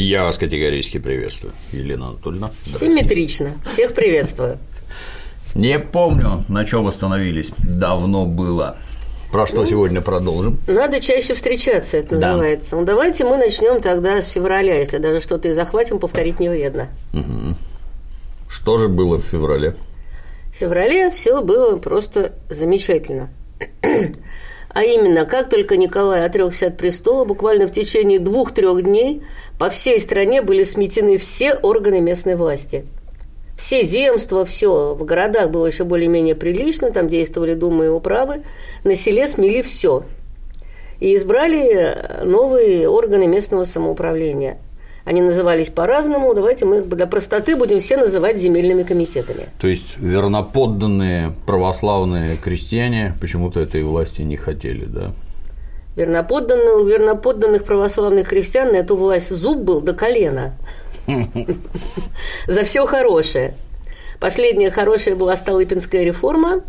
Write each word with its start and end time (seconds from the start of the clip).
Я 0.00 0.22
вас 0.22 0.38
категорически 0.38 0.98
приветствую, 0.98 1.52
Елена 1.72 2.10
Анатольевна. 2.10 2.52
Симметрично. 2.62 3.54
Всех 3.66 3.94
приветствую. 3.94 4.58
Не 5.56 5.80
помню, 5.80 6.44
на 6.48 6.64
чем 6.64 6.86
остановились. 6.86 7.50
Давно 7.58 8.24
было. 8.24 8.76
Про 9.32 9.48
что 9.48 9.56
ну, 9.56 9.66
сегодня 9.66 10.00
продолжим? 10.00 10.60
Надо 10.68 11.00
чаще 11.00 11.34
встречаться, 11.34 11.96
это 11.96 12.16
да. 12.16 12.28
называется. 12.28 12.76
Ну, 12.76 12.84
давайте 12.84 13.24
мы 13.24 13.38
начнем 13.38 13.80
тогда 13.80 14.22
с 14.22 14.26
февраля. 14.26 14.78
Если 14.78 14.98
даже 14.98 15.20
что-то 15.20 15.48
и 15.48 15.52
захватим, 15.52 15.98
повторить 15.98 16.38
не 16.38 16.48
вредно. 16.48 16.90
Угу. 17.12 17.56
Что 18.48 18.78
же 18.78 18.86
было 18.86 19.16
в 19.16 19.24
феврале? 19.24 19.74
В 20.52 20.58
феврале 20.58 21.10
все 21.10 21.42
было 21.42 21.76
просто 21.76 22.34
замечательно. 22.48 23.30
А 24.78 24.84
именно, 24.84 25.26
как 25.26 25.50
только 25.50 25.76
Николай 25.76 26.24
отрекся 26.24 26.68
от 26.68 26.76
престола, 26.76 27.24
буквально 27.24 27.66
в 27.66 27.72
течение 27.72 28.20
двух-трех 28.20 28.80
дней 28.84 29.22
по 29.58 29.70
всей 29.70 29.98
стране 29.98 30.40
были 30.40 30.62
сметены 30.62 31.18
все 31.18 31.54
органы 31.54 32.00
местной 32.00 32.36
власти. 32.36 32.86
Все 33.58 33.82
земства, 33.82 34.44
все. 34.44 34.94
В 34.94 35.04
городах 35.04 35.50
было 35.50 35.66
еще 35.66 35.82
более-менее 35.82 36.36
прилично, 36.36 36.92
там 36.92 37.08
действовали 37.08 37.54
думы 37.54 37.86
и 37.86 37.88
управы. 37.88 38.44
На 38.84 38.94
селе 38.94 39.26
смели 39.26 39.62
все. 39.62 40.04
И 41.00 41.16
избрали 41.16 42.22
новые 42.22 42.88
органы 42.88 43.26
местного 43.26 43.64
самоуправления– 43.64 44.58
они 45.08 45.22
назывались 45.22 45.70
по-разному. 45.70 46.34
Давайте 46.34 46.66
мы 46.66 46.82
для 46.82 47.06
простоты 47.06 47.56
будем 47.56 47.80
все 47.80 47.96
называть 47.96 48.36
земельными 48.36 48.82
комитетами. 48.82 49.46
То 49.58 49.66
есть 49.66 49.96
верноподданные 49.96 51.32
православные 51.46 52.36
крестьяне 52.36 53.14
почему-то 53.18 53.58
этой 53.58 53.82
власти 53.84 54.20
не 54.20 54.36
хотели, 54.36 54.84
да? 54.84 55.12
Верноподданные, 55.96 56.74
у 56.74 56.84
верноподданных 56.84 57.64
православных 57.64 58.28
крестьян 58.28 58.70
на 58.70 58.76
эту 58.76 58.98
власть 58.98 59.30
зуб 59.30 59.60
был 59.60 59.80
до 59.80 59.94
колена. 59.94 60.52
За 62.46 62.64
все 62.64 62.84
хорошее. 62.84 63.54
Последняя 64.20 64.70
хорошая 64.70 65.16
была 65.16 65.36
Столыпинская 65.36 66.04
реформа, 66.04 66.60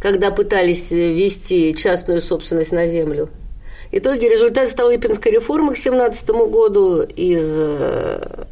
когда 0.00 0.30
пытались 0.30 0.92
ввести 0.92 1.74
частную 1.76 2.20
собственность 2.20 2.70
на 2.70 2.86
землю. 2.86 3.30
Итоги 3.92 4.26
результат 4.26 4.68
Столыпинской 4.68 5.32
реформы 5.32 5.74
к 5.74 5.76
17 5.76 6.28
году 6.30 7.02
из 7.02 7.44
э, 7.58 8.44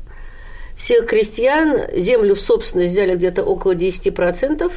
всех 0.74 1.06
крестьян 1.06 1.82
землю 1.94 2.34
в 2.34 2.40
собственность 2.40 2.92
взяли 2.92 3.14
где-то 3.14 3.44
около 3.44 3.74
10%. 3.74 4.72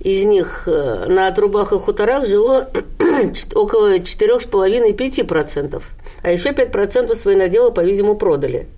Из 0.00 0.24
них 0.24 0.62
э, 0.66 1.06
на 1.06 1.28
отрубах 1.28 1.72
и 1.72 1.78
хуторах 1.78 2.26
жило 2.26 2.70
около 3.54 3.98
4,5-5%. 3.98 5.82
А 6.22 6.30
еще 6.30 6.50
5% 6.50 7.14
свои 7.14 7.36
наделы, 7.36 7.72
по-видимому, 7.72 8.16
продали 8.16 8.68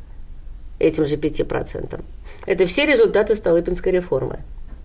этим 0.81 1.07
же 1.07 1.17
5%. 1.17 2.01
Это 2.47 2.67
все 2.67 2.85
результаты 2.85 3.37
Столыпинской 3.37 3.93
реформы. 3.93 4.41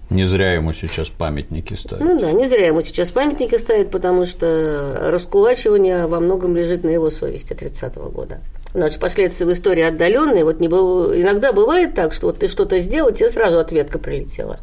Не 0.10 0.26
зря 0.26 0.54
ему 0.54 0.74
сейчас 0.74 1.10
памятники 1.10 1.76
ставят. 1.76 2.04
Ну 2.04 2.20
да, 2.20 2.32
не 2.32 2.48
зря 2.48 2.68
ему 2.68 2.82
сейчас 2.82 3.12
памятники 3.12 3.56
ставят, 3.58 3.92
потому 3.92 4.26
что 4.26 4.98
раскулачивание 5.12 6.08
во 6.08 6.20
многом 6.20 6.56
лежит 6.56 6.84
на 6.84 6.90
его 6.90 7.12
совести 7.12 7.54
30-го 7.54 8.10
года. 8.10 8.40
Нас 8.74 8.98
последствия 8.98 9.46
в 9.46 9.52
истории 9.52 9.84
отдаленные. 9.84 10.44
Вот 10.44 10.60
не 10.60 10.68
было, 10.68 11.20
иногда 11.20 11.54
бывает 11.54 11.94
так, 11.94 12.14
что 12.14 12.28
вот 12.28 12.40
ты 12.40 12.48
что-то 12.48 12.80
сделал, 12.80 13.12
тебе 13.12 13.30
сразу 13.30 13.60
ответка 13.60 14.00
прилетела. 14.00 14.60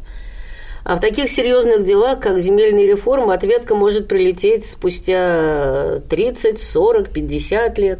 А 0.83 0.95
в 0.95 1.01
таких 1.01 1.29
серьезных 1.29 1.83
делах, 1.83 2.19
как 2.21 2.39
земельная 2.39 2.85
реформа, 2.85 3.33
ответка 3.33 3.75
может 3.75 4.07
прилететь 4.07 4.65
спустя 4.65 5.99
30, 6.09 6.61
40, 6.61 7.09
50 7.09 7.77
лет. 7.77 7.99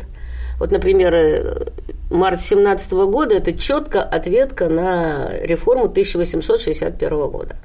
Вот, 0.57 0.71
например, 0.71 1.71
март 2.09 2.41
17 2.41 2.91
года– 2.91 3.35
это 3.37 3.53
четко 3.53 4.01
ответка 4.01 4.69
на 4.69 5.29
реформу 5.41 5.85
1861 5.85 7.09
года. 7.29 7.57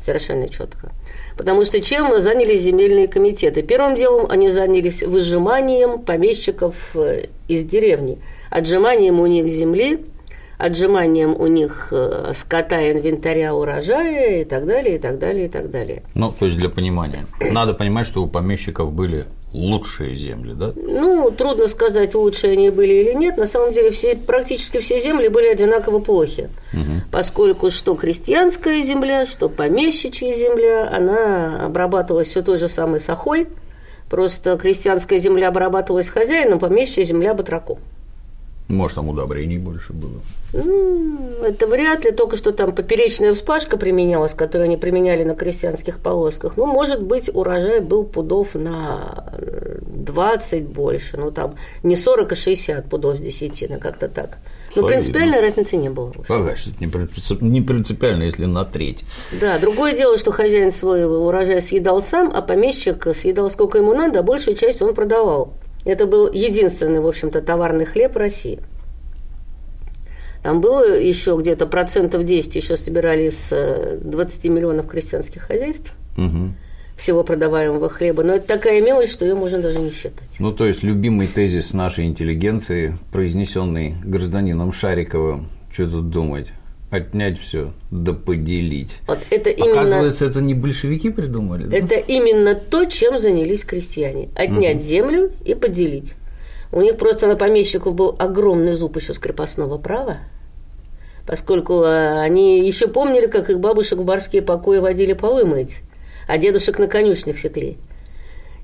Совершенно 0.00 0.48
четко. 0.48 0.92
Потому 1.36 1.64
что 1.64 1.80
чем 1.80 2.20
занялись 2.20 2.62
земельные 2.62 3.08
комитеты? 3.08 3.62
Первым 3.62 3.96
делом 3.96 4.26
они 4.30 4.50
занялись 4.50 5.02
выжиманием 5.02 6.02
помещиков 6.02 6.74
э, 6.94 7.28
из 7.48 7.64
деревни, 7.64 8.18
отжиманием 8.50 9.18
у 9.18 9.26
них 9.26 9.48
земли, 9.48 10.04
отжиманием 10.58 11.34
у 11.38 11.46
них 11.46 11.88
э, 11.90 12.32
скота, 12.34 12.92
инвентаря, 12.92 13.54
урожая 13.54 14.42
и 14.42 14.44
так 14.44 14.66
далее, 14.66 14.96
и 14.96 14.98
так 14.98 15.18
далее, 15.18 15.46
и 15.46 15.48
так 15.48 15.70
далее. 15.70 16.02
Ну, 16.14 16.32
то 16.38 16.44
есть 16.44 16.58
для 16.58 16.68
понимания. 16.68 17.26
Надо 17.50 17.72
понимать, 17.72 18.06
что 18.06 18.22
у 18.22 18.26
помещиков 18.26 18.92
были 18.92 19.24
лучшие 19.54 20.16
земли, 20.16 20.52
да? 20.52 20.72
Ну, 20.74 21.30
трудно 21.30 21.68
сказать, 21.68 22.14
лучшие 22.14 22.54
они 22.54 22.70
были 22.70 22.92
или 22.92 23.14
нет. 23.14 23.36
На 23.36 23.46
самом 23.46 23.72
деле 23.72 23.90
все, 23.90 24.16
практически 24.16 24.78
все 24.78 24.98
земли 24.98 25.28
были 25.28 25.46
одинаково 25.46 26.00
плохи, 26.00 26.50
угу. 26.72 27.02
поскольку 27.10 27.70
что 27.70 27.94
крестьянская 27.94 28.82
земля, 28.82 29.24
что 29.24 29.48
помещичья 29.48 30.32
земля, 30.32 30.90
она 30.92 31.64
обрабатывалась 31.66 32.28
все 32.28 32.42
той 32.42 32.58
же 32.58 32.68
самой 32.68 32.98
сахой, 32.98 33.46
просто 34.10 34.58
крестьянская 34.58 35.20
земля 35.20 35.48
обрабатывалась 35.48 36.08
хозяином, 36.08 36.58
помещичья 36.58 37.04
земля– 37.04 37.32
батраком. 37.34 37.78
Может, 38.68 38.94
там 38.94 39.08
удобрений 39.08 39.58
больше 39.58 39.92
было? 39.92 40.20
Это 40.54 41.66
вряд 41.66 42.04
ли, 42.04 42.12
только 42.12 42.36
что 42.38 42.52
там 42.52 42.74
поперечная 42.74 43.34
вспашка 43.34 43.76
применялась, 43.76 44.32
которую 44.32 44.66
они 44.66 44.76
применяли 44.78 45.22
на 45.24 45.34
крестьянских 45.34 45.98
полосках. 45.98 46.56
Ну, 46.56 46.64
может 46.64 47.02
быть, 47.02 47.28
урожай 47.32 47.80
был 47.80 48.04
пудов 48.04 48.54
на 48.54 49.34
20 49.82 50.66
больше, 50.66 51.18
ну, 51.18 51.30
там 51.30 51.56
не 51.82 51.96
40, 51.96 52.32
а 52.32 52.36
60 52.36 52.88
пудов 52.88 53.16
с 53.16 53.20
десятины, 53.20 53.78
как-то 53.78 54.08
так. 54.08 54.38
Но 54.74 54.82
ну, 54.82 54.88
принципиальной 54.88 55.40
разницы 55.40 55.76
не 55.76 55.90
было. 55.90 56.12
Ага, 56.28 56.56
что 56.56 56.70
не 56.80 57.60
принципиально, 57.60 58.22
если 58.22 58.46
на 58.46 58.64
треть. 58.64 59.04
Да, 59.40 59.58
другое 59.58 59.94
дело, 59.94 60.16
что 60.16 60.32
хозяин 60.32 60.72
свой 60.72 61.04
урожай 61.04 61.60
съедал 61.60 62.00
сам, 62.00 62.32
а 62.34 62.40
помещик 62.40 63.06
съедал 63.14 63.50
сколько 63.50 63.78
ему 63.78 63.92
надо, 63.92 64.20
а 64.20 64.22
большую 64.22 64.56
часть 64.56 64.80
он 64.80 64.94
продавал. 64.94 65.52
Это 65.84 66.06
был 66.06 66.30
единственный, 66.30 67.00
в 67.00 67.06
общем-то, 67.06 67.40
товарный 67.42 67.84
хлеб 67.84 68.16
России. 68.16 68.60
Там 70.42 70.60
было 70.60 70.98
еще 70.98 71.36
где-то 71.38 71.66
процентов 71.66 72.24
10 72.24 72.56
еще 72.56 72.76
собирали 72.76 73.30
из 73.30 73.48
20 73.50 74.44
миллионов 74.44 74.86
крестьянских 74.86 75.42
хозяйств. 75.42 75.92
Угу 76.16 76.54
всего 76.96 77.24
продаваемого 77.24 77.88
хлеба, 77.88 78.22
но 78.22 78.34
это 78.34 78.46
такая 78.46 78.80
мелочь, 78.80 79.10
что 79.10 79.24
ее 79.24 79.34
можно 79.34 79.60
даже 79.60 79.80
не 79.80 79.90
считать. 79.90 80.28
Ну, 80.38 80.52
то 80.52 80.66
есть 80.66 80.82
любимый 80.82 81.26
тезис 81.26 81.72
нашей 81.72 82.06
интеллигенции, 82.06 82.96
произнесенный 83.12 83.96
гражданином 84.04 84.72
Шариковым, 84.72 85.48
что 85.72 85.88
тут 85.88 86.10
думать? 86.10 86.52
Отнять 86.94 87.38
все, 87.38 87.72
да 87.90 88.12
поделить. 88.12 88.98
Вот 89.06 89.18
это 89.30 89.50
именно, 89.50 89.82
Оказывается, 89.82 90.24
это 90.26 90.40
не 90.40 90.54
большевики 90.54 91.10
придумали. 91.10 91.66
Да? 91.66 91.76
Это 91.76 91.94
именно 91.94 92.54
то, 92.54 92.84
чем 92.84 93.18
занялись 93.18 93.64
крестьяне. 93.64 94.28
Отнять 94.34 94.76
угу. 94.76 94.84
землю 94.84 95.32
и 95.44 95.54
поделить. 95.54 96.14
У 96.72 96.80
них 96.80 96.96
просто 96.96 97.26
на 97.26 97.36
помещиков 97.36 97.94
был 97.94 98.16
огромный 98.18 98.74
зуб 98.74 98.96
еще 98.96 99.14
с 99.14 99.18
крепостного 99.18 99.78
права, 99.78 100.18
поскольку 101.26 101.82
а, 101.84 102.22
они 102.22 102.66
еще 102.66 102.88
помнили, 102.88 103.26
как 103.26 103.50
их 103.50 103.60
бабушек 103.60 103.98
в 103.98 104.04
барские 104.04 104.42
покои 104.42 104.78
водили 104.78 105.12
полы 105.12 105.44
мыть, 105.44 105.78
а 106.26 106.38
дедушек 106.38 106.78
на 106.78 106.88
конюшнях 106.88 107.38
секли. 107.38 107.76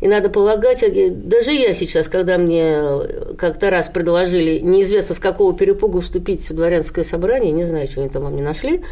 И 0.01 0.09
надо 0.09 0.31
полагать, 0.31 0.83
даже 1.29 1.53
я 1.53 1.75
сейчас, 1.75 2.09
когда 2.09 2.39
мне 2.39 3.37
как-то 3.37 3.71
раз 3.71 3.89
предложили 3.89 4.59
неизвестно 4.59 5.15
с 5.15 5.19
какого 5.19 5.55
перепугу 5.55 6.01
вступить 6.01 6.49
в 6.49 6.55
дворянское 6.55 7.05
собрание, 7.05 7.53
не 7.53 7.67
знаю, 7.67 7.87
что 7.91 8.01
они 8.01 8.09
там 8.09 8.23
во 8.23 8.31
мне 8.31 8.43
нашли, 8.43 8.83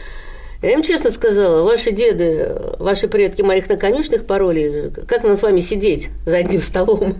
я 0.60 0.72
им 0.72 0.82
честно 0.82 1.10
сказала, 1.10 1.62
ваши 1.62 1.92
деды, 1.92 2.54
ваши 2.78 3.08
предки 3.08 3.40
моих 3.40 3.68
на 3.70 3.76
конюшнях 3.76 4.26
пароли, 4.26 4.92
как 5.08 5.22
нам 5.24 5.38
с 5.38 5.42
вами 5.42 5.60
сидеть 5.60 6.10
за 6.26 6.38
одним 6.38 6.60
столом? 6.60 7.16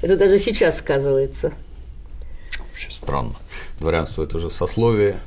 Это 0.00 0.16
даже 0.16 0.38
сейчас 0.38 0.78
сказывается. 0.78 1.52
Вообще 2.58 2.90
странно. 2.90 3.34
Дворянство– 3.80 4.22
это 4.24 4.38
же 4.38 4.50
сословие, 4.50 5.20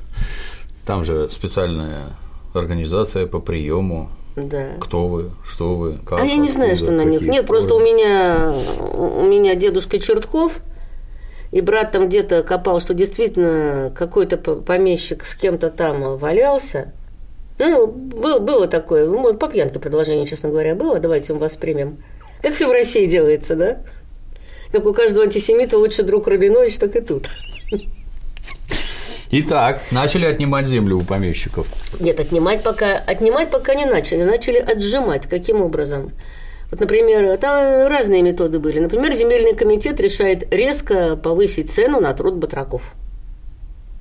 там 0.85 1.05
же 1.05 1.29
специальная 1.29 2.05
организация 2.53 3.27
по 3.27 3.39
приему 3.39 4.09
да. 4.35 4.71
Кто 4.79 5.07
вы, 5.07 5.31
что 5.45 5.75
вы, 5.75 5.97
как. 6.05 6.19
А 6.19 6.25
я 6.25 6.37
не 6.37 6.49
знаю, 6.49 6.75
что 6.75 6.91
на 6.91 7.03
них. 7.03 7.21
Нет, 7.21 7.47
просто 7.47 7.73
у 7.73 7.79
меня, 7.79 8.53
у 8.93 9.25
меня 9.25 9.55
дедушка 9.55 9.99
Чертков, 9.99 10.59
и 11.51 11.61
брат 11.61 11.91
там 11.91 12.07
где-то 12.07 12.43
копал, 12.43 12.79
что 12.79 12.93
действительно 12.93 13.93
какой-то 13.95 14.37
помещик 14.37 15.23
с 15.23 15.35
кем-то 15.35 15.69
там 15.69 16.17
валялся. 16.17 16.91
Ну, 17.57 17.87
было, 17.87 18.39
было 18.39 18.67
такое, 18.67 19.07
ну, 19.07 19.33
по 19.33 19.47
пьянке 19.47 19.79
предложение, 19.79 20.25
честно 20.25 20.49
говоря, 20.49 20.75
было, 20.75 20.99
давайте 20.99 21.31
мы 21.31 21.39
воспримем. 21.39 21.97
Как 22.41 22.53
все 22.53 22.67
в 22.67 22.71
России 22.71 23.05
делается, 23.05 23.55
да? 23.55 23.77
Как 24.73 24.85
у 24.85 24.93
каждого 24.93 25.23
антисемита 25.23 25.77
лучше 25.77 26.03
друг 26.03 26.27
Рабинович, 26.27 26.77
так 26.77 26.95
и 26.97 26.99
тут. 26.99 27.29
Итак, 29.37 29.81
начали 29.91 30.25
отнимать 30.25 30.69
землю 30.69 30.97
у 30.97 31.01
помещиков. 31.01 31.67
Нет, 31.99 32.21
отнимать 32.21 32.63
пока, 32.63 32.97
отнимать 33.05 33.51
пока 33.51 33.75
не 33.75 33.85
начали, 33.85 34.23
начали 34.23 34.59
отжимать. 34.59 35.27
Каким 35.27 35.61
образом? 35.61 36.13
Вот, 36.71 36.79
например, 36.79 37.37
там 37.37 37.87
разные 37.87 38.21
методы 38.21 38.59
были. 38.59 38.79
Например, 38.79 39.13
земельный 39.13 39.53
комитет 39.53 39.99
решает 39.99 40.53
резко 40.53 41.17
повысить 41.17 41.69
цену 41.69 41.99
на 41.99 42.13
труд 42.13 42.35
батраков. 42.35 42.93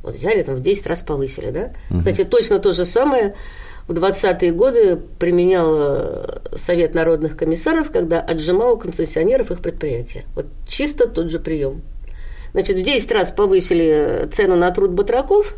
Вот 0.04 0.14
взяли 0.14 0.42
там 0.42 0.54
в 0.54 0.60
10 0.60 0.86
раз 0.86 1.00
повысили, 1.00 1.50
да? 1.50 1.72
Угу. 1.90 1.98
Кстати, 1.98 2.24
точно 2.24 2.60
то 2.60 2.72
же 2.72 2.84
самое 2.84 3.34
в 3.88 3.92
20-е 3.92 4.52
годы 4.52 5.00
применял 5.18 5.74
э, 5.76 6.38
Совет 6.56 6.94
народных 6.94 7.36
комиссаров, 7.36 7.90
когда 7.90 8.20
отжимал 8.20 8.74
у 8.74 8.78
концессионеров 8.78 9.50
их 9.50 9.60
предприятия. 9.60 10.26
Вот 10.36 10.46
чисто 10.68 11.08
тот 11.08 11.30
же 11.30 11.40
прием. 11.40 11.82
Значит, 12.54 12.78
в 12.78 12.82
10 12.82 13.10
раз 13.10 13.32
повысили 13.32 14.28
цену 14.32 14.54
на 14.54 14.70
труд 14.70 14.92
батраков, 14.92 15.56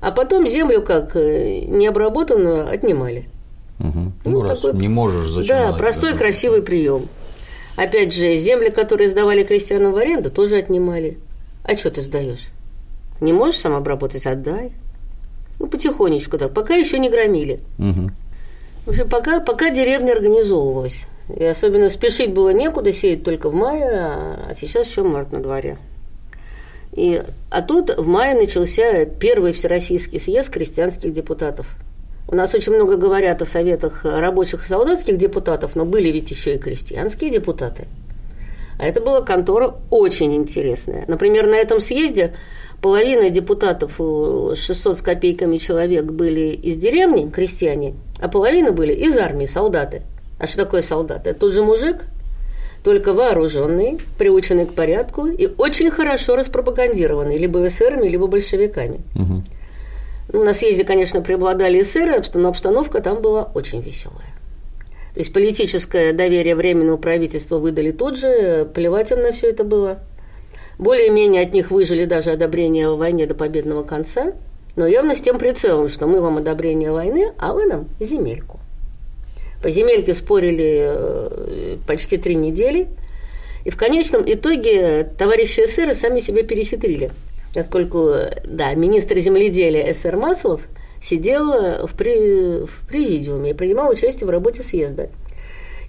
а 0.00 0.12
потом 0.12 0.46
землю 0.46 0.80
как 0.80 1.16
э, 1.16 1.64
необработанную 1.66 2.70
отнимали. 2.70 3.28
Угу. 3.80 3.98
Ну, 4.24 4.30
ну 4.30 4.42
раз 4.42 4.60
такой, 4.60 4.78
не 4.78 4.86
можешь, 4.86 5.28
зачем? 5.28 5.56
Да, 5.56 5.72
простой, 5.72 6.16
красивый 6.16 6.62
прием. 6.62 7.08
Опять 7.74 8.14
же, 8.14 8.36
земли, 8.36 8.70
которые 8.70 9.08
сдавали 9.08 9.42
крестьянам 9.42 9.92
в 9.92 9.96
аренду, 9.96 10.30
тоже 10.30 10.56
отнимали. 10.56 11.18
А 11.64 11.76
что 11.76 11.90
ты 11.90 12.00
сдаешь? 12.00 12.50
Не 13.20 13.32
можешь 13.32 13.58
сам 13.58 13.74
обработать, 13.74 14.24
отдай. 14.24 14.72
Ну, 15.58 15.66
потихонечку 15.66 16.38
так, 16.38 16.54
пока 16.54 16.76
еще 16.76 17.00
не 17.00 17.10
громили. 17.10 17.58
Угу. 17.78 18.10
В 18.86 18.90
общем, 18.90 19.08
пока, 19.08 19.40
пока 19.40 19.70
деревня 19.70 20.12
организовывалась. 20.12 21.06
И 21.36 21.44
особенно 21.44 21.88
спешить 21.88 22.32
было 22.32 22.50
некуда, 22.50 22.92
сеять 22.92 23.24
только 23.24 23.50
в 23.50 23.54
мае, 23.54 23.88
а 23.90 24.52
сейчас 24.56 24.88
еще 24.88 25.02
март 25.02 25.32
на 25.32 25.40
дворе. 25.40 25.76
И, 26.92 27.22
а 27.50 27.62
тут 27.62 27.96
в 27.96 28.06
мае 28.06 28.34
начался 28.34 29.04
первый 29.04 29.52
всероссийский 29.52 30.18
съезд 30.18 30.50
крестьянских 30.50 31.12
депутатов. 31.12 31.66
У 32.28 32.34
нас 32.34 32.54
очень 32.54 32.72
много 32.72 32.96
говорят 32.96 33.42
о 33.42 33.46
советах 33.46 34.04
рабочих 34.04 34.64
и 34.64 34.68
солдатских 34.68 35.16
депутатов, 35.16 35.76
но 35.76 35.84
были 35.84 36.10
ведь 36.10 36.30
еще 36.30 36.54
и 36.54 36.58
крестьянские 36.58 37.30
депутаты. 37.30 37.86
А 38.78 38.86
это 38.86 39.00
была 39.00 39.20
контора 39.20 39.74
очень 39.90 40.34
интересная. 40.34 41.04
Например, 41.06 41.46
на 41.46 41.56
этом 41.56 41.80
съезде 41.80 42.34
половина 42.80 43.30
депутатов, 43.30 43.96
600 43.96 44.98
с 44.98 45.02
копейками 45.02 45.58
человек, 45.58 46.04
были 46.04 46.52
из 46.54 46.76
деревни, 46.76 47.28
крестьяне, 47.28 47.94
а 48.20 48.28
половина 48.28 48.72
были 48.72 48.94
из 48.94 49.16
армии, 49.18 49.46
солдаты. 49.46 50.02
А 50.38 50.46
что 50.46 50.64
такое 50.64 50.82
солдат? 50.82 51.26
Это 51.26 51.38
тот 51.38 51.52
же 51.52 51.62
мужик, 51.62 52.06
только 52.82 53.12
вооруженный, 53.12 53.98
приученный 54.18 54.66
к 54.66 54.72
порядку 54.72 55.26
и 55.26 55.48
очень 55.58 55.90
хорошо 55.90 56.36
распропагандированный 56.36 57.36
либо 57.36 57.66
эсерами, 57.66 58.08
либо 58.08 58.26
большевиками. 58.26 59.00
Угу. 59.14 59.42
Ну, 60.32 60.44
на 60.44 60.54
съезде, 60.54 60.84
конечно, 60.84 61.22
преобладали 61.22 61.82
эсеры, 61.82 62.22
но 62.34 62.48
обстановка 62.48 63.00
там 63.00 63.20
была 63.20 63.50
очень 63.54 63.80
веселая. 63.80 64.34
То 65.14 65.20
есть 65.20 65.32
политическое 65.32 66.12
доверие 66.12 66.54
Временного 66.54 66.96
правительства 66.96 67.58
выдали 67.58 67.90
тут 67.90 68.16
же, 68.16 68.70
плевать 68.72 69.10
им 69.10 69.20
на 69.20 69.32
все 69.32 69.50
это 69.50 69.64
было. 69.64 69.98
Более-менее 70.78 71.42
от 71.42 71.52
них 71.52 71.70
выжили 71.70 72.04
даже 72.04 72.30
одобрение 72.30 72.88
в 72.88 72.96
войне 72.96 73.26
до 73.26 73.34
победного 73.34 73.82
конца, 73.82 74.32
но 74.76 74.86
явно 74.86 75.14
с 75.14 75.20
тем 75.20 75.38
прицелом, 75.38 75.88
что 75.88 76.06
мы 76.06 76.20
вам 76.20 76.38
одобрение 76.38 76.92
войны, 76.92 77.32
а 77.38 77.52
вы 77.52 77.66
нам 77.66 77.88
земельку. 77.98 78.59
По 79.62 79.70
земельке 79.70 80.14
спорили 80.14 80.88
э, 80.90 81.76
почти 81.86 82.16
три 82.16 82.34
недели, 82.34 82.88
и 83.64 83.70
в 83.70 83.76
конечном 83.76 84.22
итоге 84.26 85.04
товарищи 85.18 85.60
эсеры 85.60 85.94
сами 85.94 86.20
себя 86.20 86.42
перехитрили– 86.42 87.10
поскольку, 87.54 88.12
да, 88.44 88.74
министр 88.74 89.18
земледелия 89.18 89.92
СР 89.92 90.16
Маслов 90.16 90.62
сидел 91.02 91.86
в, 91.86 91.94
при, 91.96 92.64
в 92.64 92.86
президиуме 92.88 93.50
и 93.50 93.54
принимал 93.54 93.90
участие 93.90 94.26
в 94.26 94.30
работе 94.30 94.62
съезда. 94.62 95.08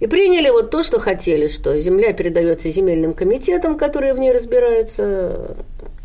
И 0.00 0.06
приняли 0.08 0.50
вот 0.50 0.70
то, 0.70 0.82
что 0.82 0.98
хотели, 0.98 1.46
что 1.46 1.78
земля 1.78 2.12
передается 2.12 2.68
земельным 2.70 3.12
комитетам, 3.12 3.76
которые 3.76 4.14
в 4.14 4.18
ней 4.18 4.32
разбираются, 4.32 5.56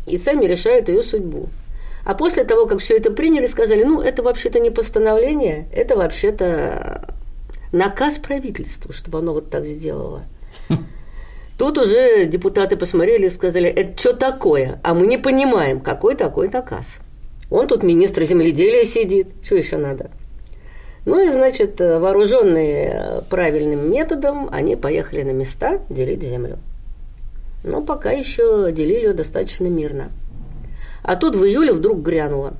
и 0.06 0.16
сами 0.18 0.46
решают 0.46 0.88
ее 0.88 1.02
судьбу. 1.02 1.48
А 2.04 2.14
после 2.14 2.44
того, 2.44 2.66
как 2.66 2.78
все 2.78 2.96
это 2.96 3.10
приняли, 3.10 3.46
сказали, 3.46 3.82
ну, 3.82 4.00
это 4.00 4.22
вообще-то 4.22 4.60
не 4.60 4.70
постановление, 4.70 5.68
это 5.72 5.96
вообще-то 5.96 7.16
наказ 7.72 8.18
правительству, 8.18 8.92
чтобы 8.92 9.18
оно 9.18 9.32
вот 9.34 9.50
так 9.50 9.64
сделало. 9.64 10.24
Тут 11.58 11.76
уже 11.76 12.26
депутаты 12.26 12.76
посмотрели 12.76 13.26
и 13.26 13.30
сказали, 13.30 13.68
это 13.68 13.98
что 13.98 14.12
такое? 14.12 14.80
А 14.84 14.94
мы 14.94 15.06
не 15.06 15.18
понимаем, 15.18 15.80
какой 15.80 16.14
такой 16.14 16.48
наказ. 16.48 16.98
Он 17.50 17.66
тут 17.66 17.82
министр 17.82 18.24
земледелия 18.24 18.84
сидит, 18.84 19.28
что 19.42 19.56
еще 19.56 19.76
надо? 19.76 20.10
Ну 21.04 21.26
и, 21.26 21.30
значит, 21.30 21.80
вооруженные 21.80 23.22
правильным 23.30 23.90
методом, 23.90 24.48
они 24.52 24.76
поехали 24.76 25.22
на 25.22 25.30
места 25.30 25.80
делить 25.88 26.22
землю. 26.22 26.58
Но 27.64 27.82
пока 27.82 28.12
еще 28.12 28.70
делили 28.70 29.06
ее 29.06 29.12
достаточно 29.14 29.66
мирно. 29.66 30.10
А 31.02 31.16
тут 31.16 31.34
в 31.34 31.44
июле 31.44 31.72
вдруг 31.72 32.02
грянуло. 32.02 32.54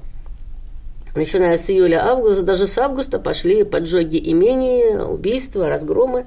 Начиная 1.15 1.57
с 1.57 1.69
июля-августа, 1.71 2.43
даже 2.43 2.67
с 2.67 2.79
августа 2.79 3.19
пошли 3.19 3.65
поджоги 3.65 4.19
имений, 4.19 4.97
убийства, 4.99 5.69
разгромы. 5.69 6.27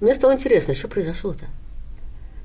Мне 0.00 0.14
стало 0.14 0.32
интересно, 0.32 0.74
что 0.74 0.88
произошло-то? 0.88 1.46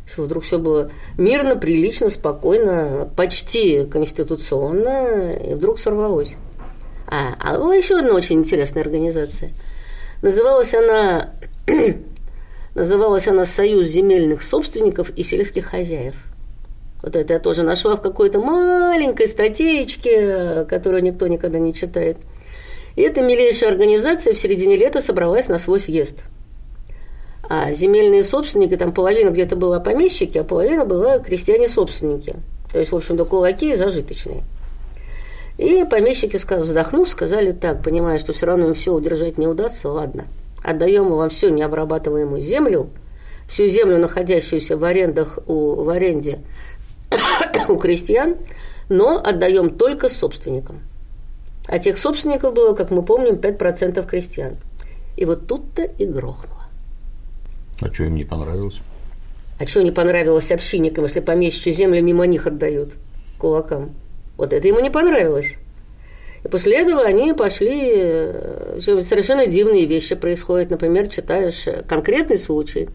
что 0.07 0.23
вдруг 0.23 0.43
все 0.43 0.59
было 0.59 0.91
мирно, 1.17 1.55
прилично, 1.55 2.09
спокойно, 2.09 3.09
почти 3.15 3.85
конституционно, 3.85 5.33
и 5.33 5.55
вдруг 5.55 5.79
сорвалось. 5.79 6.37
А, 7.07 7.35
а 7.39 7.57
была 7.57 7.75
еще 7.75 7.99
одна 7.99 8.13
очень 8.13 8.39
интересная 8.39 8.83
организация. 8.83 9.51
Называлась 10.21 10.73
она, 10.73 11.33
называлась 12.75 13.27
она 13.27 13.45
«Союз 13.45 13.87
земельных 13.87 14.41
собственников 14.41 15.09
и 15.11 15.23
сельских 15.23 15.65
хозяев». 15.65 16.15
Вот 17.05 17.15
это 17.15 17.33
я 17.33 17.39
тоже 17.39 17.63
нашла 17.63 17.95
в 17.95 18.01
какой-то 18.01 18.39
маленькой 18.39 19.27
статейке, 19.27 20.65
которую 20.67 21.03
никто 21.03 21.27
никогда 21.27 21.59
не 21.59 21.73
читает. 21.73 22.17
И 22.97 23.01
эта 23.01 23.21
милейшая 23.21 23.69
организация 23.69 24.33
в 24.33 24.39
середине 24.39 24.75
лета 24.75 24.99
собралась 24.99 25.47
на 25.47 25.59
свой 25.59 25.79
съезд– 25.79 26.23
а 27.47 27.71
земельные 27.71 28.23
собственники, 28.23 28.75
там 28.75 28.91
половина 28.91 29.29
где-то 29.29 29.55
была 29.55 29.79
помещики, 29.79 30.37
а 30.37 30.43
половина 30.43 30.85
была 30.85 31.19
крестьяне-собственники. 31.19 32.37
То 32.71 32.79
есть, 32.79 32.91
в 32.91 32.95
общем-то, 32.95 33.25
кулаки 33.25 33.71
и 33.71 33.75
зажиточные. 33.75 34.43
И 35.57 35.85
помещики, 35.89 36.37
вздохнув, 36.37 37.07
сказали 37.07 37.51
так, 37.51 37.83
понимая, 37.83 38.17
что 38.17 38.33
все 38.33 38.47
равно 38.47 38.67
им 38.67 38.73
все 38.73 38.93
удержать 38.93 39.37
не 39.37 39.47
удастся, 39.47 39.89
ладно, 39.89 40.25
отдаем 40.63 41.07
вам 41.07 41.29
всю 41.29 41.49
необрабатываемую 41.49 42.41
землю, 42.41 42.89
всю 43.47 43.67
землю, 43.67 43.99
находящуюся 43.99 44.75
в 44.75 44.83
арендах 44.83 45.39
у, 45.45 45.83
в 45.83 45.89
аренде 45.89 46.39
у 47.69 47.75
крестьян, 47.77 48.35
но 48.89 49.17
отдаем 49.17 49.71
только 49.71 50.09
собственникам. 50.09 50.81
А 51.67 51.79
тех 51.79 51.97
собственников 51.97 52.53
было, 52.53 52.73
как 52.73 52.91
мы 52.91 53.01
помним, 53.01 53.35
5% 53.35 54.05
крестьян. 54.07 54.57
И 55.17 55.25
вот 55.25 55.47
тут-то 55.47 55.83
и 55.83 56.05
грохнуло. 56.05 56.65
А 57.81 57.91
что 57.93 58.03
им 58.03 58.15
не 58.15 58.23
понравилось? 58.23 58.79
А 59.57 59.65
что 59.65 59.81
не 59.81 59.91
понравилось 59.91 60.51
общинникам, 60.51 61.05
если 61.05 61.21
помещичью 61.21 61.73
землю 61.73 62.03
мимо 62.03 62.25
них 62.25 62.45
отдают 62.45 62.93
кулакам? 63.39 63.95
Вот 64.37 64.53
это 64.53 64.67
ему 64.67 64.79
не 64.81 64.89
понравилось. 64.89 65.55
И 66.43 66.47
после 66.47 66.77
этого 66.77 67.01
они 67.01 67.33
пошли, 67.33 67.93
э, 67.95 68.79
совершенно 68.79 69.47
дивные 69.47 69.85
вещи 69.85 70.15
происходят. 70.15 70.69
Например, 70.69 71.07
читаешь 71.07 71.67
э, 71.67 71.83
конкретный 71.87 72.37
случай. 72.37 72.89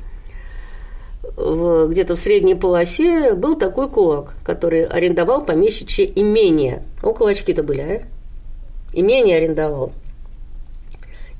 Где-то 1.37 2.17
в 2.17 2.19
средней 2.19 2.55
полосе 2.55 3.35
был 3.35 3.57
такой 3.57 3.89
кулак, 3.89 4.35
который 4.45 4.85
арендовал 4.85 5.45
помещичье 5.45 6.11
имение. 6.21 6.83
О, 7.03 7.13
кулачки-то 7.13 7.63
были, 7.63 7.81
а? 7.81 8.03
Имение 8.93 9.37
арендовал. 9.37 9.93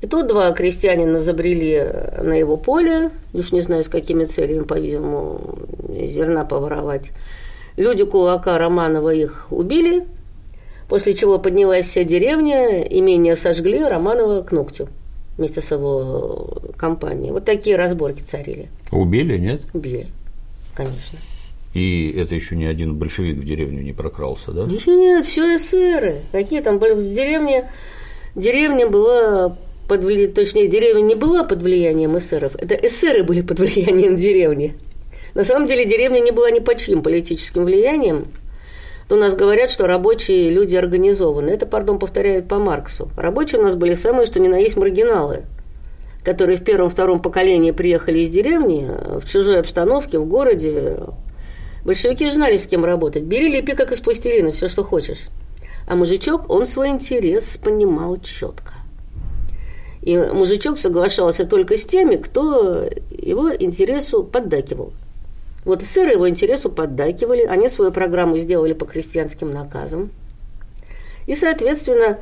И 0.01 0.07
тут 0.07 0.27
два 0.27 0.51
крестьянина 0.51 1.19
забрели 1.19 1.85
на 2.21 2.33
его 2.33 2.57
поле, 2.57 3.11
уж 3.33 3.51
не 3.51 3.61
знаю, 3.61 3.83
с 3.83 3.87
какими 3.87 4.25
целями, 4.25 4.63
по-видимому, 4.63 5.59
зерна 6.03 6.43
поворовать. 6.43 7.11
Люди 7.77 8.03
кулака 8.03 8.57
Романова 8.57 9.13
их 9.13 9.47
убили, 9.51 10.05
после 10.89 11.13
чего 11.13 11.37
поднялась 11.37 11.85
вся 11.85 12.03
деревня, 12.03 12.81
имение 12.81 13.35
сожгли, 13.35 13.83
Романова 13.83 14.41
к 14.41 14.51
ногтю 14.51 14.87
вместе 15.41 15.61
с 15.61 15.71
его 15.71 16.61
компанией. 16.77 17.31
Вот 17.31 17.45
такие 17.45 17.75
разборки 17.75 18.21
царили. 18.21 18.69
Убили, 18.91 19.37
нет? 19.37 19.61
Убили, 19.73 20.07
конечно. 20.75 21.17
И 21.73 22.13
это 22.17 22.35
еще 22.35 22.55
ни 22.55 22.65
один 22.65 22.95
большевик 22.95 23.37
в 23.37 23.45
деревню 23.45 23.81
не 23.81 23.93
прокрался, 23.93 24.51
да? 24.51 24.65
Нет, 24.65 25.25
все 25.25 25.55
эсеры. 25.55 26.17
Какие 26.31 26.61
там 26.61 26.77
в 26.77 27.13
деревне? 27.13 27.71
Деревня 28.35 28.87
была 28.87 29.57
под 29.87 30.03
влиянием, 30.03 30.33
точнее, 30.33 30.67
деревня 30.67 31.01
не 31.01 31.15
была 31.15 31.43
под 31.43 31.61
влиянием 31.61 32.17
эсеров, 32.17 32.55
это 32.55 32.75
эсеры 32.75 33.23
были 33.23 33.41
под 33.41 33.59
влиянием 33.59 34.15
деревни. 34.15 34.75
На 35.33 35.43
самом 35.43 35.67
деле 35.67 35.85
деревня 35.85 36.19
не 36.19 36.31
была 36.31 36.49
ни 36.51 36.59
под 36.59 36.77
чьим 36.77 37.01
политическим 37.01 37.65
влиянием. 37.65 38.27
У 39.11 39.15
нас 39.15 39.35
говорят, 39.35 39.69
что 39.69 39.87
рабочие 39.87 40.49
люди 40.49 40.77
организованы. 40.77 41.49
Это, 41.49 41.65
пардон, 41.65 41.99
повторяют 41.99 42.47
по 42.47 42.59
Марксу. 42.59 43.09
Рабочие 43.17 43.59
у 43.59 43.63
нас 43.65 43.75
были 43.75 43.93
самые, 43.93 44.25
что 44.25 44.39
ни 44.39 44.47
на 44.47 44.55
есть 44.55 44.77
маргиналы, 44.77 45.43
которые 46.23 46.57
в 46.57 46.63
первом-втором 46.63 47.21
поколении 47.21 47.71
приехали 47.71 48.19
из 48.19 48.29
деревни, 48.29 48.89
в 49.19 49.27
чужой 49.27 49.59
обстановке, 49.59 50.17
в 50.17 50.25
городе, 50.25 50.99
большевики 51.83 52.29
знали, 52.31 52.55
с 52.55 52.65
кем 52.67 52.85
работать. 52.85 53.23
Бери, 53.23 53.49
лепи, 53.49 53.73
как 53.73 53.91
из 53.91 53.99
пластилина, 53.99 54.53
все, 54.53 54.69
что 54.69 54.85
хочешь. 54.85 55.27
А 55.87 55.95
мужичок, 55.95 56.49
он 56.49 56.65
свой 56.65 56.87
интерес 56.87 57.57
понимал 57.57 58.17
четко. 58.21 58.75
И 60.01 60.15
мужичок 60.15 60.79
соглашался 60.79 61.43
только 61.43 61.75
с 61.75 61.83
теми, 61.83 62.15
кто 62.15 62.87
его 63.09 63.53
интересу 63.53 64.23
поддакивал. 64.23 64.93
Вот 65.63 65.83
эсеры 65.83 66.13
его 66.13 66.27
интересу 66.27 66.69
поддакивали, 66.69 67.43
они 67.43 67.69
свою 67.69 67.91
программу 67.91 68.37
сделали 68.37 68.73
по 68.73 68.85
крестьянским 68.85 69.51
наказам. 69.51 70.11
И, 71.27 71.35
соответственно, 71.35 72.17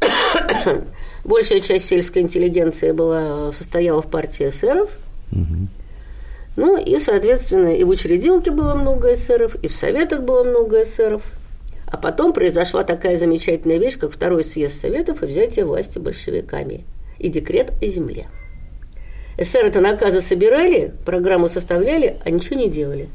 большая 1.24 1.60
часть 1.60 1.86
сельской 1.86 2.22
интеллигенции 2.22 2.92
была, 2.92 3.52
состояла 3.52 4.00
в 4.00 4.06
партии 4.06 4.48
эсеров. 4.48 4.90
Ну 6.56 6.76
и, 6.76 6.98
соответственно, 6.98 7.76
и 7.76 7.84
в 7.84 7.88
учредилке 7.88 8.50
было 8.50 8.74
много 8.74 9.12
эсеров, 9.12 9.54
и 9.56 9.68
в 9.68 9.74
советах 9.74 10.22
было 10.22 10.44
много 10.44 10.82
эсеров. 10.82 11.22
А 11.86 11.96
потом 11.96 12.32
произошла 12.32 12.84
такая 12.84 13.16
замечательная 13.16 13.78
вещь, 13.78 13.98
как 13.98 14.12
второй 14.12 14.44
съезд 14.44 14.80
советов 14.80 15.22
и 15.22 15.26
взятие 15.26 15.64
власти 15.64 15.98
большевиками 15.98 16.84
и 17.18 17.28
декрет 17.28 17.72
о 17.82 17.86
земле. 17.86 18.28
СССР-то 19.38 19.80
наказы 19.80 20.20
собирали, 20.20 20.92
программу 21.06 21.48
составляли, 21.48 22.16
а 22.24 22.30
ничего 22.30 22.56
не 22.56 22.68
делали. 22.68 23.08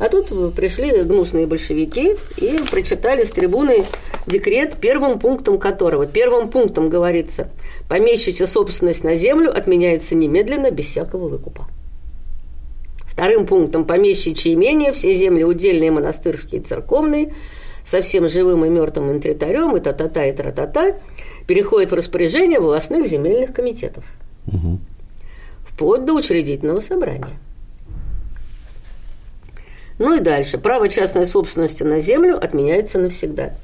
А 0.00 0.08
тут 0.08 0.54
пришли 0.54 1.02
гнусные 1.02 1.46
большевики 1.46 2.16
и 2.38 2.58
прочитали 2.70 3.24
с 3.24 3.30
трибуны 3.30 3.84
декрет, 4.26 4.76
первым 4.80 5.18
пунктом 5.18 5.58
которого, 5.58 6.06
первым 6.06 6.48
пунктом 6.48 6.88
говорится, 6.88 7.50
помещичья 7.88 8.46
собственность 8.46 9.04
на 9.04 9.14
землю 9.14 9.54
отменяется 9.54 10.14
немедленно, 10.14 10.70
без 10.70 10.86
всякого 10.86 11.28
выкупа. 11.28 11.66
Вторым 13.06 13.46
пунктом 13.46 13.84
помещичье 13.84 14.54
имение, 14.54 14.92
все 14.92 15.12
земли 15.12 15.44
удельные, 15.44 15.90
монастырские, 15.90 16.62
церковные, 16.62 17.34
со 17.84 18.00
всем 18.00 18.28
живым 18.28 18.64
и 18.64 18.70
мертвым 18.70 19.10
интритарем, 19.10 19.76
и 19.76 19.80
та-та-та, 19.80 20.24
и 20.24 20.32
тра-та-та, 20.32 20.94
переходит 21.46 21.90
в 21.90 21.94
распоряжение 21.94 22.58
властных 22.58 23.06
земельных 23.06 23.52
комитетов. 23.52 24.04
Угу. 24.52 24.78
Вплоть 25.68 26.04
до 26.04 26.14
учредительного 26.14 26.80
собрания. 26.80 27.38
Ну 29.98 30.16
и 30.16 30.20
дальше. 30.20 30.58
Право 30.58 30.88
частной 30.88 31.26
собственности 31.26 31.82
на 31.82 32.00
землю 32.00 32.42
отменяется 32.42 32.98
навсегда. 32.98 33.54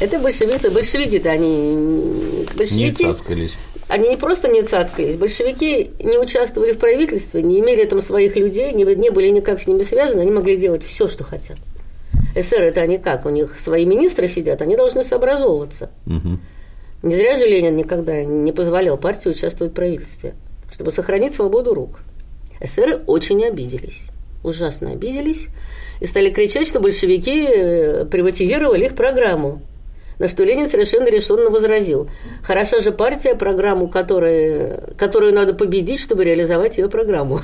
Это 0.00 0.18
большевики. 0.18 0.68
Большевики-то 0.68 1.30
они... 1.30 2.46
Большевики, 2.56 3.04
не 3.04 3.12
цацкались. 3.12 3.54
Они 3.88 4.08
не 4.08 4.16
просто 4.16 4.48
не 4.48 4.62
цацкались. 4.62 5.16
Большевики 5.16 5.90
не 6.00 6.18
участвовали 6.18 6.72
в 6.72 6.78
правительстве, 6.78 7.42
не 7.42 7.60
имели 7.60 7.84
там 7.84 8.00
своих 8.00 8.34
людей, 8.36 8.72
не, 8.72 8.84
не 8.84 9.10
были 9.10 9.28
никак 9.28 9.60
с 9.60 9.66
ними 9.66 9.82
связаны. 9.82 10.22
Они 10.22 10.30
могли 10.30 10.56
делать 10.56 10.82
все, 10.82 11.06
что 11.06 11.22
хотят. 11.22 11.58
СССР 12.34 12.62
это 12.62 12.80
они 12.80 12.98
как? 12.98 13.26
У 13.26 13.30
них 13.30 13.60
свои 13.60 13.84
министры 13.84 14.26
сидят, 14.26 14.62
они 14.62 14.76
должны 14.76 15.04
сообразовываться. 15.04 15.90
Угу. 16.06 16.38
Не 17.04 17.14
зря 17.14 17.36
же 17.36 17.44
Ленин 17.44 17.76
никогда 17.76 18.24
не 18.24 18.50
позволял 18.50 18.96
партии 18.96 19.28
участвовать 19.28 19.74
в 19.74 19.76
правительстве, 19.76 20.32
чтобы 20.70 20.90
сохранить 20.90 21.34
свободу 21.34 21.74
рук. 21.74 22.00
СССР 22.62 23.02
очень 23.06 23.44
обиделись, 23.44 24.06
ужасно 24.42 24.92
обиделись, 24.92 25.48
и 26.00 26.06
стали 26.06 26.30
кричать, 26.30 26.66
что 26.66 26.80
большевики 26.80 27.46
э, 27.46 28.06
приватизировали 28.06 28.86
их 28.86 28.94
программу. 28.94 29.60
На 30.18 30.28
что 30.28 30.44
Ленин 30.44 30.66
совершенно 30.66 31.10
решенно 31.10 31.50
возразил. 31.50 32.08
Хороша 32.42 32.80
же 32.80 32.90
партия, 32.90 33.34
программу, 33.34 33.88
которая, 33.88 34.94
которую 34.96 35.34
надо 35.34 35.52
победить, 35.52 36.00
чтобы 36.00 36.24
реализовать 36.24 36.78
ее 36.78 36.88
программу. 36.88 37.42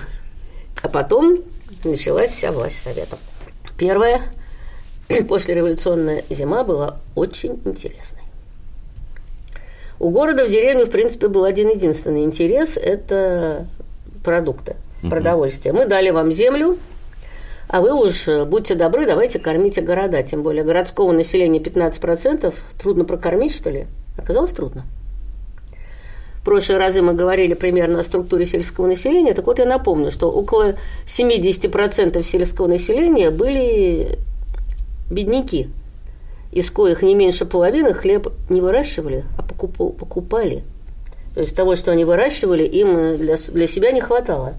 А 0.80 0.88
потом 0.88 1.40
началась 1.84 2.30
вся 2.30 2.50
власть 2.50 2.82
Советов. 2.82 3.18
Первое 3.76 4.22
послереволюционная 5.28 6.24
зима 6.30 6.64
была 6.64 6.96
очень 7.14 7.60
интересной. 7.66 8.19
У 10.00 10.08
города 10.08 10.46
в 10.46 10.48
деревне, 10.48 10.86
в 10.86 10.90
принципе, 10.90 11.28
был 11.28 11.44
один 11.44 11.68
единственный 11.68 12.24
интерес– 12.24 12.76
это 12.82 13.66
продукты, 14.24 14.76
угу. 15.02 15.10
продовольствие. 15.10 15.74
Мы 15.74 15.84
дали 15.84 16.08
вам 16.08 16.32
землю, 16.32 16.78
а 17.68 17.82
вы 17.82 17.92
уж, 17.92 18.26
будьте 18.46 18.74
добры, 18.74 19.04
давайте 19.06 19.38
кормите 19.38 19.82
города. 19.82 20.22
Тем 20.22 20.42
более 20.42 20.64
городского 20.64 21.12
населения 21.12 21.58
15%. 21.58 22.54
Трудно 22.78 23.04
прокормить, 23.04 23.54
что 23.54 23.68
ли? 23.68 23.86
Оказалось 24.16 24.52
трудно. 24.52 24.86
В 26.40 26.44
прошлые 26.46 26.78
разы 26.78 27.02
мы 27.02 27.12
говорили 27.12 27.52
примерно 27.52 28.00
о 28.00 28.04
структуре 28.04 28.46
сельского 28.46 28.86
населения. 28.86 29.34
Так 29.34 29.46
вот, 29.46 29.58
я 29.58 29.66
напомню, 29.66 30.10
что 30.10 30.30
около 30.30 30.76
70% 31.04 32.22
сельского 32.22 32.66
населения 32.66 33.30
были 33.30 34.18
бедняки, 35.10 35.68
из 36.52 36.70
коих 36.70 37.02
не 37.02 37.14
меньше 37.14 37.44
половины 37.44 37.94
хлеб 37.94 38.28
не 38.48 38.60
выращивали, 38.60 39.24
а 39.38 39.42
покупали. 39.42 40.64
То 41.34 41.40
есть 41.40 41.54
того, 41.54 41.76
что 41.76 41.92
они 41.92 42.04
выращивали, 42.04 42.64
им 42.64 43.18
для, 43.18 43.36
для 43.36 43.68
себя 43.68 43.92
не 43.92 44.00
хватало. 44.00 44.54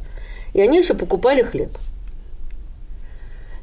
И 0.53 0.61
они 0.61 0.77
еще 0.77 0.93
покупали 0.93 1.41
хлеб. 1.41 1.69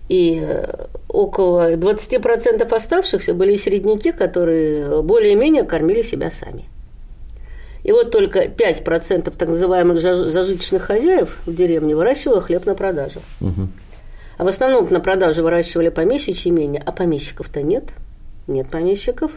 И 0.09 0.41
э, 0.43 0.87
около 1.09 1.75
20% 1.75 2.75
оставшихся 2.75 3.35
были 3.35 3.57
середняки, 3.57 4.13
которые 4.13 5.03
более-менее 5.03 5.65
кормили 5.65 6.03
себя 6.03 6.31
сами. 6.31 6.67
И 7.83 7.93
вот 7.93 8.11
только 8.11 8.45
5% 8.45 9.35
так 9.37 9.49
называемых 9.49 10.01
зажиточных 10.01 10.83
хозяев 10.83 11.39
в 11.47 11.55
деревне 11.55 11.95
выращивало 11.95 12.41
хлеб 12.41 12.67
на 12.67 12.75
продажу. 12.75 13.21
Угу. 13.41 13.69
А 14.39 14.45
в 14.45 14.49
основном 14.49 14.87
на 14.91 15.01
продажу 15.01 15.43
выращивали 15.43 15.89
помещичьи 15.89 16.51
имения, 16.51 16.83
а 16.85 16.93
помещиков-то 16.93 17.63
нет. 17.63 17.85
Нет 18.49 18.71
помещиков. 18.71 19.31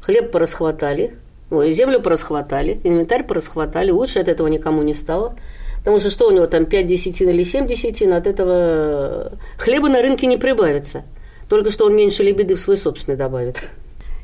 Хлеб 0.00 0.30
порасхватали, 0.30 1.14
ой, 1.50 1.70
землю 1.70 2.00
порасхватали, 2.00 2.80
инвентарь 2.84 3.24
порасхватали. 3.24 3.90
Лучше 3.90 4.18
от 4.18 4.28
этого 4.28 4.48
никому 4.48 4.82
не 4.82 4.94
стало. 4.94 5.36
Потому 5.78 6.00
что 6.00 6.10
что 6.10 6.28
у 6.28 6.30
него 6.32 6.46
там 6.46 6.66
5 6.66 6.86
десятин 6.86 7.30
или 7.30 7.44
7 7.44 7.66
десятин, 7.66 8.12
от 8.12 8.26
этого 8.26 9.32
хлеба 9.58 9.88
на 9.88 10.02
рынке 10.02 10.26
не 10.26 10.36
прибавится. 10.36 11.04
Только 11.48 11.70
что 11.70 11.86
он 11.86 11.96
меньше 11.96 12.22
лебеды 12.22 12.56
в 12.56 12.60
свой 12.60 12.76
собственный 12.76 13.16
добавит. 13.16 13.62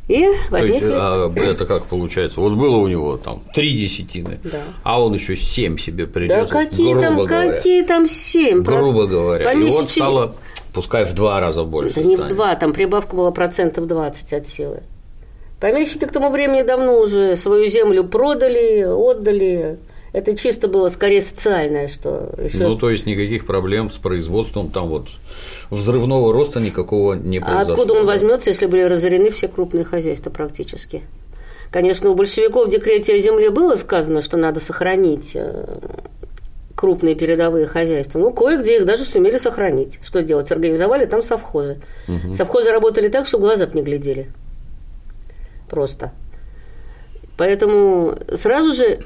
И 0.09 0.27
возникли... 0.51 0.81
То 0.81 0.87
есть, 0.87 0.97
а 0.99 1.33
это 1.51 1.65
как 1.65 1.87
получается? 1.87 2.41
Вот 2.41 2.53
было 2.53 2.77
у 2.77 2.89
него 2.89 3.17
там 3.17 3.41
три 3.55 3.73
десятины, 3.73 4.39
да. 4.45 4.61
а 4.83 5.03
он 5.03 5.15
еще 5.15 5.35
семь 5.35 5.79
себе 5.79 6.07
придет. 6.07 6.29
Да 6.29 6.45
какие 6.45 7.01
там, 7.01 7.25
говоря. 7.25 7.53
какие 7.55 7.83
там 7.85 8.07
семь? 8.07 8.61
Грубо 8.63 9.07
говоря. 9.07 9.45
Помесячи... 9.45 9.73
И 9.73 9.81
вот 9.81 9.91
стало, 9.91 10.35
пускай 10.75 11.05
в 11.05 11.15
два 11.15 11.41
раза 11.41 11.65
больше. 11.65 11.95
Да 11.95 12.01
станет. 12.01 12.19
не 12.19 12.25
в 12.25 12.29
два, 12.29 12.55
там 12.57 12.73
прибавка 12.73 13.17
была 13.17 13.31
процентов 13.31 13.87
20 13.87 14.33
от 14.33 14.47
силы. 14.47 14.83
Помещики 15.61 16.05
к 16.05 16.13
тому 16.13 16.31
времени 16.31 16.63
давно 16.63 16.99
уже 16.99 17.37
свою 17.37 17.69
землю 17.69 18.05
продали, 18.05 18.83
отдали. 18.83 19.79
Это 20.13 20.37
чисто 20.37 20.69
было 20.69 20.91
скорее 20.91 21.23
социальное, 21.23 21.89
что 21.89 22.35
еще... 22.41 22.69
Ну, 22.69 22.77
то 22.77 22.91
есть 22.91 23.07
никаких 23.07 23.47
проблем 23.47 23.91
с 23.91 23.97
производством 23.97 24.71
там 24.71 24.89
вот 24.89 25.09
взрывного 25.71 26.33
роста 26.33 26.61
никакого 26.61 27.15
не 27.15 27.41
произошло. 27.41 27.69
А 27.69 27.73
откуда 27.73 27.95
он 27.95 28.07
возьмется, 28.07 28.51
если 28.51 28.67
были 28.67 28.83
разорены 28.83 29.31
все 29.31 29.49
крупные 29.49 29.85
хозяйства 29.85 30.31
практически? 30.31 31.03
Конечно, 31.73 32.11
у 32.11 32.15
большевиков 32.15 32.69
в 32.69 32.71
декрете 32.71 33.15
о 33.15 33.19
земле 33.19 33.51
было 33.51 33.75
сказано, 33.75 34.23
что 34.23 34.37
надо 34.37 34.61
сохранить 34.61 35.33
э, 35.35 35.65
крупные 36.75 37.15
передовые 37.15 37.67
хозяйства. 37.67 38.19
Ну, 38.19 38.33
кое-где 38.33 38.79
их 38.79 38.85
даже 38.85 39.05
сумели 39.05 39.39
сохранить. 39.39 39.99
Что 40.03 40.23
делать? 40.23 40.51
Организовали 40.51 41.07
там 41.07 41.23
совхозы. 41.23 41.79
Угу. 42.09 42.33
Совхозы 42.35 42.71
работали 42.71 43.09
так, 43.09 43.27
что 43.27 43.39
глаза 43.39 43.67
бы 43.67 43.73
не 43.75 43.83
глядели. 43.83 44.31
Просто. 45.69 46.13
Поэтому 47.37 48.17
сразу 48.35 48.73
же 48.73 49.01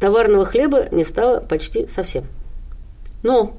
товарного 0.00 0.44
хлеба 0.44 0.86
не 0.90 1.04
стало 1.04 1.40
почти 1.40 1.86
совсем. 1.86 2.24
Но 3.22 3.56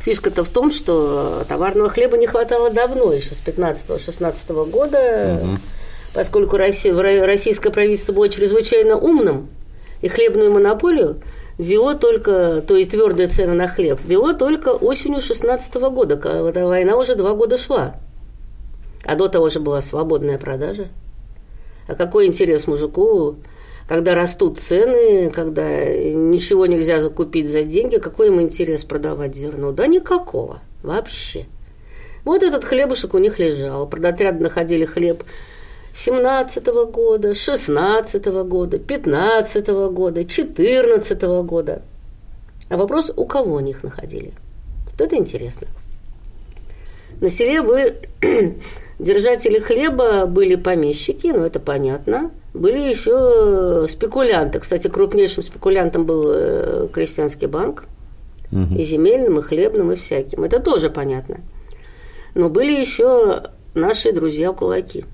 Фишка-то 0.00 0.44
в 0.44 0.48
том, 0.48 0.70
что 0.70 1.44
товарного 1.48 1.90
хлеба 1.90 2.16
не 2.16 2.26
хватало 2.26 2.70
давно, 2.70 3.12
еще 3.12 3.34
с 3.34 3.42
15-16 3.44 4.70
года, 4.70 5.40
угу. 5.42 5.58
поскольку 6.14 6.56
Россия, 6.56 6.94
российское 7.26 7.70
правительство 7.70 8.12
было 8.12 8.28
чрезвычайно 8.28 8.96
умным, 8.96 9.48
и 10.00 10.08
хлебную 10.08 10.52
монополию 10.52 11.20
ввело 11.58 11.94
только, 11.94 12.62
то 12.62 12.76
есть 12.76 12.92
твердые 12.92 13.28
цены 13.28 13.54
на 13.54 13.68
хлеб, 13.68 14.00
ввело 14.02 14.32
только 14.32 14.68
осенью 14.68 15.20
16 15.20 15.74
года, 15.74 16.16
когда 16.16 16.66
война 16.66 16.96
уже 16.96 17.14
два 17.14 17.34
года 17.34 17.58
шла. 17.58 17.96
А 19.04 19.14
до 19.14 19.28
того 19.28 19.48
же 19.48 19.60
была 19.60 19.80
свободная 19.80 20.38
продажа. 20.38 20.86
А 21.86 21.94
какой 21.94 22.26
интерес 22.26 22.66
мужику 22.66 23.36
когда 23.88 24.14
растут 24.14 24.60
цены, 24.60 25.30
когда 25.30 25.86
ничего 25.86 26.66
нельзя 26.66 27.00
закупить 27.00 27.48
за 27.48 27.62
деньги, 27.62 27.96
какой 27.96 28.28
им 28.28 28.38
интерес 28.38 28.84
продавать 28.84 29.34
зерно? 29.34 29.72
Да 29.72 29.86
никакого 29.86 30.60
вообще. 30.82 31.46
Вот 32.24 32.42
этот 32.42 32.64
хлебушек 32.64 33.14
у 33.14 33.18
них 33.18 33.38
лежал. 33.38 33.88
Продотряды 33.88 34.42
находили 34.42 34.84
хлеб 34.84 35.22
17 35.92 36.66
года, 36.92 37.34
16 37.34 38.24
года, 38.26 38.78
15 38.78 39.68
года, 39.68 40.24
14 40.24 41.22
года. 41.22 41.82
А 42.68 42.76
вопрос, 42.76 43.10
у 43.16 43.24
кого 43.24 43.56
они 43.58 43.70
их 43.70 43.82
находили? 43.82 44.32
Вот 44.90 45.00
это 45.00 45.16
интересно. 45.16 45.68
На 47.20 47.30
селе 47.30 47.62
были 47.62 47.96
держатели 48.98 49.58
хлеба, 49.58 50.26
были 50.26 50.54
помещики, 50.54 51.28
ну 51.28 51.44
это 51.44 51.60
понятно. 51.60 52.30
Были 52.54 52.78
еще 52.78 53.86
спекулянты. 53.88 54.58
Кстати, 54.60 54.88
крупнейшим 54.88 55.42
спекулянтом 55.42 56.04
был 56.04 56.30
э, 56.32 56.88
крестьянский 56.92 57.46
банк. 57.46 57.84
Угу. 58.50 58.76
И 58.76 58.82
земельным, 58.82 59.38
и 59.38 59.42
хлебным, 59.42 59.92
и 59.92 59.96
всяким. 59.96 60.44
Это 60.44 60.58
тоже 60.58 60.90
понятно. 60.90 61.40
Но 62.34 62.48
были 62.48 62.72
еще 62.72 63.50
наши 63.74 64.12
друзья-кулаки. 64.12 65.04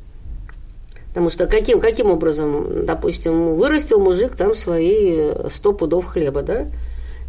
Потому 1.15 1.31
что 1.31 1.47
каким, 1.47 1.79
каким 1.79 2.11
образом, 2.11 2.85
допустим, 2.85 3.55
вырастил 3.55 4.01
мужик 4.01 4.35
там 4.35 4.57
свои 4.57 5.31
100 5.49 5.73
пудов 5.75 6.07
хлеба, 6.07 6.43
да? 6.43 6.67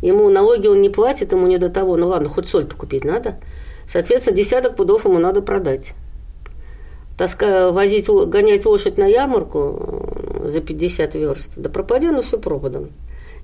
Ему 0.02 0.28
налоги 0.30 0.66
он 0.66 0.82
не 0.82 0.90
платит, 0.90 1.34
ему 1.34 1.46
не 1.46 1.60
до 1.60 1.70
того. 1.70 1.96
Ну 1.96 2.08
ладно, 2.08 2.28
хоть 2.28 2.48
соль-то 2.48 2.76
купить 2.76 3.06
надо. 3.06 3.36
Соответственно, 3.88 4.36
десяток 4.36 4.76
пудов 4.76 5.06
ему 5.06 5.20
надо 5.20 5.44
продать. 5.44 5.94
Таска, 7.16 7.72
возить, 7.72 8.10
гонять 8.10 8.66
лошадь 8.66 8.98
на 8.98 9.06
ярмарку 9.06 10.42
э, 10.42 10.48
за 10.48 10.62
50 10.62 11.14
верст, 11.16 11.52
да 11.56 11.70
пропади 11.70 12.08
оно 12.08 12.24
все 12.24 12.40
проводом. 12.40 12.90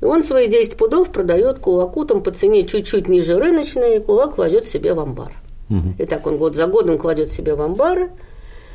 И 0.02 0.06
он 0.06 0.24
свои 0.24 0.48
10 0.48 0.76
пудов 0.76 1.12
продает 1.12 1.60
кулаку 1.60 2.04
там 2.06 2.24
по 2.24 2.32
цене 2.32 2.66
чуть-чуть 2.66 3.08
ниже 3.08 3.38
рыночной, 3.38 3.98
и 3.98 4.00
кулак 4.00 4.36
кладет 4.36 4.66
себе 4.66 4.96
в 4.96 5.00
амбар. 5.00 5.32
Угу. 5.70 5.94
И 6.00 6.06
так 6.06 6.26
он 6.26 6.38
год 6.38 6.56
за 6.56 6.66
годом 6.66 6.98
кладет 6.98 7.32
себе 7.32 7.54
в 7.54 7.62
амбары. 7.62 8.10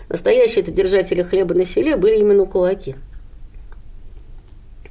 Настоящие 0.08 0.62
это 0.62 0.70
держатели 0.70 1.22
хлеба 1.22 1.54
на 1.54 1.64
селе 1.64 1.96
были 1.96 2.16
именно 2.16 2.46
кулаки. 2.46 2.96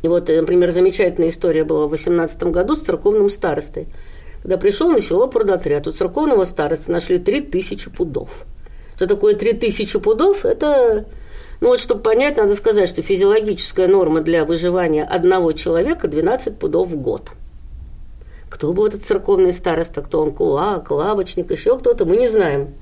И 0.02 0.08
вот, 0.08 0.28
например, 0.28 0.72
замечательная 0.72 1.30
история 1.30 1.64
была 1.64 1.88
в 1.88 1.92
18 1.92 2.44
году 2.44 2.76
с 2.76 2.82
церковным 2.82 3.30
старостой. 3.30 3.88
Когда 4.42 4.58
пришел 4.58 4.92
на 4.92 5.00
село 5.00 5.28
продотряд, 5.28 5.88
у 5.88 5.92
церковного 5.92 6.44
старосты 6.44 6.92
нашли 6.92 7.18
3000 7.18 7.90
пудов. 7.90 8.46
Что 8.96 9.08
такое 9.08 9.36
3000 9.36 10.00
пудов? 10.00 10.46
Это 10.46 11.06
ну 11.62 11.70
вот, 11.70 11.80
чтобы 11.80 12.02
понять, 12.02 12.38
надо 12.38 12.54
сказать, 12.56 12.90
что 12.90 13.02
физиологическая 13.02 13.88
норма 13.88 14.22
для 14.22 14.46
выживания 14.46 15.04
одного 15.04 15.54
человека 15.54 16.08
12 16.08 16.60
пудов 16.60 16.90
в 16.90 16.98
год. 16.98 17.32
Кто 18.50 18.74
был 18.74 18.86
этот 18.86 19.04
церковный 19.04 19.54
староста, 19.54 20.02
кто 20.02 20.22
он 20.22 20.32
кулак, 20.32 20.92
лавочник, 20.92 21.52
еще 21.52 21.78
кто-то, 21.78 22.06
мы 22.06 22.18
не 22.18 22.28
знаем. 22.28 22.76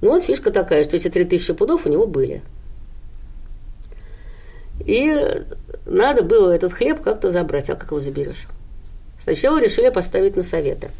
Ну 0.00 0.10
вот 0.10 0.22
фишка 0.22 0.50
такая, 0.50 0.84
что 0.84 0.96
эти 0.96 1.08
3000 1.08 1.54
пудов 1.54 1.86
у 1.86 1.88
него 1.88 2.06
были. 2.06 2.42
И 4.84 5.14
надо 5.86 6.22
было 6.22 6.50
этот 6.50 6.72
хлеб 6.72 7.00
как-то 7.00 7.30
забрать. 7.30 7.70
А 7.70 7.76
как 7.76 7.90
его 7.90 8.00
заберешь? 8.00 8.46
Сначала 9.20 9.60
решили 9.60 9.88
поставить 9.88 10.36
на 10.36 10.42
советы. 10.42 10.90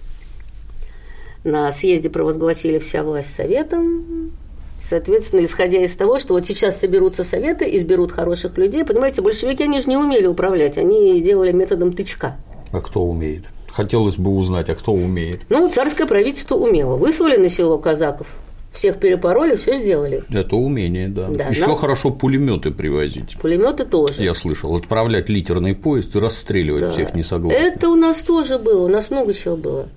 На 1.44 1.70
съезде 1.70 2.10
провозгласили 2.10 2.78
вся 2.78 3.02
власть 3.02 3.34
советом, 3.34 4.32
Соответственно, 4.80 5.44
исходя 5.44 5.82
из 5.82 5.96
того, 5.96 6.18
что 6.18 6.34
вот 6.34 6.46
сейчас 6.46 6.78
соберутся 6.78 7.24
советы, 7.24 7.64
изберут 7.76 8.12
хороших 8.12 8.56
людей, 8.56 8.84
понимаете, 8.84 9.22
большевики, 9.22 9.64
они 9.64 9.80
же 9.80 9.88
не 9.88 9.96
умели 9.96 10.26
управлять, 10.26 10.78
они 10.78 11.20
делали 11.20 11.50
методом 11.50 11.92
тычка. 11.92 12.36
А 12.72 12.80
кто 12.80 13.02
умеет? 13.02 13.44
Хотелось 13.72 14.16
бы 14.16 14.30
узнать, 14.30 14.70
а 14.70 14.74
кто 14.74 14.92
умеет? 14.92 15.40
Ну, 15.48 15.68
царское 15.70 16.06
правительство 16.06 16.54
умело. 16.54 16.96
Выслали 16.96 17.36
на 17.36 17.48
село 17.48 17.78
казаков, 17.78 18.28
всех 18.76 18.98
перепороли, 18.98 19.56
все 19.56 19.76
сделали. 19.76 20.22
Это 20.32 20.56
умение, 20.56 21.08
да. 21.08 21.28
да 21.28 21.48
Еще 21.48 21.66
но... 21.66 21.74
хорошо 21.74 22.10
пулеметы 22.10 22.70
привозить. 22.70 23.36
Пулеметы 23.40 23.84
тоже. 23.84 24.22
Я 24.22 24.34
слышал, 24.34 24.74
отправлять 24.76 25.28
литерный 25.28 25.74
поезд 25.74 26.14
и 26.14 26.18
расстреливать 26.18 26.82
да. 26.82 26.92
всех 26.92 27.14
несогласных. 27.14 27.60
Это 27.60 27.88
у 27.88 27.96
нас 27.96 28.18
тоже 28.18 28.58
было, 28.58 28.84
у 28.84 28.88
нас 28.88 29.10
много 29.10 29.32
чего 29.32 29.56
было 29.56 29.88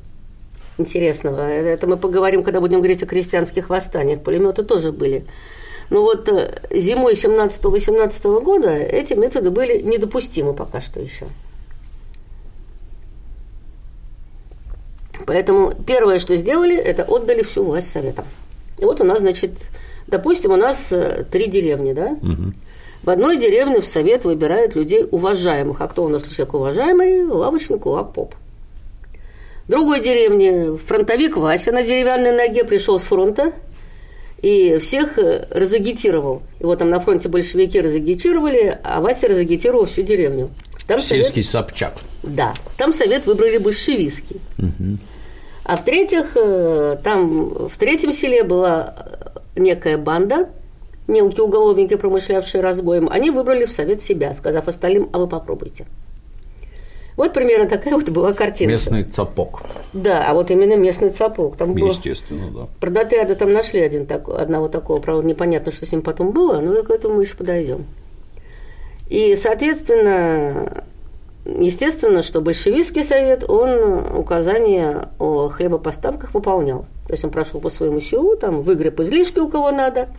интересного. 0.78 1.42
Это 1.42 1.88
мы 1.88 1.98
поговорим, 1.98 2.42
когда 2.42 2.62
будем 2.62 2.80
говорить 2.80 3.04
о 3.04 3.06
крестьянских 3.06 3.70
восстаниях. 3.70 4.22
Пулеметы 4.22 4.64
тоже 4.64 4.92
были. 4.92 5.26
Но 5.90 6.04
вот 6.04 6.30
э, 6.30 6.62
зимой 6.72 7.14
17-18 7.14 8.42
года 8.42 8.72
эти 8.72 9.14
методы 9.14 9.52
были 9.52 9.82
недопустимы 9.82 10.54
пока 10.54 10.80
что 10.80 11.02
еще. 11.02 11.26
Поэтому 15.26 15.74
первое, 15.86 16.20
что 16.20 16.36
сделали, 16.36 16.78
это 16.78 17.04
отдали 17.04 17.44
всю 17.44 17.64
власть 17.64 17.92
советам. 17.92 18.26
И 18.80 18.86
вот 18.86 19.02
у 19.02 19.04
нас, 19.04 19.20
значит, 19.20 19.52
допустим, 20.08 20.52
у 20.52 20.56
нас 20.56 20.92
э, 20.92 21.26
три 21.30 21.48
деревни, 21.48 21.94
да? 21.94 22.18
Угу. 22.22 22.54
В 23.04 23.10
одной 23.10 23.38
деревне 23.38 23.82
в 23.82 23.88
совет 23.88 24.26
выбирают 24.26 24.76
людей 24.76 25.06
уважаемых. 25.10 25.82
А 25.82 25.88
кто 25.88 26.04
у 26.04 26.10
нас 26.10 26.24
человек 26.24 26.54
уважаемый? 26.54 27.24
Лавочник, 27.26 27.82
кулак, 27.82 28.14
поп. 28.14 28.36
В 29.66 29.72
другой 29.72 30.02
деревне 30.02 30.78
фронтовик 30.78 31.38
Вася 31.38 31.72
на 31.72 31.84
деревянной 31.84 32.36
ноге 32.36 32.66
пришел 32.66 33.00
с 33.00 33.04
фронта 33.04 33.54
и 34.42 34.78
всех 34.80 35.18
э, 35.20 35.48
разагитировал. 35.52 36.42
Его 36.60 36.76
там 36.76 36.90
на 36.90 37.00
фронте 37.00 37.30
большевики 37.30 37.80
разагитировали, 37.80 38.80
а 38.84 39.02
Вася 39.02 39.28
разагитировал 39.28 39.86
всю 39.86 40.02
деревню. 40.02 40.50
Там 40.88 41.02
Сельский 41.02 41.44
совет... 41.44 41.68
Собчак. 41.68 41.94
Да. 42.24 42.54
Там 42.78 42.94
совет 42.94 43.28
выбрали 43.28 43.60
большевистский. 43.60 44.42
Угу. 44.58 44.98
А 45.70 45.76
в-третьих, 45.76 46.32
э, 46.34 46.98
там 47.04 47.68
в 47.68 47.78
третьем 47.78 48.12
селе 48.12 48.44
была 48.44 48.96
э, 48.98 49.40
некая 49.56 50.00
банда, 50.00 50.50
мелкие 51.08 51.44
уголовники, 51.44 51.96
промышлявшие 51.96 52.62
разбоем. 52.62 53.08
Они 53.08 53.30
выбрали 53.30 53.66
в 53.66 53.72
совет 53.72 54.02
себя, 54.02 54.34
сказав 54.34 54.68
остальным, 54.68 55.12
а 55.14 55.20
вы 55.20 55.28
попробуйте. 55.28 55.86
Вот 57.18 57.34
примерно 57.34 57.70
такая 57.70 57.94
вот 57.94 58.10
была 58.10 58.34
картина. 58.34 58.72
Местный 58.72 59.04
цапок. 59.04 59.62
Да, 59.94 60.28
а 60.28 60.34
вот 60.34 60.50
именно 60.50 60.76
местный 60.76 61.12
цапок. 61.12 61.56
Там 61.56 61.76
Естественно, 61.76 62.48
было... 62.48 62.64
да. 62.64 62.70
Продотряда 62.80 63.36
там 63.36 63.54
нашли 63.54 63.80
один, 63.82 64.08
так, 64.08 64.28
одного 64.28 64.70
такого, 64.70 65.00
правда, 65.00 65.24
непонятно, 65.28 65.72
что 65.72 65.86
с 65.86 65.92
ним 65.92 66.02
потом 66.02 66.32
было, 66.32 66.62
но 66.62 66.82
к 66.82 66.90
этому 66.90 67.18
мы 67.18 67.26
еще 67.26 67.36
подойдем. 67.36 67.86
И, 69.08 69.36
соответственно, 69.36 70.84
естественно, 71.58 72.22
что 72.22 72.42
большевистский 72.42 73.04
совет, 73.04 73.50
он 73.50 74.18
указания 74.18 75.10
о 75.20 75.50
хлебопоставках 75.50 76.34
выполнял. 76.34 76.86
То 77.08 77.14
есть 77.14 77.24
он 77.24 77.32
прошел 77.32 77.60
по 77.60 77.70
своему 77.70 78.00
селу, 78.00 78.36
там 78.36 78.62
выгреб 78.62 79.00
излишки 79.00 79.40
у 79.40 79.50
кого 79.50 79.72
надо. 79.72 80.10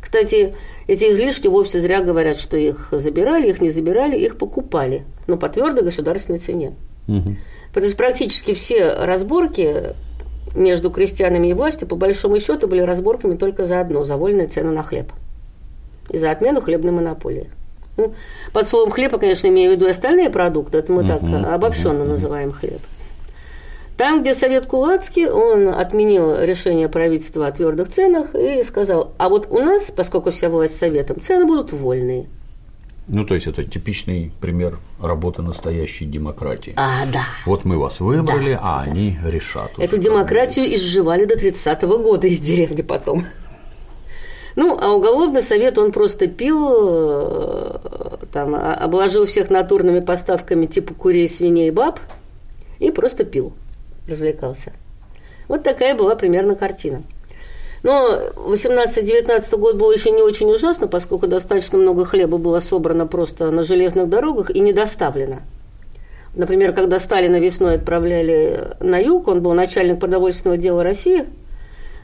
Кстати, 0.00 0.54
эти 0.86 1.10
излишки 1.10 1.48
вовсе 1.48 1.80
зря 1.80 2.02
говорят, 2.02 2.38
что 2.38 2.56
их 2.56 2.88
забирали, 2.92 3.48
их 3.48 3.60
не 3.60 3.70
забирали, 3.70 4.16
их 4.16 4.38
покупали, 4.38 5.04
но 5.26 5.36
по 5.36 5.48
твердой 5.48 5.84
государственной 5.84 6.38
цене. 6.38 6.74
Угу. 7.08 7.36
Потому 7.68 7.88
что 7.88 7.96
практически 7.96 8.54
все 8.54 8.92
разборки 8.92 9.94
между 10.54 10.90
крестьянами 10.90 11.48
и 11.48 11.52
властью, 11.54 11.88
по 11.88 11.96
большому 11.96 12.38
счету, 12.38 12.68
были 12.68 12.80
разборками 12.80 13.36
только 13.36 13.64
за 13.64 13.80
одно– 13.80 14.04
за 14.04 14.16
вольные 14.16 14.46
цены 14.46 14.70
на 14.70 14.82
хлеб. 14.82 15.12
И 16.10 16.18
за 16.18 16.30
отмену 16.30 16.60
хлебной 16.60 16.92
монополии. 16.92 17.50
Ну, 17.96 18.14
под 18.52 18.68
словом 18.68 18.90
хлеба, 18.90 19.18
конечно, 19.18 19.46
имею 19.48 19.70
в 19.70 19.74
виду 19.74 19.86
и 19.86 19.90
остальные 19.90 20.30
продукты, 20.30 20.78
это 20.78 20.92
мы 20.92 21.06
так 21.06 21.22
обобщенно 21.22 22.04
называем 22.04 22.52
хлеб. 22.52 22.80
Там, 23.96 24.20
где 24.20 24.34
Совет 24.34 24.66
Кулацкий, 24.66 25.26
он 25.26 25.68
отменил 25.68 26.38
решение 26.38 26.88
правительства 26.88 27.46
о 27.46 27.52
твердых 27.52 27.88
ценах 27.88 28.34
и 28.34 28.62
сказал, 28.62 29.12
а 29.16 29.30
вот 29.30 29.46
у 29.50 29.58
нас, 29.60 29.90
поскольку 29.90 30.30
вся 30.30 30.50
власть 30.50 30.76
Советом, 30.76 31.20
цены 31.20 31.46
будут 31.46 31.72
вольные. 31.72 32.26
Ну, 33.08 33.24
то 33.24 33.34
есть 33.34 33.46
это 33.46 33.64
типичный 33.64 34.32
пример 34.40 34.78
работы 35.00 35.40
настоящей 35.40 36.04
демократии. 36.04 36.74
А, 36.76 37.06
да. 37.10 37.24
Вот 37.46 37.64
мы 37.64 37.78
вас 37.78 38.00
выбрали, 38.00 38.54
да, 38.54 38.60
а 38.62 38.84
да. 38.84 38.90
они 38.90 39.16
решат. 39.24 39.70
Эту 39.78 39.96
демократию 39.96 40.74
изживали 40.74 41.24
до 41.24 41.36
30-го 41.36 41.98
года 41.98 42.26
из 42.26 42.40
деревни 42.40 42.82
потом. 42.82 43.24
Ну, 44.56 44.78
а 44.80 44.92
уголовный 44.92 45.42
совет, 45.42 45.76
он 45.78 45.92
просто 45.92 46.26
пил, 46.26 46.68
э, 46.72 47.78
там, 48.32 48.54
обложил 48.54 49.26
всех 49.26 49.50
натурными 49.50 50.00
поставками 50.00 50.64
типа 50.64 50.94
курей, 50.94 51.28
свиней, 51.28 51.70
баб 51.70 52.00
и 52.78 52.90
просто 52.90 53.24
пил 53.24 53.52
развлекался. 54.08 54.72
Вот 55.48 55.62
такая 55.62 55.94
была 55.94 56.16
примерно 56.16 56.56
картина. 56.56 57.02
Но 57.82 58.18
18-19 58.34 59.56
год 59.58 59.76
был 59.76 59.92
еще 59.92 60.10
не 60.10 60.22
очень 60.22 60.50
ужасно, 60.50 60.88
поскольку 60.88 61.26
достаточно 61.26 61.78
много 61.78 62.04
хлеба 62.04 62.38
было 62.38 62.60
собрано 62.60 63.06
просто 63.06 63.50
на 63.50 63.62
железных 63.62 64.08
дорогах 64.08 64.50
и 64.50 64.60
не 64.60 64.72
доставлено. 64.72 65.40
Например, 66.34 66.72
когда 66.72 66.98
Сталина 66.98 67.38
весной 67.38 67.76
отправляли 67.76 68.76
на 68.80 68.98
юг, 68.98 69.28
он 69.28 69.42
был 69.42 69.52
начальник 69.52 70.00
продовольственного 70.00 70.58
дела 70.58 70.82
России, 70.82 71.26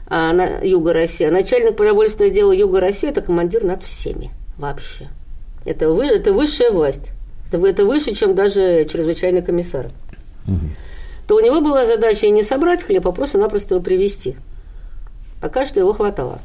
а 0.07 0.33
на 0.33 0.59
юга 0.61 0.93
России. 0.93 1.25
А 1.25 1.31
начальник 1.31 1.75
продовольственного 1.75 2.33
дела 2.33 2.51
юга 2.51 2.79
России– 2.79 3.09
это 3.09 3.21
командир 3.21 3.63
над 3.63 3.83
всеми 3.83 4.31
вообще. 4.57 5.09
Это, 5.65 5.89
вы, 5.89 6.05
это 6.05 6.33
высшая 6.33 6.71
власть. 6.71 7.11
Это, 7.51 7.65
это 7.65 7.85
выше, 7.85 8.13
чем 8.13 8.35
даже 8.35 8.85
чрезвычайный 8.85 9.41
комиссар. 9.41 9.91
Угу 10.47 10.67
то 11.27 11.35
у 11.35 11.39
него 11.39 11.61
была 11.61 11.85
задача 11.85 12.29
не 12.29 12.43
собрать 12.43 12.83
хлеб, 12.83 13.07
а 13.07 13.11
просто-напросто 13.11 13.75
его 13.75 13.83
привезти. 13.83 14.35
Пока 15.41 15.65
что 15.65 15.79
его 15.79 15.93
хватало. 15.93 16.39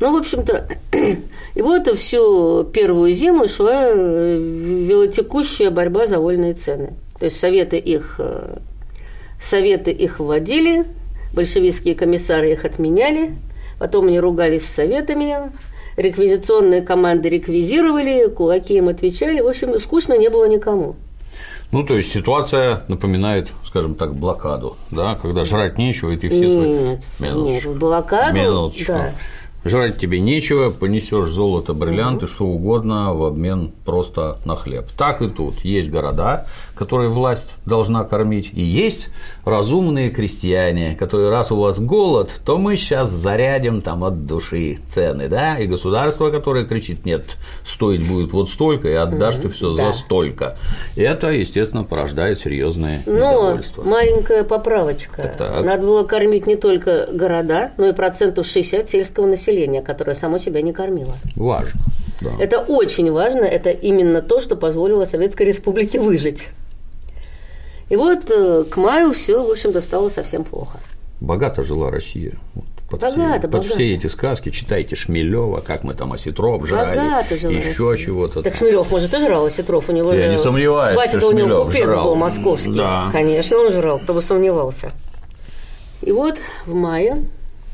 Ну, 0.00 0.14
в 0.14 0.16
общем-то, 0.16 0.66
и 1.54 1.62
вот 1.62 1.88
всю 1.98 2.64
первую 2.64 3.12
зиму 3.12 3.48
шла 3.48 3.88
э, 3.88 4.38
велотекущая 4.38 5.70
борьба 5.70 6.06
за 6.06 6.18
вольные 6.18 6.54
цены. 6.54 6.94
То 7.18 7.26
есть 7.26 7.38
советы 7.38 7.76
их, 7.76 8.16
э, 8.18 8.56
советы 9.42 9.90
их 9.90 10.20
вводили, 10.20 10.86
большевистские 11.32 11.94
комиссары 11.94 12.52
их 12.52 12.64
отменяли, 12.64 13.34
потом 13.78 14.06
они 14.06 14.20
ругались 14.20 14.66
с 14.66 14.74
советами, 14.74 15.52
реквизиционные 15.96 16.82
команды 16.82 17.28
реквизировали, 17.28 18.28
кулаки 18.28 18.74
им 18.74 18.88
отвечали. 18.88 19.40
В 19.40 19.48
общем, 19.48 19.78
скучно 19.78 20.18
не 20.18 20.28
было 20.28 20.48
никому. 20.48 20.96
Ну, 21.72 21.84
то 21.84 21.94
есть 21.94 22.12
ситуация 22.12 22.82
напоминает, 22.88 23.48
скажем 23.64 23.94
так, 23.94 24.14
блокаду, 24.14 24.76
да, 24.90 25.16
когда 25.20 25.44
жрать 25.44 25.78
нечего, 25.78 26.10
и 26.10 26.16
ты 26.16 26.28
все 26.28 26.50
свои. 26.50 26.68
Нет, 26.68 27.00
Минуточку. 27.20 27.68
нет, 27.70 27.78
блокаду, 27.78 28.36
Минуточку. 28.36 28.92
да. 28.92 29.14
Жрать 29.62 29.98
тебе 29.98 30.20
нечего, 30.20 30.70
понесешь 30.70 31.28
золото, 31.28 31.74
бриллианты, 31.74 32.26
что 32.26 32.46
угодно 32.46 33.12
в 33.12 33.24
обмен 33.24 33.72
просто 33.84 34.38
на 34.46 34.56
хлеб. 34.56 34.86
Так 34.96 35.20
и 35.20 35.28
тут. 35.28 35.58
Есть 35.60 35.90
города, 35.90 36.46
которые 36.80 37.10
власть 37.10 37.56
должна 37.66 38.04
кормить, 38.04 38.52
и 38.54 38.62
есть 38.62 39.10
разумные 39.44 40.08
крестьяне, 40.08 40.96
которые 40.98 41.28
раз 41.28 41.52
у 41.52 41.56
вас 41.56 41.78
голод, 41.78 42.30
то 42.46 42.56
мы 42.56 42.78
сейчас 42.78 43.10
зарядим 43.10 43.82
там 43.82 44.02
от 44.02 44.24
души 44.24 44.78
цены, 44.88 45.28
да, 45.28 45.58
и 45.58 45.66
государство, 45.66 46.30
которое 46.30 46.64
кричит, 46.64 47.04
нет, 47.04 47.36
стоить 47.66 48.08
будет 48.08 48.32
вот 48.32 48.48
столько, 48.48 48.88
и 48.88 48.94
отдашь 48.94 49.36
ты 49.36 49.50
все 49.50 49.74
да. 49.74 49.92
за 49.92 49.98
столько. 49.98 50.56
И 50.96 51.02
это, 51.02 51.28
естественно, 51.28 51.84
порождает 51.84 52.38
серьезное 52.38 53.02
Но 53.04 53.12
недовольство. 53.12 53.82
маленькая 53.82 54.42
поправочка. 54.42 55.20
Так-так. 55.20 55.62
Надо 55.62 55.82
было 55.82 56.04
кормить 56.04 56.46
не 56.46 56.56
только 56.56 57.08
города, 57.12 57.72
но 57.76 57.88
и 57.88 57.92
процентов 57.92 58.46
60 58.46 58.88
сельского 58.88 59.26
населения, 59.26 59.82
которое 59.82 60.14
само 60.14 60.38
себя 60.38 60.62
не 60.62 60.72
кормило. 60.72 61.12
Важно. 61.36 61.78
Да. 62.22 62.30
Это 62.38 62.58
очень 62.58 63.12
важно, 63.12 63.44
это 63.44 63.68
именно 63.68 64.22
то, 64.22 64.40
что 64.40 64.56
позволило 64.56 65.04
Советской 65.04 65.42
Республике 65.42 66.00
выжить. 66.00 66.48
И 67.90 67.96
вот 67.96 68.30
э, 68.30 68.64
к 68.70 68.76
маю 68.78 69.12
все, 69.12 69.42
в 69.44 69.50
общем-то, 69.50 69.80
стало 69.82 70.08
совсем 70.08 70.44
плохо. 70.44 70.78
Богато 71.20 71.62
жила 71.62 71.90
Россия. 71.90 72.34
Вот 72.54 72.64
под, 72.88 73.00
Богато, 73.02 73.20
все, 73.20 73.40
под 73.42 73.50
богато. 73.50 73.68
все 73.74 73.92
эти 73.94 74.06
сказки 74.06 74.48
читайте 74.50 74.96
Шмелева, 74.96 75.60
как 75.60 75.84
мы 75.84 75.94
там 75.94 76.12
осетров 76.12 76.66
жрали, 76.66 76.96
Богато 76.98 77.36
жила 77.36 77.52
еще 77.52 77.90
Россия. 77.90 78.06
чего-то. 78.06 78.42
Так 78.42 78.54
Шмелев, 78.54 78.90
может, 78.90 79.12
и 79.14 79.18
жрал 79.18 79.44
Осетров, 79.46 79.88
у 79.88 79.92
него 79.92 80.12
Я 80.14 80.26
же- 80.30 80.36
не 80.36 80.42
сомневаюсь, 80.42 80.96
Батя 80.96 81.18
что 81.18 81.28
у 81.28 81.32
него 81.32 81.66
купец 81.66 81.84
жрал. 81.84 82.04
был 82.04 82.14
московский. 82.16 82.72
Да. 82.74 83.10
Конечно, 83.12 83.58
он 83.58 83.70
жрал, 83.72 83.98
кто 83.98 84.14
бы 84.14 84.22
сомневался. 84.22 84.92
И 86.02 86.10
вот 86.12 86.40
в 86.66 86.74
мае 86.74 87.24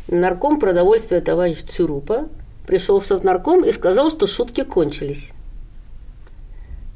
нарком 0.09 0.59
продовольствия 0.59 1.20
товарищ 1.20 1.59
Цюрупа 1.62 2.26
пришел 2.66 3.00
в 3.00 3.07
Совнарком 3.07 3.64
и 3.64 3.72
сказал, 3.72 4.11
что 4.11 4.26
шутки 4.26 4.64
кончились. 4.64 5.31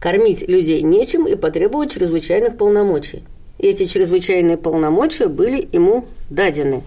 Кормить 0.01 0.49
людей 0.49 0.81
нечем 0.81 1.27
и 1.27 1.35
потребовал 1.37 1.87
чрезвычайных 1.87 2.57
полномочий. 2.57 3.23
И 3.59 3.67
эти 3.67 3.85
чрезвычайные 3.85 4.57
полномочия 4.57 5.29
были 5.29 5.69
ему 5.73 6.07
дадены. 6.31 6.83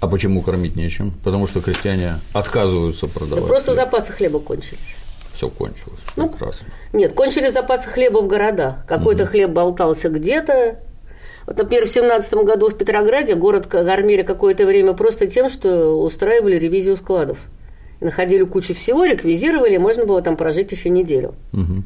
А 0.00 0.08
почему 0.08 0.42
кормить 0.42 0.76
нечем? 0.76 1.14
Потому 1.24 1.46
что 1.46 1.62
крестьяне 1.62 2.16
отказываются 2.34 3.06
Да 3.06 3.12
продавать. 3.18 3.46
просто 3.46 3.74
запасы 3.74 4.12
хлеба 4.12 4.38
кончились. 4.38 4.96
Все 5.34 5.48
кончилось. 5.48 5.98
Ну, 6.16 6.28
Прекрасно. 6.28 6.68
Нет, 6.92 7.14
кончились 7.14 7.54
запасы 7.54 7.88
хлеба 7.88 8.18
в 8.18 8.26
городах. 8.26 8.84
Какой-то 8.86 9.24
хлеб 9.24 9.50
болтался 9.50 10.10
где-то. 10.10 10.78
Вот, 11.46 11.56
например, 11.56 11.86
в 11.86 11.90
17 11.90 12.34
году 12.34 12.68
в 12.68 12.76
Петрограде 12.76 13.34
город 13.34 13.66
кормили 13.66 14.22
какое-то 14.22 14.66
время 14.66 14.92
просто 14.92 15.26
тем, 15.26 15.48
что 15.48 15.94
устраивали 16.02 16.56
ревизию 16.58 16.96
складов. 16.96 17.38
Находили 18.00 18.44
кучу 18.44 18.74
всего, 18.74 19.04
реквизировали, 19.04 19.76
можно 19.78 20.04
было 20.04 20.20
там 20.22 20.36
прожить 20.36 20.72
еще 20.72 20.90
неделю. 20.90 21.34
Мгм. 21.52 21.84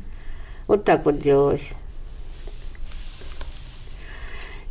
Вот 0.66 0.84
так 0.84 1.04
вот 1.04 1.18
делалось. 1.18 1.70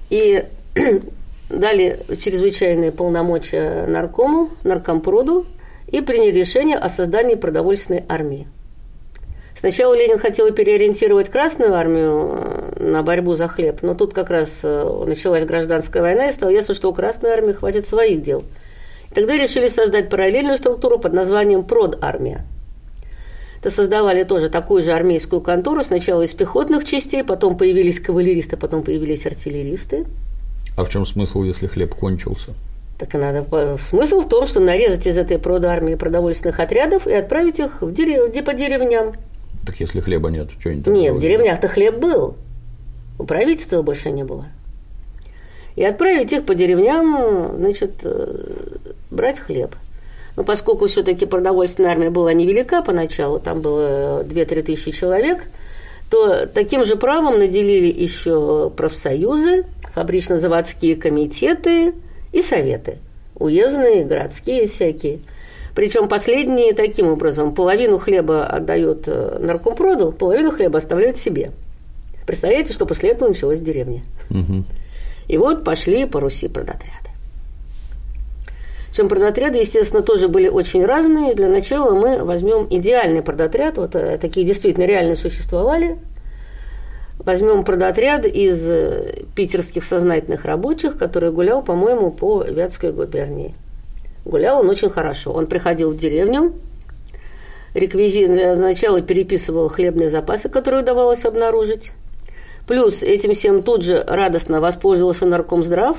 И 0.10 0.44
дали 1.50 2.00
чрезвычайные 2.20 2.92
полномочия 2.92 3.86
наркому, 3.88 4.52
наркомпроду 4.64 5.46
и 5.88 6.02
приняли 6.02 6.32
решение 6.38 6.78
о 6.78 6.90
создании 6.90 7.36
продовольственной 7.36 8.04
армии. 8.08 8.48
Сначала 9.56 9.94
Ленин 9.94 10.18
хотел 10.18 10.50
переориентировать 10.54 11.30
Красную 11.30 11.74
армию 11.74 12.34
э, 12.34 12.84
на 12.84 13.04
борьбу 13.04 13.36
за 13.36 13.50
хлеб, 13.50 13.80
но 13.82 13.94
тут 13.94 14.14
как 14.14 14.30
раз 14.30 14.62
э, 14.64 15.04
началась 15.06 15.44
гражданская 15.44 16.02
война, 16.02 16.30
и 16.30 16.32
стало 16.32 16.50
ясно, 16.50 16.74
что 16.74 16.90
у 16.90 16.94
Красной 16.94 17.32
армии 17.32 17.52
хватит 17.52 17.86
своих 17.86 18.22
дел. 18.22 18.46
Тогда 19.14 19.36
решили 19.38 19.68
создать 19.68 20.10
параллельную 20.10 20.58
структуру 20.58 21.00
под 21.00 21.14
названием 21.14 21.64
«Прод-армия». 21.64 22.46
Это 23.60 23.72
создавали 23.72 24.24
тоже 24.24 24.50
такую 24.50 24.84
же 24.84 24.94
армейскую 24.94 25.42
контору, 25.42 25.84
сначала 25.84 26.22
из 26.22 26.34
пехотных 26.34 26.86
частей, 26.86 27.24
потом 27.24 27.58
появились 27.58 28.00
кавалеристы, 28.00 28.56
потом 28.56 28.84
появились 28.84 29.26
артиллеристы. 29.26 30.06
А 30.78 30.86
в 30.86 30.90
чем 30.90 31.06
смысл, 31.06 31.44
если 31.44 31.68
хлеб 31.68 31.94
кончился? 31.94 32.54
Так 32.98 33.16
и 33.16 33.18
надо. 33.18 33.46
Смысл 33.84 34.22
в 34.22 34.30
том, 34.30 34.48
что 34.48 34.60
нарезать 34.62 35.08
из 35.08 35.18
этой 35.18 35.40
прод-армии 35.40 35.96
продовольственных 35.96 36.60
отрядов 36.60 37.06
и 37.06 37.14
отправить 37.14 37.60
их 37.60 37.82
в 37.82 37.92
дерев... 37.92 38.32
де- 38.32 38.44
по 38.44 38.54
деревням. 38.54 39.14
Так 39.66 39.80
если 39.80 40.00
хлеба 40.00 40.30
нет, 40.30 40.50
что 40.58 40.70
они 40.70 40.82
там 40.82 40.94
Нет, 40.94 41.14
в 41.14 41.20
деревнях-то 41.20 41.68
хлеб 41.68 41.98
был. 41.98 42.36
У 43.18 43.26
правительства 43.26 43.82
больше 43.82 44.10
не 44.12 44.24
было. 44.24 44.46
И 45.80 45.84
отправить 45.86 46.34
их 46.34 46.44
по 46.44 46.56
деревням, 46.56 47.56
значит, 47.56 48.02
э, 48.04 48.36
брать 49.10 49.40
хлеб. 49.40 49.78
Но 50.36 50.44
поскольку 50.44 50.88
все-таки 50.88 51.26
продовольственная 51.26 51.92
армия 51.92 52.10
была 52.10 52.34
невелика 52.34 52.82
поначалу, 52.82 53.40
там 53.40 53.62
было 53.62 54.24
2-3 54.24 54.62
тысячи 54.62 54.92
человек, 54.92 55.46
то 56.12 56.48
таким 56.48 56.84
же 56.84 56.98
правом 56.98 57.40
наделили 57.40 57.88
еще 57.88 58.70
профсоюзы, 58.76 59.68
фабрично-заводские 59.94 60.98
комитеты 60.98 61.94
и 62.34 62.42
советы, 62.42 62.98
уездные, 63.36 64.04
городские 64.04 64.68
всякие. 64.68 65.20
Причем 65.76 66.10
последние 66.10 66.74
таким 66.74 67.08
образом 67.08 67.56
половину 67.56 68.00
хлеба 68.00 68.46
отдает 68.46 69.08
э, 69.08 69.38
наркомпроду, 69.40 70.12
половину 70.12 70.52
хлеба 70.52 70.80
оставляют 70.80 71.16
себе. 71.16 71.52
Представляете, 72.28 72.74
что 72.74 72.86
после 72.86 73.12
этого 73.12 73.30
началась 73.30 73.62
деревня. 73.62 74.04
Мгм. 74.30 74.66
И 75.30 75.38
вот 75.38 75.64
пошли 75.64 76.06
по 76.06 76.20
Руси 76.20 76.48
продотряды. 76.48 77.10
Причем 78.90 79.08
продотряды, 79.08 79.60
естественно, 79.60 80.02
тоже 80.02 80.28
были 80.28 80.50
очень 80.50 80.84
разные. 80.84 81.36
Для 81.36 81.48
начала 81.48 81.94
мы 81.94 82.26
возьмем 82.26 82.68
идеальный 82.70 83.22
продотряд, 83.22 83.78
вот 83.78 83.96
э, 83.96 84.18
такие 84.18 84.46
действительно 84.46 84.86
реально 84.86 85.16
существовали. 85.16 86.00
Возьмем 87.20 87.64
продотряд 87.64 88.26
из 88.26 88.70
э, 88.72 89.24
питерских 89.36 89.84
сознательных 89.84 90.46
рабочих, 90.46 90.98
который 90.98 91.32
гулял, 91.32 91.62
по-моему, 91.62 92.12
по 92.12 92.44
Вятской 92.44 92.92
губернии. 92.92 93.54
Гулял 94.26 94.62
он 94.62 94.70
очень 94.70 94.90
хорошо. 94.90 95.32
Он 95.32 95.46
приходил 95.46 95.92
в 95.92 95.98
деревню, 95.98 96.56
реквизи... 97.76 98.26
сначала 98.56 99.02
переписывал 99.02 99.70
хлебные 99.70 100.10
запасы, 100.10 100.50
которые 100.50 100.82
удавалось 100.82 101.24
обнаружить. 101.24 101.92
Плюс 102.70 103.02
этим 103.02 103.34
всем 103.34 103.64
тут 103.64 103.82
же 103.82 104.04
радостно 104.08 104.62
воспользовался 104.62 105.26
наркомздрав, 105.26 105.98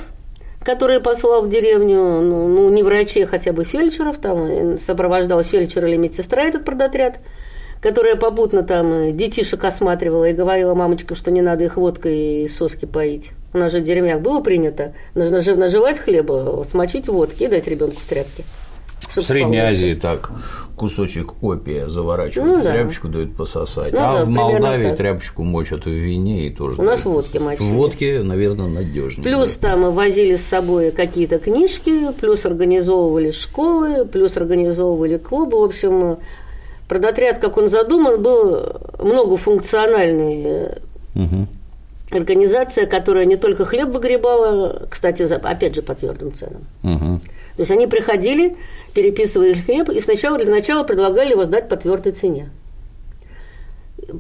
который 0.63 1.01
послал 1.01 1.43
в 1.43 1.49
деревню, 1.49 2.21
ну, 2.21 2.47
ну, 2.47 2.71
не 2.71 2.85
врачей, 2.85 3.25
хотя 3.25 3.53
бы 3.53 3.65
фельдшеров, 3.65 4.19
там 4.19 4.45
э, 4.45 4.77
сопровождал 4.77 5.43
фельдшер 5.43 5.85
или 5.87 5.97
медсестра 5.97 6.45
этот 6.45 6.65
продотряд, 6.65 7.19
которая 7.83 8.15
попутно 8.15 8.63
там 8.63 8.93
э, 8.93 9.11
детишек 9.11 9.65
осматривала 9.65 10.27
и 10.27 10.33
говорила 10.33 10.77
мамочкам, 10.77 11.17
что 11.17 11.33
не 11.33 11.43
надо 11.43 11.65
их 11.65 11.77
водкой 11.77 12.43
и 12.43 12.47
соски 12.47 12.87
поить. 12.87 13.33
У 13.53 13.59
нас 13.59 13.73
же 13.73 13.81
в 13.81 13.83
деревнях 13.83 14.21
было 14.21 14.41
принято 14.41 14.95
нужно 15.17 15.39
нажи- 15.39 15.57
наживать 15.57 15.99
хлеба, 15.99 16.63
смочить 16.63 17.09
водки 17.09 17.43
и 17.43 17.49
дать 17.49 17.67
ребенку 17.67 18.01
в 18.01 18.09
тряпке. 18.09 18.45
В 19.01 19.13
чтоб 19.13 19.25
Средней. 19.25 19.59
Азии 19.59 19.95
так 19.95 20.31
кусочек 20.77 21.43
опия 21.43 21.89
заворачивают, 21.89 22.55
Ну 22.57 22.61
в 22.61 22.65
да. 22.65 22.73
тряпочку 22.73 23.09
дают 23.09 23.35
пососать. 23.37 23.93
Ну 23.93 23.99
а 23.99 24.13
да, 24.19 24.25
в 24.25 24.29
Молдавии 24.29 24.89
так. 24.89 24.97
тряпочку 24.97 25.43
мочат 25.43 25.85
в 25.85 25.91
вине 25.91 26.47
и 26.47 26.51
тоже. 26.51 26.81
У 26.81 26.85
нас 26.85 27.05
водки 27.05 27.39
мочили. 27.39 27.67
В 27.67 27.73
водке, 27.75 28.23
наверное, 28.23 28.69
надежнее. 28.69 29.25
Плюс 29.25 29.57
там 29.57 29.93
возили 29.93 30.37
с 30.37 30.45
собой 30.47 30.91
какие-то 30.91 31.39
книжки, 31.39 32.13
плюс 32.21 32.47
организовывали 32.47 33.31
школы, 33.31 34.05
плюс 34.07 34.37
организовывали 34.37 35.19
клубы. 35.19 35.61
В 35.61 35.65
общем, 35.65 36.19
продотряд, 36.89 37.39
как 37.41 37.57
он 37.59 37.69
задуман, 37.69 38.23
был 38.23 38.81
многофункциональный 38.99 40.79
Мгм. 41.15 41.49
Организация, 42.11 42.87
которая 42.87 43.25
не 43.25 43.37
только 43.37 43.65
хлеб 43.65 43.89
выгребала, 43.89 44.87
кстати, 44.91 45.23
опять 45.23 45.75
же 45.75 45.83
по 45.83 45.95
твердым 45.95 46.35
ценам. 46.35 46.65
Мгм. 46.83 47.21
То 47.21 47.63
есть 47.63 47.71
они 47.71 47.87
приходили, 47.87 48.57
переписывали 48.95 49.53
хлеб, 49.53 49.89
и 49.91 50.01
сначала 50.01 50.39
для 50.39 50.51
начала 50.51 50.85
предлагали 50.85 51.31
его 51.33 51.45
сдать 51.45 51.69
по 51.69 51.77
твердой 51.77 52.13
цене. 52.13 52.51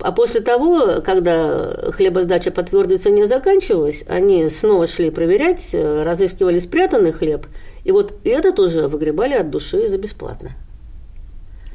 а 0.02 0.12
после 0.12 0.40
того, 0.40 1.00
когда 1.02 1.90
хлебосдача 1.92 2.50
по 2.50 2.62
твердой 2.62 2.98
цене 2.98 3.26
заканчивалась, 3.26 4.04
они 4.08 4.48
снова 4.50 4.86
шли 4.86 5.10
проверять, 5.10 5.70
э, 5.72 6.02
разыскивали 6.02 6.58
спрятанный 6.58 7.12
хлеб, 7.12 7.46
и 7.82 7.92
вот 7.92 8.12
это 8.24 8.52
тоже 8.52 8.88
выгребали 8.88 9.34
от 9.34 9.50
души 9.50 9.88
за 9.88 9.96
бесплатно. 9.96 10.50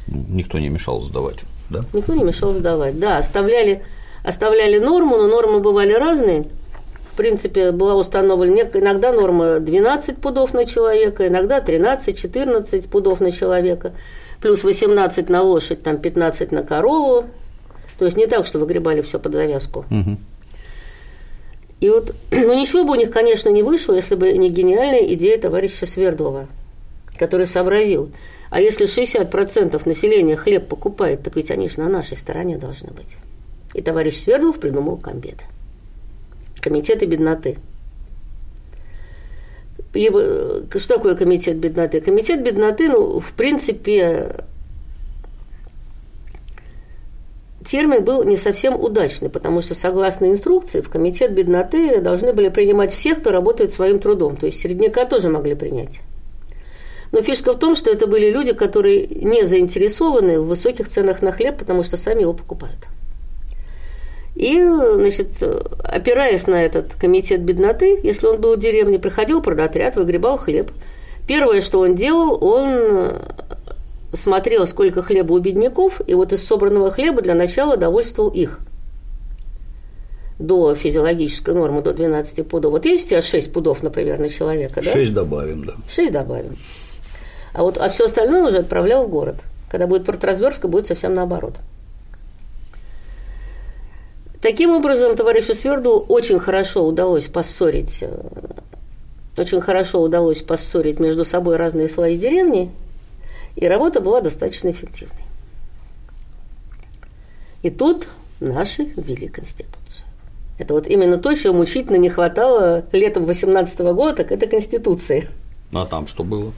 Никто 0.08 0.60
не 0.60 0.70
мешал 0.70 1.02
сдавать, 1.02 1.40
да? 1.70 1.84
Никто 1.94 2.14
не 2.14 2.24
мешал 2.24 2.54
сдавать, 2.54 3.00
да, 3.00 3.18
оставляли, 3.18 3.84
оставляли 4.26 4.80
норму, 4.80 5.18
но 5.18 5.28
нормы 5.28 5.60
бывали 5.60 5.94
разные. 5.94 6.48
В 7.14 7.18
принципе, 7.18 7.72
была 7.72 7.96
установлена 7.96 8.64
иногда 8.74 9.14
норма 9.14 9.60
12 9.60 10.18
пудов 10.18 10.54
на 10.54 10.66
человека, 10.66 11.28
иногда 11.28 11.60
13-14 11.60 12.90
пудов 12.90 13.22
на 13.22 13.32
человека, 13.32 13.94
плюс 14.42 14.64
18 14.64 15.30
на 15.30 15.42
лошадь, 15.42 15.82
там 15.82 15.98
15 15.98 16.52
на 16.52 16.64
корову, 16.64 17.26
то 17.98 18.06
есть 18.06 18.18
не 18.18 18.28
так, 18.28 18.46
что 18.46 18.60
выгребали 18.60 19.02
все 19.02 19.20
под 19.20 19.34
завязку. 19.34 19.86
Угу. 19.90 20.18
И 21.80 21.90
вот, 21.90 22.14
ну 22.32 22.60
ничего 22.60 22.84
бы 22.84 22.92
у 22.92 22.96
них, 22.96 23.12
конечно, 23.12 23.50
не 23.50 23.64
вышло, 23.64 23.94
если 23.94 24.16
бы 24.16 24.34
не 24.34 24.50
гениальная 24.50 25.06
идея 25.14 25.38
товарища 25.38 25.86
Свердлова, 25.86 26.48
который 27.18 27.48
сообразил, 27.48 28.12
а 28.50 28.60
если 28.60 28.88
60% 28.88 29.88
населения 29.88 30.36
хлеб 30.36 30.68
покупает, 30.68 31.24
так 31.24 31.36
ведь 31.36 31.52
они 31.52 31.70
же 31.70 31.80
на 31.80 31.88
нашей 31.88 32.18
стороне 32.18 32.58
должны 32.58 32.92
быть. 32.92 33.18
И 33.76 33.82
товарищ 33.82 34.16
Свердлов 34.16 34.58
придумал 34.58 34.96
комбеты. 34.96 35.44
Комитеты 36.62 37.06
бедноты. 37.06 37.58
И 39.94 40.10
что 40.10 40.96
такое 40.96 41.16
комитет 41.16 41.58
бедноты? 41.58 42.00
Комитет 42.00 42.42
бедноты, 42.42 42.88
ну, 42.88 43.20
в 43.20 43.34
принципе, 43.34 44.46
термин 47.66 48.06
был 48.06 48.24
не 48.24 48.38
совсем 48.38 48.80
удачный, 48.80 49.30
потому 49.30 49.62
что, 49.62 49.76
согласно 49.76 50.32
инструкции, 50.32 50.80
в 50.80 50.90
комитет 50.90 51.34
бедноты 51.34 52.00
должны 52.00 52.32
были 52.32 52.48
принимать 52.48 52.94
всех, 52.94 53.20
кто 53.20 53.32
работает 53.32 53.74
своим 53.74 54.00
трудом. 54.00 54.38
То 54.38 54.46
есть 54.46 54.62
середняка 54.62 55.04
тоже 55.06 55.28
могли 55.28 55.54
принять. 55.56 56.00
Но 57.12 57.22
фишка 57.22 57.52
в 57.54 57.60
том, 57.60 57.76
что 57.76 57.92
это 57.92 58.08
были 58.08 58.32
люди, 58.32 58.54
которые 58.54 59.06
не 59.06 59.46
заинтересованы 59.46 60.40
в 60.40 60.48
высоких 60.48 60.88
ценах 60.88 61.22
на 61.22 61.34
хлеб, 61.34 61.58
потому 61.58 61.84
что 61.84 61.98
сами 61.98 62.22
его 62.22 62.34
покупают. 62.34 62.88
И, 64.36 64.62
значит, 64.62 65.42
опираясь 65.84 66.46
на 66.46 66.62
этот 66.62 66.94
комитет 66.96 67.42
бедноты, 67.42 68.00
если 68.04 68.28
он 68.28 68.42
был 68.42 68.56
в 68.56 68.60
деревне, 68.60 69.00
приходил 69.00 69.42
продотряд, 69.42 69.96
выгребал 69.96 70.38
хлеб. 70.38 70.72
Первое, 71.26 71.62
что 71.62 71.80
он 71.80 71.96
делал, 71.96 72.38
он 72.44 73.14
смотрел, 74.14 74.68
сколько 74.68 75.02
хлеба 75.02 75.34
у 75.34 75.40
бедняков, 75.40 76.02
и 76.06 76.14
вот 76.14 76.34
из 76.34 76.46
собранного 76.46 76.92
хлеба 76.92 77.22
для 77.22 77.34
начала 77.34 77.78
довольствовал 77.78 78.30
их 78.30 78.60
до 80.38 80.76
физиологической 80.76 81.54
нормы, 81.54 81.82
до 81.82 81.94
12 81.94 82.46
пудов. 82.48 82.72
Вот 82.72 82.86
есть 82.86 83.06
у 83.06 83.10
тебя 83.12 83.22
6 83.22 83.54
пудов, 83.54 83.84
например, 83.84 84.20
на 84.20 84.28
человека, 84.28 84.82
да? 84.84 84.92
6 84.92 85.14
добавим, 85.14 85.66
да. 85.66 85.74
6 85.90 86.12
добавим. 86.12 86.58
А 87.54 87.64
вот 87.64 87.78
а 87.78 87.88
все 87.88 88.06
остальное 88.06 88.44
уже 88.44 88.58
отправлял 88.58 89.06
в 89.06 89.10
город. 89.10 89.38
Когда 89.70 89.88
будет 89.88 90.06
продразверстка, 90.06 90.68
будет 90.68 90.88
совсем 90.88 91.14
наоборот. 91.14 91.54
Таким 94.46 94.70
образом, 94.70 95.16
товарищу 95.16 95.56
Сверду 95.56 96.06
очень 96.08 96.38
хорошо 96.38 96.86
удалось 96.86 97.26
поссорить, 97.26 98.04
э, 98.04 98.16
очень 99.40 99.60
хорошо 99.60 100.00
удалось 100.04 100.44
поссорить 100.44 101.00
между 101.00 101.26
собой 101.26 101.58
разные 101.58 101.90
слои 101.90 102.16
деревни, 102.16 102.72
и 103.56 103.68
работа 103.68 104.02
была 104.02 104.22
достаточно 104.22 104.70
эффективной. 104.70 105.24
И 107.64 107.72
тут 107.72 108.08
наши 108.40 108.84
ввели 108.84 109.30
Конституцию. 109.30 110.06
Это 110.60 110.76
вот 110.76 110.86
именно 110.86 111.18
то, 111.18 111.34
чего 111.34 111.56
мучительно 111.56 111.98
не 111.98 112.10
хватало 112.10 112.86
летом 112.92 113.26
18 113.26 113.80
года, 113.80 114.18
так 114.18 114.32
это 114.32 114.46
Конституции. 114.46 115.28
А 115.74 115.88
там 115.88 116.06
что 116.06 116.24
было? 116.24 116.54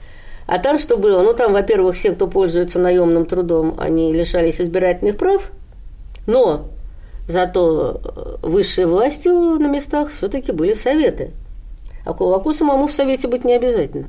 А 0.46 0.58
там 0.58 0.78
что 0.78 0.98
было? 0.98 1.22
Ну, 1.22 1.32
там, 1.32 1.54
во-первых, 1.54 1.96
все, 1.96 2.12
кто 2.12 2.26
пользуется 2.26 2.78
наемным 2.78 3.24
трудом, 3.24 3.76
они 3.78 4.12
лишались 4.12 4.60
избирательных 4.60 5.16
прав, 5.16 5.50
но 6.26 6.68
зато 7.28 8.00
э, 8.02 8.46
высшей 8.46 8.86
властью 8.86 9.32
на 9.60 9.68
местах 9.68 10.10
все-таки 10.10 10.50
были 10.50 10.74
советы. 10.74 11.30
А 12.04 12.14
кулаку 12.14 12.52
самому 12.52 12.88
в 12.88 12.92
совете 12.92 13.28
быть 13.28 13.44
не 13.44 13.54
обязательно. 13.54 14.08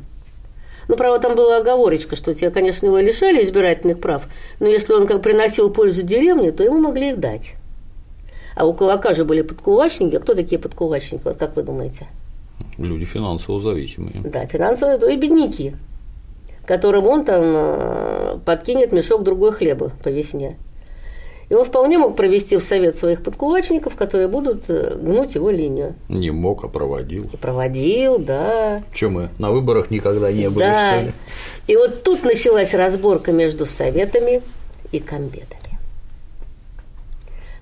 Ну, 0.87 0.95
правда, 0.95 1.27
там 1.27 1.35
была 1.35 1.57
оговорочка, 1.57 2.15
что 2.15 2.33
тебя, 2.33 2.49
конечно, 2.49 2.87
его 2.87 2.97
лишали 2.97 3.43
избирательных 3.43 3.99
прав, 3.99 4.27
но 4.59 4.67
если 4.67 4.93
он 4.93 5.05
как 5.05 5.21
приносил 5.21 5.69
пользу 5.69 6.01
деревне, 6.01 6.51
то 6.51 6.63
ему 6.63 6.79
могли 6.79 7.11
их 7.11 7.19
дать. 7.19 7.51
А 8.55 8.65
у 8.65 8.73
кулака 8.73 9.13
же 9.13 9.23
были 9.23 9.43
подкулачники. 9.43 10.15
А 10.15 10.19
кто 10.19 10.33
такие 10.33 10.59
подкулачники, 10.59 11.21
вот 11.23 11.37
как 11.37 11.55
вы 11.55 11.63
думаете? 11.63 12.07
Люди 12.77 13.05
финансово 13.05 13.59
зависимые. 13.59 14.21
Да, 14.23 14.47
финансово, 14.47 15.09
и 15.09 15.15
бедняки, 15.15 15.75
которым 16.65 17.05
он 17.07 17.23
там 17.23 17.41
э, 17.43 18.39
подкинет 18.45 18.91
мешок 18.91 19.23
другой 19.23 19.51
хлеба 19.51 19.91
по 20.03 20.09
весне. 20.09 20.57
И 21.49 21.55
он 21.55 21.65
вполне 21.65 21.97
мог 21.97 22.15
провести 22.15 22.57
в 22.57 22.63
совет 22.63 22.95
своих 22.95 23.23
подкулачников, 23.23 23.95
которые 23.95 24.27
будут 24.27 24.69
э, 24.69 24.95
гнуть 24.95 25.33
его 25.33 25.49
линию. 25.49 25.95
Не 26.07 26.29
мог, 26.29 26.63
а 26.63 26.67
проводил. 26.67 27.25
И 27.33 27.37
проводил, 27.37 28.19
да. 28.19 28.83
Чем 28.93 29.13
мы 29.13 29.29
на 29.39 29.49
выборах 29.49 29.89
никогда 29.89 30.31
не 30.31 30.47
были, 30.49 30.65
да. 30.65 30.91
что 30.91 31.05
ли? 31.05 31.11
И 31.65 31.75
вот 31.75 32.03
тут 32.03 32.23
началась 32.23 32.75
разборка 32.75 33.31
между 33.31 33.65
советами 33.65 34.43
и 34.91 34.99
комбедами. 34.99 35.57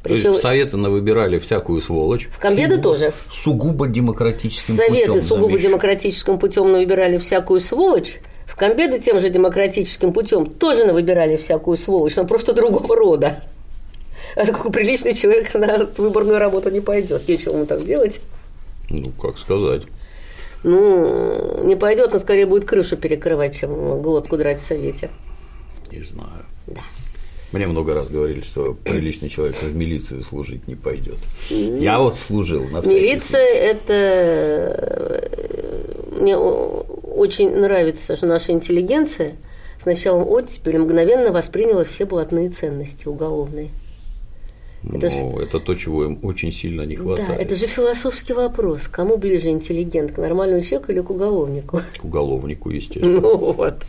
Причем, 0.03 0.21
То 0.21 0.29
есть 0.29 0.41
советы 0.41 0.77
навыбирали 0.77 1.37
всякую 1.37 1.81
сволочь. 1.81 2.27
В 2.31 2.39
комбеды 2.39 2.75
сугубо, 2.75 2.83
тоже. 2.83 3.13
Сугубо 3.31 3.87
демократическим 3.87 4.75
Советы 4.75 5.07
путем. 5.07 5.21
сугубо 5.21 5.47
замечу. 5.51 5.67
демократическим 5.67 6.39
путем 6.39 6.71
навыбирали 6.71 7.17
всякую 7.17 7.61
сволочь. 7.61 8.19
В 8.45 8.55
комбеды 8.55 8.99
тем 8.99 9.19
же 9.19 9.29
демократическим 9.29 10.13
путем 10.13 10.45
тоже 10.45 10.85
навыбирали 10.85 11.37
всякую 11.37 11.77
сволочь, 11.77 12.15
но 12.15 12.25
просто 12.25 12.53
другого 12.53 12.95
рода. 12.95 13.43
А 14.37 14.45
такой 14.45 14.71
приличный 14.71 15.15
человек 15.15 15.53
на 15.55 15.87
выборную 15.97 16.37
работу 16.37 16.69
не 16.69 16.79
пойдет. 16.79 17.27
Нечего 17.27 17.55
ему 17.55 17.65
так 17.65 17.83
делать. 17.83 18.21
Ну, 18.89 19.11
как 19.19 19.39
сказать. 19.39 19.83
Ну, 20.63 21.63
не 21.63 21.75
пойдет, 21.75 22.13
он 22.13 22.19
скорее 22.19 22.45
будет 22.45 22.65
крышу 22.65 22.97
перекрывать, 22.97 23.57
чем 23.57 23.99
глотку 24.01 24.37
драть 24.37 24.59
в 24.59 24.63
совете. 24.65 25.09
Не 25.91 26.03
знаю. 26.03 26.45
Да. 26.67 26.81
Мне 27.51 27.65
много 27.65 27.95
раз 27.95 28.09
говорили, 28.09 28.41
что 28.41 28.75
приличный 28.83 29.29
человек 29.29 29.55
в 29.55 29.75
милицию 29.75 30.21
служить 30.21 30.67
не 30.67 30.75
пойдет. 30.75 31.17
Я 31.49 31.97
вот 31.99 32.17
служил 32.19 32.63
на 32.65 32.81
Милиция– 32.81 33.41
это… 33.41 35.31
Мне 36.11 36.37
очень 36.37 37.55
нравится, 37.55 38.15
что 38.15 38.27
наша 38.27 38.51
интеллигенция 38.51 39.35
с 39.79 39.85
началом 39.85 40.27
оттепели 40.27 40.77
мгновенно 40.77 41.31
восприняла 41.31 41.85
все 41.85 42.05
блатные 42.05 42.49
ценности 42.49 43.07
уголовные. 43.07 43.69
Это, 44.93 45.09
ну, 45.09 45.39
это 45.39 45.59
то, 45.59 45.75
чего 45.75 46.05
им 46.05 46.19
очень 46.23 46.51
сильно 46.51 46.83
не 46.83 46.95
хватает. 46.95 47.29
Да, 47.29 47.35
это 47.35 47.55
же 47.55 47.67
философский 47.67 48.33
вопрос. 48.33 48.87
Кому 48.87 49.17
ближе 49.17 49.49
интеллигент, 49.49 50.11
к 50.13 50.17
нормальному 50.17 50.61
человеку 50.61 50.91
или 50.91 51.01
к 51.01 51.09
уголовнику? 51.09 51.81
К 51.97 52.05
уголовнику, 52.05 52.69
естественно. 52.69 53.21
Ну 53.21 53.37
вот. 53.37 53.83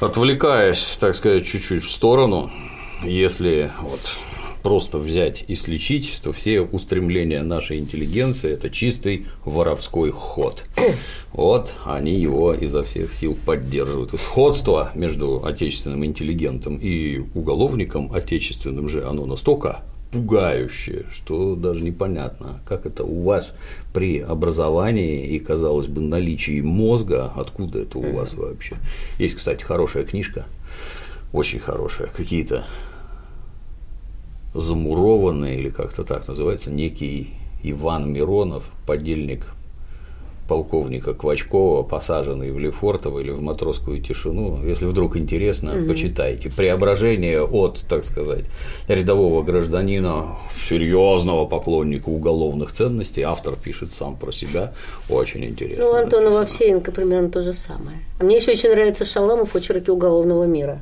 Отвлекаясь, 0.00 0.96
так 1.00 1.14
сказать, 1.14 1.46
чуть-чуть 1.46 1.84
в 1.84 1.90
сторону, 1.90 2.50
если 3.04 3.70
вот 3.82 4.00
просто 4.62 4.98
взять 4.98 5.44
и 5.46 5.54
слечить, 5.56 6.20
то 6.22 6.32
все 6.32 6.62
устремления 6.62 7.42
нашей 7.42 7.78
интеллигенции– 7.78 8.50
это 8.52 8.70
чистый 8.70 9.26
воровской 9.44 10.10
ход. 10.10 10.64
Вот 11.32 11.74
они 11.84 12.14
его 12.14 12.54
изо 12.54 12.82
всех 12.82 13.12
сил 13.12 13.36
поддерживают. 13.44 14.14
И 14.14 14.16
сходство 14.16 14.90
между 14.94 15.44
отечественным 15.44 16.04
интеллигентом 16.06 16.78
и 16.78 17.24
уголовником 17.34 18.10
отечественным 18.12 18.88
же, 18.88 19.04
оно 19.06 19.26
настолько 19.26 19.82
пугающее, 20.14 21.06
что 21.12 21.56
даже 21.56 21.80
непонятно, 21.80 22.60
как 22.64 22.86
это 22.86 23.02
у 23.02 23.24
вас 23.24 23.52
при 23.92 24.20
образовании 24.20 25.26
и, 25.26 25.40
казалось 25.40 25.88
бы, 25.88 26.00
наличии 26.00 26.60
мозга, 26.60 27.32
откуда 27.34 27.80
это 27.80 27.98
у 27.98 28.12
вас 28.14 28.34
вообще. 28.34 28.76
Есть, 29.18 29.34
кстати, 29.34 29.64
хорошая 29.64 30.04
книжка, 30.04 30.46
очень 31.32 31.58
хорошая, 31.58 32.06
какие-то 32.16 32.64
замурованный, 34.54 35.56
или 35.56 35.68
как-то 35.68 36.04
так 36.04 36.28
называется, 36.28 36.70
некий 36.70 37.34
Иван 37.64 38.12
Миронов, 38.12 38.70
подельник 38.86 39.48
полковника 40.48 41.14
Квачкова, 41.14 41.82
посаженный 41.82 42.50
в 42.50 42.58
Лефортово 42.58 43.20
или 43.20 43.30
в 43.30 43.40
матросскую 43.40 44.00
тишину. 44.02 44.64
Если 44.64 44.86
вдруг 44.86 45.16
интересно, 45.16 45.76
угу. 45.76 45.88
почитайте. 45.88 46.50
Преображение 46.50 47.42
от, 47.42 47.84
так 47.88 48.04
сказать, 48.04 48.44
рядового 48.88 49.42
гражданина, 49.42 50.36
серьезного 50.68 51.46
поклонника 51.46 52.08
уголовных 52.08 52.72
ценностей. 52.72 53.22
Автор 53.22 53.54
пишет 53.56 53.92
сам 53.92 54.16
про 54.16 54.32
себя. 54.32 54.72
Очень 55.08 55.44
интересно. 55.44 55.84
Ну, 55.84 55.90
у 55.90 55.94
Антона 55.94 56.30
Вовсеенко 56.30 56.92
примерно 56.92 57.30
то 57.30 57.42
же 57.42 57.52
самое. 57.52 57.98
А 58.20 58.24
мне 58.24 58.36
еще 58.36 58.52
очень 58.52 58.70
нравится 58.70 59.04
Шаламов 59.04 59.56
очерки 59.56 59.90
уголовного 59.90 60.44
мира. 60.44 60.80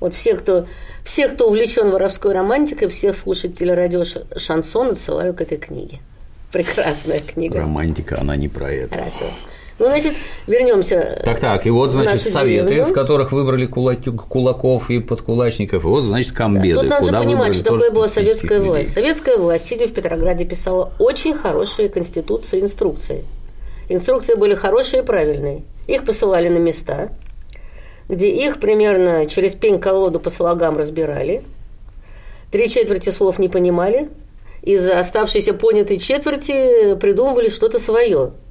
Вот 0.00 0.12
все, 0.12 0.34
кто, 0.34 0.66
все, 1.02 1.28
кто 1.28 1.48
увлечен 1.48 1.90
воровской 1.90 2.32
романтикой, 2.32 2.88
всех 2.88 3.16
слушателей 3.16 3.74
радио 3.74 4.04
Шансон 4.36 4.90
отсылаю 4.90 5.34
к 5.34 5.40
этой 5.40 5.58
книге. 5.58 6.00
Прекрасная 6.54 7.18
книга. 7.18 7.58
Романтика, 7.58 8.20
она 8.20 8.36
не 8.36 8.46
про 8.46 8.70
это. 8.70 8.94
Хорошо. 8.94 9.26
Ну, 9.80 9.86
значит, 9.86 10.14
вернемся. 10.46 11.20
Так, 11.24 11.40
так, 11.40 11.66
и 11.66 11.70
вот, 11.70 11.90
значит, 11.90 12.20
советы, 12.20 12.68
деревню. 12.68 12.92
в 12.92 12.94
которых 12.94 13.32
выбрали 13.32 13.66
кулаки, 13.66 14.08
кулаков 14.08 14.88
и 14.88 15.00
подкулачников, 15.00 15.82
и 15.82 15.86
вот, 15.88 16.02
значит, 16.02 16.32
комбеды. 16.32 16.82
Тут 16.82 16.90
надо 16.90 17.06
же 17.06 17.12
понимать, 17.12 17.56
что 17.56 17.64
такое 17.64 17.90
была 17.90 18.06
советская 18.06 18.58
людей. 18.58 18.70
власть. 18.70 18.92
Советская 18.92 19.36
власть, 19.36 19.66
сидя 19.66 19.88
в 19.88 19.92
Петрограде, 19.92 20.44
писала 20.44 20.92
очень 21.00 21.34
хорошие 21.34 21.88
конституции, 21.88 22.60
инструкции. 22.60 23.24
Инструкции 23.88 24.36
были 24.36 24.54
хорошие 24.54 25.02
и 25.02 25.04
правильные. 25.04 25.62
Их 25.88 26.04
посылали 26.04 26.48
на 26.48 26.58
места, 26.58 27.08
где 28.08 28.30
их 28.30 28.60
примерно 28.60 29.26
через 29.26 29.54
пень-колоду 29.54 30.20
по 30.20 30.30
слогам 30.30 30.76
разбирали. 30.76 31.42
Три 32.52 32.70
четверти 32.70 33.10
слов 33.10 33.40
не 33.40 33.48
понимали. 33.48 34.08
Из 34.64 34.86
оставшейся 34.88 35.54
понятой 35.54 35.98
четверти 35.98 36.94
придумывали 36.96 37.48
что-то 37.48 37.78
свое– 37.78 38.32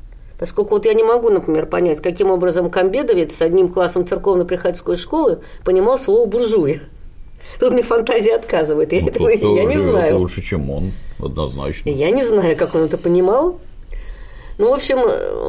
Поскольку 0.44 0.76
вот 0.76 0.86
я 0.86 0.94
не 0.94 1.04
могу, 1.04 1.30
например, 1.30 1.68
понять, 1.68 2.02
каким 2.02 2.30
образом 2.30 2.70
комбедовец 2.70 3.36
с 3.36 3.42
одним 3.42 3.72
классом 3.72 4.06
церковно-приходской 4.06 4.98
школы 4.98 5.40
понимал 5.64 5.98
слово 5.98 6.26
«буржуя». 6.26 6.82
Тут 7.60 7.72
мне 7.72 7.84
фантазия 7.84 8.36
отказывает. 8.36 8.92
Я, 8.92 9.02
ну, 9.02 9.08
этого, 9.08 9.56
я 9.56 9.64
не 9.66 9.78
знаю. 9.78 10.18
лучше, 10.18 10.42
чем 10.42 10.70
он, 10.70 10.92
однозначно. 11.20 11.90
Я 11.90 12.10
не 12.10 12.26
знаю, 12.26 12.58
как 12.58 12.76
он 12.76 12.82
это 12.82 12.98
понимал. 12.98 13.60
Ну, 14.58 14.70
в 14.70 14.74
общем, 14.74 14.98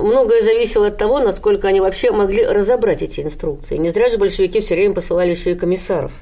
многое 0.06 0.42
зависело 0.42 0.86
от 0.86 0.96
того, 0.96 1.18
насколько 1.18 1.66
они 1.66 1.80
вообще 1.80 2.10
могли 2.10 2.44
разобрать 2.46 3.02
эти 3.02 3.20
инструкции. 3.20 3.76
Не 3.76 3.90
зря 3.90 4.08
же 4.08 4.18
большевики 4.18 4.60
все 4.60 4.76
время 4.76 4.94
посылали 4.94 5.30
еще 5.30 5.52
и 5.52 5.54
комиссаров. 5.54 6.12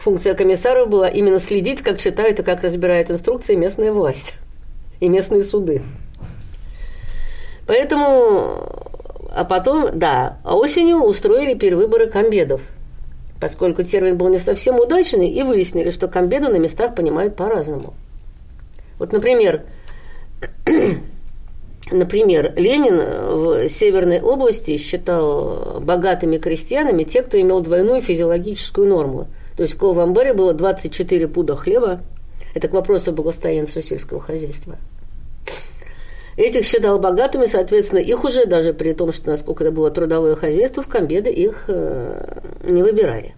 Функция 0.00 0.34
комиссаров 0.34 0.88
была 0.88 1.08
именно 1.08 1.38
следить, 1.40 1.82
как 1.82 1.98
читают 1.98 2.40
и 2.40 2.42
как 2.42 2.62
разбирает 2.62 3.10
инструкции 3.10 3.54
местная 3.54 3.92
власть 3.92 4.34
и 4.98 5.08
местные 5.08 5.42
суды. 5.42 5.82
Поэтому, 7.66 8.66
а 9.30 9.44
потом, 9.44 9.98
да, 9.98 10.38
осенью 10.44 11.02
устроили 11.02 11.54
перевыборы 11.54 12.06
комбедов, 12.06 12.62
поскольку 13.40 13.82
термин 13.82 14.16
был 14.16 14.28
не 14.28 14.38
совсем 14.38 14.80
удачный, 14.80 15.28
и 15.28 15.42
выяснили, 15.42 15.90
что 15.90 16.08
комбеды 16.08 16.48
на 16.48 16.56
местах 16.56 16.94
понимают 16.94 17.36
по-разному. 17.36 17.92
Вот, 18.98 19.12
например, 19.12 19.64
Например, 21.92 22.52
Ленин 22.56 22.98
в 22.98 23.68
Северной 23.68 24.20
области 24.20 24.76
считал 24.76 25.80
богатыми 25.80 26.38
крестьянами 26.38 27.02
те, 27.02 27.22
кто 27.22 27.40
имел 27.40 27.60
двойную 27.62 28.00
физиологическую 28.00 28.88
норму. 28.88 29.26
То 29.60 29.64
есть 29.64 29.74
в 29.74 29.76
Колвамбаре 29.76 30.32
было 30.32 30.54
24 30.54 31.28
пуда 31.28 31.54
хлеба. 31.54 32.00
Это 32.54 32.66
к 32.66 32.72
вопросу 32.72 33.12
благосостояния 33.12 33.66
сельского 33.66 34.18
хозяйства. 34.18 34.78
Этих 36.38 36.64
считал 36.64 36.98
богатыми, 36.98 37.44
соответственно, 37.44 37.98
их 37.98 38.24
уже, 38.24 38.46
даже 38.46 38.72
при 38.72 38.94
том, 38.94 39.12
что 39.12 39.28
насколько 39.28 39.62
это 39.62 39.70
было 39.70 39.90
трудовое 39.90 40.34
хозяйство, 40.34 40.82
в 40.82 40.88
комбеды 40.88 41.28
их 41.28 41.64
э, 41.68 42.40
не 42.64 42.82
выбирали. 42.82 43.34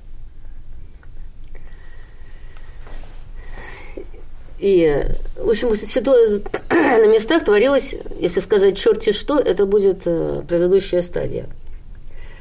И, 4.60 5.04
в 5.36 5.50
общем, 5.50 5.70
на 6.70 7.06
местах 7.08 7.44
творилось, 7.44 7.96
если 8.20 8.38
сказать 8.38 8.78
черти 8.78 9.10
что, 9.10 9.40
это 9.40 9.66
будет 9.66 10.02
э, 10.04 10.42
предыдущая 10.46 11.02
стадия. 11.02 11.48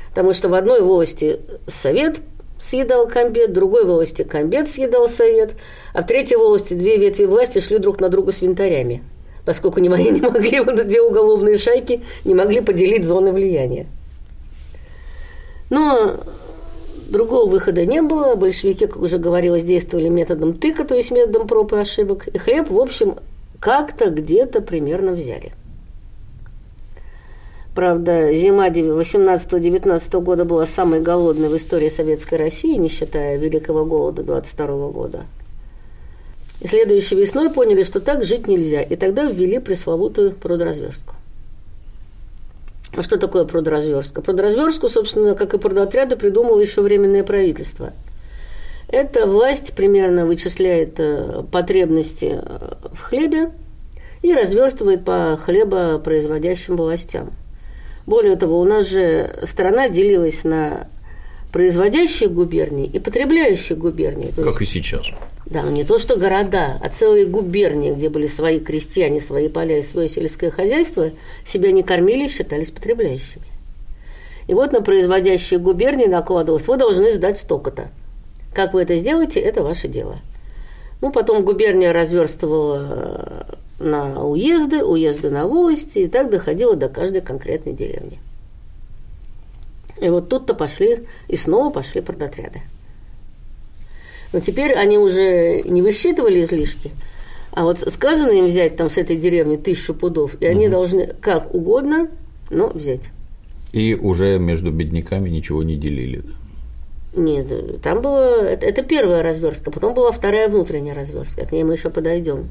Потому 0.10 0.34
что 0.34 0.50
в 0.50 0.54
одной 0.54 0.82
волости 0.82 1.40
совет 1.68 2.20
съедал 2.62 3.08
комбет, 3.08 3.54
другой 3.54 3.86
волости 3.86 4.24
комбет 4.24 4.70
съедал 4.70 5.10
совет, 5.10 5.54
а 5.94 6.04
в 6.04 6.08
третьей 6.08 6.38
волости 6.38 6.74
две 6.74 6.98
ветви 6.98 7.26
власти 7.26 7.60
шли 7.60 7.78
друг 7.78 8.00
на 8.00 8.10
друга 8.10 8.32
с 8.32 8.42
винтарями– 8.42 9.04
поскольку 9.46 9.80
не 9.80 9.90
могли, 9.90 10.12
не 10.12 10.22
могли 10.22 10.60
вот 10.60 10.76
две 10.88 11.02
уголовные 11.02 11.58
шайки 11.58 12.02
не 12.26 12.34
могли 12.34 12.62
поделить 12.62 13.06
зоны 13.06 13.32
влияния. 13.32 13.88
Но 15.70 16.18
другого 17.10 17.50
выхода 17.50 17.86
не 17.86 18.02
было. 18.02 18.36
Большевики, 18.36 18.88
как 18.88 19.02
уже 19.02 19.18
говорилось, 19.18 19.64
действовали 19.64 20.10
методом 20.10 20.54
тыка, 20.54 20.84
то 20.84 20.96
есть 20.96 21.12
методом 21.12 21.48
проб 21.48 21.74
и 21.74 21.78
ошибок. 21.78 22.28
И 22.28 22.38
хлеб, 22.38 22.70
в 22.70 22.78
общем, 22.78 23.16
как-то 23.60 24.10
где-то 24.10 24.62
примерно 24.62 25.14
взяли. 25.14 25.54
Правда, 27.82 28.32
зима 28.36 28.68
18-19 28.68 30.22
года 30.22 30.46
была 30.46 30.68
самой 30.68 31.02
голодной 31.02 31.50
в 31.50 31.58
истории 31.58 31.90
Советской 31.90 32.36
России, 32.36 32.76
не 32.76 32.90
считая 32.90 33.38
Великого 33.38 33.86
голода 33.86 34.22
22 34.22 34.90
года. 34.90 35.24
И 36.60 36.68
следующей 36.68 37.16
весной 37.16 37.50
поняли, 37.50 37.82
что 37.82 38.00
так 38.00 38.24
жить 38.24 38.48
нельзя, 38.48 38.84
и 38.84 38.96
тогда 38.96 39.24
ввели 39.24 39.58
пресловутую 39.58 40.34
продразверстку. 40.34 41.16
А 42.96 43.02
что 43.02 43.18
такое 43.18 43.46
продразверстка? 43.46 44.22
Продразверстку, 44.22 44.88
собственно, 44.88 45.34
как 45.34 45.56
и 45.56 45.58
продотряды, 45.58 46.18
придумало 46.18 46.60
еще 46.60 46.84
Временное 46.84 47.24
правительство. 47.24 47.94
Эта 48.90 49.26
власть 49.26 49.74
примерно 49.74 50.28
вычисляет 50.28 51.00
э, 51.00 51.44
потребности 51.52 52.40
э, 52.44 52.74
в 52.94 53.02
хлебе 53.02 53.50
и 54.22 54.36
разверстывает 54.36 55.04
по 55.04 55.36
хлебопроизводящим 55.44 56.76
властям. 56.76 57.32
Более 58.12 58.36
того, 58.36 58.60
у 58.60 58.66
нас 58.66 58.90
же 58.90 59.40
страна 59.44 59.88
делилась 59.88 60.44
на 60.44 60.90
производящие 61.54 62.28
губернии 62.28 62.86
и 62.86 63.00
потребляющие 63.00 63.78
губернии. 63.78 64.32
То 64.32 64.44
как 64.44 64.60
есть, 64.60 64.62
и 64.62 64.66
сейчас. 64.66 65.06
Да, 65.46 65.64
но 65.64 65.70
не 65.70 65.86
то, 65.86 65.98
что 65.98 66.18
города, 66.18 66.78
а 66.84 66.90
целые 66.90 67.26
губернии, 67.26 67.94
где 67.94 68.10
были 68.10 68.28
свои 68.28 68.60
крестьяне, 68.60 69.22
свои 69.22 69.48
поля 69.48 69.80
и 69.80 69.82
свое 69.82 70.10
сельское 70.10 70.52
хозяйство, 70.52 71.12
себя 71.46 71.72
не 71.72 71.84
кормили 71.84 72.26
и 72.26 72.28
считались 72.28 72.70
потребляющими. 72.70 73.46
И 74.50 74.54
вот 74.54 74.74
на 74.74 74.82
производящие 74.82 75.62
губернии 75.62 76.08
накладывалось, 76.08 76.68
вы 76.68 76.76
должны 76.76 77.14
сдать 77.14 77.40
столько-то. 77.40 77.92
Как 78.54 78.74
вы 78.74 78.82
это 78.82 78.98
сделаете, 78.98 79.40
это 79.40 79.64
ваше 79.64 79.88
дело. 79.88 80.18
Ну, 81.00 81.14
потом 81.14 81.46
губерния 81.46 81.94
разверстывала 81.94 83.48
э, 83.48 83.56
на 83.82 84.24
уезды, 84.24 84.84
уезды 84.84 85.30
на 85.30 85.48
волости, 85.48 86.00
и 86.00 86.08
так 86.08 86.30
доходило 86.30 86.76
до 86.76 86.90
каждой 86.90 87.22
конкретной 87.22 87.74
деревни. 87.74 88.20
И 90.02 90.10
вот 90.10 90.30
тут-то 90.30 90.54
пошли, 90.54 91.06
и 91.28 91.36
снова 91.36 91.72
пошли 91.72 92.02
продотряды. 92.02 92.62
Но 94.34 94.40
теперь 94.40 94.74
они 94.74 94.98
уже 94.98 95.62
не 95.64 95.82
высчитывали 95.82 96.44
излишки, 96.44 96.92
а 97.52 97.64
вот 97.64 97.80
сказано 97.80 98.32
им 98.32 98.46
взять 98.46 98.78
там 98.78 98.90
с 98.90 98.98
этой 98.98 99.18
деревни 99.18 99.58
тысячу 99.58 99.94
пудов, 99.94 100.42
и 100.42 100.46
они 100.46 100.68
угу. 100.68 100.72
должны 100.72 101.08
как 101.08 101.54
угодно, 101.54 102.08
но 102.50 102.68
взять. 102.68 103.10
И 103.74 103.94
уже 103.94 104.40
между 104.40 104.72
бедняками 104.72 105.30
ничего 105.30 105.64
не 105.64 105.76
делили. 105.76 106.24
Нет, 107.14 107.82
там 107.82 108.02
было 108.02 108.42
это, 108.46 108.66
это 108.66 108.84
первая 108.84 109.22
разверстка, 109.22 109.70
потом 109.70 109.94
была 109.94 110.14
вторая 110.14 110.48
внутренняя 110.48 110.96
разверстка, 110.96 111.46
к 111.46 111.52
ней 111.52 111.64
мы 111.66 111.74
еще 111.74 111.90
подойдем. 111.90 112.48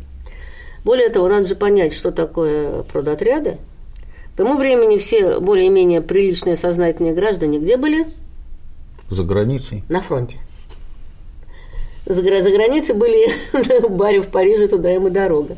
Более 0.85 1.09
того, 1.09 1.29
надо 1.29 1.47
же 1.47 1.57
понять, 1.57 1.93
что 1.93 2.11
такое 2.11 2.83
продотряды, 2.85 3.59
к 4.35 4.37
тому 4.37 4.57
времени 4.57 4.97
все 4.97 5.38
более-менее 5.40 6.01
приличные 6.01 6.57
сознательные 6.57 7.12
граждане 7.12 7.59
где 7.59 7.77
были? 7.77 8.07
За 9.11 9.25
границей. 9.25 9.85
На 9.88 10.01
фронте. 10.01 10.38
За, 12.07 12.23
за 12.23 12.51
границей 12.51 12.95
были 12.95 13.31
баре 13.88 14.23
в 14.23 14.29
Париже, 14.29 14.69
туда 14.69 14.95
им 14.95 15.09
и 15.09 15.11
дорога. 15.11 15.57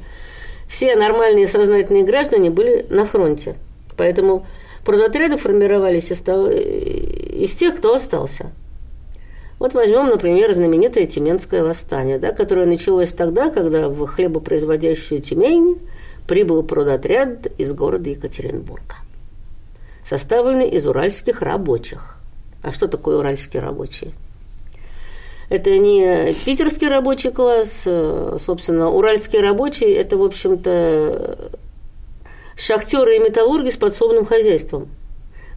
Все 0.67 0.97
нормальные 0.97 1.49
сознательные 1.49 2.03
граждане 2.03 2.51
были 2.51 2.87
на 2.89 3.05
фронте. 3.05 3.57
Поэтому 3.97 4.47
продотряды 4.85 5.37
формировались 5.37 6.11
из, 6.11 6.21
того, 6.21 6.49
из 6.49 7.55
тех, 7.55 7.77
кто 7.77 7.95
остался. 7.95 8.51
Вот 9.63 9.75
возьмем, 9.75 10.09
например, 10.09 10.53
знаменитое 10.53 11.07
Тюменское 11.07 11.63
восстание, 11.63 12.19
да, 12.19 12.33
которое 12.33 12.67
началось 12.67 13.13
тогда, 13.13 13.49
когда 13.49 13.89
в 13.89 14.05
хлебопроизводящую 14.09 15.23
Тюмень 15.23 15.79
прибыл 16.27 16.65
продотряд 16.65 17.47
из 17.59 17.73
города 17.73 18.11
Екатеринбурга, 18.11 18.97
составленный 20.05 20.69
из 20.69 20.85
уральских 20.89 21.43
рабочих. 21.43 22.17
А 22.61 22.73
что 22.73 22.89
такое 22.89 23.19
уральские 23.19 23.63
рабочие? 23.63 24.11
Это 25.49 25.71
не 25.79 26.35
питерский 26.45 26.89
рабочий 26.89 27.31
класс, 27.31 27.83
э, 27.85 28.39
собственно, 28.45 28.89
уральские 28.89 29.43
рабочие– 29.43 29.95
это, 29.95 30.17
в 30.17 30.25
общем-то, 30.25 31.53
шахтеры 32.57 33.15
и 33.15 33.21
металлурги 33.21 33.71
с 33.71 33.77
подсобным 33.77 34.25
хозяйством. 34.25 34.89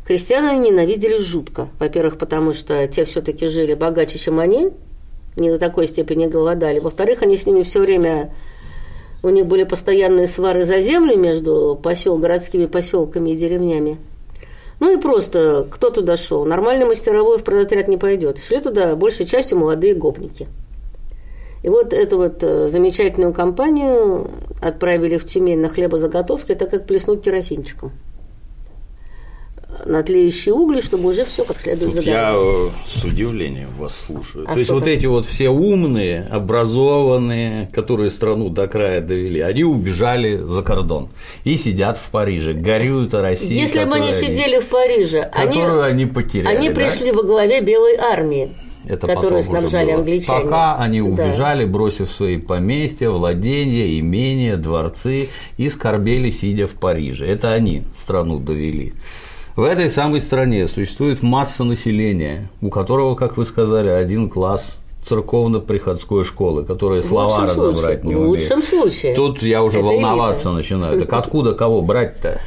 Крестьяне 0.06 0.60
ненавидели 0.70 1.18
жутко. 1.18 1.70
Во-первых, 1.80 2.20
потому 2.20 2.54
что 2.54 2.88
те 2.88 3.06
все-таки 3.06 3.48
жили 3.48 3.74
богаче, 3.74 4.20
чем 4.20 4.40
они, 4.40 4.70
не 5.36 5.50
до 5.50 5.58
такой 5.58 5.88
степени 5.88 6.28
голодали. 6.28 6.80
Во-вторых, 6.80 7.24
они 7.24 7.38
с 7.38 7.48
ними 7.48 7.64
все 7.64 7.80
время 7.80 8.32
у 9.24 9.30
них 9.30 9.48
были 9.48 9.64
постоянные 9.64 10.28
свары 10.28 10.64
за 10.64 10.80
землю 10.80 11.18
между 11.18 11.80
посел, 11.82 12.20
городскими 12.20 12.68
поселками 12.68 13.32
и 13.32 13.36
деревнями. 13.36 13.98
Ну 14.80 14.96
и 14.96 15.02
просто 15.02 15.66
кто 15.72 15.90
туда 15.90 16.18
шел? 16.18 16.46
Нормальный 16.46 16.86
мастеровой 16.86 17.40
в 17.40 17.44
продотряд 17.44 17.88
не 17.88 17.98
пойдет. 17.98 18.38
Шли 18.38 18.62
туда 18.62 18.96
большей 18.96 19.26
частью 19.26 19.58
молодые 19.58 19.96
гопники. 19.96 20.48
И 21.64 21.70
вот 21.70 21.94
эту 21.94 22.18
вот 22.18 22.44
э, 22.44 22.68
замечательную 22.68 23.34
компанию 23.34 24.30
отправили 24.62 25.18
в 25.18 25.26
Тюмень 25.26 25.60
на 25.60 25.70
хлебозаготовки, 25.70 26.52
это 26.52 26.68
как 26.68 26.86
плеснуть 26.86 27.24
керосинчиком 27.24 27.92
на 29.86 30.04
тлеющие 30.04 30.54
угли, 30.54 30.82
чтобы 30.82 31.10
уже 31.10 31.26
все 31.26 31.44
как 31.44 31.60
следует 31.60 31.94
Тут 31.96 32.04
я 32.06 32.34
загорелось. 32.34 32.72
э, 32.74 33.00
с 33.00 33.04
удивлением 33.04 33.70
вас 33.78 33.96
слушаю. 34.06 34.46
А 34.48 34.54
То 34.54 34.60
есть 34.60 34.66
что 34.66 34.76
вот 34.76 34.84
там? 34.86 34.94
эти 34.94 35.06
вот 35.06 35.26
все 35.26 35.50
умные, 35.50 36.28
образованные, 36.32 37.70
которые 37.74 38.10
страну 38.10 38.50
до 38.50 38.68
края 38.68 39.02
довели, 39.02 39.40
они 39.42 39.64
убежали 39.64 40.38
за 40.38 40.62
кордон 40.64 41.10
и 41.44 41.56
сидят 41.56 41.98
в 41.98 42.10
Париже, 42.12 42.54
горюют 42.54 43.14
о 43.14 43.22
России. 43.22 43.54
Если 43.54 43.84
бы 43.86 43.96
они 43.96 44.14
сидели 44.14 44.60
в 44.60 44.68
Париже, 44.68 45.22
они, 45.34 45.54
которую 45.60 45.84
они 45.84 46.06
потеряли. 46.06 46.56
они 46.56 46.70
да? 46.70 46.76
пришли 46.76 47.12
во 47.12 47.24
главе 47.24 47.62
Белой 47.62 47.96
армии, 47.98 48.50
Это 48.88 49.08
которую 49.08 49.42
снабжали 49.44 49.92
англичане. 49.92 50.44
Пока 50.44 50.76
они 50.78 51.00
Да. 51.00 51.06
убежали, 51.06 51.66
бросив 51.66 52.12
свои 52.12 52.38
поместья, 52.38 53.10
владения, 53.10 54.00
имения, 54.00 54.58
дворцы 54.58 55.30
и 55.58 55.70
скорбели, 55.70 56.30
сидя 56.30 56.68
в 56.68 56.74
Париже. 56.74 57.26
Это 57.26 57.52
они 57.54 57.84
страну 58.00 58.40
довели. 58.40 58.94
В 59.56 59.64
этой 59.64 59.90
самой 59.90 60.20
стране 60.20 60.68
существует 60.68 61.24
масса 61.24 61.64
населения, 61.64 62.50
у 62.62 62.70
которого, 62.70 63.16
как 63.16 63.38
вы 63.38 63.46
сказали, 63.46 63.88
один 63.90 64.30
класс 64.30 64.78
церковно-приходской 65.08 66.26
школы, 66.26 66.66
которые 66.66 67.02
В 67.02 67.06
слова 67.06 67.44
разобрать 67.44 67.78
случае. 67.78 68.00
не 68.04 68.16
В 68.16 68.18
умеют. 68.20 68.28
лучшем 68.44 68.64
случае. 68.64 69.16
Тут 69.16 69.42
я 69.44 69.64
уже 69.64 69.78
Это 69.80 69.88
волноваться 69.88 70.50
элита. 70.50 70.58
начинаю. 70.58 71.00
Так 71.00 71.14
откуда 71.14 71.54
кого 71.54 71.82
брать-то? 71.82 72.42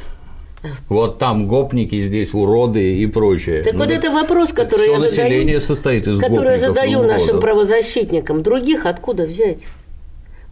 Вот 0.89 1.17
там 1.17 1.47
гопники, 1.47 1.99
здесь 2.01 2.33
уроды 2.33 2.97
и 2.97 3.07
прочее. 3.07 3.63
Так 3.63 3.73
Ну, 3.73 3.79
вот 3.79 3.89
это 3.91 4.11
вопрос, 4.11 4.51
который 4.51 4.89
я 4.89 4.99
задаю, 4.99 5.23
население 5.23 5.59
состоит 5.61 6.05
из 6.05 6.19
который 6.19 6.51
я 6.51 6.57
задаю 6.57 7.01
нашим 7.03 7.39
правозащитникам. 7.39 8.43
Других 8.43 8.85
откуда 8.85 9.23
взять? 9.25 9.65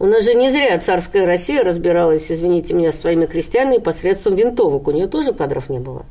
У 0.00 0.06
нас 0.06 0.24
же 0.24 0.34
не 0.34 0.50
зря 0.50 0.78
царская 0.78 1.26
Россия 1.26 1.62
разбиралась, 1.62 2.32
извините 2.32 2.72
меня, 2.72 2.90
с 2.90 3.00
своими 3.00 3.26
крестьянами 3.26 3.78
посредством 3.78 4.34
винтовок. 4.34 4.88
У 4.88 4.92
нее 4.92 5.08
тоже 5.08 5.32
кадров 5.34 5.68
не 5.68 5.78
было. 5.78 6.06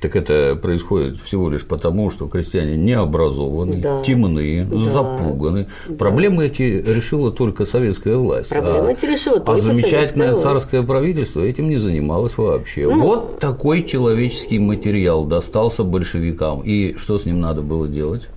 Так 0.00 0.14
это 0.14 0.56
происходит 0.60 1.20
всего 1.20 1.50
лишь 1.50 1.64
потому, 1.64 2.10
что 2.12 2.28
крестьяне 2.28 2.76
не 2.76 2.92
образованы, 2.92 3.78
Да. 3.78 4.02
темные, 4.02 4.64
Да. 4.64 4.78
запуганы. 4.78 5.66
Проблемы 5.98 6.46
эти 6.46 6.62
решила 6.62 7.32
только 7.32 7.64
советская 7.64 8.16
власть. 8.16 8.48
Проблемы 8.50 8.88
а, 8.88 8.92
эти 8.92 9.06
решила 9.06 9.38
а 9.38 9.40
только 9.40 9.62
замечательное 9.62 10.06
советская 10.06 10.30
власть. 10.30 10.42
царское 10.42 10.82
правительство 10.84 11.40
этим 11.40 11.68
не 11.68 11.78
занималось 11.78 12.38
вообще. 12.38 12.86
Ну, 12.88 13.00
вот 13.00 13.40
такой 13.40 13.82
человеческий 13.82 14.60
материал 14.60 15.24
достался 15.24 15.82
большевикам. 15.82 16.60
И 16.60 16.94
что 16.96 17.18
с 17.18 17.24
ним 17.24 17.40
надо 17.40 17.62
было 17.62 17.88
делать? 17.88 18.28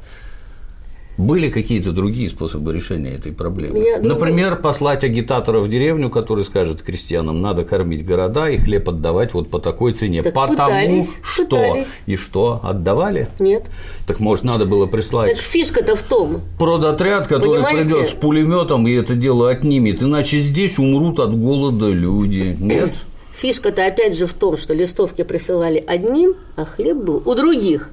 Были 1.21 1.49
какие-то 1.49 1.91
другие 1.91 2.29
способы 2.29 2.73
решения 2.73 3.13
этой 3.13 3.31
проблемы. 3.31 3.77
Я 3.77 3.99
думаю- 3.99 4.13
Например, 4.15 4.55
послать 4.55 5.03
агитатора 5.03 5.59
в 5.59 5.69
деревню, 5.69 6.09
который 6.09 6.43
скажет 6.43 6.81
крестьянам, 6.81 7.41
надо 7.41 7.63
кормить 7.63 8.03
города 8.05 8.49
и 8.49 8.57
хлеб 8.57 8.89
отдавать 8.89 9.33
вот 9.35 9.49
по 9.49 9.59
такой 9.59 9.93
цене. 9.93 10.23
Так 10.23 10.33
потому 10.33 10.57
пытались, 10.57 11.13
что. 11.23 11.45
пытались. 11.45 11.99
И 12.07 12.15
что, 12.15 12.59
отдавали? 12.63 13.27
Нет. 13.39 13.69
Так 14.07 14.19
может, 14.19 14.43
надо 14.45 14.65
было 14.65 14.87
прислать 14.87 15.31
Так 15.35 15.41
фишка-то 15.41 15.95
в 15.95 16.01
том, 16.01 16.41
продотряд, 16.57 17.27
который 17.27 17.61
Понимаете? 17.63 17.81
придет 17.83 18.09
с 18.09 18.13
пулеметом 18.13 18.87
и 18.87 18.93
это 18.93 19.13
дело 19.13 19.49
отнимет, 19.51 20.01
иначе 20.01 20.39
здесь 20.39 20.79
умрут 20.79 21.19
от 21.19 21.37
голода 21.39 21.87
люди. 21.89 22.57
Нет? 22.59 22.91
фишка-то 23.33 23.85
опять 23.87 24.15
же 24.15 24.27
в 24.27 24.33
том, 24.33 24.55
что 24.55 24.73
листовки 24.73 25.23
присылали 25.23 25.83
одним, 25.87 26.35
а 26.55 26.63
хлеб 26.65 26.97
был 26.97 27.23
у 27.25 27.33
других. 27.33 27.89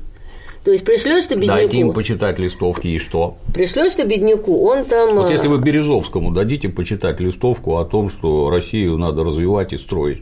То 0.68 0.72
есть 0.72 0.84
пришлешь 0.84 1.24
ты 1.24 1.34
Дайте 1.34 1.78
им 1.78 1.86
бедняку, 1.86 1.94
почитать 1.94 2.38
листовки 2.38 2.88
и 2.88 2.98
что? 2.98 3.38
пришлешь 3.54 3.94
ты 3.94 4.04
бедняку, 4.04 4.66
он 4.66 4.84
там... 4.84 5.14
Вот 5.14 5.30
а, 5.30 5.32
если 5.32 5.48
вы 5.48 5.56
Березовскому 5.56 6.30
дадите 6.30 6.68
почитать 6.68 7.20
листовку 7.20 7.78
о 7.78 7.86
том, 7.86 8.10
что 8.10 8.50
Россию 8.50 8.98
надо 8.98 9.24
развивать 9.24 9.72
и 9.72 9.78
строить, 9.78 10.20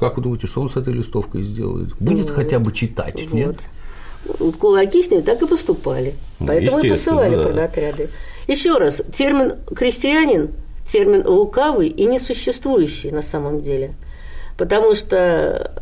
как 0.00 0.16
вы 0.16 0.24
думаете, 0.24 0.48
что 0.48 0.62
он 0.62 0.70
с 0.70 0.76
этой 0.76 0.92
листовкой 0.92 1.44
сделает? 1.44 1.96
Будет 2.00 2.30
хотя 2.30 2.58
бы 2.58 2.72
читать, 2.72 3.32
нет? 3.32 3.60
Вот 4.40 4.56
кулаки 4.56 5.04
с 5.04 5.10
ней 5.12 5.22
так 5.22 5.40
и 5.40 5.46
поступали. 5.46 6.14
Ну, 6.40 6.48
Поэтому 6.48 6.80
и 6.80 6.88
посылали 6.88 7.36
да. 7.36 7.42
продотряды. 7.44 8.10
Еще 8.48 8.76
раз, 8.78 9.00
термин 9.16 9.52
крестьянин, 9.72 10.50
термин 10.84 11.24
лукавый 11.24 11.86
и 11.86 12.06
несуществующий 12.06 13.12
на 13.12 13.22
самом 13.22 13.62
деле. 13.62 13.94
Потому 14.58 14.96
что 14.96 15.80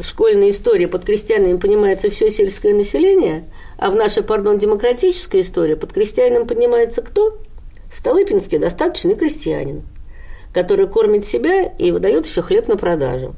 школьной 0.00 0.50
истории 0.50 0.86
под 0.86 1.04
крестьянами 1.04 1.56
понимается 1.56 2.10
все 2.10 2.30
сельское 2.30 2.74
население, 2.74 3.44
а 3.76 3.90
в 3.90 3.96
нашей, 3.96 4.22
пардон, 4.22 4.58
демократической 4.58 5.40
истории 5.40 5.74
под 5.74 5.92
крестьянином 5.92 6.46
понимается 6.46 7.02
кто? 7.02 7.38
Столыпинский 7.92 8.58
достаточный 8.58 9.14
крестьянин, 9.14 9.82
который 10.52 10.86
кормит 10.86 11.24
себя 11.24 11.64
и 11.64 11.90
выдает 11.90 12.26
еще 12.26 12.42
хлеб 12.42 12.68
на 12.68 12.76
продажу. 12.76 13.34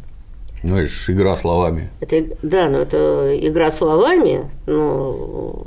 Ну, 0.62 0.76
это 0.76 0.88
ж 0.88 1.10
игра 1.10 1.36
словами. 1.36 1.90
Это, 2.00 2.36
да, 2.42 2.68
но 2.68 2.80
это 2.80 3.34
игра 3.38 3.70
словами, 3.70 4.50
но 4.66 5.64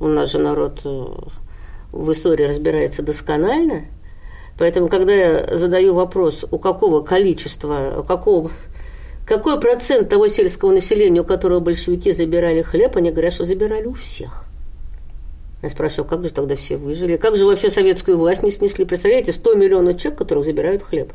у 0.00 0.06
нас 0.06 0.32
же 0.32 0.38
народ 0.38 0.80
э, 0.84 1.04
в 1.92 2.12
истории 2.12 2.44
разбирается 2.44 3.02
досконально. 3.02 3.82
Поэтому, 4.58 4.88
когда 4.88 5.12
я 5.12 5.56
задаю 5.56 5.94
вопрос, 5.94 6.44
у 6.50 6.58
какого 6.58 7.00
количества, 7.02 7.98
у 8.00 8.02
какого, 8.02 8.50
какой 9.26 9.60
процент 9.60 10.08
того 10.08 10.28
сельского 10.28 10.72
населения, 10.72 11.20
у 11.20 11.24
которого 11.24 11.60
большевики 11.60 12.12
забирали 12.12 12.62
хлеб, 12.62 12.96
они 12.96 13.10
говорят, 13.10 13.32
что 13.32 13.44
забирали 13.44 13.86
у 13.86 13.94
всех. 13.94 14.44
Я 15.62 15.70
спрашиваю, 15.70 16.08
как 16.08 16.24
же 16.24 16.32
тогда 16.32 16.56
все 16.56 16.76
выжили? 16.76 17.16
Как 17.16 17.36
же 17.36 17.46
вообще 17.46 17.70
советскую 17.70 18.18
власть 18.18 18.42
не 18.42 18.50
снесли? 18.50 18.84
Представляете, 18.84 19.32
100 19.32 19.54
миллионов 19.54 19.96
человек, 19.96 20.18
которых 20.18 20.44
забирают 20.44 20.82
хлеб. 20.82 21.12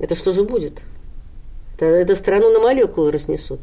Это 0.00 0.14
что 0.14 0.32
же 0.32 0.44
будет? 0.44 0.80
Это, 1.74 1.84
это 1.84 2.16
страну 2.16 2.50
на 2.50 2.60
молекулы 2.60 3.12
разнесут. 3.12 3.60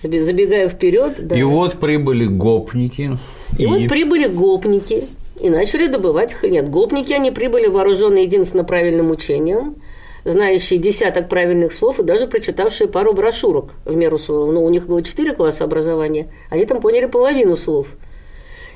Забегая 0.00 0.68
вперед, 0.68 1.26
да. 1.26 1.36
И 1.36 1.42
вот 1.42 1.78
прибыли 1.78 2.26
гопники. 2.26 3.16
И 3.58 3.66
вот 3.66 3.88
прибыли 3.88 4.28
гопники 4.28 5.04
и 5.40 5.48
начали 5.48 5.86
добывать 5.86 6.34
хлеб. 6.34 6.52
Нет, 6.52 6.68
гопники, 6.68 7.12
они 7.12 7.30
прибыли 7.30 7.66
вооруженные 7.66 8.24
единственно 8.24 8.64
правильным 8.64 9.10
учением, 9.10 9.76
знающие 10.24 10.78
десяток 10.78 11.28
правильных 11.28 11.72
слов 11.72 11.98
и 11.98 12.02
даже 12.02 12.26
прочитавшие 12.26 12.88
пару 12.88 13.14
брошюрок 13.14 13.70
в 13.84 13.96
меру 13.96 14.18
своего. 14.18 14.52
Ну, 14.52 14.64
у 14.64 14.68
них 14.68 14.86
было 14.86 15.02
четыре 15.02 15.34
класса 15.34 15.64
образования, 15.64 16.32
они 16.50 16.66
там 16.66 16.80
поняли 16.80 17.06
половину 17.06 17.56
слов. 17.56 17.88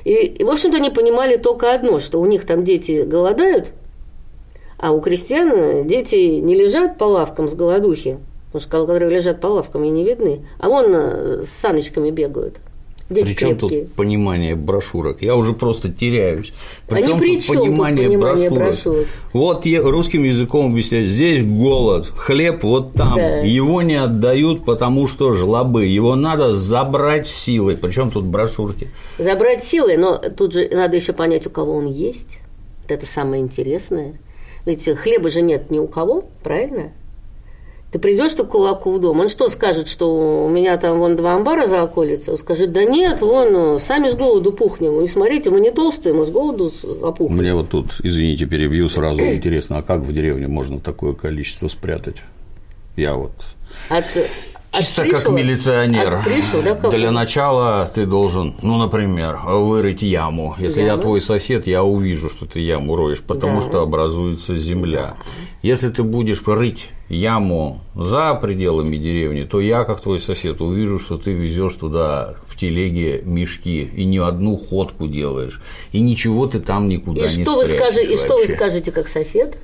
И, 0.03 0.13
и, 0.13 0.43
в 0.43 0.49
общем-то, 0.49 0.77
они 0.77 0.89
понимали 0.89 1.37
только 1.37 1.73
одно, 1.73 1.99
что 1.99 2.19
у 2.19 2.25
них 2.25 2.45
там 2.45 2.63
дети 2.63 3.03
голодают, 3.03 3.71
а 4.77 4.91
у 4.91 5.01
крестьян 5.01 5.87
дети 5.87 6.39
не 6.39 6.55
лежат 6.55 6.97
по 6.97 7.05
лавкам 7.05 7.47
с 7.47 7.53
голодухи, 7.53 8.17
потому 8.47 8.61
что 8.61 8.69
которые 8.69 9.11
лежат 9.11 9.39
по 9.39 9.47
лавкам 9.47 9.83
и 9.83 9.89
не 9.89 10.03
видны, 10.03 10.47
а 10.59 10.69
вон 10.69 10.85
э, 10.93 11.43
с 11.43 11.49
саночками 11.49 12.09
бегают. 12.09 12.59
Дети 13.07 13.27
Причем 13.27 13.57
крепкие. 13.57 13.85
тут 13.85 13.93
понимание 13.93 14.55
брошюрок? 14.55 15.21
Я 15.21 15.35
уже 15.35 15.53
просто 15.53 15.91
теряюсь. 15.91 16.51
А 16.89 16.95
ни 16.95 17.01
Причем 17.01 17.19
при 17.19 17.35
тут 17.35 17.43
чем 17.43 17.55
тут 17.55 17.63
понимание 17.65 18.17
брошюрок? 18.17 19.07
Вот 19.31 19.65
я 19.67 19.81
русским 19.83 20.23
языком 20.23 20.71
объясняю. 20.71 21.07
Здесь 21.07 21.43
голод, 21.43 22.07
хлеб 22.07 22.63
вот 22.63 22.93
там. 22.93 23.15
Да. 23.15 23.37
Его 23.41 23.83
не 23.83 23.95
отдают, 23.95 24.65
потому 24.65 25.07
что 25.07 25.33
жлобы. 25.33 25.85
Его 25.85 26.15
надо 26.15 26.53
забрать 26.53 27.27
силой. 27.27 27.77
Причем 27.77 28.09
тут 28.09 28.25
брошюрки? 28.25 28.87
Забрать 29.19 29.63
силы, 29.63 29.97
но 29.97 30.17
тут 30.17 30.53
же 30.53 30.67
надо 30.71 30.95
еще 30.95 31.13
понять, 31.13 31.45
у 31.45 31.51
кого 31.51 31.75
он 31.75 31.85
есть. 31.85 32.39
Вот 32.81 32.91
это 32.91 33.05
самое 33.05 33.43
интересное. 33.43 34.19
Ведь 34.65 34.83
хлеба 34.97 35.29
же 35.29 35.43
нет 35.43 35.69
ни 35.69 35.77
у 35.77 35.87
кого, 35.87 36.25
правильно? 36.43 36.91
Ты 37.95 37.99
придешь 37.99 38.33
ты 38.33 38.43
к 38.43 38.49
кулаку 38.49 38.91
в 38.91 38.99
дом, 38.99 39.21
он 39.21 39.29
что 39.29 39.47
скажет, 39.47 39.87
что 39.87 40.45
у 40.47 40.49
меня 40.49 40.75
там 40.75 40.99
вон 40.99 41.15
два 41.15 41.35
амбара 41.35 41.65
за 41.65 41.81
околицей? 41.81 42.33
Он 42.33 42.37
скажет, 42.37 42.73
да 42.73 42.83
нет, 42.83 43.21
вон, 43.21 43.53
ну, 43.53 43.79
сами 43.79 44.09
с 44.09 44.15
голоду 44.15 44.51
пухнем. 44.51 44.99
И 44.99 45.07
смотрите, 45.07 45.49
мы 45.49 45.61
не 45.61 45.71
толстые, 45.71 46.13
мы 46.13 46.25
с 46.25 46.29
голоду 46.29 46.69
опухнем. 47.01 47.37
Мне 47.37 47.53
вот 47.53 47.69
тут, 47.69 48.01
извините, 48.03 48.47
перебью 48.47 48.89
сразу. 48.89 49.21
Интересно, 49.21 49.77
а 49.77 49.81
как 49.81 50.01
в 50.01 50.11
деревне 50.11 50.49
можно 50.49 50.81
такое 50.81 51.13
количество 51.13 51.69
спрятать? 51.69 52.17
Я 52.97 53.13
вот 53.13 53.31
От, 53.87 54.03
от 54.73 54.77
Чисто 54.77 55.05
как 55.05 55.29
милиционер. 55.29 56.17
От 56.17 56.23
пришлого, 56.25 56.63
да, 56.63 56.75
как 56.75 56.91
Для 56.91 57.11
начала 57.11 57.89
ты 57.95 58.05
должен, 58.05 58.55
ну, 58.61 58.77
например, 58.77 59.39
вырыть 59.45 60.01
яму. 60.01 60.53
Если 60.59 60.81
я 60.81 60.87
Яму. 60.87 61.01
твой 61.01 61.21
сосед, 61.21 61.65
я 61.65 61.81
увижу, 61.81 62.29
что 62.29 62.45
ты 62.45 62.59
яму 62.59 62.93
роешь, 62.97 63.21
потому 63.21 63.61
Да. 63.61 63.69
что 63.69 63.81
образуется 63.81 64.57
земля. 64.57 65.13
Если 65.61 65.87
ты 65.87 66.03
будешь 66.03 66.43
рыть 66.45 66.89
яму 67.09 67.81
за 67.95 68.33
пределами 68.35 68.97
деревни, 68.97 69.43
то 69.43 69.61
я, 69.61 69.83
как 69.83 70.01
твой 70.01 70.19
сосед, 70.19 70.61
увижу, 70.61 70.99
что 70.99 71.17
ты 71.17 71.33
везешь 71.33 71.75
туда 71.75 72.35
в 72.47 72.57
телеге 72.57 73.21
мешки 73.23 73.83
и 73.83 74.05
ни 74.05 74.17
одну 74.17 74.57
ходку 74.57 75.07
делаешь, 75.07 75.61
и 75.91 75.99
ничего 75.99 76.47
ты 76.47 76.59
там 76.59 76.87
никуда 76.87 77.25
И 77.25 77.37
не 77.37 77.43
что, 77.43 77.55
вы 77.55 77.65
скажете, 77.65 78.13
и 78.13 78.17
что 78.17 78.37
вы 78.37 78.47
скажете 78.47 78.91
как 78.91 79.07
сосед? 79.07 79.57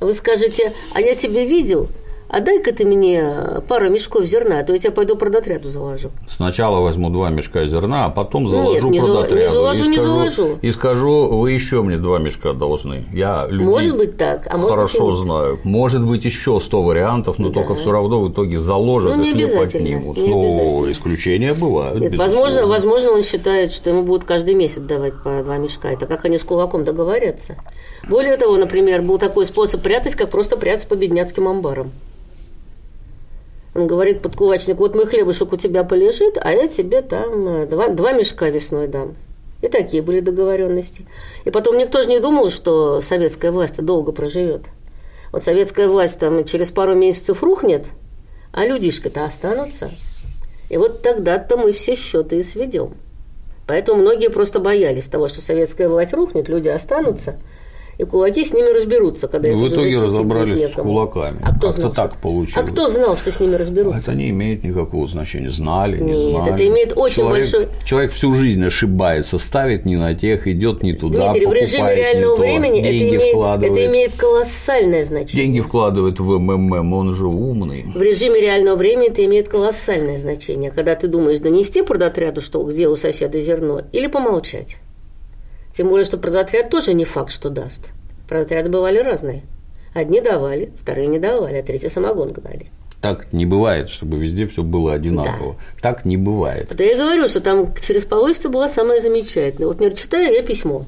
Вы 0.00 0.14
скажете, 0.14 0.72
а 0.92 1.00
я 1.00 1.14
тебя 1.14 1.44
видел, 1.44 1.88
а 2.32 2.40
дай-ка 2.40 2.72
ты 2.72 2.84
мне 2.84 3.24
пару 3.68 3.90
мешков 3.90 4.24
зерна, 4.24 4.60
а 4.60 4.64
то 4.64 4.72
я 4.72 4.78
тебя 4.78 4.92
пойду 4.92 5.16
продотряду 5.16 5.68
заложу. 5.68 6.10
Сначала 6.28 6.80
возьму 6.80 7.10
два 7.10 7.28
мешка 7.30 7.66
зерна, 7.66 8.06
а 8.06 8.10
потом 8.10 8.48
заложу 8.48 8.88
Нет, 8.88 8.92
не 8.92 9.00
продотряду. 9.00 9.42
не 9.42 9.48
заложу, 9.48 9.84
и 9.84 9.88
не 9.88 9.96
скажу, 9.96 10.08
заложу. 10.08 10.58
И 10.62 10.70
скажу, 10.70 11.28
вы 11.38 11.50
еще 11.52 11.82
мне 11.82 11.96
два 11.98 12.18
мешка 12.18 12.52
должны. 12.52 13.04
Я 13.12 13.46
людей 13.48 13.66
Может 13.66 13.96
быть 13.96 14.16
так, 14.16 14.46
а 14.46 14.56
может 14.56 14.62
быть 14.62 14.70
хорошо 14.70 15.06
нет. 15.10 15.14
знаю. 15.18 15.58
Может 15.64 16.06
быть 16.06 16.24
еще 16.24 16.60
100 16.60 16.82
вариантов, 16.82 17.38
но 17.38 17.48
Да. 17.48 17.54
только 17.54 17.74
все 17.74 17.90
равно 17.90 18.20
в 18.20 18.30
итоге 18.32 18.58
заложат 18.58 19.16
Ну, 19.16 19.22
не 19.22 19.30
и 19.30 19.32
хлеб 19.32 19.60
отнимут. 19.60 20.16
не 20.16 20.28
Ну, 20.28 20.42
обязательно. 20.44 20.92
исключения 20.92 21.54
бывают. 21.54 22.00
Нет, 22.00 22.14
возможно, 22.16 22.66
возможно, 22.66 23.10
он 23.10 23.22
считает, 23.22 23.72
что 23.72 23.90
ему 23.90 24.02
будут 24.02 24.24
каждый 24.24 24.54
месяц 24.54 24.78
давать 24.78 25.14
по 25.22 25.42
два 25.42 25.56
мешка. 25.58 25.90
Это 25.90 26.06
как 26.06 26.24
они 26.24 26.38
с 26.38 26.44
кулаком 26.44 26.84
договорятся. 26.84 27.56
Более 28.08 28.36
того, 28.36 28.56
например, 28.56 29.02
был 29.02 29.18
такой 29.18 29.46
способ 29.46 29.82
прятать, 29.82 30.14
как 30.14 30.30
просто 30.30 30.56
прятаться 30.56 30.86
по 30.88 30.94
бедняцким 30.94 31.48
амбарам. 31.48 31.90
Он 33.74 33.86
говорит 33.86 34.22
подкулачник, 34.22 34.78
вот 34.78 34.94
мой 34.94 35.06
хлебушек 35.06 35.52
у 35.52 35.56
тебя 35.56 35.84
полежит, 35.84 36.38
а 36.40 36.52
я 36.52 36.66
тебе 36.66 37.02
там 37.02 37.48
э, 37.48 37.66
два, 37.66 37.88
два 37.88 38.12
мешка 38.12 38.48
весной 38.48 38.88
дам. 38.88 39.14
И 39.62 39.68
такие 39.68 40.02
были 40.02 40.20
договоренности. 40.20 41.06
И 41.44 41.50
потом 41.50 41.78
никто 41.78 42.02
же 42.02 42.08
не 42.08 42.18
думал, 42.18 42.50
что 42.50 43.00
советская 43.00 43.52
власть 43.52 43.80
долго 43.80 44.10
проживет. 44.12 44.62
Вот 45.32 45.44
советская 45.44 45.86
власть 45.86 46.18
там 46.18 46.44
через 46.44 46.70
пару 46.70 46.94
месяцев 46.94 47.42
рухнет, 47.42 47.86
а 48.52 48.64
людишки-то 48.64 49.24
останутся. 49.24 49.90
И 50.68 50.76
вот 50.76 51.02
тогда-то 51.02 51.56
мы 51.56 51.72
все 51.72 51.94
счеты 51.94 52.38
и 52.38 52.42
сведем. 52.42 52.94
Поэтому 53.66 54.00
многие 54.00 54.30
просто 54.30 54.58
боялись 54.58 55.06
того, 55.06 55.28
что 55.28 55.40
советская 55.40 55.88
власть 55.88 56.12
рухнет, 56.12 56.48
люди 56.48 56.68
останутся, 56.68 57.38
и 58.00 58.04
кулаки 58.04 58.44
с 58.44 58.52
ними 58.52 58.70
разберутся, 58.74 59.28
когда 59.28 59.48
Ну, 59.50 59.66
их 59.66 59.72
в 59.72 59.74
итоге 59.74 60.00
разобрались 60.00 60.70
с 60.70 60.74
кулаками. 60.74 61.38
А 61.42 61.54
кто 61.54 61.66
Как-то 61.68 61.80
знал, 61.80 61.92
так 61.92 62.12
что... 62.12 62.20
получилось. 62.22 62.68
А 62.68 62.70
кто 62.72 62.88
знал, 62.88 63.16
что 63.16 63.30
с 63.30 63.40
ними 63.40 63.56
разберутся? 63.56 64.10
Это 64.10 64.14
не 64.14 64.30
имеет 64.30 64.64
никакого 64.64 65.06
значения. 65.06 65.50
Знали, 65.50 65.98
не 66.00 66.12
Нет, 66.12 66.30
знали. 66.42 66.54
это 66.54 66.68
имеет 66.68 66.92
очень 66.96 67.16
человек, 67.16 67.44
большой- 67.44 67.68
Человек 67.84 68.12
всю 68.12 68.32
жизнь 68.32 68.64
ошибается, 68.64 69.38
ставит 69.38 69.84
не 69.84 69.96
на 69.96 70.14
тех, 70.14 70.46
идет 70.46 70.82
не 70.82 70.94
туда, 70.94 71.28
Дмитрий, 71.30 71.46
в 71.46 71.52
режиме 71.52 71.88
не 71.90 71.94
реального 71.96 72.36
то, 72.36 72.42
времени 72.42 72.80
это 72.80 73.08
имеет, 73.16 73.32
вкладывает. 73.36 73.72
это 73.72 73.86
имеет 73.92 74.12
колоссальное 74.16 75.04
значение. 75.04 75.44
Деньги 75.46 75.60
вкладывает 75.60 76.18
в 76.20 76.38
МММ, 76.38 76.92
он 76.92 77.14
же 77.14 77.26
умный. 77.26 77.84
В 77.94 78.00
режиме 78.00 78.40
реального 78.40 78.76
времени 78.76 79.08
это 79.10 79.24
имеет 79.24 79.48
колоссальное 79.48 80.18
значение, 80.18 80.70
когда 80.70 80.94
ты 80.94 81.06
думаешь 81.06 81.40
донести 81.40 81.82
продотряду, 81.82 82.40
что 82.40 82.62
где 82.62 82.88
у 82.88 82.96
соседа 82.96 83.40
зерно, 83.40 83.82
или 83.92 84.06
помолчать. 84.06 84.76
Тем 85.80 85.88
более, 85.88 86.04
что 86.04 86.18
продотряд 86.18 86.68
тоже 86.68 86.92
не 86.92 87.06
факт, 87.06 87.32
что 87.32 87.48
даст. 87.48 87.88
Продотряды 88.28 88.68
бывали 88.68 88.98
разные. 88.98 89.44
Одни 89.94 90.20
давали, 90.20 90.74
вторые 90.78 91.06
не 91.06 91.18
давали, 91.18 91.56
а 91.56 91.62
третьи 91.62 91.88
самогон 91.88 92.34
гнали. 92.34 92.66
Так 93.00 93.32
не 93.32 93.46
бывает, 93.46 93.88
чтобы 93.88 94.18
везде 94.18 94.46
все 94.46 94.62
было 94.62 94.92
одинаково. 94.92 95.56
Так 95.80 96.04
не 96.04 96.18
бывает. 96.18 96.66
Вот 96.68 96.78
я 96.80 96.92
и 96.92 96.96
говорю, 96.96 97.26
что 97.30 97.40
там 97.40 97.74
через 97.80 98.04
полосица 98.04 98.50
была 98.50 98.68
самая 98.68 99.00
замечательная. 99.00 99.68
Вот, 99.68 99.76
например, 99.76 99.94
читаю 99.94 100.34
я 100.34 100.42
письмо, 100.42 100.84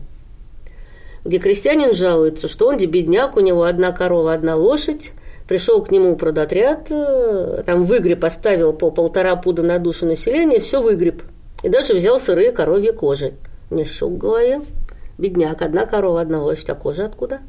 где 1.24 1.38
крестьянин 1.38 1.95
жалуется, 1.95 2.47
что 2.47 2.68
он 2.68 2.76
бедняк, 2.76 3.38
у 3.38 3.40
него 3.40 3.62
одна 3.62 3.93
корова, 3.93 4.34
одна 4.34 4.57
лошадь, 4.57 5.12
пришел 5.49 5.82
к 5.82 5.90
нему 5.90 6.16
продотряд, 6.16 6.88
э, 6.90 7.62
там 7.64 7.86
выгреб 7.86 8.20
поставил 8.20 8.74
по 8.74 8.90
полтора 8.90 9.36
пуда 9.36 9.62
на 9.62 9.78
душу 9.78 10.05
населения, 10.05 10.61
все 10.61 10.82
выгреб. 10.82 11.22
И 11.62 11.70
даже 11.70 11.95
взял 11.95 12.20
сырые 12.20 12.53
коровьи 12.53 12.90
кожи. 12.90 13.32
Мне 13.72 13.86
щелк 13.86 14.12
в 14.12 14.18
голове. 14.18 14.61
Бедняк, 15.22 15.62
одна 15.62 15.86
корова, 15.86 16.20
одна 16.20 16.42
лошадь, 16.42 16.70
а 16.70 16.74
кожа 16.74 17.06
откуда? 17.06 17.42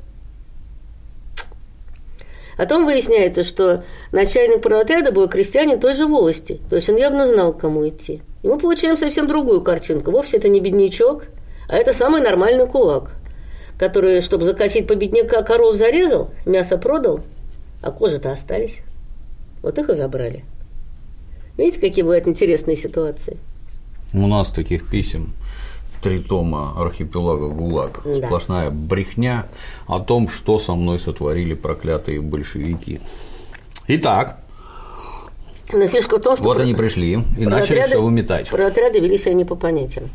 Потом 2.56 2.86
выясняется, 2.86 3.44
что 3.44 3.84
начальник 4.12 4.62
продотряда 4.62 5.12
был 5.12 5.28
крестьянин 5.28 5.80
той 5.80 5.96
же 5.96 6.06
волости. 6.06 6.62
То 6.70 6.76
есть 6.76 6.88
он 6.88 6.98
явно 6.98 7.28
знал, 7.28 7.52
к 7.52 7.62
кому 7.62 7.88
идти. 7.88 8.22
И 8.44 8.48
мы 8.48 8.60
получаем 8.60 8.96
совсем 8.96 9.28
другую 9.28 9.62
картинку. 9.62 10.12
Вовсе 10.12 10.38
это 10.38 10.50
не 10.50 10.62
беднячок, 10.62 11.26
а 11.68 11.76
это 11.76 11.94
самый 11.94 12.22
нормальный 12.22 12.68
кулак, 12.68 13.16
который, 13.80 14.22
чтобы 14.22 14.46
закосить 14.46 14.86
по 14.86 14.94
бедняка, 14.94 15.42
коров 15.42 15.76
зарезал, 15.76 16.30
мясо 16.46 16.78
продал, 16.78 17.22
а 17.82 17.90
кожи-то 17.90 18.32
остались. 18.32 18.82
Вот 19.64 19.80
их 19.80 19.90
и 19.90 19.96
забрали. 19.96 20.46
Видите, 21.58 21.80
какие 21.80 22.04
бывают 22.04 22.28
интересные 22.28 22.78
ситуации? 22.78 23.40
У 24.14 24.28
нас 24.28 24.50
таких 24.50 24.88
писем 24.88 25.34
три 26.04 26.20
тома 26.20 26.74
архипелага 26.78 27.48
ГУЛАГ. 27.48 28.02
Да. 28.04 28.28
Сплошная 28.28 28.70
брехня 28.70 29.48
о 29.88 30.00
том, 30.00 30.30
что 30.30 30.60
со 30.60 30.74
мной 30.76 31.00
сотворили 31.00 31.54
проклятые 31.54 32.22
большевики. 32.22 33.00
Итак, 33.88 34.38
Но 35.72 35.88
фишка 35.88 36.18
в 36.18 36.22
том, 36.22 36.36
что 36.36 36.44
вот 36.46 36.58
про- 36.58 36.64
они 36.64 36.74
пришли 36.76 37.14
и 37.14 37.46
начали 37.46 37.80
продотряды- 37.80 37.88
все 37.88 38.02
выметать. 38.02 38.50
Продотряды 38.50 39.00
вели 39.00 39.18
себя 39.18 39.34
не 39.34 39.46
по 39.46 39.56
понятиям. 39.56 40.10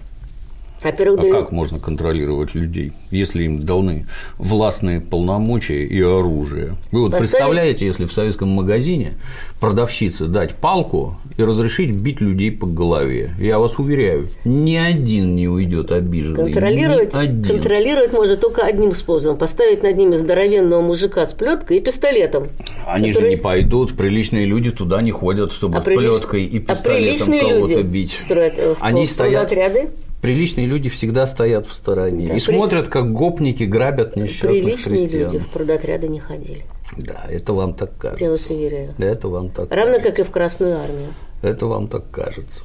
Во-первых, 0.83 1.19
А 1.21 1.23
дали- 1.23 1.33
как 1.33 1.53
можно 1.53 1.79
контролировать 1.81 2.55
людей, 2.55 2.93
если 3.11 3.45
им 3.45 3.59
даны 3.61 4.07
властные 4.39 5.01
полномочия 5.01 5.85
и 5.85 6.01
оружие? 6.01 6.77
Вы 6.93 7.03
вот 7.03 7.11
Поставить- 7.13 7.31
представляете, 7.31 7.87
если 7.87 8.05
в 8.05 8.13
советском 8.13 8.49
магазине 8.51 9.15
продавщице 9.61 10.27
дать 10.27 10.55
палку 10.55 11.17
и 11.37 11.43
разрешить 11.43 11.91
бить 11.95 12.21
людей 12.21 12.53
по 12.53 12.67
голове? 12.67 13.31
Я 13.41 13.59
вас 13.59 13.79
уверяю, 13.79 14.29
ни 14.45 14.77
один 14.77 15.35
не 15.35 15.49
уйдет 15.49 15.91
обиженный. 15.91 16.53
Контролировать, 16.53 17.15
один. 17.15 17.43
контролировать 17.57 18.13
может 18.13 18.41
только 18.41 18.63
одним 18.63 18.95
способом. 18.95 19.37
Поставить 19.37 19.83
над 19.83 19.97
ними 19.97 20.15
здоровенного 20.17 20.81
мужика 20.81 21.27
с 21.27 21.33
плеткой 21.33 21.79
и 21.79 21.81
пистолетом. 21.81 22.49
Они 22.87 23.09
который- 23.11 23.31
же 23.31 23.31
не 23.31 23.37
пойдут, 23.37 23.97
приличные 23.97 24.47
люди 24.47 24.71
туда 24.71 25.03
не 25.03 25.11
ходят, 25.11 25.53
чтобы 25.53 25.79
А 25.79 25.81
прилич- 25.81 26.11
плеткой 26.11 26.45
и 26.45 26.59
а 26.59 26.61
пистолетом 26.61 26.93
приличные 27.27 27.41
кого-то 27.55 27.83
бить. 27.83 28.17
строят, 28.23 28.55
э, 28.57 28.75
в 28.75 28.79
Они 28.81 29.05
стоят. 29.07 29.47
отряды. 29.47 29.89
Приличные 30.21 30.67
люди 30.67 30.91
всегда 30.91 31.27
стоят 31.27 31.67
в 31.67 31.73
стороне 31.73 32.27
Да, 32.29 32.35
и 32.35 32.41
при- 32.41 32.41
смотрят, 32.41 32.89
как 32.89 33.13
гопники 33.13 33.63
грабят 33.63 34.17
несчастных 34.17 34.51
Приличные 34.65 34.99
христиан. 34.99 35.23
люди 35.33 35.39
в 35.39 35.49
продотряды 35.49 36.09
не 36.09 36.19
ходили. 36.19 36.65
Да, 36.97 37.25
это 37.29 37.53
вам 37.53 37.75
так 37.75 37.97
кажется. 37.97 38.25
Я 38.25 38.31
вас 38.31 38.47
уверяю. 38.51 38.95
Это 38.99 39.29
вам 39.29 39.51
так 39.51 39.71
Равно 39.71 39.93
кажется. 39.99 40.11
как 40.11 40.19
и 40.19 40.23
в 40.25 40.31
Красную 40.33 40.77
армию. 40.77 41.09
Это 41.43 41.67
вам 41.67 41.87
так 41.87 42.11
кажется. 42.11 42.65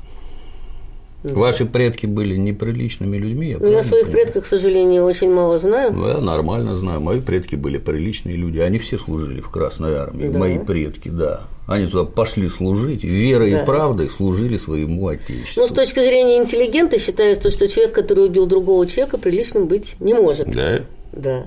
Ваши 1.23 1.65
предки 1.65 2.05
были 2.05 2.35
неприличными 2.35 3.15
людьми, 3.15 3.51
я 3.51 3.57
Ну, 3.59 3.67
я 3.67 3.81
своих 3.83 4.07
понимаю? 4.07 4.23
предках, 4.25 4.43
к 4.43 4.47
сожалению, 4.47 5.05
очень 5.05 5.31
мало 5.31 5.57
знаю. 5.57 5.93
Ну, 5.93 6.07
я 6.09 6.17
нормально 6.17 6.75
знаю. 6.75 6.99
Мои 6.99 7.21
предки 7.21 7.55
были 7.55 7.77
приличные 7.77 8.35
люди. 8.35 8.59
Они 8.59 8.77
все 8.77 8.97
служили 8.97 9.39
в 9.39 9.49
Красной 9.49 9.93
армии. 9.95 10.27
Да. 10.27 10.39
Мои 10.39 10.57
предки, 10.59 11.07
да. 11.07 11.43
Они 11.65 11.87
туда 11.87 12.03
пошли 12.03 12.49
служить, 12.49 13.03
верой 13.03 13.51
Да. 13.51 13.61
и 13.61 13.65
правдой 13.65 14.09
служили 14.09 14.57
своему 14.57 15.07
отечеству. 15.07 15.61
Но 15.61 15.67
с 15.67 15.71
точки 15.71 16.01
зрения 16.01 16.37
интеллигента 16.37 16.99
считается, 16.99 17.49
что 17.51 17.67
человек, 17.69 17.95
который 17.95 18.25
убил 18.25 18.45
другого 18.47 18.85
человека, 18.85 19.17
приличным 19.17 19.67
быть 19.67 19.95
не 20.01 20.13
может. 20.13 20.49
Да. 20.49 20.81
Да. 21.13 21.45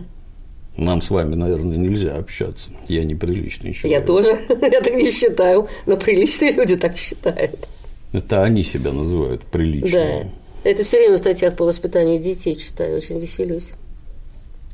Нам 0.79 1.03
с 1.03 1.11
вами, 1.11 1.35
наверное, 1.35 1.77
нельзя 1.77 2.17
общаться. 2.17 2.71
Я 2.89 3.05
неприличный 3.05 3.73
человек. 3.75 4.01
Я 4.01 4.07
тоже, 4.07 4.39
я 4.49 4.81
так 4.81 4.95
не 4.95 5.11
считаю, 5.11 5.69
но 5.85 5.97
приличные 5.99 6.53
люди 6.53 6.77
так 6.77 6.97
считают. 6.97 7.69
Это 8.12 8.43
они 8.43 8.62
себя 8.62 8.93
называют 8.93 9.43
Да. 9.43 9.47
приличными. 9.51 10.31
Это 10.64 10.83
все 10.85 10.99
время 10.99 11.17
в 11.17 11.19
статьях 11.21 11.55
по 11.57 11.64
воспитанию 11.67 12.19
детей 12.21 12.55
читаю, 12.57 12.97
очень 12.97 13.21
веселюсь. 13.21 13.71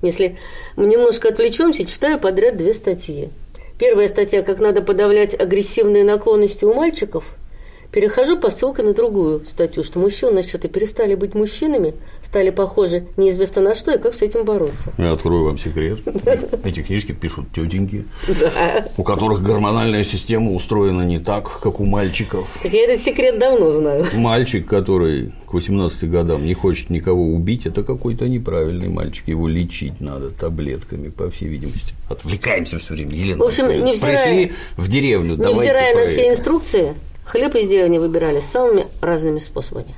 Если 0.03 0.37
мы 0.77 0.87
немножко 0.87 1.29
отвлечемся, 1.29 1.85
читаю 1.85 2.19
подряд 2.19 2.57
две 2.57 2.75
статьи. 2.75 3.29
Первая 3.79 4.09
статья 4.09 4.43
«Как 4.43 4.59
надо 4.61 4.83
подавлять 4.83 5.39
агрессивные 5.39 6.05
наклонности 6.05 6.65
у 6.65 6.75
мальчиков». 6.75 7.25
Перехожу 7.93 8.39
по 8.39 8.51
ссылке 8.51 8.83
на 8.83 8.95
другую 8.95 9.45
статью, 9.45 9.85
что 9.85 9.99
мужчины 9.99 10.43
что-то 10.43 10.69
перестали 10.69 11.15
быть 11.15 11.35
мужчинами, 11.35 11.93
стали 12.23 12.49
похожи 12.49 13.05
неизвестно 13.19 13.61
на 13.61 13.75
что, 13.75 13.93
и 13.93 13.99
как 13.99 14.15
с 14.15 14.23
этим 14.23 14.45
бороться. 14.47 14.93
Я 14.97 15.13
открою 15.13 15.45
вам 15.45 15.59
секрет. 15.59 15.99
Эти 16.65 16.81
книжки 16.83 17.13
пишут 17.13 17.53
тетеньки, 17.55 18.07
у 18.97 19.03
которых 19.03 19.43
гормональная 19.43 20.05
система 20.05 20.53
устроена 20.53 21.03
не 21.03 21.19
так, 21.19 21.61
как 21.61 21.81
у 21.81 21.85
мальчиков. 21.85 22.49
Я 22.65 22.85
этот 22.85 22.99
секрет 23.01 23.39
давно 23.39 23.71
знаю. 23.73 24.07
Мальчик, 24.15 24.67
который 24.67 25.35
к 25.47 25.53
18 25.53 26.11
годам 26.11 26.47
не 26.47 26.55
хочет 26.55 26.89
никого 26.89 27.23
убить, 27.27 27.67
это 27.67 27.83
какой-то 27.83 28.27
неправильный 28.27 28.89
мальчик. 28.89 29.29
Его 29.29 29.49
лечить 29.49 30.01
надо 30.01 30.31
таблетками, 30.31 31.11
по 31.11 31.31
всей 31.31 31.49
видимости. 31.49 31.93
Отвлекаемся 32.09 32.79
все 32.79 32.95
время. 32.95 33.11
Елена, 33.15 33.45
В 33.45 33.47
общем, 33.47 33.69
невзирая- 33.69 34.25
пришли 34.25 34.53
в 34.79 34.89
деревню, 34.89 35.37
Невзирая 35.37 35.95
на 35.95 36.07
все 36.07 36.31
инструкции, 36.31 36.95
хлеб 37.33 37.55
из 37.55 37.67
деревни 37.67 37.97
выбирали 37.97 38.41
самыми 38.41 38.87
разными 39.01 39.39
способами. 39.39 39.95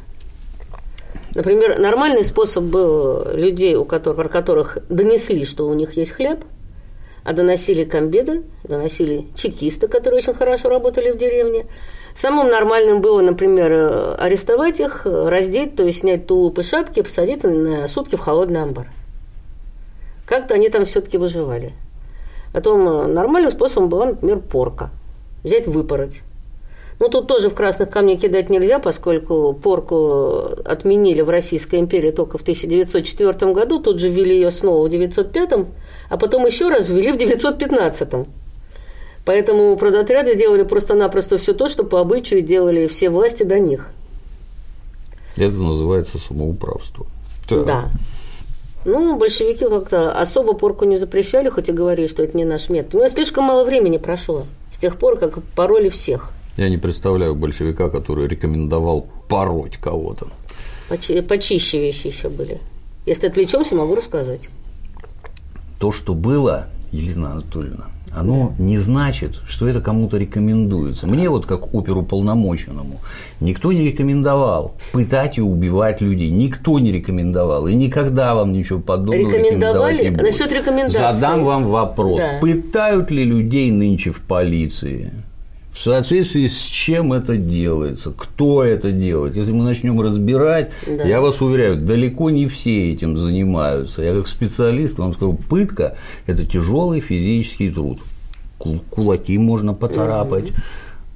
Например, 1.34 1.80
нормальный 1.80 2.24
способ 2.24 2.62
был 2.62 3.26
людей, 3.32 3.74
у 3.74 3.84
которых, 3.84 4.16
про 4.18 4.28
которых 4.28 4.78
донесли, 4.88 5.44
что 5.44 5.66
у 5.66 5.74
них 5.74 5.96
есть 5.96 6.12
хлеб, 6.12 6.44
а 7.24 7.32
доносили 7.32 7.82
комбеды, 7.82 8.44
доносили 8.62 9.26
чекисты, 9.34 9.88
которые 9.88 10.18
очень 10.18 10.34
хорошо 10.34 10.68
работали 10.68 11.10
в 11.10 11.16
деревне. 11.16 11.66
Самым 12.14 12.50
нормальным 12.50 13.00
было, 13.00 13.20
например, 13.20 14.16
арестовать 14.16 14.78
их, 14.78 15.04
раздеть, 15.04 15.74
то 15.74 15.82
есть 15.82 16.00
снять 16.00 16.28
тулуп 16.28 16.60
и 16.60 16.62
шапки, 16.62 17.02
посадить 17.02 17.42
на 17.42 17.88
сутки 17.88 18.14
в 18.14 18.20
холодный 18.20 18.62
амбар. 18.62 18.86
Как-то 20.24 20.54
они 20.54 20.68
там 20.68 20.84
все-таки 20.84 21.18
выживали. 21.18 21.72
Потом 22.52 23.12
нормальным 23.12 23.50
способом 23.50 23.88
была, 23.88 24.06
например, 24.06 24.38
порка. 24.38 24.90
Взять, 25.42 25.66
выпороть. 25.66 26.22
Ну, 27.00 27.08
тут 27.08 27.26
тоже 27.26 27.50
в 27.50 27.54
красных 27.54 27.90
камни 27.90 28.14
кидать 28.14 28.50
нельзя, 28.50 28.78
поскольку 28.78 29.52
порку 29.52 30.48
отменили 30.64 31.22
в 31.22 31.30
Российской 31.30 31.80
империи 31.80 32.12
только 32.12 32.38
в 32.38 32.42
1904 32.42 33.52
году, 33.52 33.80
тут 33.80 33.98
же 33.98 34.08
ввели 34.08 34.36
ее 34.36 34.50
снова 34.50 34.84
в 34.84 34.86
1905, 34.86 35.66
а 36.08 36.16
потом 36.16 36.46
еще 36.46 36.68
раз 36.68 36.88
ввели 36.88 37.10
в 37.10 37.16
1915. 37.16 38.26
Поэтому 39.24 39.76
продотряды 39.76 40.36
делали 40.36 40.62
просто-напросто 40.62 41.38
все 41.38 41.54
то, 41.54 41.68
что 41.68 41.84
по 41.84 42.00
обычаю 42.00 42.42
делали 42.42 42.86
все 42.86 43.10
власти 43.10 43.42
до 43.42 43.58
них. 43.58 43.90
Это 45.36 45.54
называется 45.54 46.18
самоуправство. 46.18 47.06
Так. 47.48 47.66
Да. 47.66 47.90
Ну, 48.84 49.16
большевики 49.16 49.64
как-то 49.64 50.12
особо 50.12 50.52
порку 50.52 50.84
не 50.84 50.98
запрещали, 50.98 51.48
хоть 51.48 51.70
и 51.70 51.72
говорили, 51.72 52.06
что 52.06 52.22
это 52.22 52.36
не 52.36 52.44
наш 52.44 52.68
метод. 52.68 52.94
Но 52.94 53.08
слишком 53.08 53.44
мало 53.44 53.64
времени 53.64 53.96
прошло 53.96 54.44
с 54.70 54.76
тех 54.76 54.98
пор, 54.98 55.18
как 55.18 55.42
пороли 55.56 55.88
всех. 55.88 56.32
Я 56.56 56.68
не 56.68 56.78
представляю 56.78 57.34
большевика, 57.34 57.88
который 57.90 58.28
рекомендовал 58.28 59.06
пороть 59.28 59.76
кого-то. 59.76 60.28
Почи- 60.88 61.22
почище 61.22 61.80
вещи 61.80 62.08
еще 62.08 62.28
были. 62.28 62.60
Если 63.06 63.26
отвлечемся, 63.26 63.74
могу 63.74 63.94
рассказать. 63.94 64.48
То, 65.80 65.92
что 65.92 66.14
было, 66.14 66.66
Елена 66.92 67.32
Анатольевна, 67.32 67.86
оно 68.16 68.52
не 68.58 68.78
значит, 68.78 69.40
что 69.48 69.66
это 69.66 69.80
кому-то 69.80 70.16
рекомендуется. 70.18 71.06
Мне 71.08 71.28
вот 71.28 71.46
как 71.46 71.74
оперуполномоченному 71.74 73.00
никто 73.40 73.72
не 73.72 73.82
рекомендовал 73.82 74.76
пытать 74.92 75.38
и 75.38 75.40
убивать 75.40 76.00
людей. 76.00 76.30
Никто 76.30 76.78
не 76.78 76.92
рекомендовал. 76.92 77.66
И 77.66 77.74
никогда 77.74 78.34
вам 78.36 78.52
ничего 78.52 78.78
подобного 78.78 79.28
Рекомендовали? 79.28 80.08
Насчет 80.10 80.52
рекомендаций. 80.52 81.00
Задам 81.00 81.44
вам 81.44 81.66
вопрос. 81.66 82.20
Да. 82.20 82.38
Пытают 82.40 83.10
ли 83.10 83.24
людей 83.24 83.72
нынче 83.72 84.12
в 84.12 84.20
полиции? 84.20 85.10
В 85.74 85.80
соответствии 85.80 86.46
с 86.46 86.66
чем 86.66 87.12
это 87.12 87.36
делается, 87.36 88.12
кто 88.16 88.62
это 88.62 88.92
делает. 88.92 89.34
Если 89.34 89.52
мы 89.52 89.64
начнем 89.64 90.00
разбирать, 90.00 90.70
да. 90.86 91.02
я 91.04 91.20
вас 91.20 91.42
уверяю, 91.42 91.76
далеко 91.76 92.30
не 92.30 92.46
все 92.46 92.92
этим 92.92 93.18
занимаются. 93.18 94.00
Я 94.00 94.14
как 94.14 94.28
специалист 94.28 94.96
вам 94.98 95.14
скажу, 95.14 95.32
пытка– 95.32 95.96
это 96.26 96.46
тяжелый 96.46 97.00
физический 97.00 97.70
труд. 97.70 97.98
Кулаки 98.88 99.36
можно 99.36 99.74
поцарапать, 99.74 100.52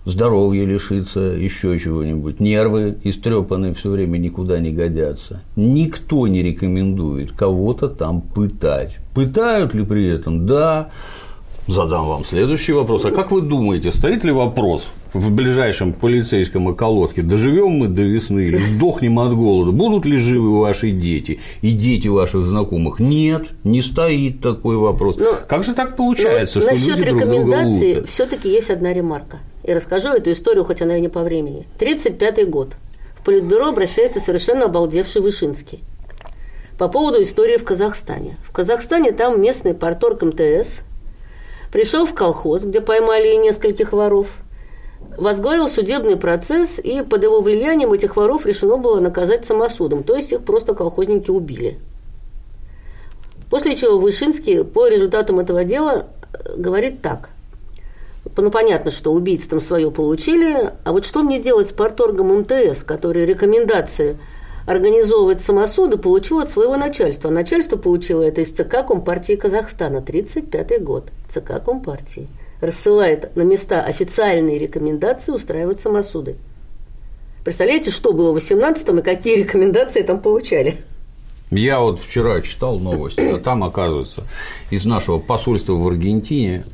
здоровье 0.04 0.66
лишиться, 0.66 1.20
еще 1.20 1.78
чего-нибудь. 1.78 2.40
Нервы 2.40 2.96
истрепанные 3.04 3.74
все 3.74 3.90
время 3.90 4.18
никуда 4.18 4.58
не 4.58 4.72
годятся. 4.72 5.42
Никто 5.54 6.26
не 6.26 6.42
рекомендует 6.42 7.30
кого-то 7.30 7.88
там 7.88 8.20
пытать. 8.20 8.96
Пытают 9.14 9.72
ли 9.72 9.84
при 9.84 10.08
этом? 10.08 10.46
Да. 10.46 10.90
Задам 11.68 12.08
вам 12.08 12.24
следующий 12.24 12.72
вопрос. 12.72 13.04
А 13.04 13.10
как 13.10 13.30
вы 13.30 13.42
думаете, 13.42 13.92
стоит 13.92 14.24
ли 14.24 14.32
вопрос 14.32 14.86
в 15.12 15.30
ближайшем 15.30 15.92
полицейском 15.92 16.66
околотке, 16.66 17.20
доживем 17.20 17.72
мы 17.72 17.88
до 17.88 18.00
весны 18.00 18.40
или 18.46 18.56
сдохнем 18.56 19.18
от 19.18 19.34
голода, 19.34 19.70
будут 19.70 20.06
ли 20.06 20.16
живы 20.16 20.60
ваши 20.60 20.92
дети 20.92 21.40
и 21.60 21.72
дети 21.72 22.08
ваших 22.08 22.46
знакомых? 22.46 23.00
Нет, 23.00 23.48
не 23.64 23.82
стоит 23.82 24.40
такой 24.40 24.78
вопрос. 24.78 25.16
Но, 25.18 25.36
как 25.46 25.62
же 25.62 25.74
так 25.74 25.94
получается, 25.94 26.60
что 26.60 26.70
насчет 26.70 26.96
люди 26.96 27.10
рекомендаций 27.10 27.94
друг 27.96 28.08
все-таки 28.08 28.48
есть 28.48 28.70
одна 28.70 28.94
ремарка. 28.94 29.40
И 29.62 29.74
расскажу 29.74 30.08
эту 30.08 30.32
историю, 30.32 30.64
хоть 30.64 30.80
она 30.80 30.96
и 30.96 31.02
не 31.02 31.08
по 31.08 31.22
времени. 31.22 31.66
1935 31.76 32.48
год. 32.48 32.76
В 33.20 33.24
Политбюро 33.24 33.68
обращается 33.68 34.20
совершенно 34.20 34.64
обалдевший 34.64 35.20
Вышинский 35.20 35.80
по 36.78 36.88
поводу 36.88 37.20
истории 37.20 37.58
в 37.58 37.64
Казахстане. 37.64 38.36
В 38.48 38.52
Казахстане 38.52 39.12
там 39.12 39.42
местный 39.42 39.74
порторг 39.74 40.22
МТС 40.22 40.82
пришел 41.72 42.06
в 42.06 42.14
колхоз, 42.14 42.64
где 42.64 42.80
поймали 42.80 43.34
нескольких 43.36 43.92
воров, 43.92 44.28
возглавил 45.16 45.68
судебный 45.68 46.16
процесс, 46.16 46.78
и 46.78 47.02
под 47.02 47.22
его 47.22 47.40
влиянием 47.40 47.92
этих 47.92 48.16
воров 48.16 48.46
решено 48.46 48.76
было 48.76 49.00
наказать 49.00 49.46
самосудом, 49.46 50.02
то 50.02 50.16
есть 50.16 50.32
их 50.32 50.44
просто 50.44 50.74
колхозники 50.74 51.30
убили. 51.30 51.78
После 53.50 53.76
чего 53.76 53.98
Вышинский 53.98 54.64
по 54.64 54.88
результатам 54.88 55.38
этого 55.38 55.64
дела 55.64 56.06
э, 56.32 56.56
говорит 56.56 57.00
так. 57.00 57.30
Ну, 58.36 58.50
понятно, 58.50 58.90
что 58.90 59.12
убийц 59.12 59.46
там 59.46 59.60
свое 59.60 59.90
получили, 59.90 60.72
а 60.84 60.92
вот 60.92 61.06
что 61.06 61.22
мне 61.22 61.40
делать 61.40 61.68
с 61.68 61.72
порторгом 61.72 62.40
МТС, 62.40 62.84
который 62.84 63.24
рекомендации 63.24 64.18
организовывать 64.68 65.40
самосуды 65.40 65.96
получил 65.96 66.40
от 66.40 66.50
своего 66.50 66.76
начальства. 66.76 67.30
Начальство 67.30 67.78
получило 67.78 68.22
это 68.22 68.42
из 68.42 68.52
ЦК 68.52 68.86
Компартии 68.86 69.34
Казахстана, 69.34 69.98
1935 69.98 70.82
год, 70.82 71.08
ЦК 71.28 71.64
Компартии. 71.64 72.28
Рассылает 72.60 73.34
на 73.34 73.42
места 73.42 73.80
официальные 73.80 74.58
рекомендации 74.58 75.32
устраивать 75.32 75.80
самосуды. 75.80 76.36
Представляете, 77.44 77.90
что 77.90 78.12
было 78.12 78.32
в 78.32 78.36
18-м 78.36 78.98
и 78.98 79.02
какие 79.02 79.36
рекомендации 79.36 80.02
там 80.02 80.20
получали? 80.20 80.76
Я 81.50 81.80
вот 81.80 81.98
вчера 82.00 82.42
читал 82.42 82.78
новости, 82.78 83.20
а 83.20 83.38
там, 83.38 83.64
оказывается, 83.64 84.24
из 84.68 84.84
нашего 84.84 85.18
посольства 85.18 85.72
в 85.72 85.88
Аргентине 85.88 86.64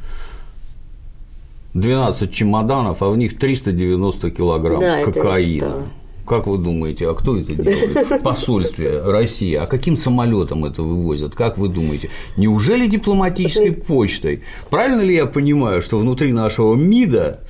12 1.75 2.33
чемоданов, 2.33 3.03
а 3.03 3.09
в 3.09 3.17
них 3.17 3.39
390 3.39 4.33
килограмм 4.33 4.81
да, 4.81 5.05
кокаина. 5.05 5.85
Как 6.27 6.47
вы 6.47 6.57
думаете, 6.57 7.09
а 7.09 7.15
кто 7.15 7.37
это 7.37 7.55
делает 7.55 8.11
в 8.11 8.19
посольстве 8.21 9.01
России? 9.01 9.55
А 9.55 9.67
каким 9.67 9.97
самолетом 9.97 10.65
это 10.65 10.83
вывозят? 10.83 11.35
Как 11.35 11.59
вы 11.59 11.69
думаете? 11.69 12.09
Неужели 12.37 12.87
дипломатической 12.87 13.73
почтой? 13.73 14.43
Правильно 14.71 15.03
ли 15.03 15.15
я 15.15 15.27
понимаю, 15.27 15.83
что 15.83 15.99
внутри 15.99 16.33
нашего 16.33 16.75
МИДа 16.75 17.41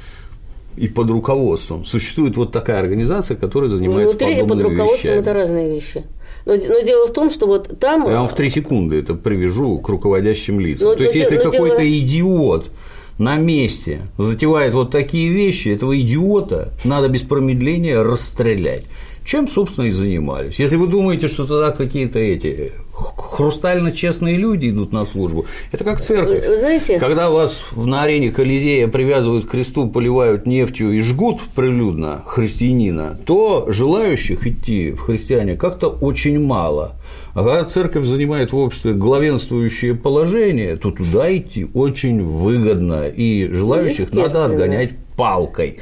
и 0.76 0.88
под 0.88 1.10
руководством 1.10 1.84
существует 1.84 2.36
вот 2.36 2.50
такая 2.50 2.80
организация, 2.80 3.36
которая 3.36 3.70
занимается 3.70 4.16
Внутри 4.16 4.40
и 4.40 4.42
под 4.42 4.60
руководством 4.60 4.96
вещами? 4.96 5.20
это 5.20 5.32
разные 5.32 5.68
вещи. 5.68 6.04
Но, 6.44 6.54
но 6.56 6.80
дело 6.80 7.06
в 7.06 7.12
том, 7.12 7.30
что 7.30 7.46
вот 7.46 7.78
там. 7.78 8.08
Я 8.08 8.18
вам 8.18 8.28
в 8.28 8.34
три 8.34 8.50
секунды 8.50 8.98
это 8.98 9.14
привяжу 9.14 9.78
к 9.78 9.88
руководящим 9.88 10.60
лицам. 10.60 10.88
Но, 10.88 10.94
То 10.96 11.04
есть, 11.04 11.14
если 11.14 11.36
какой-то 11.36 11.82
дело... 11.82 11.98
идиот 11.98 12.70
на 13.18 13.36
месте 13.36 14.02
затевает 14.18 14.74
вот 14.74 14.90
такие 14.90 15.30
вещи, 15.30 15.68
этого 15.68 15.98
идиота 16.00 16.72
надо 16.84 17.08
без 17.08 17.22
промедления 17.22 18.02
расстрелять. 18.02 18.84
Чем, 19.24 19.48
собственно, 19.48 19.86
и 19.86 19.90
занимались. 19.90 20.58
Если 20.58 20.76
вы 20.76 20.86
думаете, 20.86 21.28
что 21.28 21.46
тогда 21.46 21.70
какие-то 21.70 22.18
эти 22.18 22.72
хрустально 22.92 23.90
честные 23.90 24.36
люди 24.36 24.68
идут 24.68 24.92
на 24.92 25.06
службу, 25.06 25.46
это 25.72 25.82
как 25.82 26.02
церковь. 26.02 26.46
Вы 26.46 26.56
знаете? 26.56 26.98
Когда 26.98 27.30
вас 27.30 27.64
на 27.74 28.02
арене 28.02 28.30
Колизея 28.30 28.86
привязывают 28.86 29.46
к 29.46 29.50
кресту, 29.50 29.88
поливают 29.88 30.46
нефтью 30.46 30.92
и 30.92 31.00
жгут 31.00 31.40
прилюдно 31.54 32.22
христианина, 32.26 33.18
то 33.24 33.64
желающих 33.68 34.46
идти 34.46 34.92
в 34.92 35.00
христиане 35.00 35.56
как-то 35.56 35.88
очень 35.88 36.38
мало. 36.38 36.92
А 37.34 37.42
когда 37.42 37.64
церковь 37.64 38.06
занимает 38.06 38.52
в 38.52 38.56
обществе 38.56 38.92
главенствующее 38.92 39.94
положение, 39.94 40.76
то 40.76 40.92
туда 40.92 41.36
идти 41.36 41.66
очень 41.74 42.24
выгодно, 42.24 43.08
и 43.08 43.48
желающих 43.48 44.12
надо 44.12 44.44
отгонять 44.44 44.90
палкой. 45.16 45.80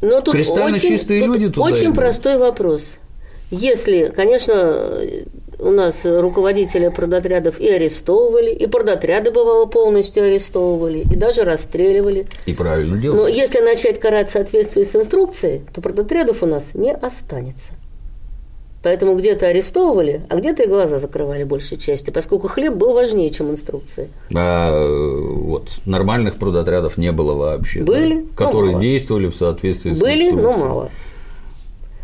Но 0.00 0.20
тут 0.20 0.34
Кристально 0.34 0.76
очень, 0.76 0.88
чистые 0.88 1.20
тут 1.22 1.34
люди 1.34 1.48
туда 1.48 1.66
Очень 1.66 1.86
идут. 1.86 1.94
простой 1.96 2.38
вопрос. 2.38 2.98
Если, 3.50 4.12
конечно, 4.14 5.00
у 5.60 5.70
нас 5.70 6.00
руководители 6.04 6.88
продотрядов 6.88 7.60
и 7.60 7.68
арестовывали, 7.68 8.50
и 8.50 8.66
продотряды, 8.66 9.30
бывало, 9.30 9.66
полностью 9.66 10.24
арестовывали, 10.24 10.98
и 10.98 11.14
даже 11.14 11.42
расстреливали. 11.44 12.26
И 12.46 12.52
правильно 12.52 12.96
делали. 12.98 13.18
Но 13.18 13.28
если 13.28 13.60
начать 13.60 14.00
карать 14.00 14.28
в 14.28 14.32
соответствии 14.32 14.82
с 14.82 14.96
инструкцией, 14.96 15.62
то 15.72 15.80
продотрядов 15.80 16.42
у 16.42 16.46
нас 16.46 16.74
не 16.74 16.92
останется. 16.92 17.72
Поэтому 18.84 19.16
где-то 19.16 19.46
арестовывали, 19.46 20.20
а 20.28 20.36
где-то 20.36 20.64
и 20.64 20.66
глаза 20.68 20.98
закрывали 20.98 21.44
большей 21.44 21.78
частью, 21.78 22.12
поскольку 22.12 22.48
хлеб 22.48 22.74
был 22.74 22.92
важнее, 22.92 23.30
чем 23.30 23.50
инструкции. 23.50 24.10
А 24.34 24.86
вот 24.86 25.70
нормальных 25.86 26.36
прудотрядов 26.36 26.98
не 26.98 27.10
было 27.10 27.32
вообще. 27.32 27.80
Были, 27.80 28.16
да? 28.16 28.36
которые 28.36 28.72
мало. 28.72 28.82
действовали 28.82 29.28
в 29.28 29.36
соответствии 29.36 29.92
были, 29.92 29.98
с 29.98 30.02
Были, 30.02 30.30
но 30.32 30.52
мало. 30.58 30.90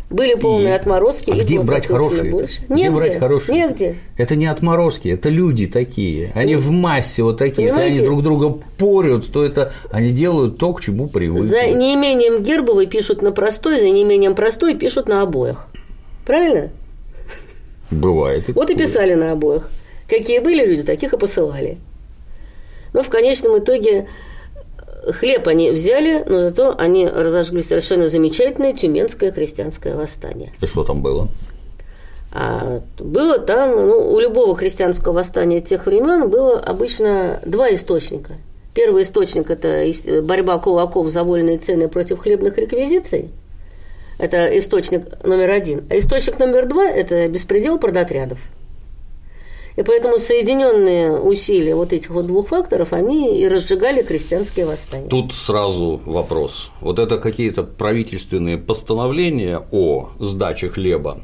Были 0.09 0.33
полные 0.33 0.69
и... 0.69 0.75
отморозки. 0.75 1.29
А 1.29 1.35
где 1.35 1.59
брать 1.59 1.85
хорошие? 1.85 2.31
Больше. 2.31 2.61
Негде. 2.67 2.73
Где 2.73 2.89
брать 2.89 3.19
хорошие? 3.19 3.55
Негде. 3.55 3.95
Это 4.17 4.35
не 4.35 4.47
отморозки, 4.47 5.07
это 5.07 5.29
люди 5.29 5.67
такие. 5.67 6.31
Они 6.33 6.55
в 6.55 6.71
массе 6.71 7.21
вот 7.21 7.37
такие. 7.37 7.67
Понимаете? 7.67 7.89
Если 7.89 7.99
они 7.99 8.07
друг 8.07 8.23
друга 8.23 8.59
порют, 8.79 9.31
то 9.31 9.45
это 9.45 9.71
они 9.91 10.11
делают 10.11 10.57
то, 10.57 10.73
к 10.73 10.81
чему 10.81 11.07
привыкли. 11.07 11.45
За 11.45 11.67
неимением 11.67 12.41
гербовой 12.41 12.87
пишут 12.87 13.21
на 13.21 13.31
простой, 13.31 13.79
за 13.79 13.91
неимением 13.91 14.33
простой 14.33 14.73
пишут 14.73 15.07
на 15.07 15.21
обоих. 15.21 15.67
Правильно? 16.25 16.69
Бывает. 17.91 18.47
Вот 18.55 18.69
и 18.69 18.75
писали 18.75 19.13
на 19.13 19.31
обоих. 19.31 19.69
Какие 20.07 20.39
были 20.39 20.65
люди, 20.65 20.83
таких 20.83 21.13
и 21.13 21.17
посылали. 21.17 21.77
Но 22.93 23.03
в 23.03 23.09
конечном 23.09 23.57
итоге 23.57 24.07
хлеб 25.07 25.47
они 25.47 25.71
взяли, 25.71 26.23
но 26.27 26.39
зато 26.39 26.75
они 26.77 27.07
разожгли 27.07 27.61
совершенно 27.61 28.07
замечательное 28.07 28.73
тюменское 28.73 29.31
христианское 29.31 29.95
восстание. 29.95 30.51
И 30.61 30.65
что 30.65 30.83
там 30.83 31.01
было? 31.01 31.27
А 32.33 32.81
было 32.97 33.39
там, 33.39 33.71
ну, 33.87 34.13
у 34.13 34.19
любого 34.19 34.55
христианского 34.55 35.13
восстания 35.13 35.59
тех 35.59 35.85
времен 35.85 36.29
было 36.29 36.59
обычно 36.59 37.39
два 37.45 37.73
источника. 37.73 38.35
Первый 38.73 39.03
источник– 39.03 39.49
это 39.49 39.85
борьба 40.21 40.57
кулаков 40.57 41.09
за 41.09 41.25
вольные 41.25 41.57
цены 41.57 41.89
против 41.89 42.19
хлебных 42.19 42.57
реквизиций. 42.57 43.31
Это 44.21 44.45
источник 44.59 45.25
номер 45.25 45.49
один. 45.49 45.87
А 45.89 45.97
источник 45.97 46.37
номер 46.37 46.67
два– 46.67 46.87
это 46.89 47.27
беспредел 47.27 47.79
продотрядов. 47.79 48.37
И 49.75 49.81
поэтому 49.81 50.19
соединенные 50.19 51.17
усилия 51.17 51.73
вот 51.73 51.91
этих 51.91 52.11
вот 52.11 52.27
двух 52.27 52.49
факторов, 52.49 52.93
они 52.93 53.41
и 53.41 53.47
разжигали 53.47 54.03
крестьянские 54.03 54.67
восстания. 54.67 55.07
Тут 55.07 55.33
сразу 55.33 56.01
вопрос. 56.05 56.69
Вот 56.81 56.99
это 56.99 57.17
какие-то 57.17 57.63
правительственные 57.63 58.59
постановления 58.59 59.59
о 59.71 60.09
сдаче 60.19 60.69
хлеба 60.69 61.21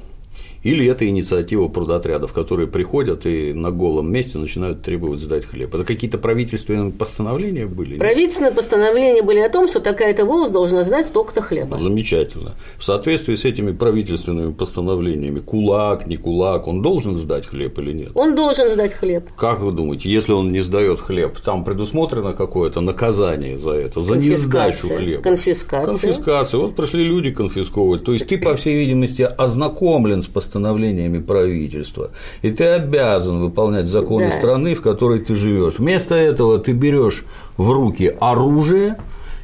или 0.68 0.86
это 0.86 1.08
инициатива 1.08 1.70
прудотрядов, 1.70 2.34
которые 2.34 2.68
приходят 2.68 3.26
и 3.26 3.54
на 3.54 3.72
голом 3.72 4.12
месте 4.12 4.38
начинают 4.38 4.82
требовать 4.82 5.22
сдать 5.22 5.46
хлеб. 5.46 5.74
Это 5.74 5.86
какие-то 5.86 6.18
правительственные 6.18 6.92
постановления 6.92 7.66
были? 7.66 7.98
Правительственные 7.98 8.52
постановления 8.52 9.24
были 9.24 9.40
о 9.40 9.50
том, 9.50 9.68
что 9.68 9.80
такая-то 9.80 10.26
волость 10.26 10.52
должна 10.52 10.84
знать 10.84 11.06
столько-то 11.06 11.42
хлеба. 11.42 11.78
Замечательно. 11.78 12.54
В 12.78 12.84
соответствии 12.84 13.36
с 13.36 13.46
этими 13.46 13.72
правительственными 13.72 14.52
постановлениями, 14.52 15.40
кулак, 15.40 16.06
не 16.06 16.18
кулак, 16.18 16.68
он 16.68 16.82
должен 16.82 17.16
сдать 17.16 17.46
хлеб 17.46 17.80
или 17.80 17.94
нет? 17.94 18.12
Он 18.14 18.36
должен 18.36 18.68
сдать 18.68 18.94
хлеб. 18.94 19.30
Как 19.38 19.62
вы 19.62 19.72
думаете, 19.72 20.12
если 20.12 20.34
он 20.34 20.52
не 20.52 20.60
сдает 20.60 21.00
хлеб, 21.00 21.40
там 21.40 21.64
предусмотрено 21.64 22.34
какое-то 22.34 22.82
наказание 22.82 23.58
за 23.58 23.72
это, 23.72 24.02
за 24.02 24.18
несдачу 24.18 24.90
хлеба? 24.90 25.24
Конфискация. 25.24 25.86
Конфискация. 25.86 26.60
Вот 26.60 26.76
пришли 26.76 27.06
люди 27.06 27.32
конфисковывать. 27.32 28.04
То 28.04 28.12
есть 28.12 28.28
ты, 28.28 28.38
по 28.38 28.56
всей 28.58 28.76
видимости, 28.78 29.22
ознакомлен 29.22 30.24
с 30.24 30.28
постановлением 30.28 30.57
постановлениями 30.58 31.20
правительства, 31.20 32.10
и 32.42 32.50
ты 32.50 32.66
обязан 32.66 33.40
выполнять 33.40 33.88
законы 33.88 34.30
да. 34.30 34.38
страны, 34.38 34.74
в 34.74 34.82
которой 34.82 35.20
ты 35.20 35.36
живешь. 35.36 35.76
Вместо 35.78 36.16
этого 36.16 36.58
ты 36.58 36.72
берешь 36.72 37.24
в 37.58 37.72
руки 37.72 38.14
оружие 38.20 38.98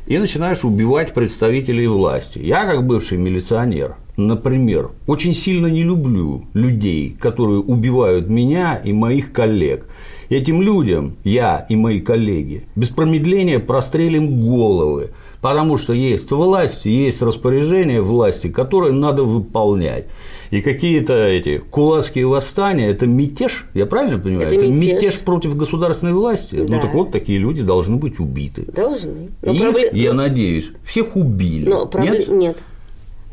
и 0.08 0.18
начинаешь 0.18 0.64
убивать 0.64 1.14
представителей 1.14 1.88
власти. 1.88 2.40
Я, 2.40 2.66
как 2.66 2.86
бывший 2.86 3.18
милиционер, 3.18 3.96
например, 4.18 4.90
очень 5.08 5.36
сильно 5.36 5.68
не 5.68 5.84
люблю 5.84 6.46
людей, 6.54 7.16
которые 7.20 7.60
убивают 7.60 8.28
меня 8.28 8.76
и 8.84 8.92
моих 8.92 9.32
коллег. 9.32 9.86
Этим 10.30 10.62
людям 10.64 11.16
я 11.24 11.66
и 11.70 11.76
мои 11.76 12.00
коллеги 12.00 12.64
без 12.76 12.90
промедления 12.90 13.60
прострелим 13.60 14.42
головы, 14.42 15.12
потому 15.44 15.78
что 15.78 15.92
есть 15.92 16.32
власть, 16.32 16.86
есть 16.86 17.22
распоряжение 17.22 18.02
власти, 18.02 18.48
которое 18.48 18.94
надо 18.94 19.24
выполнять. 19.24 20.06
И 20.52 20.62
какие-то 20.62 21.14
эти 21.14 21.58
кулацкие 21.58 22.26
восстания– 22.26 22.90
это 22.90 23.08
мятеж, 23.08 23.66
я 23.74 23.86
правильно 23.86 24.20
понимаю? 24.20 24.48
Это, 24.48 24.56
это 24.56 24.68
мятеж. 24.68 25.04
мятеж 25.04 25.20
против 25.20 25.58
государственной 25.58 26.14
власти. 26.14 26.56
Ну, 26.56 26.66
да. 26.66 26.76
Ну 26.76 26.82
так 26.82 26.94
вот, 26.94 27.12
такие 27.12 27.40
люди 27.40 27.62
должны 27.62 27.98
быть 27.98 28.22
убиты. 28.22 28.64
Должны. 28.72 29.32
Но 29.42 29.52
Их, 29.52 29.62
проблем... 29.62 29.90
я 29.94 30.14
надеюсь, 30.14 30.72
всех 30.86 31.18
убили. 31.18 31.68
Но 31.68 31.88
проблем... 31.88 32.14
Нет? 32.14 32.30
Нет. 32.30 32.58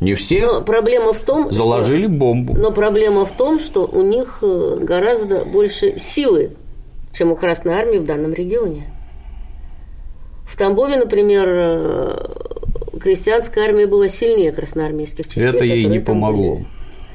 Не 0.01 0.15
все. 0.15 0.47
Но 0.47 0.61
проблема 0.63 1.13
в 1.13 1.19
том, 1.21 1.49
заложили 1.49 2.07
что... 2.07 2.13
бомбу. 2.13 2.55
Но 2.57 2.71
проблема 2.71 3.25
в 3.25 3.31
том, 3.31 3.57
что 3.57 3.85
у 3.85 4.01
них 4.01 4.39
э, 4.41 4.79
гораздо 4.81 5.45
больше 5.45 5.97
силы, 5.97 6.51
чем 7.13 7.31
у 7.31 7.37
Красной 7.37 7.75
Армии 7.75 7.99
в 7.99 8.05
данном 8.05 8.33
регионе. 8.33 8.91
В 10.51 10.57
Тамбове, 10.57 10.97
например, 10.97 11.47
э, 11.47 12.17
крестьянская 12.99 13.63
армия 13.63 13.87
была 13.87 14.09
сильнее 14.09 14.51
красноармейских 14.51 15.25
частей. 15.25 15.47
Это 15.47 15.63
ей 15.63 15.85
не 15.85 15.99
помогло. 15.99 16.55
Были. 16.55 16.67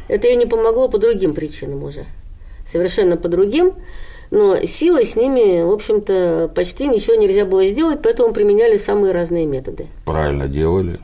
Это 0.08 0.26
ей 0.28 0.36
не 0.36 0.46
помогло 0.46 0.88
по 0.88 0.96
другим 0.96 1.34
причинам 1.34 1.82
уже. 1.82 2.06
Совершенно 2.64 3.18
по 3.18 3.28
другим. 3.28 3.74
Но 4.30 4.56
силой 4.64 5.04
с 5.04 5.16
ними, 5.16 5.62
в 5.62 5.70
общем-то, 5.70 6.50
почти 6.54 6.88
ничего 6.88 7.16
нельзя 7.16 7.44
было 7.44 7.66
сделать, 7.66 8.00
поэтому 8.02 8.32
применяли 8.32 8.78
самые 8.78 9.12
разные 9.12 9.44
методы. 9.44 9.86
Правильно 10.06 10.48
делали. 10.48 10.98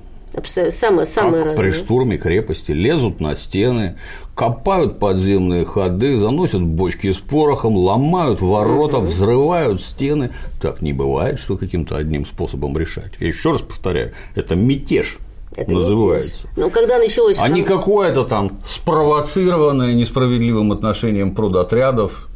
Как 1.36 1.56
разные. 1.56 1.56
При 1.56 1.72
штурме 1.72 2.18
крепости 2.18 2.72
лезут 2.72 3.20
на 3.20 3.36
стены, 3.36 3.96
копают 4.34 4.98
подземные 4.98 5.64
ходы, 5.64 6.16
заносят 6.16 6.62
бочки 6.62 7.12
с 7.12 7.18
порохом, 7.18 7.76
ломают 7.76 8.40
ворота, 8.40 8.98
угу. 8.98 9.06
взрывают 9.06 9.80
стены. 9.82 10.32
Так 10.60 10.82
не 10.82 10.92
бывает, 10.92 11.38
что 11.38 11.56
каким-то 11.56 11.96
одним 11.96 12.26
способом 12.26 12.76
решать. 12.76 13.12
Я 13.20 13.28
еще 13.28 13.52
раз 13.52 13.62
повторяю, 13.62 14.12
это 14.34 14.54
мятеж. 14.54 15.18
Это 15.54 15.70
называется. 15.70 16.48
Но 16.56 16.70
когда 16.70 16.98
началось... 16.98 17.36
А 17.38 17.46
не 17.48 17.62
какое-то 17.62 18.24
там 18.24 18.60
спровоцированное 18.66 19.92
несправедливым 19.92 20.72
отношением 20.72 21.34
продотрядов 21.34 22.30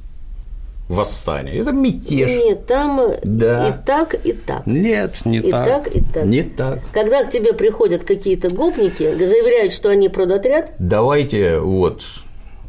восстание. 0.88 1.56
Это 1.56 1.72
мятеж. 1.72 2.30
Нет, 2.30 2.66
там 2.66 3.00
да. 3.24 3.68
и 3.68 3.84
так, 3.84 4.14
и 4.24 4.32
так. 4.32 4.66
Нет, 4.66 5.24
не 5.24 5.38
и 5.38 5.50
так. 5.50 5.66
И 5.66 5.70
так, 5.70 5.96
и 5.96 6.00
так. 6.00 6.24
Не 6.24 6.42
так. 6.42 6.78
Когда 6.92 7.24
к 7.24 7.30
тебе 7.30 7.52
приходят 7.52 8.04
какие-то 8.04 8.54
гопники, 8.54 9.14
заявляют, 9.14 9.72
что 9.72 9.90
они 9.90 10.08
продотряд. 10.08 10.72
Давайте 10.78 11.58
вот 11.58 12.02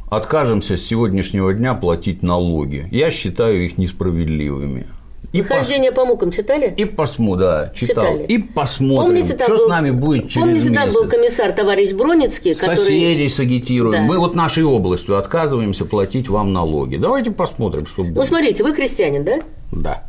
откажемся 0.10 0.78
с 0.78 0.84
сегодняшнего 0.84 1.54
дня 1.54 1.74
платить 1.74 2.24
налоги. 2.24 2.88
Я 2.92 3.12
считаю 3.12 3.66
их 3.66 3.78
несправедливыми. 3.78 4.88
И 5.34 5.42
Выхождение 5.42 5.92
пос... 5.92 6.04
по 6.04 6.06
мукам 6.06 6.32
читали? 6.32 6.74
И 6.78 6.86
посму, 6.86 7.36
да, 7.36 7.72
читал. 7.76 8.06
Читали. 8.06 8.26
И 8.28 8.38
посмотрим, 8.38 9.08
помните, 9.08 9.34
там 9.36 9.48
что 9.48 9.58
был, 9.58 9.66
с 9.66 9.70
нами 9.70 9.92
будет 9.92 10.30
через 10.30 10.42
помните, 10.42 10.70
месяц. 10.70 10.84
там 10.84 10.94
был 10.94 11.10
комиссар 11.10 11.52
товарищ 11.52 11.92
Броницкий, 11.92 12.56
который… 12.56 12.78
Соседей 12.78 13.30
сагитируем. 13.30 14.04
Да. 14.04 14.08
Мы 14.08 14.20
вот 14.20 14.36
нашей 14.36 14.64
областью 14.64 15.18
отказываемся 15.18 15.86
платить 15.86 16.30
вам 16.30 16.54
налоги. 16.54 16.96
Давайте 16.96 17.32
посмотрим, 17.32 17.86
что 17.86 18.04
будет. 18.04 18.16
Ну, 18.16 18.24
смотрите, 18.24 18.64
вы 18.64 18.74
крестьянин, 18.74 19.26
да? 19.26 19.40
Да. 19.72 20.04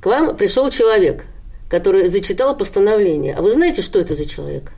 К 0.00 0.06
вам 0.06 0.36
пришел 0.36 0.70
человек, 0.70 1.26
который 1.68 2.08
зачитал 2.08 2.56
постановление. 2.56 3.34
А 3.34 3.42
вы 3.42 3.52
знаете, 3.52 3.82
что 3.82 3.98
это 3.98 4.14
за 4.14 4.26
человек? 4.26 4.72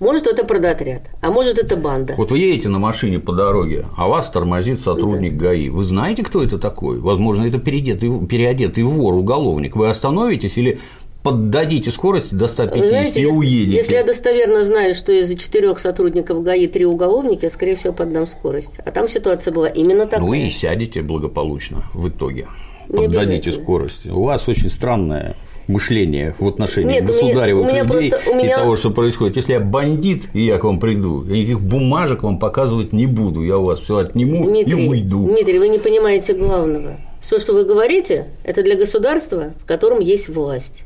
Может, 0.00 0.28
это 0.28 0.44
продотряд, 0.44 1.10
а 1.20 1.30
может, 1.30 1.58
это 1.58 1.76
банда. 1.76 2.14
Вот 2.16 2.30
вы 2.30 2.38
едете 2.38 2.68
на 2.68 2.78
машине 2.78 3.18
по 3.18 3.32
дороге, 3.32 3.86
а 3.96 4.06
вас 4.06 4.30
тормозит 4.30 4.80
сотрудник 4.80 5.36
да. 5.36 5.46
ГАИ. 5.46 5.70
Вы 5.70 5.84
знаете, 5.84 6.22
кто 6.22 6.42
это 6.42 6.58
такой? 6.58 6.98
Возможно, 7.00 7.44
это 7.46 7.58
переодетый, 7.58 8.26
переодетый 8.26 8.84
вор, 8.84 9.14
уголовник. 9.14 9.74
Вы 9.74 9.88
остановитесь 9.88 10.56
или 10.56 10.78
поддадите 11.24 11.90
скорости 11.90 12.32
до 12.32 12.46
150 12.46 12.80
Вы 12.80 12.88
знаете, 12.88 13.20
и 13.20 13.24
если, 13.24 13.38
уедете. 13.38 13.76
Если 13.76 13.94
я 13.94 14.04
достоверно 14.04 14.62
знаю, 14.62 14.94
что 14.94 15.10
из 15.10 15.36
четырех 15.36 15.80
сотрудников 15.80 16.44
ГАИ 16.44 16.68
три 16.68 16.86
уголовника, 16.86 17.46
я, 17.46 17.50
скорее 17.50 17.74
всего, 17.74 17.92
поддам 17.92 18.28
скорость. 18.28 18.78
А 18.84 18.92
там 18.92 19.08
ситуация 19.08 19.52
была 19.52 19.68
именно 19.68 20.06
такая. 20.06 20.20
Ну 20.20 20.32
и 20.32 20.48
сядете 20.50 21.02
благополучно 21.02 21.84
в 21.92 22.08
итоге. 22.08 22.46
Поддадите 22.88 23.50
скорость. 23.50 24.06
У 24.06 24.22
вас 24.22 24.48
очень 24.48 24.70
странная 24.70 25.34
мышление 25.68 26.34
в 26.38 26.48
отношении 26.48 26.94
Нет, 26.94 27.04
государевых 27.04 27.64
у 27.64 27.68
меня, 27.68 27.84
людей 27.84 28.10
просто, 28.10 28.30
у 28.30 28.34
меня... 28.34 28.54
и 28.54 28.56
того, 28.56 28.74
что 28.74 28.90
происходит. 28.90 29.36
Если 29.36 29.52
я 29.52 29.60
бандит, 29.60 30.24
и 30.32 30.44
я 30.44 30.58
к 30.58 30.64
вам 30.64 30.80
приду, 30.80 31.24
я 31.24 31.36
никаких 31.36 31.60
бумажек 31.60 32.22
вам 32.22 32.38
показывать 32.38 32.92
не 32.92 33.06
буду, 33.06 33.44
я 33.44 33.58
у 33.58 33.64
вас 33.64 33.80
все 33.80 33.98
отниму 33.98 34.44
Дмитрий, 34.44 34.86
и 34.86 34.88
уйду. 34.88 35.26
Дмитрий, 35.26 35.58
вы 35.58 35.68
не 35.68 35.78
понимаете 35.78 36.34
главного. 36.34 36.96
Все, 37.20 37.38
что 37.38 37.52
вы 37.52 37.64
говорите, 37.64 38.28
это 38.42 38.62
для 38.62 38.76
государства, 38.76 39.52
в 39.62 39.66
котором 39.66 40.00
есть 40.00 40.28
власть. 40.28 40.84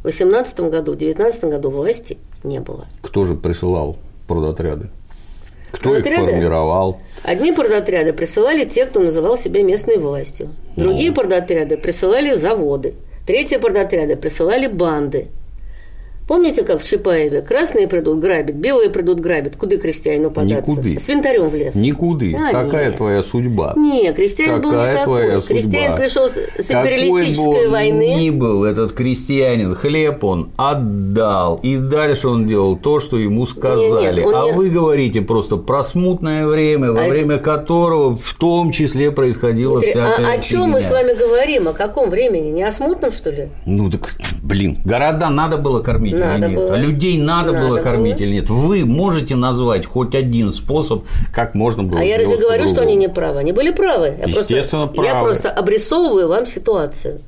В 0.00 0.02
2018 0.02 0.60
году, 0.60 0.92
в 0.92 0.96
2019 0.96 1.44
году 1.44 1.70
власти 1.70 2.18
не 2.44 2.60
было. 2.60 2.84
Кто 3.00 3.24
же 3.24 3.34
присылал 3.34 3.96
продотряды? 4.26 4.90
Кто 5.72 5.90
продотряды? 5.90 6.22
их 6.22 6.30
формировал? 6.30 6.98
Одни 7.24 7.52
продотряды 7.52 8.12
присылали 8.12 8.64
те, 8.64 8.86
кто 8.86 9.00
называл 9.00 9.36
себя 9.36 9.62
местной 9.62 9.98
властью. 9.98 10.50
Другие 10.76 11.10
ну. 11.10 11.16
продотряды 11.16 11.76
присылали 11.76 12.34
заводы. 12.34 12.94
Третьи 13.28 13.58
продотряды 13.58 14.16
присылали 14.16 14.68
банды. 14.68 15.26
Помните, 16.28 16.62
как 16.62 16.82
в 16.82 16.84
Чапаеве? 16.84 17.40
Красные 17.40 17.88
придут 17.88 18.18
грабить, 18.18 18.56
белые 18.56 18.90
придут 18.90 19.18
грабить. 19.18 19.56
Куда 19.56 19.78
крестьяну 19.78 20.30
податься? 20.30 20.70
Никуды. 20.70 20.98
С 20.98 21.08
винтарем 21.08 21.48
в 21.48 21.54
лес. 21.54 21.74
Никуды. 21.74 22.36
А, 22.36 22.52
Такая 22.52 22.88
нет. 22.88 22.98
твоя 22.98 23.22
судьба. 23.22 23.72
Не, 23.76 24.12
крестьянин 24.12 24.60
был 24.60 24.72
не 24.72 24.94
такой. 24.94 25.40
Крестьянин 25.40 25.96
пришел 25.96 26.28
с 26.28 26.36
империалистической 26.36 27.46
Какой 27.46 27.64
бы 27.64 27.70
войны. 27.70 28.14
ни 28.20 28.28
был 28.28 28.64
этот 28.64 28.92
крестьянин, 28.92 29.74
хлеб 29.74 30.22
он 30.22 30.50
отдал. 30.56 31.60
И 31.62 31.78
дальше 31.78 32.28
он 32.28 32.46
делал 32.46 32.76
то, 32.76 33.00
что 33.00 33.16
ему 33.16 33.46
сказали. 33.46 34.16
Нет, 34.16 34.16
нет, 34.18 34.34
а 34.34 34.44
не... 34.44 34.52
вы 34.52 34.68
говорите 34.68 35.22
просто 35.22 35.56
про 35.56 35.82
смутное 35.82 36.46
время, 36.46 36.92
во 36.92 37.06
а 37.06 37.08
время 37.08 37.36
это... 37.36 37.44
которого 37.44 38.18
в 38.18 38.34
том 38.34 38.70
числе 38.70 39.10
происходило 39.10 39.80
Дмитрий, 39.80 39.92
всякое 40.02 40.26
А 40.26 40.32
о 40.32 40.38
чем 40.40 40.70
мы 40.72 40.82
с 40.82 40.90
вами 40.90 41.14
говорим? 41.14 41.68
О 41.68 41.72
каком 41.72 42.10
времени? 42.10 42.50
Не 42.50 42.64
о 42.64 42.72
смутном, 42.72 43.12
что 43.12 43.30
ли? 43.30 43.48
Ну 43.64 43.90
так, 43.90 44.10
блин, 44.42 44.78
города 44.84 45.30
надо 45.30 45.56
было 45.56 45.82
кормить 45.82 46.18
надо 46.18 46.46
или 46.46 46.54
нет? 46.54 46.56
Было. 46.56 46.74
А 46.74 46.76
людей 46.76 47.18
надо, 47.18 47.52
надо 47.52 47.68
было 47.68 47.78
кормить 47.80 48.16
было. 48.16 48.24
или 48.24 48.32
нет? 48.34 48.48
Вы 48.48 48.84
можете 48.84 49.36
назвать 49.36 49.86
хоть 49.86 50.14
один 50.14 50.52
способ, 50.52 51.04
как 51.32 51.54
можно 51.54 51.82
было 51.82 52.00
А 52.00 52.04
я 52.04 52.18
разве 52.18 52.36
говорю, 52.36 52.68
что 52.68 52.82
они 52.82 52.96
не 52.96 53.08
правы? 53.08 53.38
Они 53.38 53.52
были 53.52 53.70
правы. 53.70 54.16
Я 54.18 54.26
Естественно, 54.26 54.86
просто, 54.86 55.02
правы. 55.02 55.08
Я 55.08 55.20
просто 55.20 55.50
обрисовываю 55.50 56.28
вам 56.28 56.46
ситуацию. 56.46 57.20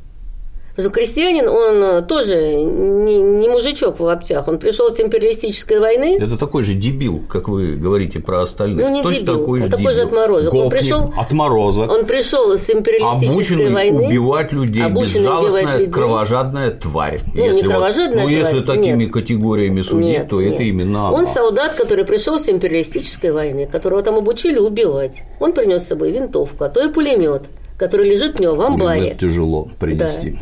Что 0.79 0.89
крестьянин, 0.89 1.49
он 1.49 1.83
э, 1.83 2.03
тоже 2.03 2.37
не, 2.55 3.21
не 3.21 3.49
мужичок 3.49 3.99
в 3.99 4.03
лаптях, 4.03 4.47
он 4.49 4.59
пришел 4.59 4.95
с 4.95 5.01
империалистической 5.01 5.79
войны. 5.81 6.17
Это 6.21 6.39
такой 6.39 6.63
же 6.63 6.75
дебил, 6.75 7.23
как 7.29 7.49
вы 7.49 7.75
говорите 7.75 8.21
про 8.21 8.43
остальных. 8.43 8.85
Ну, 8.87 8.91
не 8.95 9.03
Точно 9.03 9.21
дебил, 9.21 9.39
такой 9.41 9.59
же 9.61 9.65
он 9.67 9.71
такой 9.71 9.95
же 9.95 10.01
отморозок. 10.03 10.55
Он 10.55 10.61
Гопник, 10.65 10.81
пришел- 10.81 11.15
отморозок. 11.17 11.91
Он 11.91 12.07
пришел 12.07 12.57
с 12.57 12.71
империалистической 12.71 13.57
Обученный 13.57 13.71
войны. 13.75 14.07
убивать 14.07 14.53
людей, 14.53 14.85
обученный 14.85 15.21
безжалостная, 15.23 15.61
убивать 15.63 15.79
людей. 15.81 15.93
кровожадная 15.93 16.71
тварь. 16.71 17.21
Ну, 17.35 17.45
не 17.53 17.63
вот- 17.63 17.71
кровожадная 17.71 18.23
ну, 18.25 18.29
если 18.29 18.61
тварь, 18.61 18.79
такими 18.79 19.05
нет. 19.05 19.13
категориями 19.13 19.83
судить, 19.83 20.07
Нет, 20.07 20.29
то 20.29 20.41
это 20.41 20.51
нет. 20.53 20.61
именно 20.61 21.09
Он 21.13 21.21
она. 21.21 21.27
солдат, 21.27 21.75
который 21.75 22.05
пришел 22.05 22.39
с 22.39 22.49
империалистической 22.49 23.33
войны, 23.33 23.67
которого 23.71 24.03
там 24.03 24.17
обучили 24.17 24.59
убивать. 24.59 25.23
Он 25.41 25.53
принес 25.53 25.83
с 25.83 25.89
собой 25.89 26.13
винтовку, 26.13 26.65
а 26.65 26.69
то 26.69 26.83
и 26.83 26.91
пулемет, 26.93 27.43
который 27.77 28.09
лежит 28.09 28.39
у 28.41 28.43
него 28.43 28.55
в 28.55 28.61
амбаре. 28.63 29.01
Пулемет 29.01 29.19
тяжело 29.19 29.69
принести. 29.79 30.39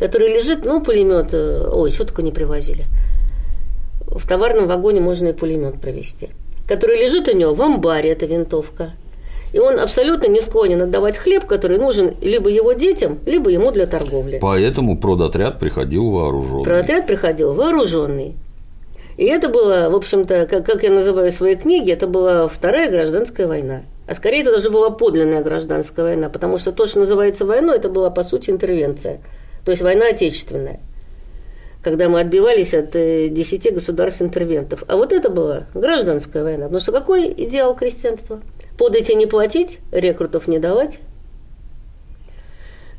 Который 0.00 0.32
лежит, 0.34 0.64
ну, 0.64 0.82
пулемет, 0.82 1.34
ой, 1.34 1.90
что 1.90 2.06
только 2.06 2.22
не 2.22 2.32
привозили. 2.32 2.84
В 4.06 4.26
товарном 4.26 4.66
вагоне 4.66 5.00
можно 5.00 5.28
и 5.28 5.32
пулемет 5.34 5.78
провести. 5.78 6.30
Который 6.66 6.98
лежит 6.98 7.28
у 7.28 7.36
него 7.36 7.52
в 7.52 7.60
амбаре, 7.60 8.10
эта 8.10 8.24
винтовка. 8.24 8.92
И 9.52 9.58
он 9.58 9.78
абсолютно 9.78 10.26
не 10.26 10.40
склонен 10.40 10.80
отдавать 10.80 11.18
хлеб, 11.18 11.44
который 11.44 11.78
нужен 11.78 12.14
либо 12.22 12.48
его 12.48 12.72
детям, 12.72 13.18
либо 13.26 13.50
ему 13.50 13.72
для 13.72 13.86
торговли. 13.86 14.38
Поэтому 14.40 14.98
продотряд 14.98 15.58
приходил 15.58 16.10
вооруженный. 16.10 16.64
Продотряд 16.64 17.06
приходил 17.06 17.52
вооруженный. 17.54 18.36
И 19.18 19.24
это 19.24 19.50
было, 19.50 19.90
в 19.90 19.94
общем-то, 19.96 20.46
как, 20.46 20.64
как 20.64 20.82
я 20.82 20.90
называю 20.90 21.30
в 21.30 21.34
своей 21.34 21.56
книге, 21.56 21.92
это 21.92 22.06
была 22.06 22.48
вторая 22.48 22.90
гражданская 22.90 23.46
война. 23.46 23.82
А 24.06 24.14
скорее 24.14 24.40
это 24.40 24.52
даже 24.52 24.70
была 24.70 24.88
подлинная 24.88 25.42
гражданская 25.42 26.06
война, 26.06 26.30
потому 26.30 26.56
что 26.56 26.72
то, 26.72 26.86
что 26.86 27.00
называется 27.00 27.44
войной, 27.44 27.76
это 27.76 27.90
была, 27.90 28.08
по 28.08 28.22
сути, 28.22 28.50
интервенция. 28.50 29.20
То 29.64 29.70
есть 29.72 29.82
война 29.82 30.08
отечественная, 30.08 30.80
когда 31.82 32.08
мы 32.08 32.20
отбивались 32.20 32.74
от 32.74 32.94
э, 32.96 33.28
десяти 33.28 33.70
государств-интервентов. 33.70 34.84
А 34.88 34.96
вот 34.96 35.12
это 35.12 35.30
была 35.30 35.64
гражданская 35.74 36.42
война. 36.42 36.64
Потому 36.64 36.80
что 36.80 36.92
какой 36.92 37.32
идеал 37.32 37.74
крестьянства? 37.74 38.40
Подать 38.78 39.10
и 39.10 39.14
не 39.14 39.26
платить, 39.26 39.78
рекрутов 39.92 40.48
не 40.48 40.58
давать. 40.58 40.98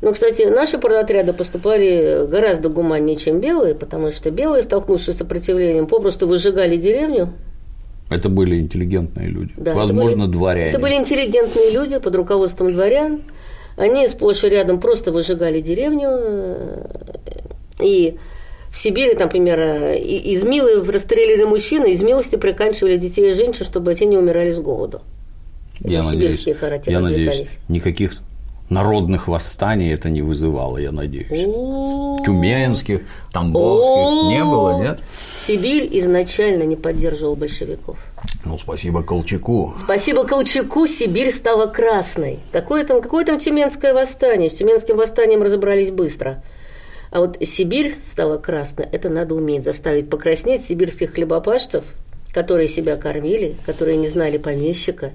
Но, 0.00 0.12
кстати, 0.12 0.42
наши 0.42 0.78
продотряды 0.78 1.32
поступали 1.32 2.26
гораздо 2.26 2.68
гуманнее, 2.68 3.14
чем 3.14 3.40
белые, 3.40 3.76
потому 3.76 4.10
что 4.10 4.32
белые, 4.32 4.64
столкнувшись 4.64 5.14
с 5.14 5.18
сопротивлением, 5.18 5.86
попросту 5.86 6.26
выжигали 6.26 6.76
деревню. 6.76 7.32
Это 8.10 8.28
были 8.28 8.58
интеллигентные 8.58 9.28
люди. 9.28 9.52
Да, 9.56 9.70
это 9.70 9.80
Возможно, 9.80 10.24
были- 10.26 10.32
дворяне. 10.32 10.70
Это 10.70 10.80
были 10.80 10.94
интеллигентные 10.94 11.70
люди 11.70 11.98
под 11.98 12.16
руководством 12.16 12.72
дворян. 12.72 13.22
Они 13.76 14.06
сплошь 14.08 14.44
и 14.44 14.48
рядом 14.48 14.80
просто 14.80 15.12
выжигали 15.12 15.60
деревню. 15.60 16.08
э, 16.10 16.86
И 17.80 18.16
в 18.70 18.76
Сибири, 18.78 19.14
например, 19.14 19.60
э, 19.60 19.98
из 19.98 20.42
милы 20.42 20.82
расстреляли 20.90 21.44
мужчин, 21.44 21.84
из 21.84 22.02
милости 22.02 22.36
приканчивали 22.36 22.96
детей 22.96 23.30
и 23.30 23.34
женщин, 23.34 23.64
чтобы 23.64 23.94
те 23.94 24.06
не 24.06 24.16
умирали 24.18 24.50
с 24.50 24.58
голоду. 24.60 25.00
я 25.80 26.02
надеюсь, 26.14 26.38
я 26.92 27.00
надеюсь, 27.00 27.58
никаких 27.68 28.20
народных 28.72 29.28
восстаний 29.28 29.92
это 29.92 30.08
не 30.08 30.22
вызывало, 30.22 30.78
я 30.78 30.92
надеюсь. 30.92 31.28
Тюменских, 32.24 33.02
Тамбовских 33.32 34.28
не 34.28 34.44
было, 34.44 34.82
нет? 34.82 35.00
Сибирь 35.36 35.88
изначально 35.98 36.64
не 36.64 36.76
поддерживал 36.76 37.36
большевиков. 37.36 37.96
Ну, 38.44 38.58
спасибо 38.58 39.02
Колчаку. 39.02 39.74
Спасибо 39.78 40.24
Колчаку 40.24 40.86
Сибирь 40.86 41.32
стала 41.32 41.66
красной. 41.66 42.38
Какое 42.52 42.84
там, 42.84 43.00
какое 43.00 43.24
там 43.24 43.38
Тюменское 43.38 43.94
восстание? 43.94 44.48
С 44.48 44.54
Тюменским 44.54 44.96
восстанием 44.96 45.42
разобрались 45.42 45.90
быстро. 45.90 46.42
А 47.10 47.20
вот 47.20 47.36
Сибирь 47.42 47.94
стала 47.94 48.38
красной. 48.38 48.86
Это 48.90 49.10
надо 49.10 49.34
уметь 49.34 49.64
заставить 49.64 50.08
покраснеть 50.08 50.64
сибирских 50.64 51.12
хлебопашцев, 51.12 51.84
которые 52.32 52.68
себя 52.68 52.96
кормили, 52.96 53.56
которые 53.66 53.98
не 53.98 54.08
знали 54.08 54.38
помещика. 54.38 55.12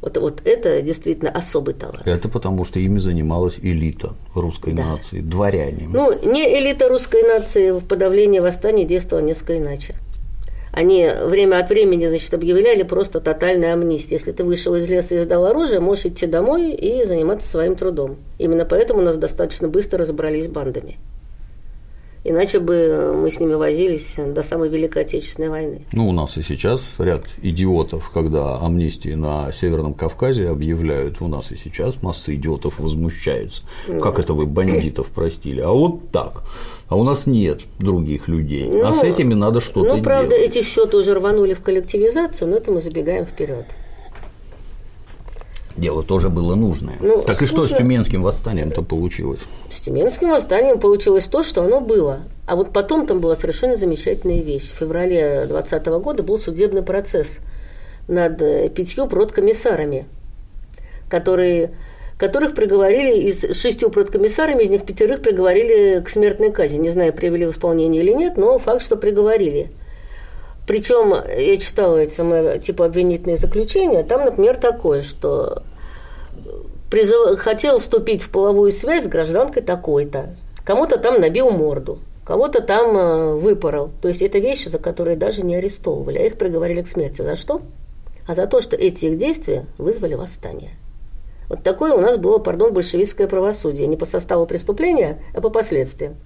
Вот, 0.00 0.16
вот 0.16 0.42
это 0.44 0.80
действительно 0.80 1.30
особый 1.30 1.74
талант. 1.74 2.06
Это 2.06 2.28
потому, 2.28 2.64
что 2.64 2.78
ими 2.78 3.00
занималась 3.00 3.58
элита 3.60 4.12
русской 4.34 4.72
Да. 4.72 4.84
нации, 4.84 5.20
дворяне. 5.20 5.88
Ну, 5.88 6.12
не 6.22 6.44
элита 6.60 6.88
русской 6.88 7.22
нации 7.22 7.72
в 7.72 7.84
подавлении 7.84 8.38
восстания 8.38 8.84
действовала 8.84 9.24
несколько 9.24 9.58
иначе. 9.58 9.96
Они 10.72 11.08
время 11.24 11.58
от 11.58 11.70
времени, 11.70 12.06
значит, 12.06 12.32
объявляли 12.34 12.84
просто 12.84 13.20
тотальную 13.20 13.72
амнистию. 13.72 14.18
Если 14.18 14.30
ты 14.30 14.44
вышел 14.44 14.76
из 14.76 14.88
леса 14.88 15.16
и 15.16 15.18
сдал 15.20 15.46
оружие, 15.46 15.80
можешь 15.80 16.06
идти 16.06 16.26
домой 16.26 16.70
и 16.72 17.04
заниматься 17.04 17.48
своим 17.48 17.74
трудом. 17.74 18.18
Именно 18.38 18.64
поэтому 18.64 19.00
у 19.00 19.02
нас 19.02 19.16
достаточно 19.16 19.66
быстро 19.68 19.98
разобрались 19.98 20.44
с 20.44 20.48
бандами. 20.48 20.98
Иначе 22.28 22.60
бы 22.60 23.14
мы 23.16 23.30
с 23.30 23.40
ними 23.40 23.54
возились 23.54 24.16
до 24.18 24.42
самой 24.42 24.68
Великой 24.68 25.02
Отечественной 25.02 25.48
войны. 25.48 25.80
Ну, 25.92 26.08
у 26.08 26.12
нас 26.12 26.36
и 26.36 26.42
сейчас 26.42 26.82
ряд 26.98 27.22
идиотов, 27.40 28.10
когда 28.10 28.58
амнистии 28.58 29.14
на 29.14 29.50
Северном 29.50 29.94
Кавказе 29.94 30.48
объявляют, 30.50 31.22
у 31.22 31.28
нас 31.28 31.50
и 31.52 31.56
сейчас 31.56 32.02
масса 32.02 32.34
идиотов 32.34 32.80
возмущаются. 32.80 33.62
Как 34.02 34.18
это 34.18 34.34
вы 34.34 34.44
бандитов 34.44 35.06
простили? 35.06 35.62
А 35.62 35.70
вот 35.70 36.10
так. 36.10 36.42
А 36.88 36.96
у 36.96 37.02
нас 37.02 37.26
нет 37.26 37.62
других 37.78 38.28
людей. 38.28 38.68
а 38.82 38.90
Ну, 38.90 38.94
с 38.94 39.02
этими 39.04 39.32
надо 39.32 39.60
что-то 39.60 39.96
Ну, 39.96 40.02
правда, 40.02 40.36
делать. 40.36 40.56
эти 40.56 40.64
счеты 40.64 40.98
уже 40.98 41.14
рванули 41.14 41.54
в 41.54 41.60
коллективизацию, 41.60 42.50
но 42.50 42.58
это 42.58 42.72
мы 42.72 42.82
забегаем 42.82 43.24
вперед. 43.24 43.64
Дело 45.78 46.02
тоже 46.02 46.28
было 46.28 46.56
нужное. 46.56 46.96
Ну, 47.00 47.22
так 47.22 47.40
и 47.40 47.46
что 47.46 47.62
с 47.62 47.66
скучно. 47.66 47.78
Тюменским 47.78 48.22
восстанием-то 48.22 48.82
получилось? 48.82 49.40
С 49.70 49.80
Тюменским 49.80 50.30
восстанием 50.30 50.80
получилось 50.80 51.26
то, 51.26 51.44
что 51.44 51.62
оно 51.62 51.80
было. 51.80 52.22
А 52.46 52.56
вот 52.56 52.72
потом 52.72 53.06
там 53.06 53.20
была 53.20 53.36
совершенно 53.36 53.76
замечательная 53.76 54.42
вещь. 54.42 54.72
В 54.72 54.74
феврале 54.74 55.46
2020 55.46 55.86
года 56.02 56.22
был 56.24 56.38
судебный 56.38 56.82
процесс 56.82 57.38
над 58.08 58.42
э, 58.42 58.70
пятью 58.70 59.06
продкомиссарами, 59.06 60.06
которые, 61.08 61.74
которых 62.18 62.54
приговорили, 62.54 63.28
из 63.28 63.56
шестью 63.56 63.90
продкомиссарами, 63.90 64.64
из 64.64 64.70
них 64.70 64.84
пятерых 64.84 65.22
приговорили 65.22 66.00
к 66.00 66.08
смертной 66.08 66.50
казни. 66.50 66.78
Не 66.78 66.90
знаю, 66.90 67.12
привели 67.12 67.46
в 67.46 67.50
исполнение 67.50 68.02
или 68.02 68.12
нет, 68.12 68.36
но 68.36 68.58
факт, 68.58 68.82
что 68.82 68.96
приговорили. 68.96 69.70
Причем 70.68 71.14
я 71.14 71.56
читала 71.56 71.96
эти 71.96 72.12
самые, 72.12 72.58
типа 72.58 72.84
обвинительные 72.84 73.38
заключения, 73.38 74.02
там, 74.02 74.26
например, 74.26 74.58
такое, 74.58 75.00
что 75.00 75.62
призыв... 76.90 77.38
хотел 77.38 77.78
вступить 77.78 78.22
в 78.22 78.28
половую 78.28 78.70
связь 78.70 79.06
с 79.06 79.08
гражданкой 79.08 79.62
такой-то. 79.62 80.36
Кому-то 80.64 80.98
там 80.98 81.22
набил 81.22 81.48
морду, 81.48 82.00
кого-то 82.22 82.60
там 82.60 82.98
э, 82.98 83.34
выпорол. 83.36 83.92
То 84.02 84.08
есть 84.08 84.20
это 84.20 84.40
вещи, 84.40 84.68
за 84.68 84.78
которые 84.78 85.16
даже 85.16 85.40
не 85.40 85.56
арестовывали, 85.56 86.18
а 86.18 86.26
их 86.26 86.36
приговорили 86.36 86.82
к 86.82 86.88
смерти. 86.88 87.22
За 87.22 87.34
что? 87.34 87.62
А 88.26 88.34
за 88.34 88.46
то, 88.46 88.60
что 88.60 88.76
эти 88.76 89.06
их 89.06 89.16
действия 89.16 89.64
вызвали 89.78 90.16
восстание. 90.16 90.72
Вот 91.48 91.62
такое 91.62 91.94
у 91.94 92.00
нас 92.02 92.18
было, 92.18 92.40
пардон, 92.40 92.74
большевистское 92.74 93.26
правосудие. 93.26 93.86
Не 93.86 93.96
по 93.96 94.04
составу 94.04 94.44
преступления, 94.44 95.22
а 95.34 95.40
по 95.40 95.48
последствиям. 95.48 96.16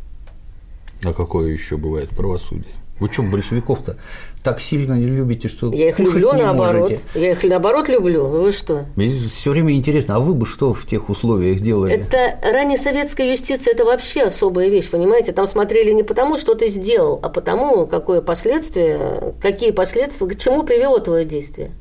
А 1.04 1.12
какое 1.12 1.52
еще 1.52 1.76
бывает 1.76 2.10
правосудие? 2.10 2.74
Вы 3.00 3.08
что, 3.10 3.22
большевиков-то 3.22 3.96
так 4.42 4.60
сильно 4.60 4.94
не 4.94 5.06
любите, 5.06 5.48
что 5.48 5.72
Я 5.72 5.88
их 5.88 5.98
люблю 5.98 6.32
наоборот. 6.32 6.90
можете? 6.90 7.02
Я 7.14 7.32
их 7.32 7.42
наоборот 7.44 7.88
люблю. 7.88 8.26
Вы 8.26 8.52
что? 8.52 8.86
Мне 8.96 9.08
все 9.08 9.50
время 9.50 9.72
интересно, 9.74 10.16
а 10.16 10.20
вы 10.20 10.34
бы 10.34 10.46
что 10.46 10.74
в 10.74 10.86
тех 10.86 11.08
условиях 11.08 11.60
делали? 11.60 11.94
Это 11.94 12.38
ранее 12.42 12.78
советская 12.78 13.30
юстиция, 13.30 13.72
это 13.72 13.84
вообще 13.84 14.22
особая 14.22 14.68
вещь, 14.68 14.90
понимаете? 14.90 15.32
Там 15.32 15.46
смотрели 15.46 15.92
не 15.92 16.02
потому, 16.02 16.38
что 16.38 16.54
ты 16.54 16.68
сделал, 16.68 17.18
а 17.22 17.28
потому, 17.28 17.86
какое 17.86 18.20
последствие, 18.20 19.34
какие 19.40 19.70
последствия, 19.70 20.26
к 20.28 20.38
чему 20.38 20.62
привело 20.64 20.98
твое 20.98 21.24
действие. 21.24 21.72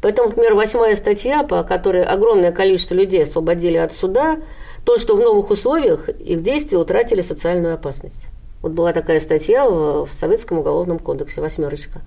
Поэтому, 0.00 0.28
например, 0.28 0.54
восьмая 0.54 0.96
статья, 0.96 1.44
по 1.44 1.62
которой 1.62 2.02
огромное 2.02 2.50
количество 2.52 2.94
людей 2.94 3.22
освободили 3.22 3.76
от 3.76 3.92
суда, 3.92 4.38
то, 4.84 4.98
что 4.98 5.16
в 5.16 5.20
новых 5.20 5.50
условиях 5.50 6.08
их 6.08 6.42
действия 6.42 6.78
утратили 6.78 7.20
социальную 7.20 7.74
опасность. 7.74 8.26
Вот 8.62 8.72
была 8.72 8.92
такая 8.92 9.18
статья 9.20 9.68
в, 9.68 10.06
в 10.06 10.12
Советском 10.12 10.58
уголовном 10.58 10.98
кодексе, 10.98 11.40
восьмерочка, 11.40 12.00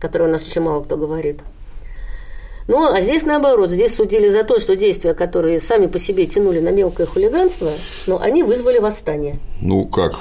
которую 0.00 0.30
у 0.30 0.32
нас 0.32 0.46
очень 0.46 0.62
мало 0.62 0.82
кто 0.82 0.96
говорит. 0.96 1.40
Ну, 2.68 2.92
а 2.92 3.00
здесь 3.00 3.24
наоборот, 3.24 3.70
здесь 3.70 3.94
судили 3.94 4.28
за 4.28 4.42
то, 4.42 4.58
что 4.58 4.74
действия, 4.74 5.14
которые 5.14 5.60
сами 5.60 5.86
по 5.86 5.98
себе 5.98 6.26
тянули 6.26 6.58
на 6.58 6.70
мелкое 6.70 7.06
хулиганство, 7.06 7.70
но 8.06 8.20
они 8.20 8.42
вызвали 8.42 8.78
восстание. 8.78 9.38
Ну 9.60 9.86
как? 9.86 10.14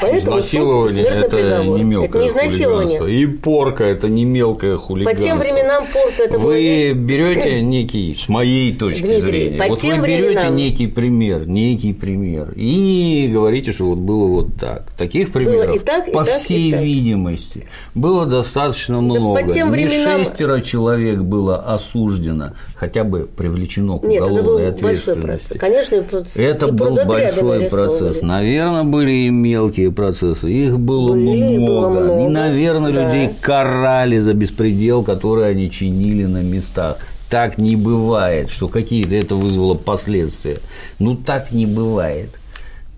Поэтому 0.00 0.38
Изнасилование– 0.38 1.04
это 1.06 1.64
не 1.64 1.84
мелкое 1.84 2.22
это 2.22 2.42
не 2.42 2.48
хулиганство. 2.48 3.06
И 3.06 3.26
порка– 3.26 3.84
это 3.84 4.08
не 4.08 4.24
мелкое 4.24 4.76
хулиганство. 4.76 5.22
По 5.22 5.28
тем 5.28 5.38
временам 5.38 5.84
порка– 5.92 6.22
это 6.24 6.38
Вы 6.38 6.92
берете 6.94 7.60
некий, 7.62 8.14
с 8.14 8.28
моей 8.28 8.74
точки 8.74 9.02
Дмитрий, 9.02 9.20
зрения, 9.20 9.58
по 9.58 9.66
вот 9.68 9.80
тем 9.80 10.00
вы 10.00 10.06
берете 10.06 10.28
временам... 10.28 10.56
некий 10.56 10.86
пример, 10.86 11.46
некий 11.46 11.92
пример, 11.92 12.52
и 12.56 13.28
говорите, 13.32 13.72
что 13.72 13.86
вот 13.86 13.98
было 13.98 14.26
вот 14.26 14.48
так. 14.58 14.90
Таких 14.96 15.32
примеров, 15.32 15.66
было 15.66 15.76
и 15.76 15.78
так, 15.78 16.12
по 16.12 16.22
и 16.22 16.24
всей 16.24 16.68
и 16.68 16.72
так. 16.72 16.82
видимости, 16.82 17.66
было 17.94 18.26
достаточно 18.26 19.00
много. 19.00 19.40
Да 19.40 19.46
по 19.46 19.52
тем 19.52 19.70
временам... 19.70 20.18
Не 20.18 20.24
шестеро 20.24 20.60
человек 20.60 21.20
было 21.20 21.58
осуждено, 21.58 22.52
хотя 22.74 23.04
бы 23.04 23.26
привлечено 23.26 23.98
к 23.98 24.04
Нет, 24.04 24.22
уголовной 24.22 24.68
это 24.68 24.82
был 24.82 24.88
ответственности. 24.90 25.58
Конечно. 25.58 26.04
Это 26.36 26.68
был 26.68 26.94
большой 27.04 27.68
процесс. 27.68 28.22
Наверное, 28.22 28.84
были 28.84 29.12
и 29.12 29.30
мелкие 29.30 29.81
процессы. 29.90 30.50
Их 30.50 30.78
было 30.78 31.12
были, 31.12 31.58
много. 31.58 31.66
Было 31.66 31.88
много. 31.88 32.26
И, 32.26 32.28
наверное, 32.28 32.92
да. 32.92 33.06
людей 33.06 33.30
карали 33.40 34.18
за 34.18 34.34
беспредел, 34.34 35.02
который 35.02 35.50
они 35.50 35.70
чинили 35.70 36.24
на 36.24 36.42
местах. 36.42 36.98
Так 37.28 37.58
не 37.58 37.76
бывает, 37.76 38.50
что 38.50 38.68
какие-то 38.68 39.16
это 39.16 39.34
вызвало 39.34 39.74
последствия. 39.74 40.58
Ну, 40.98 41.16
так 41.16 41.52
не 41.52 41.66
бывает. 41.66 42.30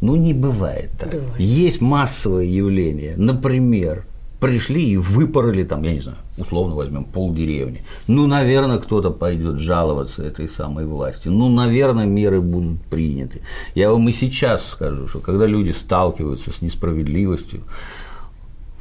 Ну, 0.01 0.17
не 0.17 0.35
бывает 0.35 0.91
так. 0.99 1.13
Бывает. 1.13 1.39
Есть 1.39 1.81
массовые 1.81 2.55
явления. 2.55 3.15
Например, 3.17 4.05
пришли 4.45 4.91
и 4.91 4.97
выпороли 4.99 5.65
там, 5.65 5.83
я 5.85 5.95
не 5.95 6.01
знаю, 6.01 6.19
условно 6.37 6.75
возьмем 6.75 7.05
полдеревни. 7.05 7.83
Ну, 8.07 8.27
наверное, 8.27 8.79
кто-то 8.79 9.11
пойдет 9.11 9.59
жаловаться 9.59 10.23
этой 10.23 10.49
самой 10.51 10.85
власти. 10.85 11.29
Ну, 11.29 11.49
наверное, 11.49 12.05
меры 12.05 12.43
будут 12.43 12.83
приняты. 12.83 13.41
Я 13.75 13.91
вам 13.91 14.07
и 14.07 14.13
сейчас 14.13 14.69
скажу, 14.69 15.09
что 15.09 15.21
когда 15.21 15.47
люди 15.47 15.71
сталкиваются 15.71 16.53
с 16.53 16.61
несправедливостью 16.61 17.63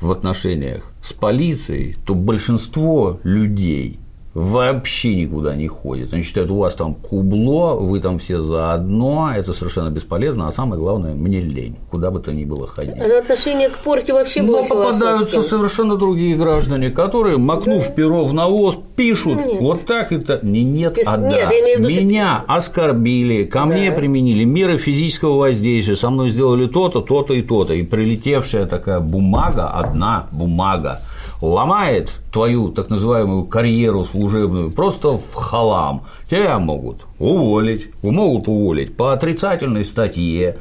в 0.02 0.12
отношениях 0.12 0.84
с 1.02 1.14
полицией, 1.14 1.96
то 2.06 2.14
большинство 2.14 3.22
людей 3.24 4.00
вообще 4.34 5.16
никуда 5.16 5.56
не 5.56 5.68
ходит. 5.68 6.12
Они 6.14 6.24
считают, 6.24 6.50
у 6.50 6.56
вас 6.56 6.74
там 6.74 6.96
кубло, 6.96 7.76
вы 7.76 8.00
там 8.00 8.18
все 8.18 8.42
заодно, 8.42 9.32
это 9.36 9.54
совершенно 9.54 9.90
бесполезно, 9.90 10.48
а 10.48 10.52
самое 10.52 10.82
главное, 10.82 11.14
мне 11.14 11.40
лень, 11.40 11.76
куда 11.92 12.10
бы 12.10 12.20
то 12.20 12.34
ни 12.34 12.44
было 12.44 12.66
ходить. 12.66 12.96
А 13.00 13.20
отношение 13.20 13.70
к 13.70 13.78
порке 13.78 14.14
вообще 14.14 14.42
было 14.42 14.62
Но 14.62 14.66
попадаются 14.66 15.44
совершенно 15.44 15.98
другие 15.98 16.36
граждане, 16.36 16.90
которые, 16.90 17.38
макнув 17.38 17.88
да. 17.88 17.94
перо 17.94 18.26
в 18.26 18.34
навоз, 18.34 18.80
пишут 18.96 19.38
нет. 19.38 19.62
вот 19.62 19.86
так 19.86 20.12
это. 20.12 20.40
Не 20.42 20.64
нет, 20.64 20.96
Пис... 20.96 21.08
а 21.08 21.18
да. 21.18 21.30
Нет, 21.30 21.52
я 21.52 21.78
виду, 21.78 21.90
Меня 21.90 22.44
что... 22.44 22.56
оскорбили, 22.56 23.44
ко 23.44 23.60
да. 23.60 23.66
мне 23.66 23.92
применили 23.92 24.44
меры 24.46 24.78
физического 24.78 25.38
воздействия, 25.38 25.96
со 25.96 26.10
мной 26.10 26.32
сделали 26.32 26.66
то-то, 26.66 27.02
то-то 27.02 27.34
и 27.34 27.44
то-то. 27.44 27.74
И 27.74 27.84
прилетевшая 27.84 28.66
такая 28.66 29.00
бумага, 29.00 29.68
одна 29.68 30.28
бумага, 30.32 31.02
ломает 31.44 32.10
твою 32.32 32.70
так 32.70 32.90
называемую 32.90 33.44
карьеру 33.44 34.06
служебную 34.06 34.72
просто 34.72 35.18
в 35.18 35.34
халам, 35.34 36.04
тебя 36.30 36.58
могут 36.58 37.06
уволить, 37.20 37.90
могут 38.02 38.48
уволить 38.48 38.96
по 38.96 39.12
отрицательной 39.12 39.84
статье, 39.84 40.58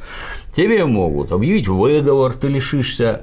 тебе 0.53 0.85
могут 0.85 1.31
объявить 1.31 1.69
выговор, 1.69 2.33
ты 2.33 2.49
лишишься 2.49 3.21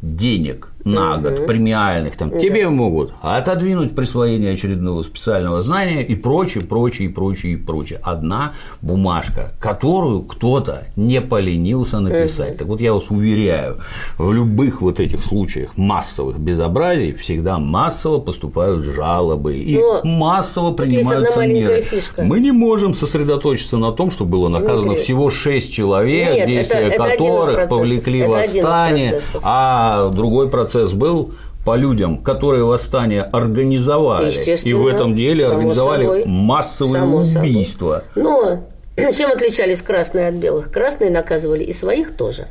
денег 0.00 0.70
на 0.84 1.14
угу. 1.14 1.22
год 1.22 1.46
премиальных, 1.46 2.16
там, 2.16 2.28
угу. 2.28 2.38
тебе 2.38 2.68
могут 2.68 3.12
отодвинуть 3.22 3.94
присвоение 3.94 4.52
очередного 4.52 5.02
специального 5.02 5.60
знания 5.60 6.02
и 6.02 6.14
прочее, 6.14 6.64
прочее, 6.64 7.08
прочее, 7.08 7.54
и 7.54 7.56
прочее. 7.56 8.00
Одна 8.02 8.52
бумажка, 8.82 9.52
которую 9.58 10.22
кто-то 10.22 10.84
не 10.96 11.20
поленился 11.20 12.00
написать. 12.00 12.52
Угу. 12.52 12.58
Так 12.58 12.68
вот, 12.68 12.80
я 12.80 12.92
вас 12.92 13.10
уверяю, 13.10 13.78
в 14.18 14.32
любых 14.32 14.82
вот 14.82 15.00
этих 15.00 15.24
случаях 15.24 15.76
массовых 15.76 16.38
безобразий 16.38 17.14
всегда 17.14 17.58
массово 17.58 18.18
поступают 18.18 18.84
жалобы 18.84 19.56
и 19.56 19.78
Но 19.78 20.02
массово 20.04 20.72
принимаются 20.72 21.46
меры. 21.46 21.82
Фишка. 21.82 22.22
Мы 22.22 22.40
не 22.40 22.52
можем 22.52 22.94
сосредоточиться 22.94 23.78
на 23.78 23.92
том, 23.92 24.10
что 24.10 24.24
было 24.24 24.48
наказано 24.48 24.88
Дмитрий. 24.88 25.04
всего 25.04 25.30
6 25.30 25.72
человек, 25.72 26.34
Нет, 26.34 26.48
действия 26.48 26.80
это, 26.80 27.04
это 27.04 27.10
которых 27.10 27.68
повлекли 27.68 28.20
это 28.20 28.30
восстание, 28.30 29.20
а 29.42 30.10
другой 30.10 30.48
процесс 30.48 30.73
процесс 30.74 30.92
был 30.92 31.32
по 31.64 31.76
людям, 31.76 32.22
которые 32.22 32.64
восстание 32.64 33.22
организовали, 33.22 34.30
и 34.64 34.74
в 34.74 34.86
этом 34.86 35.14
деле 35.14 35.46
организовали 35.46 36.04
собой, 36.04 36.24
массовые 36.26 37.04
убийства. 37.04 38.04
Собой. 38.14 38.62
Но 38.96 39.10
чем 39.12 39.30
отличались 39.30 39.80
красные 39.80 40.28
от 40.28 40.34
белых? 40.34 40.70
Красные 40.70 41.10
наказывали 41.10 41.64
и 41.64 41.72
своих 41.72 42.16
тоже, 42.16 42.48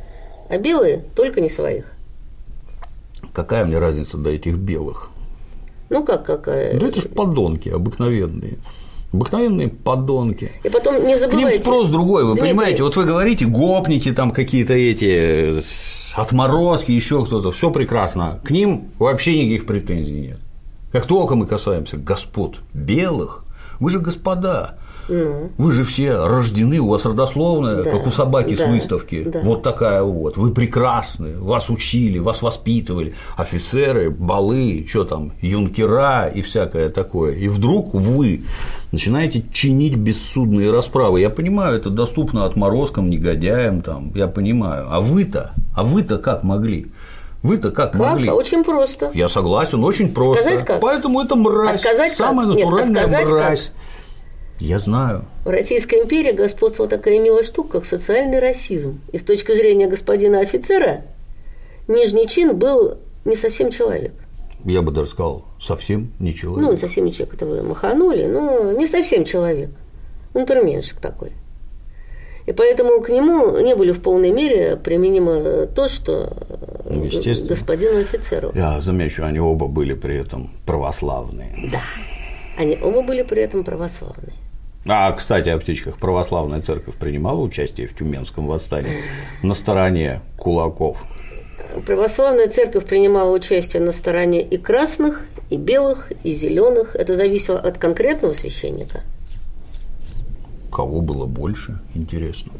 а 0.48 0.58
белые 0.58 1.04
только 1.14 1.40
не 1.40 1.48
своих. 1.48 1.84
Какая 3.32 3.64
мне 3.64 3.78
разница 3.78 4.16
до 4.16 4.30
этих 4.30 4.56
белых? 4.56 5.10
Ну 5.90 6.04
как 6.04 6.24
какая? 6.24 6.78
Да 6.78 6.88
это 6.88 7.00
же 7.00 7.08
подонки 7.08 7.68
обыкновенные. 7.68 8.56
Обыкновенные 9.14 9.68
подонки. 9.68 10.50
И 10.64 10.68
потом 10.68 11.06
не 11.06 11.16
забывайте. 11.16 11.50
К 11.50 11.54
ним 11.54 11.62
спрос 11.62 11.88
другой, 11.88 12.24
вы 12.24 12.32
Дмитрий... 12.32 12.48
понимаете? 12.50 12.82
Вот 12.82 12.96
вы 12.96 13.04
говорите, 13.04 13.46
гопники 13.46 14.12
там 14.12 14.32
какие-то 14.32 14.74
эти 14.74 15.62
отморозки, 16.16 16.90
еще 16.90 17.24
кто-то, 17.24 17.52
все 17.52 17.70
прекрасно. 17.70 18.40
К 18.44 18.50
ним 18.50 18.90
вообще 18.98 19.38
никаких 19.38 19.66
претензий 19.66 20.20
нет. 20.20 20.40
Как 20.90 21.06
только 21.06 21.36
мы 21.36 21.46
касаемся 21.46 21.96
господ 21.96 22.58
белых, 22.72 23.44
вы 23.78 23.90
же 23.90 24.00
господа, 24.00 24.78
ну. 25.08 25.50
Вы 25.58 25.72
же 25.72 25.84
все 25.84 26.26
рождены, 26.26 26.78
у 26.78 26.88
вас 26.88 27.04
родословная, 27.04 27.82
да, 27.82 27.90
как 27.90 28.06
у 28.06 28.10
собаки 28.10 28.54
да, 28.54 28.66
с 28.66 28.68
выставки. 28.68 29.24
Да. 29.24 29.40
Вот 29.42 29.62
такая 29.62 30.02
вот. 30.02 30.36
Вы 30.36 30.50
прекрасны, 30.50 31.38
вас 31.38 31.70
учили, 31.70 32.18
вас 32.18 32.42
воспитывали. 32.42 33.14
Офицеры, 33.36 34.10
балы, 34.10 34.86
что 34.88 35.04
там, 35.04 35.32
юнкера 35.40 36.28
и 36.28 36.42
всякое 36.42 36.88
такое. 36.88 37.34
И 37.34 37.48
вдруг 37.48 37.94
вы 37.94 38.42
начинаете 38.92 39.44
чинить 39.52 39.96
бессудные 39.96 40.70
расправы. 40.70 41.20
Я 41.20 41.30
понимаю, 41.30 41.76
это 41.76 41.90
доступно 41.90 42.46
отморозкам, 42.46 43.10
негодяям, 43.10 43.82
там, 43.82 44.12
я 44.14 44.26
понимаю. 44.26 44.88
А 44.90 45.00
вы-то, 45.00 45.52
а 45.74 45.82
вы-то 45.84 46.18
как 46.18 46.42
могли? 46.42 46.90
Вы-то 47.42 47.70
как, 47.70 47.92
как 47.92 48.00
могли? 48.00 48.30
Очень 48.30 48.64
просто. 48.64 49.10
Я 49.12 49.28
согласен, 49.28 49.84
очень 49.84 50.14
просто. 50.14 50.42
Сказать 50.42 50.64
как? 50.64 50.80
Поэтому 50.80 51.20
это 51.20 51.34
мразь. 51.34 51.76
А 51.76 51.78
сказать 51.78 52.12
самая 52.14 52.46
как? 52.46 52.56
натуральная 52.56 53.06
Нет, 53.06 53.26
а 53.26 53.28
мразь. 53.28 53.64
Как? 53.66 53.74
Я 54.60 54.78
знаю. 54.78 55.24
В 55.44 55.50
Российской 55.50 56.02
империи 56.02 56.32
господствовала 56.32 56.88
такая 56.88 57.18
милая 57.18 57.42
штука, 57.42 57.78
как 57.78 57.84
социальный 57.84 58.38
расизм. 58.38 59.00
И 59.12 59.18
с 59.18 59.24
точки 59.24 59.52
зрения 59.54 59.88
господина 59.88 60.40
офицера, 60.40 61.02
нижний 61.88 62.26
чин 62.26 62.56
был 62.56 62.98
не 63.24 63.36
совсем 63.36 63.70
человек. 63.70 64.12
Я 64.64 64.80
бы 64.80 64.92
даже 64.92 65.10
сказал, 65.10 65.44
совсем 65.60 66.12
не 66.18 66.34
человек. 66.34 66.62
Ну, 66.62 66.72
не 66.72 66.78
совсем 66.78 67.04
не 67.04 67.12
человек, 67.12 67.34
это 67.34 67.46
вы 67.46 67.62
маханули, 67.62 68.26
но 68.26 68.72
не 68.72 68.86
совсем 68.86 69.24
человек. 69.24 69.70
Унтерменшик 70.32 71.00
такой. 71.00 71.32
И 72.46 72.52
поэтому 72.52 73.00
к 73.00 73.08
нему 73.08 73.58
не 73.58 73.74
были 73.74 73.92
в 73.92 74.00
полной 74.00 74.30
мере 74.30 74.76
применимо 74.76 75.66
то, 75.66 75.88
что 75.88 76.32
господину 77.48 78.00
офицеру. 78.00 78.52
Я 78.54 78.80
замечу, 78.80 79.24
они 79.24 79.40
оба 79.40 79.66
были 79.66 79.94
при 79.94 80.16
этом 80.16 80.52
православные. 80.66 81.70
Да, 81.72 81.80
они 82.58 82.78
оба 82.80 83.02
были 83.02 83.22
при 83.22 83.42
этом 83.42 83.64
православные. 83.64 84.32
А, 84.86 85.10
кстати, 85.12 85.48
о 85.48 85.58
птичках. 85.58 85.96
Православная 85.96 86.60
церковь 86.60 86.96
принимала 86.96 87.40
участие 87.40 87.86
в 87.86 87.94
Тюменском 87.94 88.46
восстании 88.46 89.02
на 89.42 89.54
стороне 89.54 90.20
кулаков. 90.36 90.98
Православная 91.86 92.48
церковь 92.48 92.84
принимала 92.84 93.34
участие 93.34 93.82
на 93.82 93.92
стороне 93.92 94.42
и 94.42 94.58
красных, 94.58 95.26
и 95.48 95.56
белых, 95.56 96.12
и 96.22 96.32
зеленых. 96.32 96.94
Это 96.94 97.14
зависело 97.14 97.58
от 97.58 97.78
конкретного 97.78 98.32
священника. 98.34 99.00
Кого 100.70 101.00
было 101.00 101.24
больше, 101.24 101.80
интересно. 101.94 102.52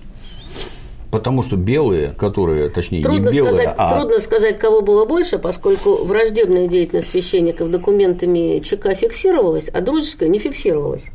Потому 1.10 1.42
что 1.42 1.56
белые, 1.56 2.10
которые, 2.12 2.70
точнее, 2.70 3.02
трудно 3.02 3.28
не 3.28 3.36
белые, 3.36 3.54
сказать, 3.54 3.74
а... 3.76 3.90
Трудно 3.90 4.20
сказать, 4.20 4.58
кого 4.58 4.80
было 4.80 5.04
больше, 5.04 5.38
поскольку 5.38 6.04
враждебная 6.04 6.66
деятельность 6.66 7.08
священников 7.08 7.70
документами 7.70 8.58
ЧК 8.60 8.94
фиксировалась, 8.94 9.68
а 9.68 9.80
дружеская 9.80 10.28
не 10.28 10.38
фиксировалась. 10.38 11.10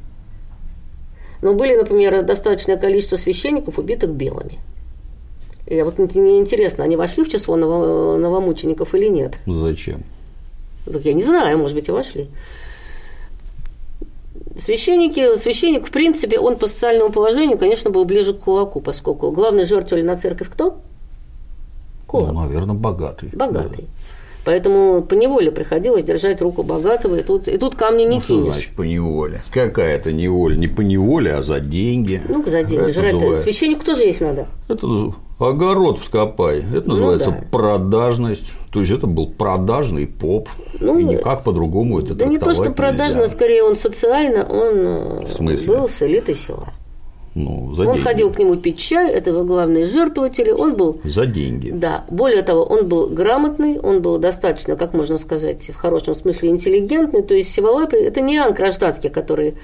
Но 1.41 1.53
были, 1.53 1.75
например, 1.75 2.21
достаточное 2.23 2.77
количество 2.77 3.15
священников, 3.15 3.79
убитых 3.79 4.11
белыми. 4.11 4.59
И 5.65 5.81
вот 5.81 5.97
мне 5.97 6.39
интересно, 6.39 6.83
они 6.83 6.95
вошли 6.95 7.23
в 7.23 7.29
число 7.29 7.55
новомучеников 7.55 8.95
или 8.95 9.07
нет? 9.07 9.37
Зачем? 9.45 10.03
Так 10.85 11.03
я 11.05 11.13
не 11.13 11.23
знаю, 11.23 11.57
может 11.57 11.75
быть, 11.75 11.87
и 11.87 11.91
вошли. 11.91 12.27
Священники, 14.57 15.37
священник, 15.37 15.87
в 15.87 15.91
принципе, 15.91 16.39
он 16.39 16.57
по 16.57 16.67
социальному 16.67 17.11
положению, 17.11 17.57
конечно, 17.57 17.91
был 17.91 18.03
ближе 18.05 18.33
к 18.33 18.39
кулаку, 18.39 18.81
поскольку 18.81 19.31
главной 19.31 19.65
жертвой 19.65 20.03
на 20.03 20.17
церковь 20.17 20.49
кто? 20.49 20.81
Кулак. 22.07 22.33
Ну, 22.33 22.41
наверное, 22.41 22.75
богатый. 22.75 23.29
Богатый. 23.33 23.85
Да. 23.85 24.08
Поэтому 24.49 25.03
по 25.03 25.13
неволе 25.13 25.51
приходилось 25.51 26.03
держать 26.03 26.41
руку 26.41 26.63
богатого, 26.63 27.17
и 27.17 27.21
тут, 27.21 27.47
и 27.47 27.55
тут 27.59 27.75
камни 27.75 28.01
не 28.01 28.15
ну, 28.15 28.21
кинешь. 28.21 28.23
Что 28.23 28.51
значит 28.51 28.75
по 28.75 28.81
неволе? 28.81 29.43
Какая 29.53 29.95
это 29.95 30.11
неволя? 30.11 30.55
Не 30.55 30.67
по 30.67 30.81
неволе, 30.81 31.35
а 31.35 31.43
за 31.43 31.59
деньги. 31.59 32.19
Ну, 32.27 32.43
за 32.43 32.63
деньги. 32.63 32.89
Жрать 32.89 33.13
называет... 33.13 33.41
священнику 33.41 33.85
тоже 33.85 34.05
есть 34.05 34.21
надо. 34.21 34.47
Это 34.67 34.87
огород 35.37 35.99
вскопай. 35.99 36.65
Это 36.73 36.89
называется 36.89 37.29
Ну 37.29 37.37
да. 37.41 37.47
продажность. 37.51 38.51
То 38.71 38.79
есть 38.79 38.91
это 38.91 39.05
был 39.05 39.29
продажный 39.29 40.07
поп. 40.07 40.49
Ну, 40.79 40.97
и 40.97 41.03
никак 41.03 41.43
по-другому 41.43 41.99
это 41.99 42.15
Да 42.15 42.25
не 42.25 42.39
то, 42.39 42.51
что 42.55 42.71
продажно, 42.71 43.19
нельзя. 43.19 43.35
скорее 43.35 43.61
он 43.61 43.75
социально, 43.75 44.45
он 44.45 45.21
э, 45.39 45.67
был 45.67 45.87
с 45.87 46.01
элитой 46.01 46.33
села. 46.33 46.69
Ну, 47.35 47.75
за 47.75 47.83
Он 47.83 47.93
деньги. 47.93 48.01
ходил 48.01 48.31
к 48.31 48.39
нему 48.39 48.55
пить 48.55 48.79
чай, 48.79 49.11
это 49.11 49.29
его 49.29 49.43
главные 49.43 49.85
жертвователи, 49.85 50.51
он 50.51 50.75
был 50.75 50.99
За 51.03 51.25
деньги. 51.25 51.71
Да, 51.71 52.05
более 52.09 52.41
того, 52.41 52.63
он 52.63 52.87
был 52.87 53.07
грамотный, 53.07 53.79
он 53.79 54.01
был 54.01 54.17
достаточно, 54.17 54.75
как 54.75 54.93
можно 54.93 55.17
сказать, 55.17 55.69
в 55.69 55.75
хорошем 55.75 56.15
смысле 56.15 56.49
интеллигентный. 56.49 57.21
То 57.21 57.35
есть 57.35 57.51
Севалапи– 57.53 57.95
это 57.97 58.21
не 58.21 58.35
Иоанн 58.35 58.53
Кронштадтский, 58.53 59.09
который 59.09 59.55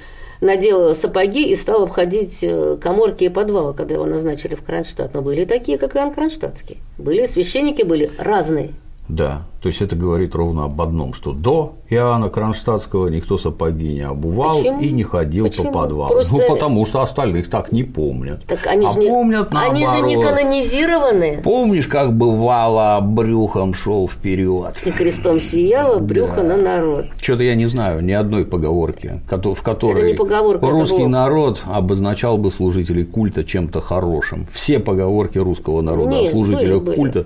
надел 0.42 0.94
сапоги 0.96 1.50
и 1.50 1.56
стал 1.56 1.84
обходить 1.84 2.40
э, 2.44 2.78
коморки 2.80 3.24
и 3.24 3.30
подвалы, 3.30 3.74
когда 3.74 3.96
его 3.96 4.06
назначили 4.06 4.56
в 4.56 4.64
Кронштадт. 4.64 5.14
Но 5.14 5.22
были 5.22 5.46
такие, 5.46 5.78
как 5.78 5.96
Иоанн 5.96 6.14
Кронштадтский. 6.14 6.78
Были, 6.98 7.26
священники 7.26 7.84
были 7.84 8.12
разные. 8.18 8.72
Да, 9.08 9.44
то 9.62 9.68
есть 9.70 9.82
это 9.84 9.96
говорит 9.96 10.34
ровно 10.34 10.66
об 10.66 10.82
одном, 10.82 11.14
что 11.14 11.32
до 11.32 11.74
Иоанна 11.92 12.30
Кронштадтского 12.30 13.08
никто 13.10 13.38
сапоги 13.38 13.94
не 13.94 14.02
обувал 14.02 14.58
Почему? 14.58 14.82
и 14.82 14.92
не 14.92 15.04
ходил 15.04 15.46
Почему? 15.46 15.72
по 15.72 15.82
подвалу. 15.84 16.10
Просто- 16.10 16.36
Ну, 16.36 16.42
потому 16.48 16.86
что 16.88 17.02
остальных 17.04 17.48
так 17.50 17.72
не 17.72 17.84
помнят. 17.84 18.44
Так 18.48 18.66
они 18.66 18.88
а 18.88 18.92
же 18.92 19.00
не, 19.00 19.10
помнят 19.10 19.50
они 19.52 19.86
же 19.86 20.02
не 20.02 20.16
наоборот. 20.16 20.38
канонизированы. 20.40 21.42
Помнишь, 21.44 21.88
как 21.88 22.14
бывало, 22.18 23.00
брюхом 23.02 23.76
шел 23.76 24.08
вперед? 24.08 24.82
И 24.86 24.90
крестом 24.92 25.40
сияло 25.40 26.00
брюхо 26.00 26.42
на 26.42 26.58
народ. 26.58 27.06
Что-то 27.22 27.44
я 27.44 27.54
не 27.56 27.68
знаю 27.68 28.04
ни 28.04 28.12
одной 28.12 28.46
поговорки, 28.46 29.22
в 29.30 29.62
которой 29.62 30.12
не 30.12 30.16
поговорка, 30.16 30.66
это 30.66 30.76
русский 30.76 30.98
было- 31.04 31.08
народ 31.10 31.62
обозначал 31.66 32.38
бы 32.40 32.50
служителей 32.50 33.06
культа 33.06 33.44
чем-то 33.44 33.82
хорошим. 33.82 34.48
Все 34.52 34.80
поговорки 34.80 35.38
русского 35.38 35.82
народа 35.82 36.10
Нет, 36.10 36.30
о 36.30 36.32
служителях 36.32 36.82
были, 36.82 36.86
были. 36.86 36.96
культа 36.96 37.26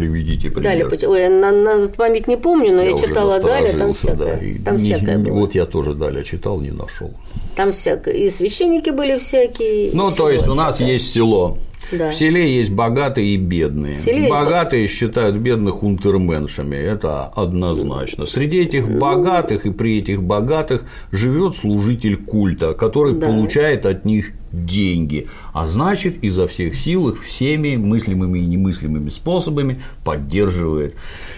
приведите 0.00 0.50
Далее, 0.50 0.84
пример. 0.84 0.90
поч- 0.90 1.04
ой, 1.04 1.28
на, 1.28 1.50
на 1.52 1.88
память 1.88 2.28
не 2.28 2.36
помню, 2.36 2.74
но 2.74 2.82
я, 2.82 2.94
уже 2.94 3.06
читала 3.08 3.40
далее, 3.40 3.72
там 3.72 3.92
всякое, 3.94 4.40
да, 4.58 4.64
там 4.64 4.76
не- 4.76 4.84
всякое 4.84 5.18
было. 5.18 5.32
Вот 5.34 5.54
я 5.54 5.64
тоже 5.64 5.94
далее 5.94 6.22
читал, 6.24 6.60
не 6.60 6.70
нашел. 6.70 7.10
Там 7.56 7.72
всякое. 7.72 8.14
И 8.14 8.28
священники 8.28 8.90
были 8.90 9.16
всякие. 9.18 9.90
Ну, 9.94 10.10
то 10.10 10.28
есть 10.30 10.46
у 10.46 10.54
нас 10.54 10.74
всякое. 10.76 10.92
есть 10.92 11.12
село. 11.12 11.56
Да. 11.92 12.10
В 12.10 12.14
селе 12.14 12.56
есть 12.56 12.70
богатые 12.72 13.28
и 13.28 13.36
бедные. 13.36 13.94
В 13.96 14.00
селе 14.00 14.18
есть 14.22 14.30
богатые 14.30 14.88
считают 14.88 15.36
бедных 15.36 15.82
унтерменшами, 15.82 16.76
это 16.76 17.24
однозначно. 17.26 18.26
Среди 18.26 18.58
этих 18.62 18.86
Ну. 18.88 18.98
богатых 18.98 19.66
и 19.66 19.70
при 19.70 19.98
этих 20.00 20.22
богатых 20.22 20.84
живет 21.12 21.56
служитель 21.56 22.16
культа, 22.16 22.74
который 22.74 23.14
Да. 23.14 23.26
получает 23.28 23.86
от 23.86 24.04
них 24.04 24.32
деньги, 24.64 25.28
а 25.52 25.66
значит 25.66 26.22
изо 26.24 26.46
всех 26.46 26.74
сил 26.76 27.10
их 27.10 27.22
всеми 27.22 27.76
мыслимыми 27.76 28.38
и 28.38 28.46
немыслимыми 28.46 29.10
способами 29.10 29.80
поддерживает, 30.04 30.96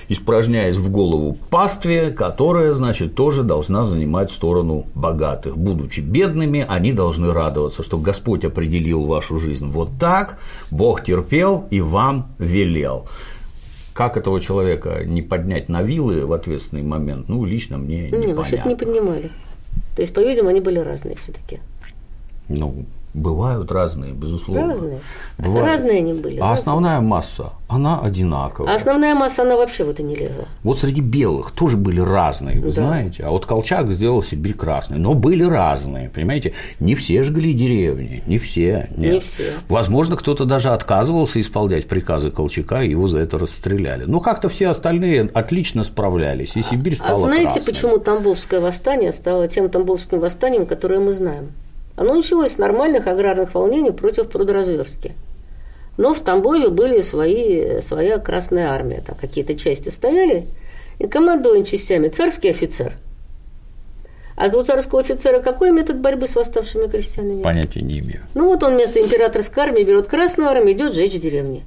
испражняясь 0.08 0.76
в 0.76 0.90
голову 0.90 1.36
пастве, 1.50 2.10
которая, 2.10 2.72
значит, 2.74 3.14
тоже 3.14 3.42
должна 3.42 3.84
занимать 3.84 4.30
сторону 4.30 4.86
богатых. 4.94 5.56
Будучи 5.56 6.00
бедными, 6.00 6.64
они 6.68 6.92
должны 6.92 7.32
радоваться, 7.32 7.82
что 7.82 7.98
Господь 7.98 8.44
определил 8.44 9.04
вашу 9.04 9.38
жизнь 9.38 9.66
вот 9.70 9.90
так, 9.98 10.38
Бог 10.70 11.02
терпел 11.02 11.66
и 11.70 11.80
вам 11.80 12.28
велел. 12.38 13.08
Как 13.94 14.16
этого 14.16 14.40
человека 14.40 15.02
не 15.04 15.22
поднять 15.22 15.68
на 15.68 15.82
вилы 15.82 16.24
в 16.24 16.32
ответственный 16.32 16.84
момент, 16.84 17.28
ну, 17.28 17.44
лично 17.44 17.78
мне 17.78 18.10
Не, 18.10 18.32
вообще-то 18.32 18.68
непонятно. 18.68 18.68
не 18.68 18.76
поднимали. 18.76 19.30
То 19.96 20.02
есть, 20.02 20.14
по-видимому, 20.14 20.50
они 20.50 20.60
были 20.60 20.78
разные 20.78 21.16
все-таки. 21.16 21.58
Ну, 22.48 22.86
бывают 23.14 23.70
разные, 23.72 24.12
безусловно. 24.12 24.68
Разные. 24.68 24.98
Бывают. 25.38 25.66
Разные 25.66 25.98
они 25.98 26.12
были. 26.14 26.36
А 26.38 26.50
разные. 26.50 26.54
основная 26.54 27.00
масса, 27.00 27.52
она 27.68 28.00
одинаковая. 28.00 28.72
А 28.72 28.74
основная 28.76 29.14
масса, 29.14 29.42
она 29.42 29.56
вообще 29.56 29.84
в 29.84 29.90
это 29.90 30.02
не 30.02 30.14
лезла. 30.16 30.44
Вот 30.62 30.78
среди 30.78 31.00
белых 31.00 31.50
тоже 31.52 31.76
были 31.76 32.00
разные, 32.00 32.60
вы 32.60 32.66
Да. 32.72 32.82
знаете. 32.82 33.24
А 33.24 33.30
вот 33.30 33.46
Колчак 33.46 33.90
сделал 33.90 34.22
Сибирь 34.22 34.54
красной, 34.54 34.98
но 34.98 35.14
были 35.14 35.44
разные, 35.44 36.08
понимаете. 36.10 36.54
Не 36.80 36.94
все 36.94 37.22
жгли 37.22 37.52
деревни, 37.54 38.22
не 38.26 38.38
все. 38.38 38.88
нет. 38.96 39.12
Не 39.14 39.20
все. 39.20 39.52
Возможно, 39.68 40.16
кто-то 40.16 40.44
даже 40.44 40.70
отказывался 40.70 41.40
исполнять 41.40 41.86
приказы 41.88 42.30
Колчака, 42.30 42.82
и 42.82 42.90
его 42.90 43.06
за 43.08 43.18
это 43.18 43.38
расстреляли. 43.38 44.04
Но 44.04 44.20
как-то 44.20 44.48
все 44.48 44.68
остальные 44.68 45.30
отлично 45.34 45.84
справлялись, 45.84 46.56
и 46.56 46.62
Сибирь 46.62 46.94
А 46.94 46.96
стала 46.96 47.26
знаете, 47.26 47.44
красной. 47.52 47.64
почему 47.64 47.98
Тамбовское 47.98 48.60
восстание 48.60 49.12
стало 49.12 49.48
тем 49.48 49.68
Тамбовским 49.68 50.18
восстанием, 50.20 50.66
которое 50.66 51.00
мы 51.00 51.12
знаем? 51.12 51.48
Оно 51.98 52.14
началось 52.14 52.52
с 52.52 52.58
нормальных 52.58 53.08
аграрных 53.08 53.54
волнений 53.54 53.90
против 53.90 54.28
прудоразверстки. 54.28 55.14
Но 55.96 56.14
в 56.14 56.20
Тамбове 56.20 56.68
были 56.68 57.00
свои, 57.00 57.80
своя 57.80 58.18
Красная 58.18 58.68
Армия, 58.70 59.02
там 59.04 59.16
какие-то 59.20 59.54
части 59.54 59.88
стояли, 59.88 60.46
и 61.00 61.08
командовал 61.08 61.64
частями 61.64 62.06
царский 62.06 62.50
офицер. 62.50 62.92
А 64.36 64.46
у 64.46 64.62
царского 64.62 65.00
офицера 65.00 65.40
какой 65.40 65.72
метод 65.72 65.98
борьбы 65.98 66.28
с 66.28 66.36
восставшими 66.36 66.86
крестьянами? 66.86 67.42
Понятия 67.42 67.80
не 67.80 67.98
имею. 67.98 68.20
Ну 68.34 68.44
вот 68.46 68.62
он 68.62 68.74
вместо 68.74 69.00
императорской 69.02 69.64
армии 69.64 69.82
берет 69.82 70.06
Красную 70.06 70.48
армию, 70.50 70.76
идет 70.76 70.94
жечь 70.94 71.18
деревни. 71.18 71.64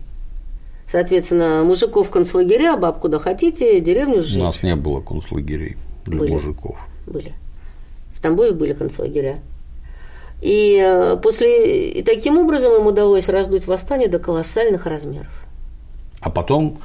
Соответственно, 0.89 1.63
мужиков 1.65 2.09
концлагеря, 2.09 2.77
баб 2.77 3.01
куда 3.01 3.19
хотите, 3.19 3.82
деревню 3.82 4.19
У 4.19 4.21
сжечь. 4.21 4.41
нас 4.41 4.63
не 4.63 4.77
было 4.77 5.01
концлагерей 5.01 5.75
для 6.05 6.17
Были. 6.19 6.32
мужиков. 6.32 6.77
были. 7.05 7.34
В 8.15 8.21
Тамбове 8.21 8.51
были 8.51 8.71
концлагеря. 8.71 9.39
И 10.41 10.77
э, 10.83 11.17
после 11.21 11.91
и 11.91 12.03
таким 12.03 12.37
образом 12.39 12.73
им 12.73 12.87
удалось 12.87 13.27
раздуть 13.29 13.67
восстание 13.67 14.09
до 14.09 14.17
колоссальных 14.19 14.85
размеров. 14.87 15.31
А 16.19 16.29
потом 16.29 16.79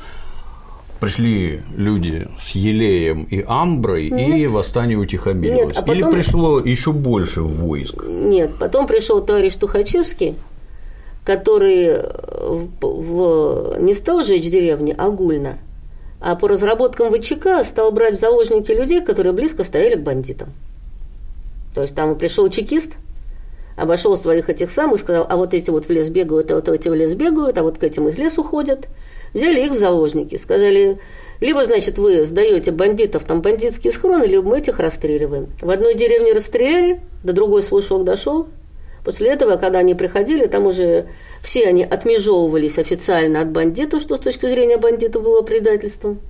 пришли 1.01 1.63
люди 1.75 2.27
с 2.41 2.51
Елеем 2.51 3.25
и 3.25 3.43
Амброй, 3.47 4.07
и 4.09 4.47
восстание 4.47 4.97
утихомирилось. 4.99 5.69
Нет, 5.75 5.77
а 5.77 5.83
потом- 5.83 5.95
Или 6.11 6.11
пришло 6.11 6.59
еще 6.61 6.93
больше 6.93 7.43
войск. 7.43 8.03
Нет, 8.07 8.53
потом 8.59 8.87
пришел 8.87 9.21
товарищ 9.23 9.55
Тухачевский, 9.57 10.37
который 11.25 11.87
э, 11.87 12.59
в- 12.81 12.81
в- 12.83 13.79
не 13.81 13.95
стал 13.95 14.23
жечь 14.23 14.49
деревни 14.51 14.95
огульно, 14.97 15.59
а 16.21 16.35
по 16.37 16.49
разработкам 16.49 17.13
ВЧК 17.13 17.63
стал 17.65 17.91
брать 17.93 18.17
в 18.17 18.21
заложники 18.21 18.71
людей, 18.71 19.03
которые 19.03 19.33
близко 19.33 19.65
стояли 19.65 19.97
к 19.97 20.03
бандитам. 20.03 20.49
То 21.75 21.83
есть 21.83 21.95
там 21.95 22.17
пришел 22.17 22.49
чекист, 22.49 22.93
обошел 23.77 24.17
своих 24.17 24.49
этих 24.49 24.71
самых, 24.71 25.01
сказал, 25.01 25.27
а 25.29 25.37
вот 25.37 25.55
эти 25.55 25.71
вот 25.71 25.87
в 25.87 25.91
лес 25.91 26.09
бегают, 26.09 26.51
а 26.51 26.57
вот 26.57 26.69
эти 26.69 26.89
в 26.89 26.95
лес 26.95 27.15
бегают, 27.15 27.59
а 27.59 27.63
вот 27.63 27.79
к 27.79 27.85
этим 27.85 28.09
из 28.09 28.19
лесу 28.19 28.43
ходят. 28.43 28.89
Взяли 29.35 29.67
их 29.67 29.73
в 29.73 29.79
заложники, 29.79 30.37
сказали, 30.37 30.99
либо, 31.41 31.65
значит, 31.65 31.99
вы 31.99 32.25
сдаете 32.25 32.71
бандитов, 32.73 33.25
там 33.25 33.43
бандитские 33.43 33.93
схроны, 33.93 34.25
либо 34.25 34.49
мы 34.49 34.59
этих 34.59 34.81
расстреливаем. 34.81 35.49
В 35.61 35.71
одной 35.71 35.95
деревне 35.95 36.33
расстреляли, 36.33 37.01
до 37.23 37.35
другой 37.35 37.63
слушок 37.63 38.05
дошел. 38.05 38.49
После 39.05 39.29
этого, 39.29 39.57
когда 39.57 39.81
они 39.81 39.95
приходили, 39.95 40.47
там 40.47 40.67
уже 40.67 41.07
все 41.43 41.69
они 41.69 41.85
отмежевывались 41.85 42.79
официально 42.79 43.43
от 43.43 43.51
бандитов, 43.51 44.01
что 44.03 44.17
с 44.17 44.21
точки 44.21 44.47
зрения 44.47 44.79
бандитов 44.79 45.23
было 45.23 45.43
предательством. 45.43 46.21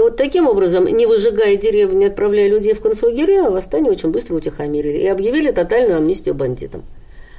И 0.00 0.02
вот 0.02 0.16
таким 0.16 0.46
образом, 0.46 0.86
не 0.86 1.04
выжигая 1.04 1.56
деревни, 1.56 1.96
не 1.96 2.04
отправляя 2.06 2.48
людей 2.48 2.72
в 2.72 2.80
концлагеря, 2.80 3.50
восстание 3.50 3.92
очень 3.92 4.08
быстро 4.08 4.34
утихомирили 4.34 4.96
и 4.96 5.06
объявили 5.06 5.50
тотальную 5.50 5.98
амнистию 5.98 6.34
бандитам. 6.34 6.84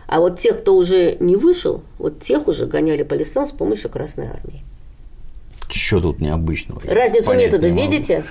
А 0.06 0.20
вот 0.20 0.38
тех, 0.38 0.60
кто 0.60 0.76
уже 0.76 1.18
не 1.20 1.36
вышел, 1.36 1.82
вот 1.98 2.20
тех 2.20 2.48
уже 2.48 2.68
гоняли 2.68 3.02
по 3.02 3.16
лесам 3.16 3.48
с 3.48 3.50
помощью 3.50 3.90
Красной 3.90 4.28
Армии. 4.28 4.62
Что 5.72 6.02
тут 6.02 6.22
необычного? 6.22 6.80
Разницу 6.86 7.34
метода 7.34 7.68
не 7.68 7.82
могу. 7.82 7.92
видите? 7.92 8.26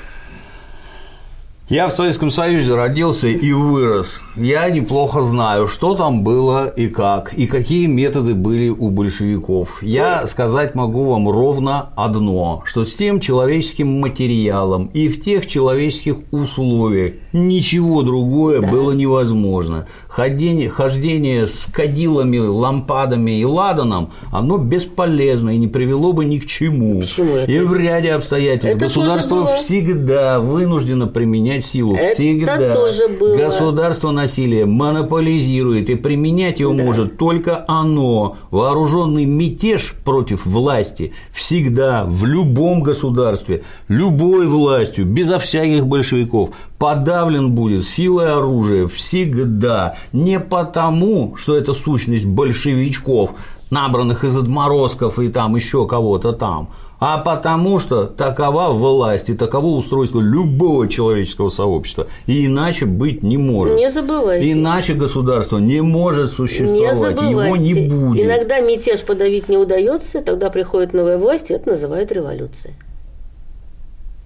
Я 1.71 1.87
в 1.87 1.93
Советском 1.93 2.33
Союзе 2.33 2.75
родился 2.75 3.29
и 3.29 3.53
вырос. 3.53 4.21
Я 4.35 4.68
неплохо 4.71 5.23
знаю, 5.23 5.68
что 5.68 5.95
там 5.95 6.25
было 6.25 6.66
и 6.66 6.89
как, 6.89 7.33
и 7.35 7.47
какие 7.47 7.87
методы 7.87 8.35
были 8.35 8.71
у 8.71 8.91
большевиков. 8.91 9.81
Я 9.81 10.27
сказать 10.27 10.75
могу 10.75 11.05
вам 11.05 11.29
ровно 11.29 11.91
одно, 11.95 12.64
что 12.66 12.83
с 12.83 12.93
тем 12.93 13.21
человеческим 13.21 14.01
материалом 14.01 14.91
и 14.95 15.07
в 15.07 15.23
тех 15.23 15.47
человеческих 15.47 16.16
условиях 16.33 17.12
ничего 17.33 18.03
другое 18.03 18.61
было 18.62 18.91
невозможно. 18.91 19.87
Ходение, 20.09 20.71
хождение 20.71 21.47
с 21.47 21.68
кадилами, 21.72 22.38
лампадами 22.38 23.38
и 23.38 23.45
ладаном, 23.45 24.11
оно 24.33 24.59
бесполезно 24.59 25.51
и 25.51 25.57
не 25.57 25.68
привело 25.68 26.13
бы 26.13 26.25
ни 26.25 26.38
к 26.38 26.47
чему. 26.47 26.99
Почему 26.99 27.37
это? 27.37 27.49
И 27.49 27.61
в 27.61 27.76
ряде 27.76 28.11
обстоятельств 28.11 28.76
Это 28.76 28.87
государство 28.87 29.55
всегда 29.55 30.41
вынуждено 30.41 31.07
применять 31.07 31.59
силу. 31.61 31.95
Это 31.95 32.14
всегда. 32.14 32.74
тоже 32.74 33.08
было. 33.08 33.37
Государство 33.37 34.11
насилие 34.11 34.66
монополизирует, 34.66 35.91
и 35.91 35.95
применять 35.95 36.61
его 36.61 36.72
может 36.72 37.16
только 37.16 37.64
оно. 37.68 38.37
Вооруженный 38.50 39.24
мятеж 39.24 39.95
против 40.04 40.46
власти 40.46 41.12
всегда 41.32 42.04
в 42.07 42.24
любом 42.24 42.82
государстве, 42.82 43.62
любой 43.88 44.46
властью, 44.46 45.07
безо 45.07 45.38
всяких 45.38 45.87
большевиков, 45.87 46.50
подавлен 46.78 47.53
будет 47.53 47.84
силой 47.84 48.32
оружия 48.32 48.87
всегда. 48.87 49.96
Не 50.12 50.41
потому, 50.41 51.37
что 51.37 51.57
это 51.57 51.74
сущность 51.74 52.24
большевичков, 52.24 53.34
набранных 53.70 54.24
из 54.24 54.37
отморозков 54.37 55.18
и 55.18 55.28
там 55.28 55.57
еще 55.57 55.87
кого-то 55.87 56.32
там, 56.32 56.70
а 57.01 57.17
потому 57.18 57.79
что 57.79 58.05
такова 58.05 58.72
власть 58.72 59.31
и 59.31 59.35
таково 59.35 59.68
устройство 59.68 60.21
любого 60.21 60.87
человеческого 60.87 61.49
сообщества. 61.49 62.07
И 62.27 62.47
иначе 62.47 62.85
быть 62.85 63.22
не 63.22 63.39
может. 63.39 63.75
Не 63.77 63.91
забывайте. 63.91 64.53
Иначе 64.53 64.95
государство 64.95 65.57
не 65.57 65.81
может 65.81 66.31
существовать, 66.31 66.79
не 66.79 66.95
забывайте. 66.95 67.31
его 67.31 67.57
не 67.57 67.89
будет. 67.89 68.27
Иногда 68.27 68.61
мятеж 68.61 69.01
подавить 69.01 69.49
не 69.49 69.57
удается, 69.57 70.21
тогда 70.21 70.51
приходит 70.51 70.93
новая 70.93 71.17
власть, 71.17 71.51
и 71.51 71.55
это 71.55 71.71
называют 71.71 72.13
революцией. 72.13 72.75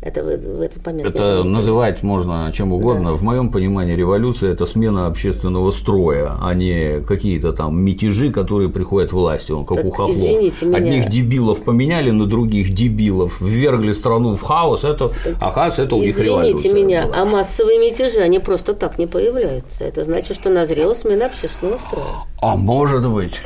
Это 0.04 0.22
в, 0.22 0.26
в 0.26 0.60
этот 0.60 0.84
момент. 0.84 1.16
Это 1.16 1.42
называть 1.44 2.02
можно 2.02 2.52
чем 2.52 2.74
угодно. 2.74 3.12
Да. 3.12 3.16
В 3.16 3.22
моем 3.22 3.50
понимании 3.50 3.96
революция 3.96 4.52
это 4.52 4.66
смена 4.66 5.06
общественного 5.06 5.70
строя, 5.70 6.36
а 6.42 6.52
не 6.52 7.00
какие-то 7.00 7.54
там 7.54 7.80
мятежи, 7.80 8.30
которые 8.30 8.68
приходят 8.68 9.12
власти, 9.12 9.52
он 9.52 9.64
как 9.64 9.78
так, 9.78 9.86
у 9.86 9.90
хохлов. 9.90 10.14
Извините 10.14 10.66
меня. 10.66 10.76
Одних 10.76 11.08
дебилов 11.08 11.64
поменяли 11.64 12.10
на 12.10 12.26
других 12.26 12.74
дебилов, 12.74 13.40
ввергли 13.40 13.92
страну 13.94 14.36
в 14.36 14.42
хаос, 14.42 14.84
это, 14.84 15.08
так, 15.08 15.36
оказывается, 15.40 15.84
это 15.84 15.96
у 15.96 16.02
них 16.02 16.18
революция. 16.20 16.58
Извините 16.58 16.84
меня, 16.84 17.06
была. 17.06 17.22
а 17.22 17.24
массовые 17.24 17.78
мятежи, 17.78 18.20
они 18.20 18.40
просто 18.40 18.74
так 18.74 18.98
не 18.98 19.06
появляются. 19.06 19.84
Это 19.84 20.04
значит, 20.04 20.36
что 20.36 20.50
назрела 20.50 20.92
смена 20.92 21.26
общественного 21.26 21.78
строя. 21.78 22.04
А 22.42 22.56
может 22.56 23.08
быть, 23.08 23.40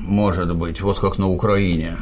может 0.00 0.56
быть, 0.56 0.80
вот 0.80 0.98
как 1.00 1.18
на 1.18 1.28
Украине 1.28 1.98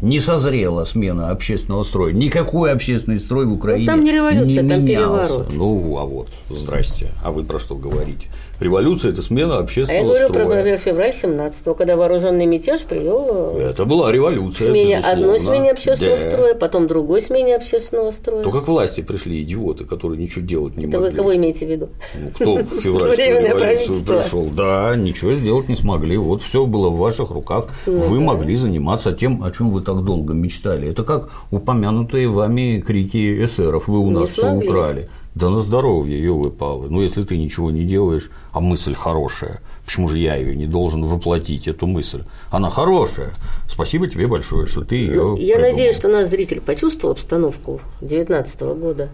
не 0.00 0.20
созрела 0.20 0.84
смена 0.84 1.30
общественного 1.30 1.84
строя. 1.84 2.12
Никакой 2.12 2.72
общественный 2.72 3.18
строй 3.18 3.46
в 3.46 3.52
Украине 3.52 3.86
ну, 3.90 3.96
там 3.96 4.04
не 4.04 4.12
революция, 4.12 4.62
не 4.62 4.68
там 4.68 4.84
менялся. 4.84 4.88
переворот. 4.88 5.52
Ну, 5.54 5.98
а 5.98 6.04
вот, 6.04 6.28
здрасте. 6.50 7.12
А 7.22 7.30
вы 7.30 7.44
про 7.44 7.58
что 7.58 7.74
говорите? 7.74 8.28
Революция– 8.60 9.10
это 9.12 9.22
смена 9.22 9.58
общественного 9.58 10.14
строя. 10.14 10.18
А 10.18 10.22
я 10.22 10.28
говорю 10.28 10.46
строя. 10.46 10.76
про 10.76 10.78
февраль 10.78 11.12
17 11.12 11.76
когда 11.76 11.96
вооруженный 11.96 12.46
мятеж 12.46 12.82
привел 12.82 13.56
Это 13.58 13.84
была 13.84 14.12
революция, 14.12 14.70
смене 14.70 14.96
безусловно. 14.96 15.10
одной 15.12 15.38
смене 15.38 15.70
общественного 15.72 16.16
да. 16.16 16.30
строя, 16.30 16.54
потом 16.54 16.86
другой 16.86 17.22
смене 17.22 17.56
общественного 17.56 18.10
строя. 18.10 18.44
То 18.44 18.50
как 18.50 18.68
власти 18.68 19.00
пришли 19.00 19.40
идиоты, 19.42 19.84
которые 19.84 20.22
ничего 20.22 20.44
делать 20.44 20.76
не 20.76 20.86
Это 20.86 20.98
могли. 20.98 21.10
вы 21.10 21.16
кого 21.16 21.36
имеете 21.36 21.66
в 21.66 21.70
виду? 21.70 21.88
Ну, 22.14 22.30
кто 22.34 22.56
в 22.56 22.62
февральскую 22.82 23.48
революцию 23.48 24.04
пришел? 24.04 24.44
Да, 24.50 24.94
ничего 24.96 25.32
сделать 25.32 25.68
не 25.68 25.76
смогли. 25.76 26.16
Вот 26.16 26.42
все 26.42 26.64
было 26.66 26.88
в 26.88 26.98
ваших 26.98 27.30
руках. 27.30 27.68
Ну 27.86 27.98
вы 28.00 28.20
могли 28.20 28.56
заниматься 28.56 29.12
тем, 29.12 29.42
о 29.42 29.50
чем 29.50 29.70
вы 29.70 29.80
так 29.80 30.04
долго 30.04 30.32
мечтали. 30.34 30.88
Это 30.88 31.04
как 31.04 31.30
упомянутые 31.50 32.28
вами 32.28 32.82
крики 32.84 33.44
эсеров. 33.44 33.88
Вы 33.88 33.98
у 33.98 34.10
нас 34.10 34.30
все 34.30 34.52
украли. 34.52 35.08
Да 35.34 35.50
на 35.50 35.62
здоровье, 35.62 36.22
елы 36.22 36.50
палы. 36.50 36.88
Ну, 36.88 37.02
если 37.02 37.24
ты 37.24 37.36
ничего 37.36 37.72
не 37.72 37.84
делаешь, 37.84 38.30
а 38.52 38.60
мысль 38.60 38.94
хорошая, 38.94 39.60
почему 39.84 40.08
же 40.08 40.18
я 40.18 40.36
ее 40.36 40.54
не 40.54 40.66
должен 40.66 41.04
воплотить, 41.04 41.66
эту 41.66 41.88
мысль? 41.88 42.22
Она 42.50 42.70
хорошая. 42.70 43.32
Спасибо 43.68 44.06
тебе 44.06 44.28
большое, 44.28 44.68
что 44.68 44.84
ты 44.84 44.94
ее. 44.94 45.22
Ну, 45.22 45.36
я 45.36 45.58
надеюсь, 45.58 45.96
что 45.96 46.08
наш 46.08 46.28
зритель 46.28 46.60
почувствовал 46.60 47.12
обстановку 47.14 47.80
2019 48.00 48.60
года, 48.78 49.08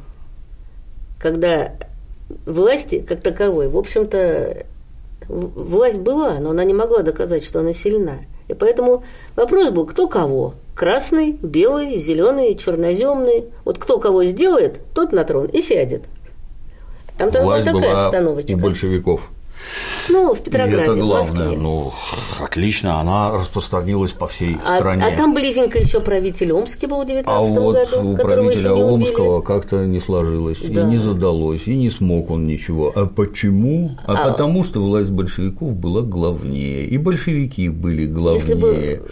когда 1.18 1.72
власти, 2.44 3.00
как 3.00 3.22
таковой, 3.22 3.68
в 3.68 3.78
общем-то, 3.78 4.66
власть 5.28 5.98
была, 5.98 6.38
но 6.38 6.50
она 6.50 6.64
не 6.64 6.74
могла 6.74 7.02
доказать, 7.02 7.44
что 7.44 7.60
она 7.60 7.72
сильна. 7.72 8.18
И 8.50 8.54
поэтому 8.54 9.04
вопрос 9.36 9.70
был, 9.70 9.86
кто 9.86 10.08
кого? 10.08 10.54
Красный, 10.74 11.38
белый, 11.42 11.96
зеленый, 11.96 12.54
черноземный. 12.54 13.46
Вот 13.64 13.78
кто 13.78 13.98
кого 13.98 14.24
сделает, 14.24 14.80
тот 14.94 15.12
на 15.12 15.24
трон 15.24 15.46
и 15.46 15.60
сядет. 15.60 16.02
Там 17.18 17.30
Власть 17.30 17.66
такая 17.66 17.82
была 17.82 18.06
обстановочка. 18.06 18.52
у 18.54 18.56
большевиков. 18.56 19.30
Ну, 20.08 20.34
в 20.34 20.40
И 20.40 20.44
Петрограде, 20.44 20.82
это 20.82 20.92
в 20.94 20.98
главное. 20.98 21.44
Москве. 21.46 21.58
Ну, 21.58 21.92
отлично, 22.40 23.00
она 23.00 23.32
распространилась 23.32 24.12
по 24.12 24.26
всей 24.26 24.56
А, 24.66 24.76
стране. 24.78 25.04
а 25.04 25.16
там 25.16 25.34
близенько 25.34 25.78
еще 25.78 26.00
правитель 26.00 26.52
Омский 26.52 26.86
был 26.88 27.02
в 27.02 27.06
19 27.06 27.26
А 27.28 27.40
вот 27.60 27.74
году, 27.74 28.10
у 28.12 28.16
правителя. 28.16 28.72
Омского 28.74 29.40
как-то 29.42 29.86
не 29.86 30.00
сложилось, 30.00 30.58
Да. 30.60 30.82
и 30.82 30.84
не 30.84 30.98
задалось, 30.98 31.66
и 31.66 31.76
не 31.76 31.90
смог 31.90 32.30
он 32.30 32.46
ничего. 32.46 32.92
А 32.94 33.06
почему? 33.06 33.92
А, 34.06 34.14
А- 34.14 34.32
потому 34.32 34.64
что 34.64 34.80
власть 34.80 35.10
большевиков 35.10 35.74
была 35.74 36.02
главнее, 36.02 36.86
и 36.86 36.98
большевики 36.98 37.68
были 37.68 38.06
главнее. 38.06 38.34
Если 38.40 38.54
бы 38.54 39.02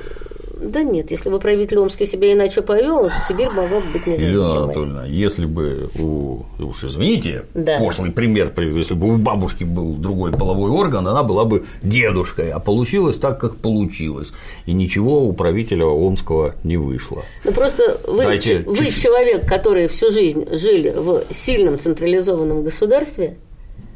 Да 0.60 0.82
нет, 0.82 1.10
если 1.10 1.30
бы 1.30 1.39
правитель 1.39 1.78
Омский 1.78 2.06
себя 2.06 2.32
иначе 2.32 2.62
повел, 2.62 3.10
Сибирь 3.28 3.48
могла 3.48 3.80
бы 3.80 3.86
быть 3.93 4.06
Елена 4.06 4.39
независимой. 4.39 4.64
Анатольевна, 4.64 5.06
если 5.06 5.44
бы 5.47 5.90
у, 5.98 6.43
уж 6.59 6.85
извините, 6.85 7.44
Да. 7.55 7.78
пошлый 7.78 8.10
пример, 8.10 8.48
приведу, 8.48 8.78
если 8.78 8.94
бы 8.94 9.14
у 9.14 9.16
бабушки 9.16 9.64
был 9.64 9.94
другой 9.94 10.32
половой 10.32 10.70
орган, 10.70 11.06
она 11.06 11.22
была 11.22 11.44
бы 11.44 11.64
дедушкой, 11.82 12.51
а 12.51 12.59
получилось 12.59 13.16
так, 13.16 13.40
как 13.40 13.56
получилось, 13.56 14.32
и 14.66 14.72
ничего 14.72 15.22
у 15.24 15.32
правителя 15.32 15.86
Омского 15.86 16.55
не 16.64 16.76
вышло. 16.76 17.24
Ну 17.44 17.52
просто 17.52 18.01
вы, 18.06 18.24
Дайте 18.24 18.60
вы 18.66 18.90
человек, 18.90 19.47
который 19.47 19.89
всю 19.89 20.10
жизнь 20.10 20.47
жили 20.52 20.90
в 20.90 21.22
сильном 21.30 21.78
централизованном 21.78 22.64
государстве, 22.64 23.36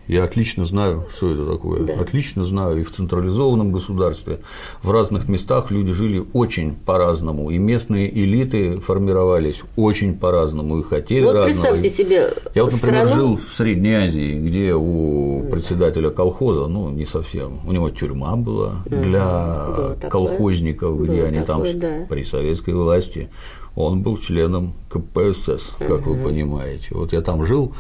Я 0.08 0.24
отлично 0.24 0.66
знаю, 0.66 1.06
что 1.10 1.30
это 1.30 1.46
такое. 1.46 1.84
Да. 1.84 1.94
Отлично 1.94 2.44
знаю. 2.44 2.80
И 2.80 2.84
в 2.84 2.90
централизованном 2.90 3.72
государстве 3.72 4.40
в 4.82 4.90
разных 4.90 5.28
местах 5.28 5.70
люди 5.70 5.92
жили 5.92 6.24
очень 6.32 6.74
по-разному. 6.74 7.50
И 7.50 7.58
местные 7.58 8.12
элиты 8.12 8.76
формировались 8.76 9.62
очень 9.76 10.18
по-разному. 10.18 10.80
И 10.80 10.82
хотели 10.82 11.24
вот 11.24 11.36
разного. 11.36 11.44
представьте 11.44 11.88
себе 11.88 12.34
Я 12.54 12.64
вот, 12.64 12.72
например, 12.72 13.06
страну, 13.06 13.14
жил 13.14 13.40
в 13.50 13.56
Средней 13.56 13.94
Азии, 13.94 14.38
где 14.38 14.74
у 14.74 15.44
председателя 15.50 16.10
колхоза, 16.10 16.66
ну, 16.66 16.90
не 16.90 17.06
совсем, 17.06 17.60
у 17.66 17.72
него 17.72 17.90
тюрьма 17.90 18.36
была 18.36 18.82
для 18.86 19.66
было 19.76 19.94
такое. 19.94 20.10
колхозников, 20.10 21.00
где 21.00 21.18
Было 21.18 21.28
они 21.28 21.40
такое, 21.40 21.72
там 21.72 21.78
да. 21.80 22.06
при 22.08 22.24
советской 22.24 22.74
власти. 22.74 23.30
Он 23.74 24.02
был 24.02 24.18
членом 24.18 24.74
КПСС, 24.90 25.70
как 25.78 26.06
вы 26.06 26.16
понимаете. 26.16 26.88
Вот 26.90 27.12
я 27.12 27.22
там 27.22 27.46
жил 27.46 27.72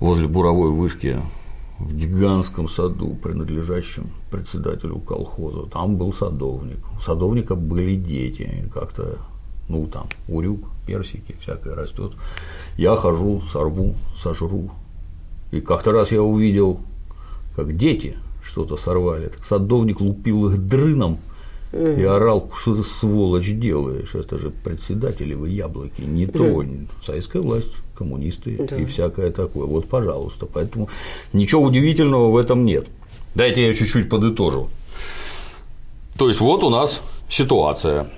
возле 0.00 0.26
буровой 0.26 0.70
вышки 0.70 1.18
в 1.78 1.94
гигантском 1.94 2.68
саду, 2.68 3.14
принадлежащем 3.14 4.08
председателю 4.30 4.98
колхоза. 4.98 5.66
Там 5.66 5.96
был 5.96 6.12
садовник. 6.12 6.78
У 6.96 7.00
садовника 7.00 7.54
были 7.54 7.96
дети. 7.96 8.70
Как-то, 8.72 9.18
ну, 9.68 9.86
там, 9.86 10.06
урюк, 10.28 10.60
персики, 10.86 11.36
всякое 11.40 11.74
растет. 11.74 12.12
Я 12.76 12.96
хожу, 12.96 13.42
сорву, 13.52 13.94
сожру. 14.18 14.70
И 15.50 15.60
как-то 15.60 15.92
раз 15.92 16.12
я 16.12 16.22
увидел, 16.22 16.80
как 17.54 17.76
дети 17.76 18.16
что-то 18.42 18.76
сорвали. 18.76 19.28
Так 19.28 19.44
садовник 19.44 20.00
лупил 20.00 20.48
их 20.48 20.66
дрыном 20.66 21.18
и 21.76 22.02
орал, 22.04 22.50
что 22.56 22.74
ты 22.74 22.82
сволочь 22.82 23.50
делаешь, 23.52 24.14
это 24.14 24.38
же 24.38 24.50
председателевы 24.50 25.48
яблоки, 25.50 26.00
не 26.00 26.26
то, 26.26 26.64
советская 27.04 27.42
власть, 27.42 27.72
коммунисты 27.96 28.56
Да. 28.68 28.76
и 28.76 28.84
всякое 28.84 29.30
такое. 29.30 29.66
Вот, 29.66 29.86
пожалуйста, 29.88 30.46
поэтому 30.46 30.88
ничего 31.32 31.62
удивительного 31.62 32.30
в 32.30 32.36
этом 32.36 32.64
нет. 32.64 32.86
Дайте 33.34 33.66
я 33.66 33.74
чуть-чуть 33.74 34.08
подытожу. 34.08 34.68
То 36.18 36.28
есть 36.28 36.40
вот 36.40 36.64
у 36.64 36.70
нас 36.70 37.02
ситуация. 37.28 38.08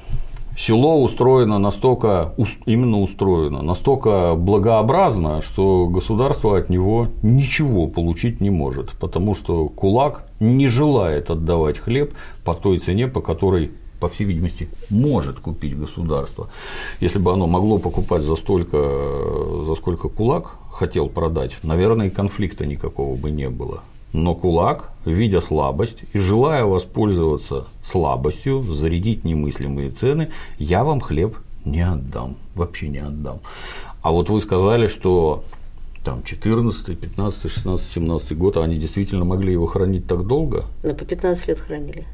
Село 0.59 1.01
устроено 1.01 1.60
настолько, 1.60 2.35
именно 2.66 3.01
устроено, 3.01 3.62
настолько 3.62 4.35
благообразно, 4.35 5.40
что 5.40 5.86
государство 5.86 6.59
от 6.59 6.68
него 6.68 7.06
ничего 7.22 7.86
получить 7.86 8.40
не 8.40 8.51
может, 8.51 8.90
потому 8.98 9.36
что 9.36 9.68
кулак 9.68 10.26
не 10.40 10.66
желает 10.66 11.30
отдавать 11.30 11.78
хлеб 11.78 12.12
по 12.44 12.55
той 12.55 12.80
цене, 12.80 13.06
по 13.06 13.20
которой 13.20 13.70
по 14.01 14.09
всей 14.09 14.24
видимости, 14.24 14.68
может 14.90 15.39
купить 15.39 15.78
государство. 15.78 16.48
Если 16.98 17.20
бы 17.20 17.32
оно 17.32 17.47
могло 17.47 17.78
покупать 17.78 18.22
за 18.22 18.35
столько, 18.35 18.76
за 19.64 19.76
сколько 19.76 20.09
кулак 20.09 20.56
хотел 20.72 21.09
продать, 21.09 21.56
наверное, 21.62 22.09
и 22.09 22.10
конфликта 22.10 22.66
никакого 22.66 23.14
бы 23.14 23.30
не 23.30 23.48
было. 23.48 23.82
Но 24.12 24.35
кулак, 24.35 24.90
видя 25.05 25.40
слабость 25.40 25.98
и 26.12 26.18
желая 26.18 26.64
воспользоваться 26.64 27.66
слабостью, 27.85 28.62
зарядить 28.62 29.24
немыслимые 29.24 29.90
цены, 29.90 30.30
я 30.59 30.82
вам 30.85 31.01
хлеб 31.01 31.36
не 31.64 31.82
отдам, 31.82 32.36
вообще 32.55 32.89
не 32.89 32.98
отдам. 32.98 33.40
А 34.01 34.10
вот 34.10 34.30
вы 34.30 34.40
сказали, 34.40 34.86
что 34.86 35.44
там 36.05 36.22
14, 36.22 36.98
15, 36.98 37.51
16, 37.51 37.93
17 37.93 38.39
год, 38.39 38.56
а 38.56 38.62
они 38.62 38.78
действительно 38.78 39.24
могли 39.24 39.52
его 39.52 39.66
хранить 39.66 40.06
так 40.06 40.26
долго? 40.26 40.64
Ну, 40.82 40.94
по 40.94 41.05
15 41.05 41.48
лет 41.48 41.59
хранили. 41.59 42.05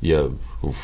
Я 0.00 0.24
в, 0.60 0.74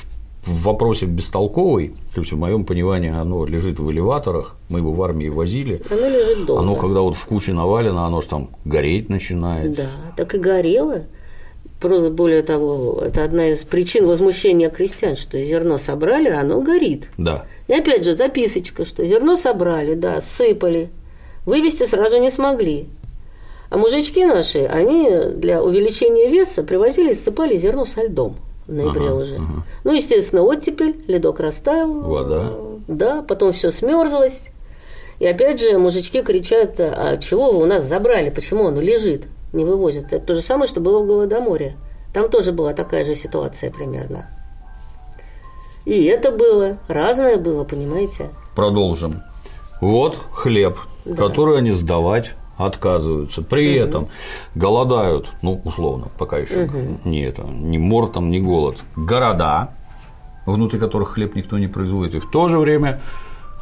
в 0.45 0.63
вопросе 0.63 1.07
бестолковый, 1.07 1.95
то 2.15 2.21
есть 2.23 2.33
в 2.33 2.39
моем 2.39 2.65
понимании 2.65 3.11
оно 3.11 3.45
лежит 3.45 3.79
в 3.79 3.91
элеваторах, 3.91 4.57
мы 4.69 4.79
его 4.79 4.93
в 4.93 5.03
армии 5.03 5.29
возили, 5.29 5.83
Оно 5.91 6.09
лежит 6.09 6.47
долго. 6.47 6.63
оно 6.63 6.77
когда 6.77 7.01
вот 7.01 7.15
в 7.15 7.27
куче 7.27 7.53
навалено, 7.53 8.07
оно 8.07 8.21
же 8.23 8.29
там 8.29 8.51
гореть 8.65 9.09
начинает. 9.09 9.75
Да, 9.75 9.91
так 10.17 10.35
и 10.35 10.39
горело. 10.39 11.03
Более 11.83 12.43
того, 12.43 13.01
это 13.03 13.25
одна 13.25 13.49
из 13.49 13.61
причин 13.61 14.07
возмущения 14.07 14.69
крестьян, 14.69 15.17
что 15.17 15.41
зерно 15.43 15.79
собрали, 15.79 16.29
а 16.29 16.41
оно 16.41 16.61
горит. 16.61 17.09
Да. 17.17 17.47
И 17.69 17.73
опять 17.73 18.05
же 18.05 18.15
записочка, 18.15 18.85
что 18.85 19.05
зерно 19.07 19.37
собрали, 19.37 19.95
да, 19.95 20.21
сыпали, 20.21 20.91
вывести 21.47 21.87
сразу 21.87 22.19
не 22.19 22.31
смогли. 22.31 22.89
А 23.71 23.79
мужички 23.79 24.27
наши, 24.27 24.61
они 24.65 25.09
для 25.37 25.63
увеличения 25.63 26.29
веса 26.29 26.63
привозили 26.63 27.13
и 27.13 27.15
ссыпали 27.15 27.57
зерно 27.57 27.87
со 27.87 28.03
льдом 28.03 28.37
в 28.71 28.75
ноябре 28.75 29.07
Ага, 29.09 29.15
уже. 29.15 29.41
Ну, 29.85 29.93
естественно, 29.93 30.43
оттепель, 30.43 31.03
ледок 31.09 31.41
растаял. 31.41 31.93
Вода. 31.93 32.53
Да, 32.87 33.23
потом 33.23 33.53
все 33.53 33.71
смерзлось. 33.71 34.45
И 35.19 35.27
опять 35.27 35.61
же, 35.61 35.77
мужички 35.77 36.23
кричат, 36.23 36.79
а 36.79 37.19
чего 37.19 37.53
вы 37.53 37.63
у 37.63 37.67
нас 37.67 37.85
забрали, 37.85 38.31
почему 38.31 38.65
он 38.65 38.81
лежит, 38.81 39.27
не 39.53 39.65
вывозится. 39.65 40.17
Это 40.17 40.27
то 40.27 40.35
же 40.35 40.41
самое, 40.41 40.69
что 40.69 40.81
было 40.81 41.03
в 41.03 41.07
Голодоморе. 41.07 41.77
Там 42.15 42.31
тоже 42.31 42.53
была 42.53 42.73
такая 42.73 43.05
же 43.05 43.15
ситуация 43.15 43.71
примерно. 43.71 44.31
И 45.85 46.05
это 46.05 46.31
было, 46.31 46.79
разное 46.89 47.37
было, 47.37 47.65
понимаете? 47.65 48.31
Продолжим. 48.55 49.23
Вот 49.81 50.19
хлеб, 50.33 50.79
который 51.17 51.59
они 51.59 51.73
сдавать 51.73 52.33
отказываются. 52.67 53.43
При 53.43 53.75
этом 53.75 54.09
голодают, 54.55 55.29
ну, 55.43 55.61
условно, 55.65 56.09
пока 56.19 56.39
еще 56.39 56.69
не 57.05 57.23
это, 57.23 57.43
не 57.43 57.79
мор 57.79 58.09
там, 58.09 58.31
не 58.31 58.41
голод. 58.41 58.77
Города, 58.97 59.71
внутри 60.47 60.79
которых 60.79 61.11
хлеб 61.11 61.35
никто 61.35 61.59
не 61.59 61.69
производит. 61.69 62.15
И 62.15 62.19
в 62.21 62.31
то 62.31 62.49
же 62.49 62.59
время, 62.59 63.01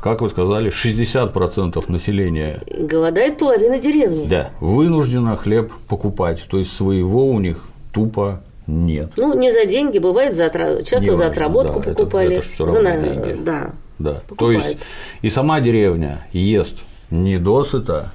как 0.01 0.21
вы 0.21 0.29
сказали, 0.29 0.71
60% 0.71 1.91
населения 1.91 2.61
голодает 2.81 3.39
половина 3.39 3.79
деревни. 3.79 4.27
да, 4.27 4.51
вынуждена 4.61 5.37
хлеб 5.37 5.73
покупать. 5.89 6.45
То 6.51 6.59
есть 6.59 6.75
своего 6.77 7.29
у 7.29 7.41
них 7.41 7.59
тупо 7.93 8.41
нет. 8.67 9.13
Ну, 9.17 9.35
не 9.39 9.51
за 9.51 9.65
деньги, 9.65 9.99
бывает 9.99 10.35
за 10.35 10.47
отра- 10.47 10.83
часто 10.85 11.07
Неважно, 11.07 11.25
за 11.25 11.31
отработку 11.31 11.81
да, 11.81 11.91
это- 11.91 11.95
покупали. 11.95 12.33
это 12.37 12.43
всё 12.43 12.67
За 12.69 12.75
равно 12.83 12.91
на- 12.91 13.03
деньги. 13.09 13.43
Да. 13.43 13.71
Да. 13.99 14.23
То 14.37 14.53
есть 14.53 14.77
и 15.23 15.31
сама 15.31 15.61
деревня 15.61 16.27
ест 16.33 16.77
не 17.11 17.39
досыта, 17.39 18.13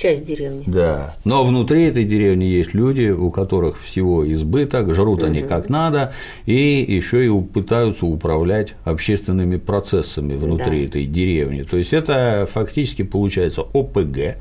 Часть 0.00 0.24
деревни. 0.24 0.62
Да, 0.66 1.14
но 1.26 1.44
внутри 1.44 1.84
этой 1.84 2.04
деревни 2.04 2.44
есть 2.44 2.72
люди, 2.72 3.10
у 3.10 3.30
которых 3.30 3.78
всего 3.78 4.30
избыток, 4.32 4.94
жрут 4.94 5.22
они 5.24 5.42
как 5.42 5.68
надо, 5.68 6.12
и 6.46 6.82
еще 6.88 7.26
и 7.26 7.40
пытаются 7.42 8.06
управлять 8.06 8.74
общественными 8.84 9.58
процессами 9.58 10.36
внутри 10.36 10.80
Да. 10.80 10.86
этой 10.86 11.04
деревни. 11.04 11.64
То 11.64 11.76
есть 11.76 11.92
это 11.92 12.48
фактически 12.50 13.02
получается 13.02 13.60
ОПГ, 13.60 14.36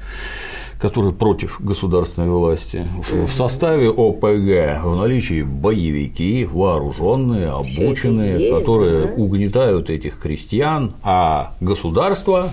который 0.80 1.12
против 1.12 1.60
государственной 1.60 2.30
власти. 2.30 2.86
В- 3.12 3.28
составе 3.36 3.90
ОПГ 3.90 4.82
в 4.82 4.96
наличии 4.96 5.42
боевики, 5.42 6.46
вооруженные, 6.46 7.50
обученные, 7.50 8.40
есть, 8.40 8.58
которые 8.60 9.08
да. 9.08 9.14
угнетают 9.14 9.90
этих 9.90 10.20
крестьян, 10.20 10.94
а 11.04 11.54
государство 11.60 12.50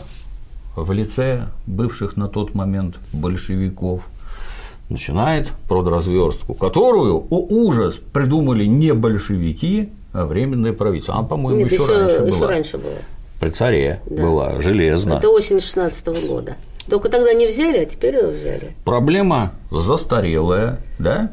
в 0.76 0.92
лице 0.92 1.46
бывших 1.66 2.16
на 2.16 2.28
тот 2.28 2.54
момент 2.54 2.96
большевиков 3.12 4.02
начинает 4.88 5.48
продразверстку, 5.68 6.54
которую, 6.54 7.26
о 7.30 7.38
ужас, 7.48 7.94
придумали 8.12 8.64
не 8.66 8.92
большевики, 8.94 9.88
а 10.12 10.26
временное 10.26 10.72
правительство. 10.72 11.16
А, 11.18 11.22
по-моему, 11.22 11.64
еще, 11.64 11.76
еще, 11.76 11.86
раньше 11.98 12.16
еще 12.22 12.38
была. 12.38 12.48
раньше 12.48 12.78
было. 12.78 12.92
При 13.40 13.50
царе 13.50 14.00
Да. 14.06 14.22
была 14.22 14.60
железно. 14.60 15.14
Это 15.14 15.28
осень 15.30 15.60
16 15.60 16.06
года. 16.28 16.54
Только 16.88 17.08
тогда 17.08 17.32
не 17.32 17.48
взяли, 17.48 17.78
а 17.78 17.84
теперь 17.84 18.16
его 18.16 18.30
взяли. 18.30 18.74
Проблема 18.84 19.52
застарелая, 19.72 20.78
да? 21.00 21.32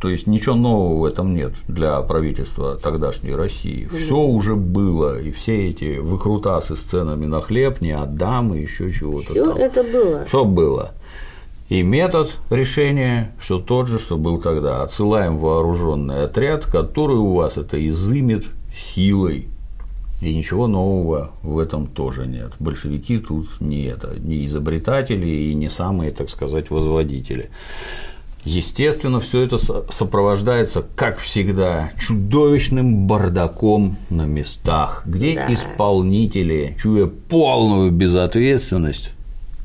То 0.00 0.10
есть 0.10 0.26
ничего 0.26 0.54
нового 0.54 1.00
в 1.00 1.04
этом 1.04 1.34
нет 1.34 1.52
для 1.68 2.00
правительства 2.02 2.76
тогдашней 2.76 3.34
России. 3.34 3.86
Все 3.86 4.18
уже 4.18 4.54
было, 4.54 5.18
и 5.18 5.30
все 5.30 5.68
эти 5.68 5.98
выкрутасы 5.98 6.76
с 6.76 6.80
ценами 6.80 7.24
на 7.24 7.40
хлеб 7.40 7.80
не 7.80 7.92
отдам, 7.92 8.54
и 8.54 8.60
еще 8.60 8.90
чего-то 8.92 9.30
Все 9.30 9.52
это 9.52 9.82
было. 9.82 10.26
Что 10.28 10.44
было? 10.44 10.92
И 11.68 11.82
метод 11.82 12.36
решения 12.50 13.34
все 13.40 13.58
тот 13.58 13.88
же, 13.88 13.98
что 13.98 14.16
был 14.18 14.40
тогда. 14.40 14.82
Отсылаем 14.82 15.38
вооруженный 15.38 16.24
отряд, 16.24 16.66
который 16.66 17.16
у 17.16 17.34
вас 17.34 17.56
это 17.56 17.88
изымет 17.88 18.44
силой. 18.72 19.48
И 20.22 20.34
ничего 20.34 20.66
нового 20.66 21.32
в 21.42 21.58
этом 21.58 21.86
тоже 21.88 22.26
нет. 22.26 22.52
Большевики 22.58 23.18
тут 23.18 23.48
не 23.60 23.84
это, 23.84 24.14
не 24.18 24.46
изобретатели 24.46 25.26
и 25.26 25.54
не 25.54 25.68
самые, 25.68 26.10
так 26.10 26.30
сказать, 26.30 26.70
возводители. 26.70 27.50
Естественно, 28.46 29.18
все 29.18 29.40
это 29.42 29.58
со- 29.58 29.84
сопровождается, 29.90 30.84
как 30.94 31.18
всегда, 31.18 31.90
чудовищным 31.98 33.06
бардаком 33.08 33.96
на 34.08 34.24
местах, 34.24 35.02
где 35.04 35.34
Да. 35.34 35.52
исполнители, 35.52 36.76
чуя 36.80 37.06
полную 37.06 37.90
безответственность, 37.90 39.10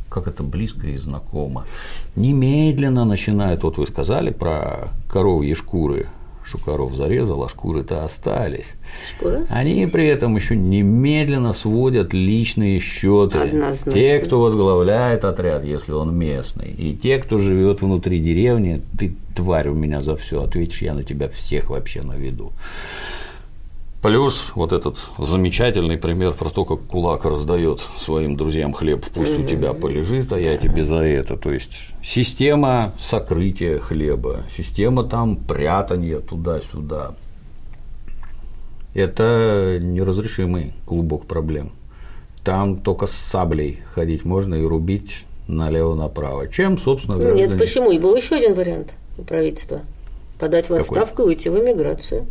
как 0.10 0.28
это 0.28 0.42
близко 0.42 0.88
и 0.88 0.98
знакомо, 0.98 1.66
немедленно 2.16 3.06
начинают, 3.06 3.62
вот 3.64 3.78
вы 3.78 3.86
сказали 3.86 4.32
про 4.32 4.88
коровьи 5.08 5.54
шкуры, 5.54 6.08
что 6.52 6.58
коров 6.58 6.94
зарезал, 6.96 7.44
а 7.44 7.50
шкуры-то 7.50 8.04
остались. 8.04 8.74
Шкура? 9.10 9.46
Они 9.50 9.88
при 9.88 10.08
этом 10.08 10.36
еще 10.36 10.56
немедленно 10.56 11.54
сводят 11.54 12.14
личные 12.14 12.80
счеты. 12.80 13.38
Однозначно. 13.38 13.92
Те, 13.94 14.20
кто 14.20 14.42
возглавляет 14.42 15.24
отряд, 15.24 15.64
если 15.64 15.94
он 15.94 16.14
местный, 16.14 16.72
и 16.72 16.94
те, 16.94 17.20
кто 17.20 17.38
живет 17.38 17.82
внутри 17.82 18.20
деревни, 18.20 18.82
ты 19.00 19.16
тварь 19.36 19.70
у 19.70 19.74
меня 19.74 20.02
за 20.02 20.16
все, 20.16 20.44
ответишь, 20.44 20.82
я 20.82 20.94
на 20.94 21.04
тебя 21.04 21.30
всех 21.30 21.70
вообще 21.70 22.02
наведу. 22.02 22.52
Плюс 24.02 24.52
вот 24.56 24.74
этот 24.74 24.98
замечательный 25.20 25.96
пример 25.96 26.34
про 26.34 26.50
то, 26.50 26.66
как 26.66 26.82
кулак 26.82 27.24
раздает 27.24 27.82
своим 28.00 28.36
друзьям 28.36 28.74
хлеб, 28.74 29.06
пусть 29.14 29.38
у 29.38 29.44
тебя 29.44 29.74
полежит, 29.74 30.34
а 30.34 30.40
я 30.40 30.58
тебе 30.58 30.84
за 30.84 30.98
это. 30.98 31.38
То 31.38 31.52
есть 31.52 31.72
система 32.04 32.94
сокрытия 33.00 33.78
хлеба, 33.78 34.44
система 34.58 35.04
там 35.04 35.36
прятания 35.36 36.20
туда-сюда. 36.20 37.14
Это 38.96 39.78
неразрешимый 39.80 40.74
клубок 40.88 41.28
проблем. 41.28 41.72
Там 42.44 42.78
только 42.78 43.06
с 43.06 43.12
саблей 43.12 43.82
ходить 43.94 44.26
можно 44.26 44.56
и 44.56 44.64
рубить 44.64 45.26
налево-направо. 45.48 46.48
Чем, 46.48 46.80
собственно, 46.80 47.18
Ну, 47.18 47.36
Нет, 47.36 47.56
почему? 47.56 47.92
И 47.92 48.00
был 48.00 48.16
еще 48.16 48.36
один 48.36 48.56
вариант 48.56 48.94
у 49.20 49.22
правительства. 49.22 49.82
Подать 50.40 50.66
в 50.66 50.70
Какой? 50.70 50.82
отставку 50.82 51.22
и 51.22 51.26
уйти 51.26 51.50
в 51.50 51.60
эмиграцию. 51.60 52.26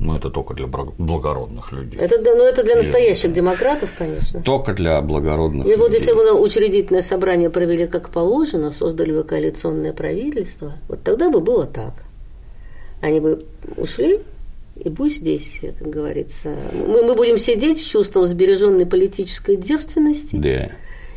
Ну, 0.00 0.16
это 0.16 0.30
только 0.30 0.54
для 0.54 0.66
благородных 0.68 1.72
людей. 1.72 1.98
Это, 2.00 2.18
ну, 2.22 2.44
это 2.44 2.62
для 2.62 2.76
настоящих 2.76 3.32
демократов, 3.32 3.90
конечно. 3.98 4.40
Только 4.42 4.72
для 4.72 5.00
благородных 5.00 5.66
И 5.66 5.74
вот 5.74 5.88
людей. 5.92 6.00
если 6.00 6.12
бы 6.12 6.40
учредительное 6.40 7.02
собрание 7.02 7.50
провели 7.50 7.86
как 7.88 8.10
положено, 8.10 8.70
создали 8.70 9.12
бы 9.12 9.24
коалиционное 9.24 9.92
правительство, 9.92 10.74
вот 10.88 11.02
тогда 11.02 11.30
бы 11.30 11.40
было 11.40 11.66
так. 11.66 11.94
Они 13.00 13.18
бы 13.18 13.44
ушли, 13.76 14.20
и 14.76 14.88
будь 14.88 15.16
здесь, 15.16 15.60
как 15.78 15.88
говорится. 15.88 16.54
Мы, 16.72 17.02
мы 17.02 17.16
будем 17.16 17.36
сидеть 17.38 17.78
с 17.80 17.84
чувством 17.84 18.26
сбереженной 18.26 18.86
политической 18.86 19.56
девственности 19.56 20.36
Да. 20.36 20.68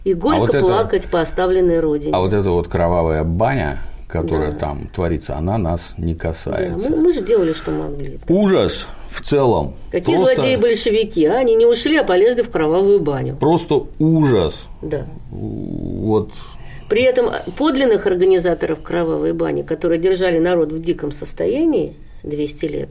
и 0.03 0.16
горько 0.16 0.40
вот 0.40 0.56
это- 0.56 0.66
плакать 0.66 1.08
по 1.08 1.22
оставленной 1.22 1.80
родине. 1.82 2.14
А 2.16 2.20
вот 2.20 2.34
эта 2.34 2.49
вот 2.49 2.68
кровавая 2.68 3.24
баня, 3.24 3.84
которая 4.11 4.51
Да. 4.51 4.59
там 4.59 4.88
творится, 4.93 5.38
она 5.38 5.57
нас 5.57 5.93
не 5.97 6.13
да, 6.13 6.19
касается. 6.29 6.89
мы, 6.89 6.97
мы 6.97 7.13
же 7.13 7.21
делали, 7.21 7.53
что 7.53 7.71
могли. 7.71 8.19
Ужас 8.27 8.85
в 9.09 9.21
целом. 9.21 9.73
Какие 9.91 10.15
Просто- 10.15 10.35
злодеи-большевики, 10.35 11.25
а? 11.25 11.38
Они 11.38 11.55
не 11.55 11.65
ушли, 11.65 11.97
а 11.97 12.03
полезли 12.03 12.41
в 12.43 12.49
кровавую 12.49 12.99
баню. 12.99 13.35
Просто 13.38 13.88
ужас. 13.99 14.67
Да. 14.81 15.05
Вот 15.31 16.31
При 16.89 17.03
этом 17.03 17.29
подлинных 17.57 18.05
организаторов 18.05 18.81
кровавой 18.81 19.33
бани, 19.33 19.61
которые 19.63 19.99
держали 19.99 20.39
народ 20.39 20.71
в 20.71 20.79
диком 20.79 21.11
состоянии 21.11 21.95
200 22.23 22.65
лет, 22.65 22.89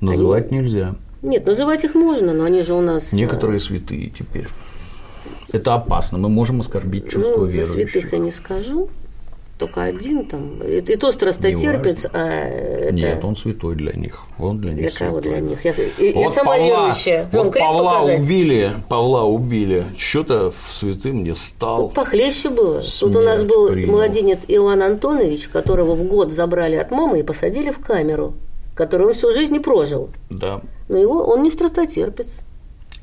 называть 0.00 0.50
нельзя. 0.50 0.94
нет, 1.22 1.44
называть 1.46 1.84
их 1.84 1.94
можно, 1.94 2.32
но 2.32 2.44
они 2.44 2.62
же 2.62 2.74
у 2.74 2.80
нас... 2.80 3.12
э, 3.12 3.16
Некоторые 3.16 3.58
святые 3.60 4.10
теперь. 4.16 4.46
Это 5.52 5.74
опасно. 5.74 6.16
Мы 6.18 6.28
можем 6.28 6.60
оскорбить 6.60 7.08
чувство 7.10 7.40
ну, 7.40 7.46
верующих. 7.46 7.90
святых 7.90 8.12
я 8.12 8.18
не 8.18 8.30
скажу, 8.32 8.88
только 9.62 9.82
один 9.82 10.24
там, 10.24 10.60
и, 10.62 10.78
и 10.78 10.96
то 10.96 11.12
страстотерпец, 11.12 12.06
а 12.12 12.26
это 12.28 12.94
Нет, 12.94 13.24
он 13.24 13.36
святой 13.36 13.76
для 13.76 13.92
них. 13.92 14.22
Он 14.38 14.58
для 14.58 14.72
них 14.72 14.80
для 14.80 14.90
кого 14.90 15.20
святой. 15.20 15.40
для 15.40 15.40
них? 15.40 15.64
Я, 15.64 15.72
я 15.98 16.14
Вот 16.14 16.34
сама 16.34 16.56
Павла, 16.56 16.66
верующая. 16.66 17.28
Вам 17.32 17.44
вот 17.44 17.52
крест 17.52 17.68
Павла 17.68 17.90
показать? 17.92 18.20
убили, 18.20 18.72
Павла 18.88 19.22
убили. 19.22 19.86
Что-то 19.96 20.52
святым 20.72 21.22
не 21.22 21.34
стал. 21.34 21.76
Тут 21.76 21.94
похлеще 21.94 22.50
было. 22.50 22.82
Тут 22.82 23.14
у 23.14 23.20
нас 23.20 23.44
был 23.44 23.68
принял. 23.68 23.92
младенец 23.92 24.40
Иоанн 24.48 24.82
Антонович, 24.82 25.48
которого 25.48 25.94
в 25.94 26.02
год 26.04 26.32
забрали 26.32 26.74
от 26.76 26.90
мамы 26.90 27.20
и 27.20 27.22
посадили 27.22 27.70
в 27.70 27.78
камеру, 27.78 28.34
которую 28.74 29.10
он 29.10 29.14
всю 29.14 29.32
жизнь 29.32 29.52
не 29.52 29.60
прожил. 29.60 30.10
Да. 30.28 30.60
Но 30.88 30.98
его 30.98 31.24
он 31.24 31.42
не 31.44 31.50
страстотерпец. 31.50 32.34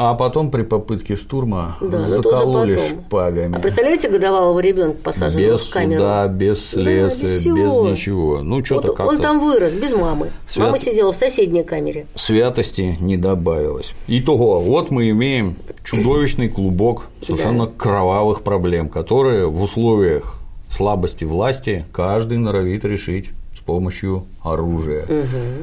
А 0.02 0.14
потом 0.14 0.50
при 0.50 0.64
попытке 0.64 1.18
штурма 1.18 1.76
Да, 1.82 2.00
закололи 2.00 2.80
шпагами. 2.88 3.58
А 3.58 3.60
представляете 3.60 4.08
годовалого 4.08 4.58
ребенка, 4.62 4.98
посаженного 5.04 5.58
без 5.58 5.62
в 5.68 5.70
камеру? 5.72 6.00
суда, 6.00 6.28
без 6.30 6.58
Да, 6.58 6.82
следствия, 6.84 7.04
без 7.04 7.16
без, 7.34 7.40
всего. 7.42 7.90
ничего. 7.90 8.40
Ну, 8.42 8.64
что-то 8.64 8.88
Вот 8.88 8.96
как-то 8.96 9.12
он 9.12 9.20
там 9.20 9.42
вырос, 9.42 9.74
без 9.74 9.92
мамы. 9.92 10.32
Свят- 10.48 10.68
Мама 10.68 10.78
сидела 10.78 11.12
в 11.12 11.18
соседней 11.18 11.64
камере. 11.66 12.06
святости 12.16 12.96
не 13.02 13.18
добавилось. 13.18 13.92
Итого, 14.08 14.60
вот 14.60 14.90
мы 14.90 15.10
имеем 15.10 15.56
чудовищный 15.84 16.48
клубок 16.48 17.08
совершенно 17.28 17.68
кровавых 17.68 18.42
проблем, 18.42 18.88
которые 18.88 19.48
в 19.48 19.62
условиях 19.62 20.36
слабости 20.72 21.26
власти 21.26 21.84
каждый 21.92 22.38
норовит 22.38 22.86
решить 22.86 23.32
с 23.54 23.60
помощью 23.66 24.24
оружия. 24.44 25.06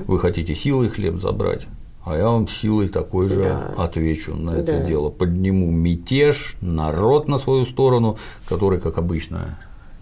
Вы 0.07 0.19
хотите 0.19 0.55
силой 0.55 0.91
хлеб 0.91 1.17
забрать? 1.21 1.63
А 2.07 2.17
я 2.17 2.27
вам 2.29 2.47
силой 2.47 2.89
такой 2.89 3.29
же 3.29 3.43
Да. 3.43 3.75
отвечу 3.77 4.37
на 4.37 4.51
это 4.61 4.79
Да. 4.79 4.81
дело. 4.85 5.11
Подниму 5.11 5.69
мятеж, 5.73 6.57
народ 6.61 7.27
на 7.27 7.37
свою 7.39 7.65
сторону, 7.65 8.17
который, 8.49 8.79
как 8.81 8.97
обычно, 8.97 9.59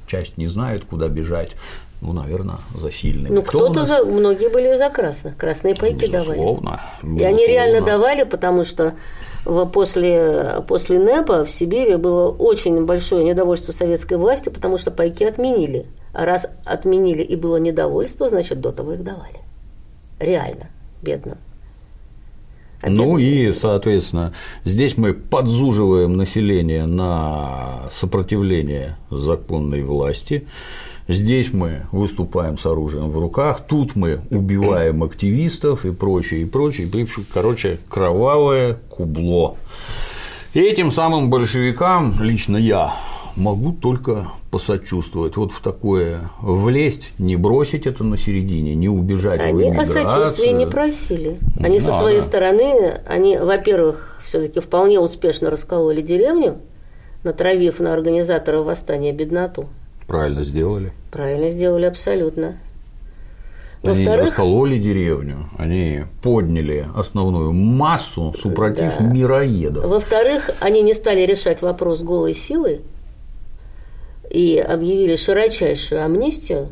часть 0.06 0.36
не 0.36 0.46
знает, 0.48 0.84
куда 0.84 1.08
бежать. 1.08 1.52
Ну, 2.02 2.12
наверное, 2.12 2.56
за 2.78 2.92
сильными. 2.92 3.34
Ну, 3.34 3.42
Кто 3.42 3.60
кто-то 3.60 3.80
нас? 3.80 3.88
за, 3.88 4.04
многие 4.04 4.50
были 4.50 4.76
за 4.76 4.90
красных, 4.90 5.38
красные 5.38 5.74
пайки 5.74 6.06
давали. 6.06 6.36
Безусловно. 6.38 6.80
И 7.02 7.22
они 7.22 7.46
реально 7.46 7.76
безусловно. 7.78 7.86
давали, 7.86 8.24
потому 8.24 8.64
что 8.64 8.92
после, 9.72 10.62
после 10.68 10.98
НЭПа 10.98 11.46
в 11.46 11.50
Сибири 11.50 11.96
было 11.96 12.28
очень 12.30 12.84
большое 12.84 13.24
недовольство 13.24 13.72
советской 13.72 14.18
властью, 14.18 14.52
потому 14.52 14.76
что 14.76 14.90
пайки 14.90 15.24
отменили. 15.24 15.86
А 16.12 16.26
раз 16.26 16.46
отменили 16.66 17.22
и 17.22 17.34
было 17.36 17.56
недовольство, 17.56 18.28
значит, 18.28 18.60
до 18.60 18.72
того 18.72 18.92
их 18.92 19.02
давали. 19.02 19.38
Реально, 20.20 20.66
бедным. 21.02 21.38
А 22.84 22.90
Ну 22.90 23.16
и, 23.16 23.52
соответственно, 23.52 24.34
здесь 24.64 24.98
мы 24.98 25.14
подзуживаем 25.14 26.18
население 26.18 26.84
на 26.84 27.88
сопротивление 27.90 28.98
законной 29.10 29.82
власти. 29.82 30.46
Здесь 31.08 31.52
мы 31.52 31.86
выступаем 31.92 32.58
с 32.58 32.66
оружием 32.66 33.10
в 33.10 33.18
руках, 33.18 33.66
тут 33.66 33.96
мы 33.96 34.20
убиваем 34.30 35.02
активистов 35.02 35.86
и 35.86 35.92
прочее, 35.92 36.42
и 36.42 36.44
прочее. 36.44 36.88
Короче, 37.32 37.78
кровавое 37.88 38.74
кубло. 38.90 39.56
И 40.52 40.60
этим 40.60 40.90
самым 40.90 41.30
большевикам 41.30 42.14
лично 42.20 42.56
я 42.56 42.94
могу 43.36 43.72
только 43.72 44.28
посочувствовать. 44.50 45.36
Вот 45.36 45.52
в 45.52 45.60
такое 45.60 46.30
влезть, 46.40 47.10
не 47.18 47.36
бросить 47.36 47.86
это 47.86 48.04
на 48.04 48.16
середине, 48.16 48.74
не 48.74 48.88
убежать 48.88 49.40
в 49.40 49.44
Они 49.44 49.64
о 49.64 49.68
эмиграцию. 49.70 50.02
сочувствии 50.08 50.48
не 50.48 50.66
просили. 50.66 51.38
Они 51.58 51.80
со 51.80 51.88
Надо. 51.88 51.98
своей 51.98 52.20
стороны, 52.20 53.00
они, 53.06 53.36
во-первых, 53.38 54.20
все-таки 54.24 54.60
вполне 54.60 55.00
успешно 55.00 55.50
раскололи 55.50 56.00
деревню, 56.02 56.58
натравив 57.24 57.80
на 57.80 57.92
организатора 57.92 58.58
восстания 58.62 59.12
бедноту. 59.12 59.66
Правильно 60.06 60.44
сделали. 60.44 60.92
Правильно 61.10 61.50
сделали 61.50 61.86
абсолютно. 61.86 62.56
Они 63.82 64.06
не 64.06 64.16
раскололи 64.16 64.78
деревню, 64.78 65.50
они 65.58 66.04
подняли 66.22 66.86
основную 66.96 67.52
массу 67.52 68.34
супротив 68.40 68.94
Да. 68.98 69.04
мироедов. 69.04 69.84
во-вторых, 69.84 70.48
они 70.60 70.80
не 70.80 70.94
стали 70.94 71.20
решать 71.26 71.60
вопрос 71.60 72.00
голой 72.00 72.32
силой 72.32 72.80
и 74.30 74.58
объявили 74.58 75.16
широчайшую 75.16 76.04
амнистию, 76.04 76.68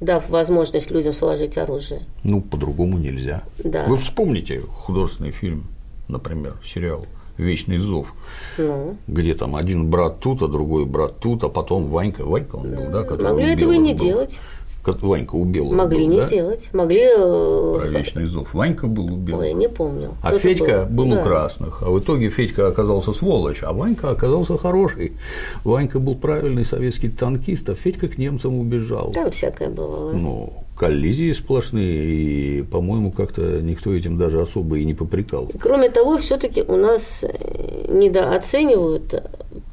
дав 0.00 0.28
возможность 0.28 0.90
людям 0.90 1.12
сложить 1.12 1.56
оружие. 1.56 2.00
Ну, 2.22 2.40
по-другому 2.42 2.98
нельзя. 2.98 3.42
Да. 3.58 3.84
Вы 3.86 3.96
вспомните 3.96 4.60
художественный 4.60 5.30
фильм, 5.30 5.64
например, 6.08 6.56
сериал 6.64 7.06
«Вечный 7.38 7.78
зов», 7.78 8.14
Ну, 8.58 8.96
где 9.06 9.34
там 9.34 9.56
один 9.56 9.88
брат 9.90 10.20
тут, 10.20 10.42
а 10.42 10.48
другой 10.48 10.84
брат 10.86 11.18
тут, 11.20 11.44
а 11.44 11.48
потом 11.48 11.88
Ванька, 11.88 12.24
Ванька 12.24 12.56
он 12.56 12.70
был, 12.74 12.90
да, 12.90 13.02
который 13.04 13.32
могли 13.32 13.52
этого 13.54 13.72
и 13.72 13.78
не 13.78 13.92
был. 13.94 14.00
делать. 14.04 14.38
Ванька 15.02 15.34
у 15.34 15.44
Могли 15.44 16.04
был, 16.06 16.08
не 16.12 16.16
да? 16.18 16.26
делать. 16.26 16.68
Могли. 16.72 17.00
э, 17.02 17.76
Про 17.78 17.86
«Вечный 17.88 18.26
зов». 18.26 18.54
Ванька 18.54 18.86
был 18.86 19.12
у 19.12 19.16
Белых. 19.16 19.42
Ой, 19.42 19.52
не 19.52 19.68
помню. 19.68 20.10
А 20.22 20.28
Кто-то 20.28 20.42
Федька 20.42 20.86
был, 20.90 21.08
Да. 21.10 21.20
у 21.20 21.24
красных, 21.24 21.82
а 21.82 21.90
в 21.90 21.98
итоге 21.98 22.28
Федька 22.30 22.68
оказался 22.68 23.12
сволочь, 23.12 23.62
а 23.62 23.72
Ванька 23.72 24.10
оказался 24.10 24.56
хороший. 24.56 25.12
Ванька 25.64 25.98
был 25.98 26.14
правильный 26.14 26.64
советский 26.64 27.08
танкист, 27.08 27.68
а 27.68 27.74
Федька 27.74 28.08
к 28.08 28.18
немцам 28.18 28.58
убежал. 28.58 29.10
Там 29.12 29.30
всякое 29.30 29.70
бывало. 29.70 30.12
Ну, 30.12 30.52
коллизии 30.76 31.32
сплошные, 31.32 32.04
и, 32.58 32.62
по-моему, 32.62 33.10
как-то 33.10 33.60
никто 33.62 33.92
этим 33.94 34.18
даже 34.18 34.40
особо 34.42 34.78
и 34.78 34.84
не 34.84 34.94
попрекал. 34.94 35.50
Кроме 35.60 35.88
того, 35.88 36.18
все-таки 36.18 36.62
у 36.62 36.76
нас 36.76 37.20
э, 37.22 37.86
недооценивают 37.88 39.22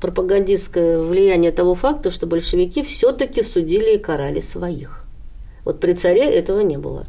пропагандистское 0.02 0.99
влияние 0.99 1.52
того 1.52 1.76
факта, 1.76 2.11
что 2.11 2.27
большевики 2.27 2.84
все-таки 2.84 3.41
судили 3.41 3.95
и 3.95 3.98
карали 3.98 4.40
своих. 4.40 5.03
Вот 5.65 5.80
при 5.80 5.94
царе 5.94 6.23
этого 6.23 6.61
не 6.61 6.77
было. 6.77 7.07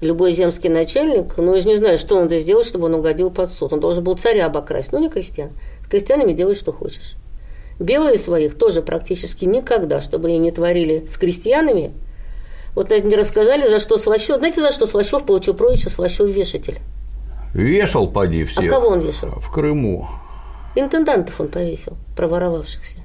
Любой 0.00 0.32
земский 0.32 0.70
начальник, 0.70 1.36
ну 1.36 1.54
я 1.54 1.60
же 1.60 1.68
не 1.68 1.76
знаю, 1.76 1.98
что 1.98 2.16
он 2.16 2.24
надо 2.24 2.38
сделать, 2.38 2.66
чтобы 2.66 2.86
он 2.86 2.94
угодил 2.94 3.30
под 3.30 3.50
суд. 3.50 3.72
Он 3.72 3.80
должен 3.80 4.04
был 4.04 4.16
царя 4.16 4.46
обокрасть, 4.46 4.92
но 4.92 4.98
не 4.98 5.08
крестьян. 5.08 5.50
С 5.84 5.88
крестьянами 5.88 6.32
делай, 6.32 6.54
что 6.54 6.72
хочешь. 6.72 7.16
Белые 7.80 8.18
своих 8.18 8.56
тоже 8.56 8.82
практически 8.82 9.44
никогда, 9.44 10.00
чтобы 10.00 10.28
они 10.28 10.38
не 10.38 10.52
творили 10.52 11.06
с 11.06 11.16
крестьянами. 11.16 11.92
Вот 12.74 12.90
мне 12.90 13.16
рассказали, 13.16 13.68
за 13.68 13.80
что 13.80 13.98
Слащев. 13.98 14.36
Знаете, 14.36 14.60
за 14.60 14.72
что 14.72 14.86
Слащев 14.86 15.24
получил 15.24 15.54
прозвище 15.54 15.88
Слащев 15.88 16.28
вешатель? 16.28 16.78
Вешал, 17.54 18.08
поди, 18.08 18.44
всех. 18.44 18.70
А 18.70 18.76
кого 18.76 18.88
он 18.88 19.00
вешал? 19.00 19.30
В 19.40 19.50
Крыму. 19.50 20.06
Интендантов 20.76 21.40
он 21.40 21.48
повесил, 21.48 21.94
проворовавшихся. 22.16 22.98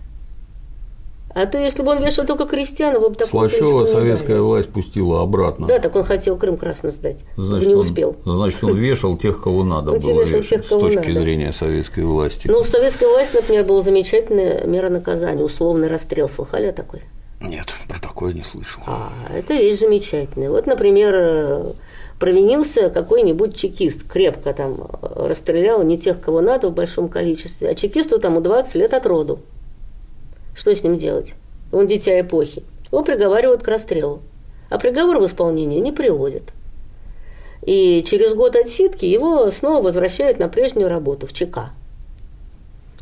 А 1.36 1.46
то, 1.48 1.58
если 1.58 1.82
бы 1.82 1.92
он 1.92 2.04
вешал 2.04 2.26
только 2.26 2.46
крестьян, 2.46 3.00
вы 3.00 3.10
бы 3.10 3.16
такого 3.16 3.48
Слащева 3.48 3.86
советская 3.86 4.36
дали. 4.36 4.40
власть 4.40 4.70
пустила 4.70 5.22
обратно. 5.24 5.66
Да, 5.68 5.80
так 5.80 5.96
он 5.96 6.04
хотел 6.04 6.38
Крым 6.38 6.58
красно 6.58 6.92
сдать, 6.92 7.22
Значит, 7.38 7.68
не 7.70 7.74
он- 7.74 7.80
успел. 7.82 8.16
значит, 8.24 8.64
он 8.64 8.78
вешал 8.78 9.18
тех, 9.18 9.42
кого 9.42 9.64
надо 9.64 9.92
Он 9.94 10.00
было 10.00 10.22
вешать 10.22 10.48
тех, 10.50 10.66
с 10.66 10.70
кого 10.70 10.82
точки 10.82 11.08
надо. 11.08 11.14
зрения 11.22 11.52
советской 11.52 12.02
власти. 12.04 12.48
Ну, 12.48 12.62
в 12.62 12.68
советской 12.68 13.08
власти, 13.08 13.36
например, 13.38 13.64
была 13.66 13.82
замечательная 13.82 14.66
мера 14.68 14.90
наказания, 14.90 15.44
условный 15.44 15.88
расстрел. 15.88 16.30
Слыхали 16.30 16.68
о 16.68 16.74
такой? 16.74 17.02
Нет, 17.42 17.66
про 17.90 18.00
такое 18.00 18.32
не 18.34 18.44
слышал. 18.44 18.82
А, 18.86 19.10
это 19.36 19.54
вещь 19.54 19.80
замечательная. 19.80 20.50
Вот, 20.50 20.66
например, 20.68 21.14
э, 21.16 21.72
провинился 22.20 22.90
какой-нибудь 22.90 23.56
чекист, 23.56 24.04
крепко 24.10 24.54
там 24.54 24.76
э, 25.02 25.28
расстрелял 25.28 25.84
не 25.84 25.98
тех, 25.98 26.22
кого 26.22 26.42
надо 26.42 26.70
в 26.70 26.74
большом 26.74 27.10
количестве, 27.10 27.70
а 27.70 27.76
чекисту 27.76 28.20
тому 28.20 28.40
20 28.40 28.76
лет 28.76 28.94
от 28.94 29.06
роду. 29.06 29.40
Что 30.56 30.76
с 30.76 30.84
ним 30.84 30.98
делать? 30.98 31.34
Он 31.72 31.88
дитя 31.88 32.20
эпохи. 32.20 32.64
Его 32.92 33.04
приговаривают 33.04 33.64
к 33.64 33.68
расстрелу. 33.68 34.22
А 34.70 34.78
приговор 34.78 35.20
в 35.20 35.26
исполнение 35.26 35.80
не 35.82 35.92
приводят. 35.92 36.54
И 37.66 38.04
через 38.06 38.34
год 38.34 38.56
отсидки 38.56 39.06
его 39.06 39.50
снова 39.52 39.84
возвращают 39.84 40.40
на 40.40 40.50
прежнюю 40.50 40.90
работу, 40.90 41.28
в 41.28 41.34
ЧК. 41.34 41.72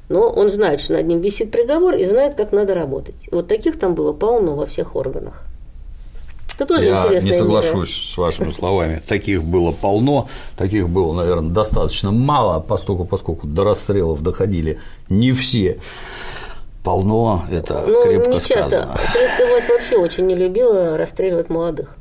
Но 0.08 0.30
он 0.30 0.50
знает, 0.50 0.82
что 0.82 0.94
над 0.94 1.08
ним 1.08 1.22
висит 1.22 1.52
приговор 1.52 1.96
и 1.96 2.04
знает, 2.04 2.36
как 2.36 2.52
надо 2.52 2.76
работать. 2.76 3.28
Вот 3.32 3.48
таких 3.48 3.80
там 3.80 3.96
было 3.96 4.14
полно 4.14 4.56
во 4.56 4.66
всех 4.66 4.96
органах. 4.96 5.46
Это 6.56 6.66
тоже 6.66 6.88
Я 6.88 6.98
интересная 6.98 7.22
не 7.22 7.30
мера. 7.32 7.44
соглашусь 7.44 8.12
с 8.14 8.18
вашими 8.18 8.52
словами. 8.52 9.02
Таких 9.08 9.44
было 9.44 9.72
полно, 9.72 10.28
таких 10.58 10.90
было, 10.90 11.14
наверное, 11.14 11.50
достаточно 11.50 12.12
мало, 12.12 12.60
поскольку, 12.60 13.06
поскольку 13.06 13.48
до 13.48 13.64
расстрелов 13.64 14.22
доходили 14.22 14.80
не 15.10 15.32
все. 15.32 15.80
Полно, 16.84 17.44
это 17.52 17.84
Ну, 17.86 18.04
крепко 18.04 18.28
не 18.30 18.40
часто. 18.40 18.64
сказано. 18.70 19.00
Советская 19.14 19.48
власть 19.50 19.70
вообще 19.70 19.98
очень 19.98 20.26
не 20.26 20.36
любила 20.36 20.98
расстреливать 20.98 21.50
молодых. 21.50 21.96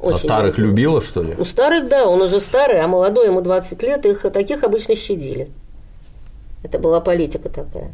А 0.00 0.06
Очень 0.06 0.18
старых 0.18 0.58
не 0.58 0.64
любила, 0.64 1.00
что 1.00 1.22
ли? 1.22 1.34
Ну, 1.36 1.44
старых, 1.44 1.88
да, 1.88 2.06
он 2.06 2.20
уже 2.22 2.40
старый, 2.40 2.80
а 2.80 2.86
молодой, 2.86 3.26
ему 3.26 3.40
20 3.40 3.82
лет, 3.82 4.04
их 4.06 4.22
таких 4.32 4.62
обычно 4.62 4.94
щадили. 4.94 5.48
Это 6.62 6.78
была 6.78 7.00
политика 7.00 7.48
такая. 7.48 7.92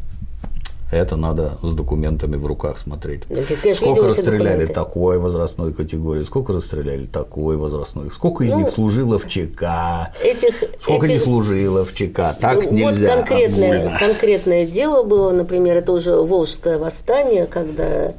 Это 0.92 1.16
надо 1.16 1.56
с 1.62 1.72
документами 1.72 2.36
в 2.36 2.46
руках 2.46 2.78
смотреть. 2.78 3.22
Да, 3.30 3.36
конечно, 3.62 3.74
Сколько 3.86 4.08
расстреляли 4.10 4.66
такой 4.66 5.18
возрастной 5.18 5.72
категории, 5.72 6.22
сколько 6.22 6.52
расстреляли 6.52 7.06
такой 7.06 7.56
возрастной, 7.56 8.10
сколько 8.12 8.44
из 8.44 8.52
Ну, 8.52 8.58
них 8.60 8.68
служило 8.68 9.18
в 9.18 9.26
ЧК, 9.26 10.12
Этих, 10.22 10.54
сколько 10.82 11.06
не 11.08 11.14
этих- 11.14 11.24
служило 11.24 11.86
в 11.86 11.94
ЧК, 11.94 12.36
так 12.38 12.66
Ну, 12.66 12.72
нельзя. 12.72 13.16
Вот 13.16 13.26
конкретное, 13.26 13.98
конкретное 13.98 14.66
дело 14.66 15.02
было, 15.02 15.30
например, 15.30 15.78
это 15.78 15.92
уже 15.92 16.14
Волжское 16.14 16.78
восстание, 16.78 17.46
когда 17.46 18.12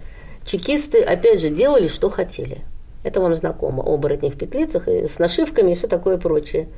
чекисты, 0.43 0.99
опять 1.03 1.41
же, 1.41 1.49
делали, 1.49 1.87
что 1.87 2.09
хотели. 2.09 2.61
Это 3.03 3.21
вам 3.21 3.35
знакомо, 3.35 3.83
оборотни 3.83 4.29
в 4.31 4.35
петлицах, 4.35 4.87
и 4.87 5.07
с 5.07 5.19
нашивками 5.19 5.73
и 5.73 5.75
все 5.75 5.85
такое 5.85 6.17
прочее. 6.17 6.69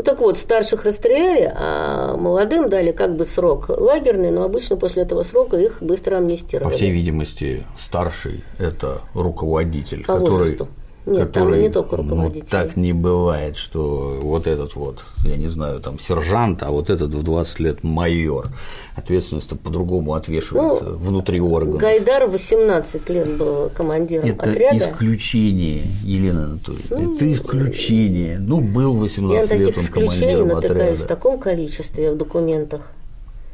Ну 0.00 0.04
так 0.04 0.18
вот, 0.20 0.38
старших 0.38 0.86
расстреляли, 0.86 1.52
а 1.54 2.16
молодым 2.16 2.70
дали 2.70 2.90
как 2.90 3.16
бы 3.16 3.26
срок 3.26 3.68
лагерный, 3.68 4.30
но 4.30 4.44
обычно 4.44 4.78
после 4.78 5.02
этого 5.02 5.22
срока 5.24 5.58
их 5.58 5.82
быстро 5.82 6.16
амнистировали. 6.16 6.70
По 6.70 6.74
всей 6.74 6.90
видимости, 6.90 7.66
старший– 7.78 8.42
это 8.58 9.02
руководитель, 9.12 10.06
По 10.06 10.14
который, 10.14 10.30
возрасту. 10.30 10.68
Нет, 11.06 11.32
там 11.32 11.44
который, 11.44 11.62
не 11.62 11.70
только 11.70 11.96
ну, 11.96 12.02
руководители. 12.02 12.48
так 12.50 12.76
не 12.76 12.92
бывает, 12.92 13.56
что 13.56 14.18
вот 14.22 14.46
этот 14.46 14.74
вот, 14.74 15.00
я 15.24 15.36
не 15.36 15.48
знаю, 15.48 15.80
там 15.80 15.98
сержант, 15.98 16.62
а 16.62 16.70
вот 16.70 16.90
этот 16.90 17.14
в 17.14 17.22
20 17.22 17.60
лет 17.60 17.82
майор. 17.82 18.48
Ответственность 18.96 19.48
по-другому 19.60 20.14
отвешивается 20.14 20.84
Ну, 20.84 20.96
внутри 20.96 21.40
органов. 21.40 21.80
Гайдар 21.80 22.26
18 22.28 23.08
лет 23.08 23.36
был 23.38 23.70
командиром 23.74 24.28
Это 24.28 24.50
отряда. 24.50 24.76
исключение, 24.92 25.84
Елена 26.04 26.44
Анатольевна. 26.44 27.14
это 27.16 27.32
исключение. 27.32 28.38
Ну, 28.38 28.60
был 28.60 28.90
Я 28.92 28.94
на 28.96 29.00
18 29.00 29.50
лет 29.52 29.66
таких 29.74 29.76
он 29.78 29.84
исключений 29.84 30.32
командиром 30.34 30.48
натыкаюсь 30.48 30.98
в 30.98 31.04
отряда. 31.04 31.08
таком 31.08 31.38
количестве 31.38 32.12
в 32.12 32.16
документах. 32.18 32.92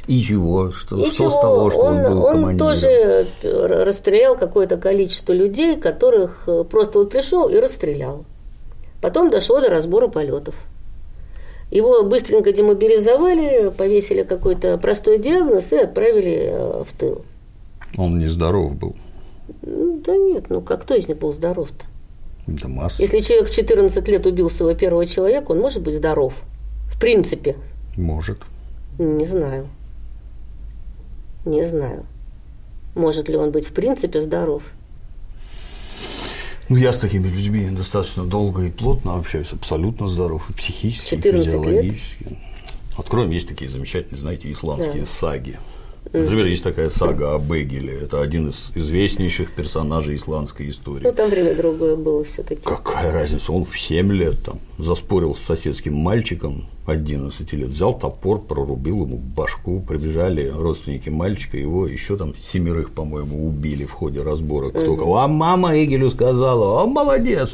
И 0.07 0.21
чего? 0.21 0.71
Что, 0.71 0.97
И 0.97 1.07
что 1.09 1.17
чего? 1.17 1.31
с 1.31 1.41
того, 1.41 1.71
что 1.71 1.81
он, 1.81 1.97
он, 1.97 2.13
был 2.13 2.25
он 2.25 2.59
тоже 2.59 3.27
расстрелял 3.43 4.37
какое-то 4.37 4.77
количество 4.77 5.33
людей, 5.33 5.77
которых 5.77 6.45
э, 6.47 6.65
просто 6.65 7.01
вот 7.01 7.11
пришел 7.11 7.49
и 7.49 7.59
расстрелял. 7.59 8.25
Потом 9.01 9.31
дошло 9.31 9.61
до 9.61 9.69
разбора 9.69 10.07
полетов. 10.09 10.55
Его 11.71 12.05
быстренько 12.05 12.53
демобилизовали, 12.53 13.71
повесили 13.77 14.23
какой-то 14.23 14.79
простой 14.79 15.19
диагноз 15.19 15.73
и 15.73 15.77
отправили 15.77 16.51
э, 16.53 16.85
в 16.85 16.97
тыл. 16.97 17.25
Он 17.97 18.19
нездоров 18.19 18.77
был. 18.77 18.95
Да 19.63 20.17
нет, 20.17 20.47
ну 20.49 20.61
как 20.61 20.83
кто 20.83 20.95
из 20.95 21.09
них 21.09 21.19
был 21.19 21.33
здоров-то? 21.33 21.85
Да 22.47 22.69
масса. 22.69 23.03
Если 23.03 23.19
человек 23.21 23.49
в 23.49 23.53
14 23.53 24.07
лет 24.09 24.25
убил 24.27 24.51
своего 24.51 24.79
первого 24.79 25.07
человека, 25.07 25.51
он 25.51 25.59
может 25.59 25.83
быть 25.83 25.95
здоров. 25.95 26.35
В 26.93 27.01
принципе. 27.01 27.57
Может. 27.97 28.39
Не 28.99 29.25
знаю. 29.25 29.67
Не 31.47 31.65
знаю. 31.65 32.05
Может 32.95 33.29
ли 33.29 33.37
он 33.37 33.51
быть 33.53 33.67
в 33.69 33.73
принципе 33.73 34.21
здоров? 34.21 34.63
Ну, 36.69 36.77
я 36.77 36.93
с 36.93 36.99
такими 36.99 37.29
людьми 37.29 37.71
достаточно 37.71 38.25
долго 38.25 38.65
и 38.65 38.71
плотно 38.71 39.17
общаюсь, 39.17 39.53
абсолютно 39.53 40.09
здоров, 40.09 40.51
и 40.51 40.53
психически, 40.53 41.15
и 41.15 41.17
14 41.19 41.47
лет? 41.47 41.63
физиологически. 41.65 42.39
Откроем, 42.99 43.31
есть 43.31 43.47
такие 43.47 43.71
замечательные, 43.71 44.21
знаете, 44.21 44.51
исламские 44.51 45.03
Да. 45.05 45.07
саги. 45.07 45.59
Например, 46.13 46.47
есть 46.47 46.65
такая 46.65 46.89
сага 46.91 47.35
о 47.35 47.39
Бегеле. 47.39 47.99
Это 48.01 48.21
один 48.23 48.51
из 48.51 48.71
известнейших 48.75 49.53
персонажей 49.53 50.17
исландской 50.17 50.69
истории. 50.71 51.03
Ну, 51.05 51.13
там 51.13 51.29
время 51.31 51.55
другое 51.55 51.95
было 51.97 52.25
все-таки. 52.25 52.63
Какая 52.65 53.13
разница? 53.13 53.53
Он 53.53 53.65
в 53.65 53.79
7 53.79 54.13
лет 54.13 54.43
там 54.43 54.59
заспорил 54.79 55.35
с 55.35 55.41
соседским 55.41 55.95
мальчиком 55.95 56.69
11 56.87 57.53
лет, 57.53 57.69
взял 57.69 57.93
топор, 57.93 58.41
прорубил 58.41 59.05
ему 59.05 59.17
башку, 59.17 59.81
прибежали 59.81 60.49
родственники 60.49 61.09
мальчика, 61.09 61.57
его 61.57 61.87
еще 61.87 62.17
там 62.17 62.35
семерых, 62.37 62.91
по-моему, 62.91 63.47
убили 63.47 63.85
в 63.85 63.93
ходе 63.93 64.23
разбора. 64.23 64.71
Кто 64.71 64.97
кого. 64.97 65.19
А 65.19 65.29
мама 65.29 65.77
Эгелю 65.83 66.11
сказала, 66.11 66.83
а 66.83 66.87
молодец, 66.87 67.53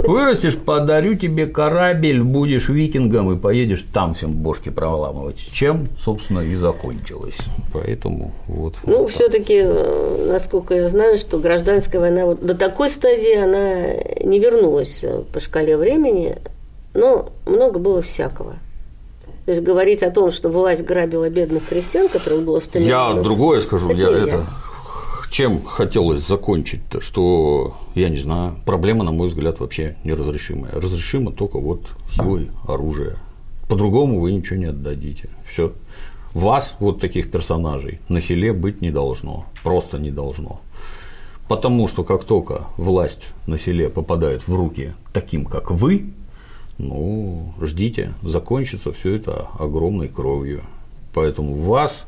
вырастешь, 0.00 0.56
подарю 0.56 1.14
тебе 1.14 1.46
корабль, 1.46 2.22
будешь 2.22 2.68
викингом 2.68 3.32
и 3.32 3.38
поедешь 3.38 3.84
там 3.92 4.14
всем 4.14 4.32
бошки 4.32 4.70
проламывать. 4.70 5.38
Чем, 5.52 5.86
собственно, 6.02 6.40
и 6.40 6.54
закончилось. 6.54 7.38
Поэтому 7.72 8.32
вот. 8.46 8.76
Ну, 8.84 8.98
вот 8.98 9.06
так. 9.06 9.14
все-таки, 9.14 9.62
насколько 10.28 10.74
я 10.74 10.88
знаю, 10.88 11.18
что 11.18 11.38
гражданская 11.38 12.00
война 12.00 12.26
вот 12.26 12.44
до 12.44 12.54
такой 12.54 12.90
стадии 12.90 13.36
она 13.36 14.26
не 14.26 14.40
вернулась 14.40 15.00
э, 15.02 15.22
по 15.32 15.40
шкале 15.40 15.76
времени, 15.76 16.38
но 16.94 17.30
много 17.46 17.78
было 17.78 18.02
всякого. 18.02 18.54
То 19.44 19.50
есть 19.50 19.62
говорить 19.62 20.02
о 20.02 20.10
том, 20.10 20.30
что 20.30 20.48
власть 20.48 20.84
грабила 20.84 21.28
бедных 21.28 21.66
крестьян, 21.68 22.08
которых 22.08 22.42
было 22.44 22.60
100 22.60 22.78
Я 22.78 22.84
миллионов, 22.84 23.24
другое 23.24 23.60
скажу, 23.60 23.90
это 23.90 23.98
я 23.98 24.10
нельзя. 24.10 24.26
это 24.26 24.46
чем 25.32 25.64
хотелось 25.64 26.26
закончить-то, 26.26 27.00
что, 27.00 27.74
я 27.94 28.10
не 28.10 28.18
знаю, 28.18 28.56
проблема, 28.66 29.02
на 29.02 29.12
мой 29.12 29.28
взгляд, 29.28 29.60
вообще 29.60 29.96
неразрешимая. 30.04 30.72
Разрешима 30.72 31.32
только 31.32 31.58
вот 31.58 31.86
силой 32.10 32.50
оружия. 32.68 33.16
По-другому 33.66 34.20
вы 34.20 34.32
ничего 34.32 34.58
не 34.58 34.66
отдадите. 34.66 35.30
Все. 35.48 35.72
Вас, 36.34 36.74
вот 36.80 37.00
таких 37.00 37.30
персонажей, 37.30 37.98
на 38.10 38.20
селе 38.20 38.52
быть 38.52 38.82
не 38.82 38.90
должно. 38.90 39.46
Просто 39.62 39.98
не 39.98 40.10
должно. 40.10 40.60
Потому 41.48 41.88
что 41.88 42.04
как 42.04 42.24
только 42.24 42.66
власть 42.76 43.30
на 43.46 43.58
селе 43.58 43.88
попадает 43.88 44.46
в 44.46 44.54
руки 44.54 44.92
таким, 45.14 45.46
как 45.46 45.70
вы, 45.70 46.10
ну, 46.78 47.54
ждите, 47.60 48.14
закончится 48.22 48.92
все 48.92 49.14
это 49.16 49.48
огромной 49.58 50.08
кровью. 50.08 50.62
Поэтому 51.14 51.54
вас 51.54 52.04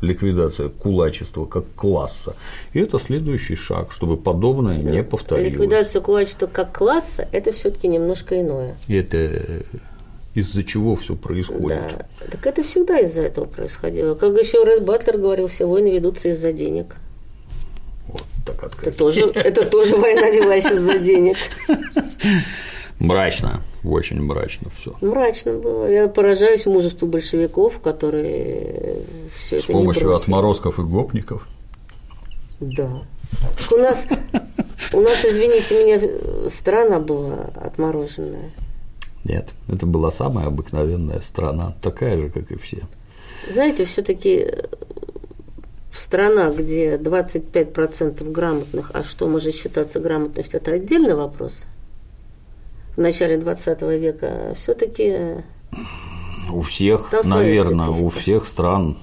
ликвидация 0.00 0.68
кулачества 0.68 1.46
как 1.46 1.64
класса. 1.74 2.34
И 2.72 2.80
это 2.80 2.98
следующий 2.98 3.54
шаг, 3.54 3.92
чтобы 3.92 4.16
подобное 4.16 4.78
не 4.78 5.02
повторилось. 5.02 5.52
Ликвидация 5.52 6.02
кулачества 6.02 6.46
как 6.46 6.76
класса– 6.76 7.28
это 7.32 7.52
все-таки 7.52 7.88
немножко 7.88 8.40
иное. 8.40 8.76
И 8.88 8.96
это 8.96 9.64
из-за 10.34 10.62
чего 10.64 10.96
все 10.96 11.16
происходит. 11.16 11.80
Да. 12.20 12.26
Так 12.30 12.46
это 12.46 12.62
всегда 12.62 12.98
из-за 12.98 13.22
этого 13.22 13.46
происходило. 13.46 14.14
Как 14.14 14.36
еще 14.36 14.64
Рэд 14.64 14.84
Батлер 14.84 15.16
говорил, 15.16 15.48
все 15.48 15.66
войны 15.66 15.90
ведутся 15.90 16.28
из-за 16.28 16.52
денег. 16.52 16.96
Вот 18.06 18.22
так 18.44 18.56
Это 18.56 18.66
открыто. 18.66 18.98
тоже, 18.98 19.20
это 19.22 19.64
тоже 19.64 19.96
война 19.96 20.28
велась 20.28 20.66
из-за 20.66 20.98
денег. 20.98 21.36
Мрачно, 22.98 23.60
очень 23.84 24.22
мрачно 24.22 24.70
все. 24.78 24.94
Мрачно 25.00 25.52
было. 25.52 25.86
Я 25.86 26.08
поражаюсь 26.08 26.64
мужеству 26.66 27.06
большевиков, 27.06 27.80
которые 27.80 29.00
все 29.38 29.60
С 29.60 29.64
это 29.64 29.72
не 29.74 29.80
помощью 29.80 30.04
бросили. 30.04 30.24
отморозков 30.24 30.78
и 30.78 30.82
гопников. 30.82 31.46
Да. 32.60 32.90
Так 33.40 33.72
у 33.72 33.76
нас, 33.76 34.06
у 34.94 35.00
нас, 35.00 35.24
извините 35.24 35.84
меня, 35.84 36.48
страна 36.48 37.00
была 37.00 37.50
отмороженная. 37.56 38.50
Нет, 39.24 39.50
это 39.68 39.84
была 39.84 40.10
самая 40.10 40.46
обыкновенная 40.46 41.20
страна, 41.20 41.74
такая 41.82 42.16
же, 42.16 42.30
как 42.30 42.50
и 42.50 42.56
все. 42.56 42.82
Знаете, 43.52 43.84
все-таки 43.84 44.46
страна, 45.92 46.50
где 46.50 46.96
25% 46.96 48.30
грамотных, 48.30 48.90
а 48.94 49.04
что 49.04 49.26
может 49.28 49.54
считаться 49.54 50.00
грамотностью, 50.00 50.60
это 50.60 50.72
отдельный 50.72 51.14
вопрос. 51.14 51.64
В 52.96 53.00
начале 53.00 53.36
20 53.36 53.82
века 53.82 54.54
все-таки 54.56 55.44
У 56.50 56.62
всех, 56.62 57.12
наверное, 57.24 57.88
у 57.88 58.08
всех 58.08 58.46
стран 58.46 58.96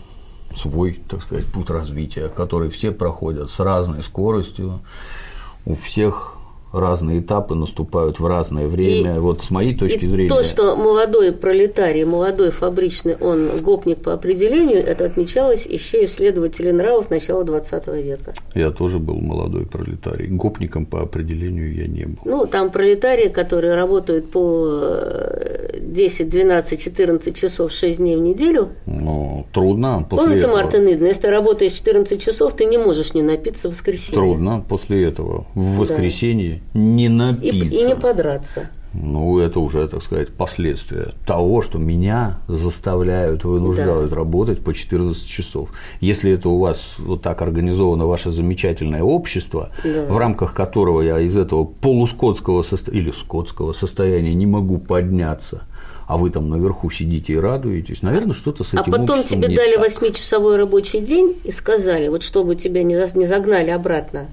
свой, 0.55 0.99
так 1.09 1.21
сказать, 1.21 1.45
путь 1.45 1.69
развития, 1.69 2.29
который 2.29 2.69
все 2.69 2.91
проходят 2.91 3.51
с 3.51 3.59
разной 3.59 4.03
скоростью, 4.03 4.81
у 5.65 5.75
всех 5.75 6.37
разные 6.73 7.19
этапы 7.19 7.53
наступают 7.53 8.19
в 8.19 8.25
разное 8.25 8.67
время. 8.67 9.15
И- 9.15 9.19
вот 9.19 9.43
с 9.43 9.51
моей 9.51 9.75
точки 9.75 10.05
и 10.05 10.07
зрения. 10.07 10.29
то, 10.29 10.41
что 10.43 10.75
молодой 10.75 11.31
пролетарий, 11.31 12.03
молодой 12.03 12.49
фабричный, 12.49 13.15
он 13.15 13.61
гопник 13.61 13.99
по 13.99 14.13
определению, 14.13 14.83
это 14.83 15.05
отмечалось 15.05 15.67
еще 15.67 16.03
исследователи 16.03 16.71
нравов 16.71 17.11
начала 17.11 17.43
20 17.43 18.01
века. 18.01 18.33
Я 18.55 18.71
тоже 18.71 18.97
был 18.97 19.19
молодой 19.21 19.67
пролетарий. 19.67 20.27
Гопником 20.27 20.87
по 20.87 21.01
определению 21.01 21.73
я 21.75 21.87
не 21.87 22.05
был. 22.05 22.17
Ну, 22.25 22.47
там 22.47 22.71
пролетарии, 22.71 23.29
которые 23.29 23.75
работают 23.75 24.31
по 24.31 24.67
э, 24.81 25.77
10, 25.79 26.27
12, 26.27 26.81
14 26.81 27.35
часов 27.35 27.71
6 27.71 27.97
дней 27.99 28.15
в 28.17 28.21
неделю. 28.21 28.69
Но 28.87 29.45
трудно 29.53 30.07
после 30.09 30.25
Помните 30.25 30.45
этого. 30.45 30.57
Мартин 30.57 30.87
Иден? 30.91 31.05
Если 31.05 31.21
ты 31.21 31.29
работаешь 31.29 31.73
14 31.73 32.19
часов, 32.19 32.53
ты 32.53 32.65
не 32.65 32.79
можешь 32.79 33.13
не 33.13 33.21
напиться 33.21 33.69
в 33.69 33.73
воскресенье. 33.73 34.15
Трудно 34.19 34.65
после 34.67 35.03
этого 35.03 35.45
в 35.53 35.77
воскресенье 35.77 36.62
не 36.73 37.05
И, 37.05 37.09
напиться. 37.09 37.55
и 37.57 37.83
не 37.83 37.95
подраться. 37.95 38.69
Ну, 38.95 39.39
это 39.39 39.59
уже, 39.59 39.87
так 39.87 40.03
сказать, 40.03 40.29
последствия 40.29 41.13
того, 41.25 41.63
что 41.63 41.79
меня 41.79 42.37
заставляют, 42.47 43.43
вынуждают 43.43 44.11
Да. 44.11 44.15
работать 44.15 44.63
по 44.63 44.71
14 44.71 45.25
часов. 45.27 45.69
Если 45.99 46.31
это 46.31 46.49
у 46.49 46.59
вас 46.59 46.79
вот 46.99 47.23
так 47.23 47.41
организовано 47.41 48.05
ваше 48.05 48.29
замечательное 48.29 49.01
общество, 49.01 49.69
Да. 49.83 50.05
в 50.05 50.15
рамках 50.17 50.53
которого 50.53 51.01
я 51.01 51.19
из 51.19 51.35
этого 51.35 51.63
полускотского 51.63 52.61
состояния 52.61 53.01
или 53.05 53.11
скотского 53.11 53.73
состояния 53.73 54.35
не 54.35 54.45
могу 54.45 54.77
подняться, 54.77 55.63
а 56.07 56.17
вы 56.17 56.29
там 56.29 56.47
наверху 56.49 56.91
сидите 56.91 57.33
и 57.33 57.37
радуетесь, 57.37 58.03
наверное, 58.03 58.35
что-то 58.35 58.63
с 58.63 58.75
А 58.75 58.81
этим 58.81 58.91
потом 58.91 59.17
обществом 59.17 59.41
тебе 59.41 59.55
дали 59.55 59.75
восьмичасовой 59.77 60.57
рабочий 60.57 60.99
день 60.99 61.35
и 61.43 61.49
сказали, 61.49 62.09
вот 62.09 62.21
чтобы 62.21 62.55
тебя 62.55 62.83
не 62.83 63.25
загнали 63.25 63.71
обратно 63.71 64.27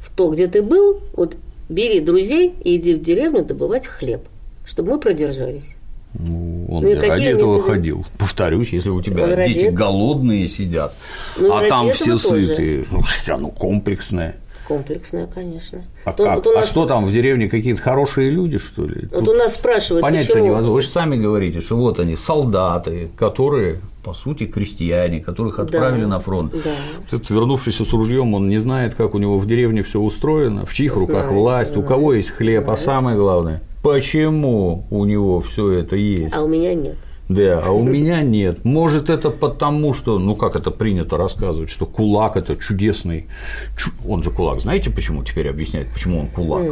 в 0.00 0.10
то, 0.10 0.30
где 0.32 0.48
ты 0.48 0.62
был, 0.62 0.98
вот 1.14 1.36
бери 1.70 2.00
друзей 2.00 2.52
и 2.62 2.76
иди 2.76 2.94
в 2.94 3.00
деревню 3.00 3.44
добывать 3.44 3.86
хлеб, 3.86 4.22
чтобы 4.66 4.92
мы 4.92 5.00
продержались. 5.00 5.74
Ну, 6.18 6.66
он 6.68 6.82
Ну 6.82 6.94
ради 6.94 7.22
этого 7.22 7.54
методы? 7.54 7.60
ходил. 7.72 8.04
Повторюсь, 8.18 8.70
если 8.72 8.90
у 8.90 9.00
тебя 9.00 9.22
Он 9.24 9.36
дети 9.36 9.60
этого? 9.60 9.76
голодные 9.76 10.48
сидят, 10.48 10.92
Ну 11.38 11.54
а 11.54 11.64
там 11.68 11.92
все 11.92 12.16
тоже. 12.18 12.46
сытые, 12.46 12.84
ну, 12.90 13.00
всё, 13.02 13.36
ну, 13.36 13.50
комплексное. 13.50 14.36
Комплексная, 14.66 15.26
конечно. 15.28 15.82
А, 16.04 16.10
Вот- 16.10 16.16
как? 16.16 16.36
вот 16.44 16.46
а 16.48 16.58
нас- 16.60 16.68
что 16.68 16.84
там 16.86 17.04
в 17.06 17.12
деревне 17.12 17.48
какие-то 17.48 17.80
хорошие 17.80 18.30
люди, 18.30 18.58
что 18.58 18.86
ли? 18.86 19.08
Вот 19.12 19.20
Тут 19.24 19.28
у 19.28 19.34
нас 19.34 19.54
спрашивают, 19.54 20.02
Понять-то 20.02 20.32
почему... 20.34 20.46
невозможно. 20.48 20.74
Вы 20.74 20.82
же 20.82 20.88
сами 20.88 21.16
говорите, 21.16 21.60
что 21.60 21.76
вот 21.76 21.98
они, 22.00 22.16
солдаты, 22.16 23.08
которые, 23.16 23.78
по 24.02 24.14
сути, 24.14 24.46
крестьяне, 24.46 25.20
которых 25.20 25.58
отправили 25.58 26.04
на 26.04 26.20
фронт. 26.20 26.52
да. 26.52 26.70
Этот, 27.06 27.28
вернувшийся 27.30 27.84
с 27.84 27.92
ружьем, 27.92 28.34
он 28.34 28.48
не 28.48 28.58
знает, 28.58 28.94
как 28.94 29.14
у 29.14 29.18
него 29.18 29.38
в 29.38 29.46
деревне 29.46 29.82
все 29.82 30.00
устроено, 30.00 30.64
в 30.66 30.72
чьих 30.72 30.96
руках 30.96 31.26
Знает, 31.26 31.32
власть, 31.32 31.70
у 31.72 31.82
знает, 31.82 31.88
кого 31.88 32.14
есть 32.14 32.30
хлеб, 32.30 32.68
а 32.70 32.76
самое 32.76 33.16
главное, 33.16 33.62
почему 33.82 34.86
у 34.90 35.04
него 35.04 35.40
все 35.40 35.70
это 35.72 35.96
есть. 35.96 36.34
А 36.34 36.42
у 36.42 36.48
меня 36.48 36.74
нет. 36.74 36.96
Да, 37.30 37.62
а 37.64 37.70
у 37.70 37.84
меня 37.84 38.22
нет. 38.22 38.64
Может, 38.64 39.08
это 39.08 39.30
потому, 39.30 39.94
что, 39.94 40.18
ну 40.18 40.34
как 40.34 40.56
это 40.56 40.72
принято 40.72 41.16
рассказывать, 41.16 41.70
что 41.70 41.86
кулак 41.86 42.36
это 42.36 42.56
чудесный. 42.56 43.26
чу- 43.76 43.92
Он 44.08 44.22
же 44.24 44.30
кулак. 44.32 44.60
Знаете, 44.60 44.90
почему 44.90 45.22
теперь 45.22 45.48
объясняет, 45.48 45.86
почему 45.92 46.18
он 46.18 46.26
кулак? 46.26 46.64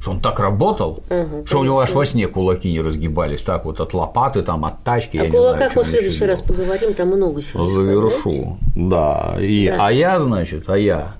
Что 0.00 0.12
он 0.12 0.20
так 0.20 0.38
работал, 0.38 1.02
что 1.46 1.58
у 1.58 1.64
него 1.64 1.80
аж 1.80 1.90
во 1.92 2.06
сне 2.06 2.28
кулаки 2.28 2.70
не 2.70 2.80
разгибались, 2.80 3.42
так 3.42 3.64
вот 3.64 3.80
от 3.80 3.92
лопаты, 3.92 4.42
там, 4.42 4.64
от 4.64 4.84
тачки. 4.84 5.16
я 5.16 5.24
О 5.24 5.26
знаю, 5.30 5.42
кулаках 5.42 5.74
мы 5.76 5.82
в 5.82 5.88
следующий 5.88 6.26
раз 6.26 6.40
поговорим, 6.42 6.94
там 6.94 7.08
много 7.08 7.42
сказать. 7.42 7.68
Завершу. 7.70 8.56
Да. 8.76 9.34
И, 9.40 9.66
Да. 9.68 9.86
А 9.86 9.92
я, 9.92 10.20
значит, 10.20 10.68
а 10.68 10.78
я. 10.78 11.14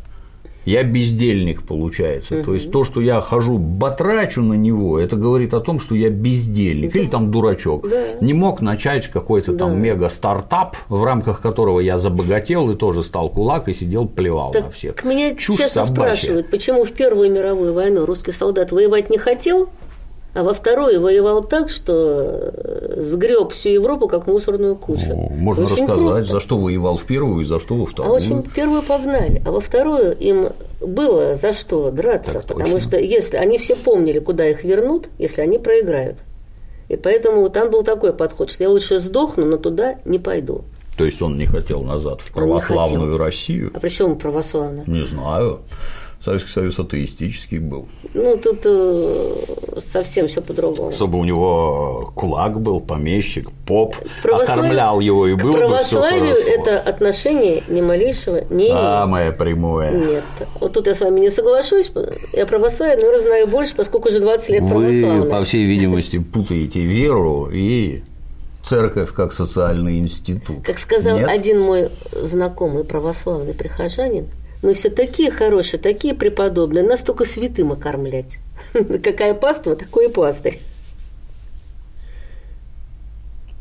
Я 0.64 0.82
бездельник, 0.82 1.62
получается. 1.66 2.42
То 2.42 2.54
есть 2.54 2.70
то, 2.70 2.84
что 2.84 3.00
я 3.00 3.20
хожу, 3.20 3.58
батрачу 3.58 4.42
на 4.42 4.54
него, 4.54 4.98
это 4.98 5.16
говорит 5.16 5.54
о 5.54 5.60
том, 5.60 5.80
что 5.80 5.94
я 5.94 6.10
бездельник 6.10 6.94
или 6.96 7.06
там 7.06 7.30
дурачок. 7.30 7.86
Не 8.20 8.34
мог 8.34 8.60
начать 8.60 9.08
какой-то 9.08 9.56
там 9.56 9.80
мега-стартап, 9.80 10.76
в 10.88 11.04
рамках 11.04 11.40
которого 11.40 11.80
я 11.80 11.98
забогател 11.98 12.70
и 12.70 12.76
тоже 12.76 13.02
стал 13.02 13.28
кулак 13.28 13.68
и 13.68 13.74
сидел 13.74 14.06
плевал 14.06 14.52
на 14.52 14.62
Так 14.62 14.72
всех. 14.72 15.04
меня 15.04 15.34
Чушь 15.34 15.56
часто 15.56 15.84
собачья. 15.84 16.16
спрашивают, 16.16 16.50
почему 16.50 16.84
в 16.84 16.92
Первую 16.92 17.30
мировую 17.30 17.74
войну 17.74 18.06
русский 18.06 18.32
солдат 18.32 18.72
воевать 18.72 19.10
не 19.10 19.18
хотел, 19.18 19.68
а 20.34 20.42
во 20.42 20.52
Вторую 20.52 21.00
воевал 21.00 21.44
так, 21.44 21.70
что 21.70 21.92
э, 22.52 23.00
сгреб 23.00 23.52
всю 23.52 23.70
Европу 23.70 24.08
как 24.08 24.26
мусорную 24.26 24.76
кучу. 24.76 25.06
Ну, 25.08 25.28
Можно 25.30 25.64
Очень 25.64 25.86
рассказать, 25.86 26.00
просто. 26.02 26.24
за 26.34 26.40
что 26.40 26.58
воевал 26.58 26.96
в 26.96 27.04
первую 27.04 27.40
и 27.42 27.44
за 27.44 27.58
что 27.60 27.76
во 27.76 27.84
А 27.84 27.86
вторую. 27.86 28.12
очень 28.14 28.42
первую 28.42 28.82
погнали, 28.82 29.40
а 29.46 29.50
во 29.52 29.60
вторую 29.60 30.16
им 30.18 30.48
было 30.80 31.34
за 31.36 31.52
что 31.52 31.90
драться, 31.90 32.34
Так 32.34 32.46
потому 32.48 32.72
точно. 32.74 32.88
что 32.88 32.98
если 32.98 33.36
они 33.36 33.58
все 33.58 33.76
помнили, 33.76 34.18
куда 34.18 34.46
их 34.48 34.64
вернут, 34.64 35.08
если 35.18 35.40
они 35.40 35.58
проиграют. 35.58 36.18
И 36.88 36.96
поэтому 36.96 37.48
там 37.48 37.70
был 37.70 37.82
такой 37.82 38.12
подход, 38.12 38.50
что 38.50 38.64
я 38.64 38.70
лучше 38.70 38.98
сдохну, 38.98 39.46
но 39.46 39.56
туда 39.56 39.96
не 40.04 40.18
пойду. 40.18 40.62
То 40.98 41.04
есть 41.04 41.20
он 41.22 41.38
не 41.38 41.46
хотел 41.46 41.82
назад 41.82 42.20
в 42.20 42.32
православную. 42.32 43.16
Россию? 43.16 43.70
А 43.74 43.80
при 43.80 43.88
чем 43.88 44.16
православно? 44.18 44.84
Не 44.86 45.02
знаю. 45.04 45.60
Советский 46.24 46.50
Союз 46.52 46.78
атеистический 46.78 47.58
был. 47.58 47.86
Ну, 48.14 48.36
тут 48.38 48.60
э, 48.64 49.34
совсем 49.84 50.26
все 50.26 50.40
по-другому. 50.40 50.92
Чтобы 50.92 51.18
у 51.18 51.24
него 51.24 52.12
кулак 52.14 52.60
был, 52.60 52.80
помещик, 52.80 53.50
поп, 53.66 53.94
Православие- 54.22 54.42
окормлял 54.42 55.00
его 55.00 55.26
и 55.28 55.36
К 55.36 55.42
было 55.42 55.52
бы 55.52 55.58
все 55.58 55.98
православию 56.00 56.34
хорошо. 56.34 56.48
это 56.48 56.78
отношение 56.80 57.62
ни 57.68 57.80
малейшего 57.82 58.40
не 58.48 58.66
имеет. 58.68 58.72
Самое 58.72 59.32
прямое. 59.32 59.90
Нет. 59.90 60.24
Вот 60.60 60.72
тут 60.72 60.86
я 60.86 60.94
с 60.94 61.00
вами 61.00 61.20
не 61.20 61.30
соглашусь. 61.30 61.92
Я 62.32 62.46
православие, 62.46 62.96
наверное, 62.96 63.20
знаю 63.20 63.46
больше, 63.46 63.74
поскольку 63.76 64.08
уже 64.08 64.20
20 64.20 64.48
лет 64.48 64.62
Вы, 64.62 65.28
по 65.30 65.44
всей 65.44 65.64
видимости, 65.66 66.18
путаете 66.18 66.80
веру 66.80 67.50
и 67.52 68.02
церковь 68.64 69.12
как 69.12 69.32
социальный 69.34 69.98
институт. 69.98 70.64
Как 70.64 70.78
сказал 70.78 71.18
Нет? 71.18 71.28
один 71.28 71.60
мой 71.60 71.90
знакомый 72.12 72.84
православный 72.84 73.52
прихожанин, 73.52 74.26
мы 74.64 74.72
все 74.72 74.88
такие 74.88 75.30
хорошие, 75.30 75.78
такие 75.78 76.14
преподобные, 76.14 76.82
нас 76.82 77.02
только 77.02 77.24
святым 77.26 77.72
окормлять. 77.72 78.38
Какая 78.72 79.34
паства, 79.34 79.76
такой 79.76 80.06
и 80.06 80.08
пастырь. 80.08 80.58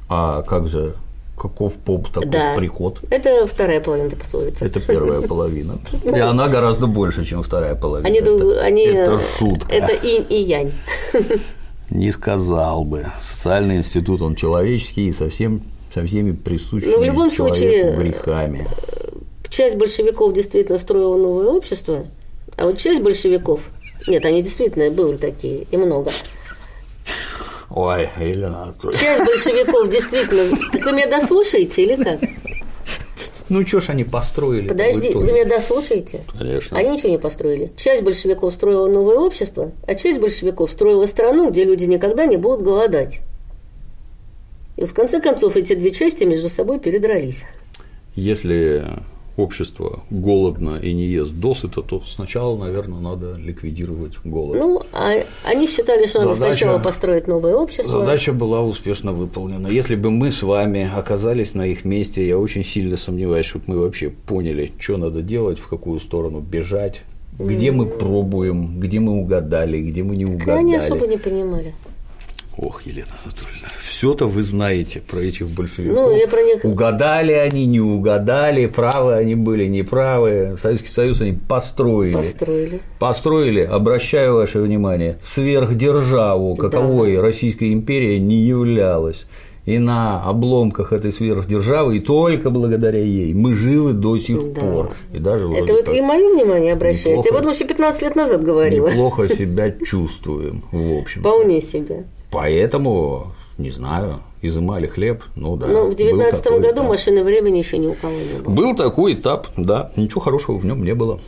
А 0.10 0.44
как 0.44 0.68
же, 0.68 0.96
каков 1.38 1.74
поп, 1.74 2.08
таков 2.10 2.32
Да. 2.32 2.56
приход? 2.56 3.00
Это 3.10 3.46
вторая 3.48 3.82
половина 3.82 4.08
этой 4.08 4.18
пословицы. 4.18 4.66
Это 4.66 4.80
первая 4.80 5.22
половина. 5.28 5.80
И 6.04 6.20
она 6.20 6.48
гораздо 6.48 6.88
больше, 6.88 7.26
чем 7.26 7.44
вторая 7.44 7.76
половина. 7.76 8.08
Они, 8.08 8.20
это, 8.20 8.62
они, 8.62 8.86
это 8.86 9.20
шутка. 9.38 9.72
Это 9.74 9.94
инь 9.94 10.26
и 10.30 10.42
янь. 10.42 10.72
Не 11.90 12.12
сказал 12.12 12.86
бы. 12.86 13.08
Социальный 13.20 13.78
институт, 13.78 14.22
он 14.22 14.36
человеческий 14.36 15.10
и 15.10 15.14
совсем 15.14 15.64
со 15.94 16.04
всеми 16.06 16.32
присущими 16.32 16.92
Ну, 16.92 17.00
в 17.02 17.04
любом 17.04 17.30
человеку 17.30 17.58
случае, 17.58 17.96
грехами. 17.98 18.68
Часть 19.54 19.76
большевиков 19.76 20.34
действительно 20.34 20.78
строила 20.78 21.16
новое 21.16 21.48
общество, 21.48 22.06
а 22.58 22.66
вот 22.66 22.78
часть 22.80 23.02
большевиков, 23.02 23.62
нет, 24.08 24.26
они 24.26 24.42
действительно 24.42 24.90
были 24.90 25.18
такие, 25.18 25.68
и 25.70 25.78
много. 25.78 26.12
Ой, 27.70 28.10
Елена 28.20 28.64
Анатольевна. 28.64 29.00
Часть 29.00 29.24
большевиков 29.24 29.90
действительно... 29.90 30.58
Так 30.72 30.86
вы 30.86 30.92
меня 30.92 31.08
дослушаете 31.08 31.84
или 31.84 32.04
как? 32.04 32.20
Ну, 33.50 33.66
что 33.68 33.80
ж 33.80 33.90
они 33.90 34.04
построили? 34.04 34.68
Подожди, 34.68 35.12
вы 35.14 35.32
меня 35.32 35.46
дослушаете? 35.46 36.22
Конечно. 36.38 36.78
Они 36.78 36.90
ничего 36.90 37.10
не 37.10 37.20
построили. 37.20 37.72
Часть 37.78 38.02
большевиков 38.04 38.54
строила 38.54 38.88
новое 38.88 39.18
общество, 39.18 39.72
а 39.88 39.96
часть 39.96 40.20
большевиков 40.20 40.72
строила 40.72 41.06
страну, 41.06 41.52
где 41.52 41.64
люди 41.64 41.86
никогда 41.86 42.26
не 42.26 42.38
будут 42.38 42.64
голодать. 42.64 43.20
И 44.78 44.82
вот 44.82 44.90
в 44.90 44.94
конце 44.94 45.20
концов 45.20 45.56
эти 45.56 45.76
две 45.76 45.92
части 45.92 46.24
между 46.24 46.50
собой 46.50 46.80
передрались. 46.80 47.44
Если 48.16 48.86
общество 49.36 50.04
голодно 50.10 50.78
и 50.78 50.94
не 50.94 51.06
ест 51.06 51.32
досыта, 51.34 51.82
то 51.82 52.02
сначала, 52.06 52.58
наверное, 52.58 53.00
надо 53.00 53.36
ликвидировать 53.36 54.14
голод. 54.24 54.58
Ну, 54.60 54.82
а 54.94 55.14
они 55.44 55.68
считали, 55.68 56.06
что 56.06 56.20
надо 56.22 56.36
Задача- 56.36 56.56
сначала 56.58 56.80
построить 56.80 57.28
новое 57.28 57.56
общество. 57.56 58.02
Задача 58.02 58.34
была 58.34 58.62
успешно 58.62 59.12
выполнена. 59.12 59.68
Если 59.68 59.96
бы 59.96 60.12
мы 60.12 60.32
с 60.32 60.44
вами 60.44 60.90
оказались 60.96 61.54
на 61.56 61.66
их 61.68 61.84
месте, 61.86 62.28
я 62.28 62.38
очень 62.38 62.64
сильно 62.64 62.98
сомневаюсь, 62.98 63.46
чтобы 63.46 63.66
мы 63.68 63.80
вообще 63.80 64.10
поняли, 64.10 64.72
что 64.80 64.98
надо 64.98 65.22
делать, 65.22 65.58
в 65.60 65.68
какую 65.68 66.00
сторону 66.00 66.40
бежать, 66.40 67.02
где 67.40 67.72
мы 67.72 67.88
пробуем, 67.88 68.80
где 68.80 69.00
мы 69.00 69.14
угадали, 69.14 69.82
где 69.82 70.04
мы 70.04 70.16
не 70.16 70.26
Так 70.26 70.60
Они 70.60 70.76
особо 70.76 70.98
угадали. 71.06 71.12
не 71.14 71.18
понимали. 71.18 71.74
Ох, 72.56 72.84
Елена 72.86 73.08
Анатольевна, 73.24 73.68
все-то 73.82 74.28
вы 74.28 74.44
знаете 74.44 75.02
про 75.02 75.20
этих 75.20 75.48
большевиков. 75.50 75.96
Ну, 75.98 76.16
я 76.16 76.28
про 76.28 76.42
них- 76.44 76.64
Угадали 76.64 77.32
они, 77.34 77.66
не 77.66 77.80
угадали, 77.80 78.68
правы 78.68 79.16
они 79.16 79.34
были, 79.34 79.66
неправы. 79.66 80.56
Советский 80.60 80.90
Союз 80.90 81.20
они 81.22 81.34
построили. 81.34 82.14
Построили. 82.14 82.82
Построили, 83.00 83.62
обращаю 83.62 84.36
ваше 84.36 84.60
внимание, 84.60 85.18
сверхдержаву, 85.24 86.56
каковой 86.56 87.20
Российская 87.20 87.74
империя 87.74 88.20
не 88.20 88.36
являлась. 88.38 89.26
И 89.66 89.80
на 89.80 90.22
обломках 90.24 90.92
этой 90.92 91.14
сверхдержавы, 91.14 91.98
и 91.98 92.00
только 92.02 92.50
благодаря 92.50 93.00
ей, 93.00 93.34
мы 93.34 93.56
живы 93.56 93.94
до 93.94 94.18
сих 94.20 94.54
Да. 94.54 94.60
пор. 94.62 94.92
И 95.14 95.20
даже 95.20 95.48
Это 95.54 95.74
вот 95.74 95.88
и 95.88 96.02
мое 96.02 96.34
внимание 96.36 96.74
обращаете. 96.74 97.30
Я 97.32 97.38
этом 97.40 97.52
еще 97.52 97.66
15 97.66 98.02
лет 98.04 98.16
назад 98.18 98.44
говорила. 98.44 98.90
неплохо 98.90 99.30
себя 99.30 99.72
чувствуем, 99.86 100.64
в 100.72 101.00
общем. 101.02 101.22
Вполне 101.22 101.62
себе. 101.62 102.04
Поэтому, 102.34 103.28
не 103.58 103.70
знаю, 103.70 104.16
изымали 104.42 104.88
хлеб, 104.88 105.24
ну 105.36 105.56
да. 105.56 105.68
Но 105.68 105.84
в 105.84 105.90
был 105.90 105.96
19 105.96 106.44
такой 106.44 106.60
году 106.60 106.74
этап. 106.82 106.88
машины 106.88 107.24
времени 107.24 107.60
еще 107.60 107.78
ни 107.78 107.88
у 107.88 107.94
кого 107.94 108.14
не 108.14 108.40
было. 108.42 108.54
Был 108.54 108.76
такой 108.76 109.14
этап, 109.14 109.48
да, 109.56 109.92
ничего 109.96 110.20
хорошего 110.20 110.58
в 110.58 110.66
нем 110.66 110.84
не 110.84 110.96
было. 110.96 111.20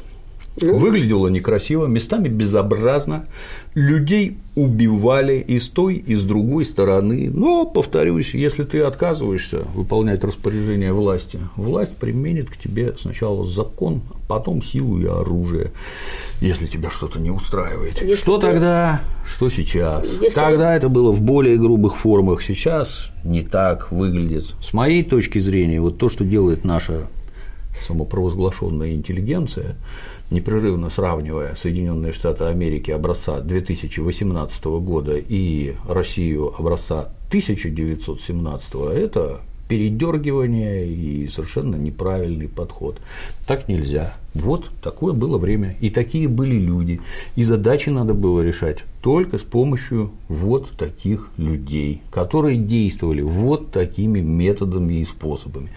Ну. 0.61 0.77
Выглядело 0.77 1.27
некрасиво, 1.27 1.86
местами 1.86 2.30
безобразно, 2.30 3.26
людей 3.73 4.38
убивали 4.56 5.44
и 5.45 5.60
с 5.60 5.68
той, 5.68 5.95
и 5.95 6.15
с 6.15 6.23
другой 6.23 6.64
стороны. 6.64 7.30
Но, 7.30 7.65
повторюсь, 7.65 8.34
если 8.34 8.64
ты 8.64 8.80
отказываешься 8.82 9.64
выполнять 9.73 10.23
распоряжение 10.23 10.94
власти, 10.94 11.40
власть 11.57 11.98
применит 11.98 12.49
к 12.49 12.57
тебе 12.57 12.95
сначала 12.98 13.45
закон, 13.45 14.02
а 14.11 14.15
потом 14.30 14.64
силу 14.64 15.02
и 15.02 15.06
оружие, 15.06 15.72
если 16.40 16.68
тебя 16.68 16.90
что-то 16.90 17.19
не 17.19 17.32
устраивает. 17.32 18.02
Если 18.02 18.15
что 18.15 18.38
бы- 18.38 18.41
тогда, 18.41 19.02
что 19.26 19.49
сейчас? 19.49 20.07
Если 20.22 20.40
Тогда 20.40 20.73
это 20.73 20.88
было 20.88 21.11
в 21.11 21.22
более 21.22 21.57
грубых 21.57 21.98
формах, 21.98 22.41
сейчас 22.41 23.10
не 23.26 23.41
так 23.41 23.91
выглядит. 23.91 24.56
С 24.61 24.72
моей 24.72 25.03
точки 25.03 25.40
зрения, 25.40 25.82
вот 25.82 25.98
то, 25.98 26.07
что 26.07 26.23
делает 26.23 26.64
наша 26.64 27.07
самопровозглашенная 27.88 28.94
интеллигенция, 28.94 29.76
непрерывно 30.30 30.89
сравнивая 30.89 31.56
Соединенные 31.56 32.14
Штаты 32.14 32.45
Америки 32.45 32.91
образца 32.91 33.39
2018 33.41 34.65
года 34.65 35.15
и 35.18 35.76
Россию 35.88 36.53
образца 36.57 37.10
1917, 37.30 38.73
это 38.93 39.41
передергивание 39.68 40.88
и 40.88 41.28
совершенно 41.28 41.76
неправильный 41.76 42.48
подход. 42.48 43.00
Так 43.48 43.68
нельзя. 43.68 44.16
Вот 44.34 44.70
такое 44.84 45.14
было 45.14 45.38
время, 45.38 45.76
и 45.80 45.90
такие 45.90 46.28
были 46.28 46.56
люди, 46.56 47.00
и 47.36 47.44
задачи 47.44 47.90
надо 47.90 48.14
было 48.14 48.42
решать 48.42 48.80
только 49.02 49.38
с 49.38 49.44
помощью 49.44 50.12
вот 50.28 50.72
таких 50.72 51.30
людей, 51.38 52.02
которые 52.12 52.58
действовали 52.58 53.22
вот 53.22 53.72
такими 53.72 54.20
методами 54.20 54.96
и 54.96 55.06
способами. 55.06 55.70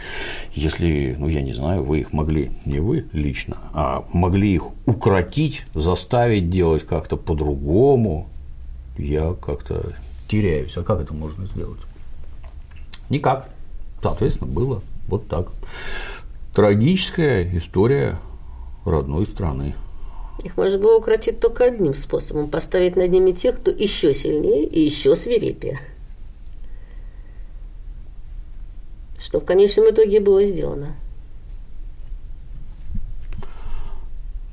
Если, 0.55 1.15
ну 1.19 1.29
я 1.29 1.41
не 1.43 1.53
знаю, 1.53 1.85
вы 1.85 2.01
их 2.01 2.13
могли, 2.13 2.51
не 2.67 2.81
вы 2.81 3.07
лично, 3.13 3.59
а 3.73 4.05
могли 4.13 4.55
их 4.55 4.65
укротить, 4.87 5.65
заставить 5.75 6.51
делать 6.51 6.85
как-то 6.85 7.17
по-другому, 7.17 8.29
я 8.99 9.35
как-то 9.41 9.95
теряюсь. 10.27 10.77
А 10.77 10.83
как 10.83 11.01
это 11.01 11.15
можно 11.15 11.47
сделать? 11.47 11.81
Никак. 13.09 13.49
Соответственно, 14.03 14.51
было 14.51 14.83
вот 15.09 15.29
так. 15.29 15.49
Трагическая 16.55 17.57
история 17.57 18.19
родной 18.85 19.27
страны. 19.27 19.75
Их 20.45 20.57
можно 20.57 20.79
было 20.79 20.99
укротить 20.99 21.41
только 21.41 21.65
одним 21.65 21.95
способом– 21.95 22.49
поставить 22.51 22.97
над 22.97 23.11
ними 23.11 23.33
тех, 23.33 23.57
кто 23.57 23.71
еще 23.71 24.13
сильнее 24.13 24.65
и 24.65 24.81
еще 24.81 25.17
свирепее. 25.17 25.79
что 29.19 29.41
в 29.41 29.45
конечном 29.45 29.91
итоге 29.91 30.21
было 30.21 30.45
сделано. 30.45 30.97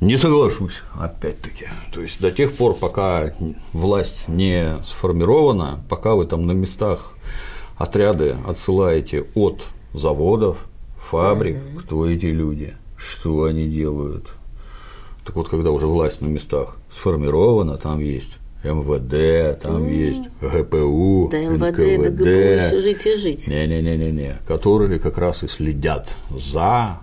Не 0.02 0.18
соглашусь, 0.18 0.82
опять-таки. 0.94 1.70
То 1.94 2.02
есть 2.02 2.20
до 2.20 2.30
тех 2.30 2.54
пор, 2.54 2.74
пока 2.74 3.34
власть 3.72 4.28
не 4.28 4.78
сформирована, 4.84 5.80
пока 5.90 6.16
вы 6.16 6.26
там 6.26 6.46
на 6.46 6.52
местах 6.52 7.14
отряды 7.78 8.36
отсылаете 8.48 9.26
от 9.36 9.64
заводов, 9.94 10.68
фабрик, 11.00 11.58
угу. 11.58 11.80
кто 11.80 12.10
эти 12.10 12.28
люди, 12.28 12.76
что 12.98 13.44
они 13.44 13.68
делают. 13.68 14.28
Так 15.26 15.36
вот, 15.36 15.50
когда 15.50 15.72
уже 15.72 15.88
власть 15.88 16.22
на 16.22 16.28
местах 16.28 16.78
сформирована, 16.90 17.78
там 17.78 18.00
есть 18.00 18.38
МВД, 18.64 19.60
там 19.62 19.84
mm. 19.84 19.94
есть 19.94 20.22
ГПУ, 20.42 21.30
да, 21.32 21.40
МВД, 21.40 21.78
НКВД. 21.78 22.16
Да 22.16 22.24
ГПУ 22.24 22.30
еще 22.30 22.80
жить 22.80 23.06
и 23.06 23.16
жить. 23.16 23.48
Не-не-не-не, 23.48 24.38
которые 24.48 25.00
как 25.00 25.18
раз 25.18 25.44
и 25.44 25.48
следят 25.48 26.16
за 26.30 27.00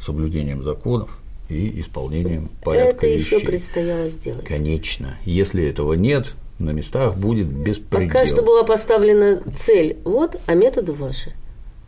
соблюдением 0.00 0.62
законов 0.64 1.10
и 1.48 1.80
исполнением 1.80 2.50
порядка 2.64 3.06
Это 3.06 3.18
вещей. 3.18 3.36
еще 3.36 3.46
предстояло 3.46 4.08
сделать. 4.08 4.44
Конечно. 4.44 5.16
Если 5.24 5.64
этого 5.64 5.94
нет, 5.94 6.34
на 6.64 6.70
местах 6.70 7.16
будет 7.16 7.46
беспредел. 7.46 8.08
Пока 8.08 8.26
что 8.26 8.42
была 8.42 8.64
поставлена 8.64 9.42
цель, 9.54 9.98
вот, 10.04 10.40
а 10.46 10.54
методы 10.54 10.92
ваши. 10.92 11.32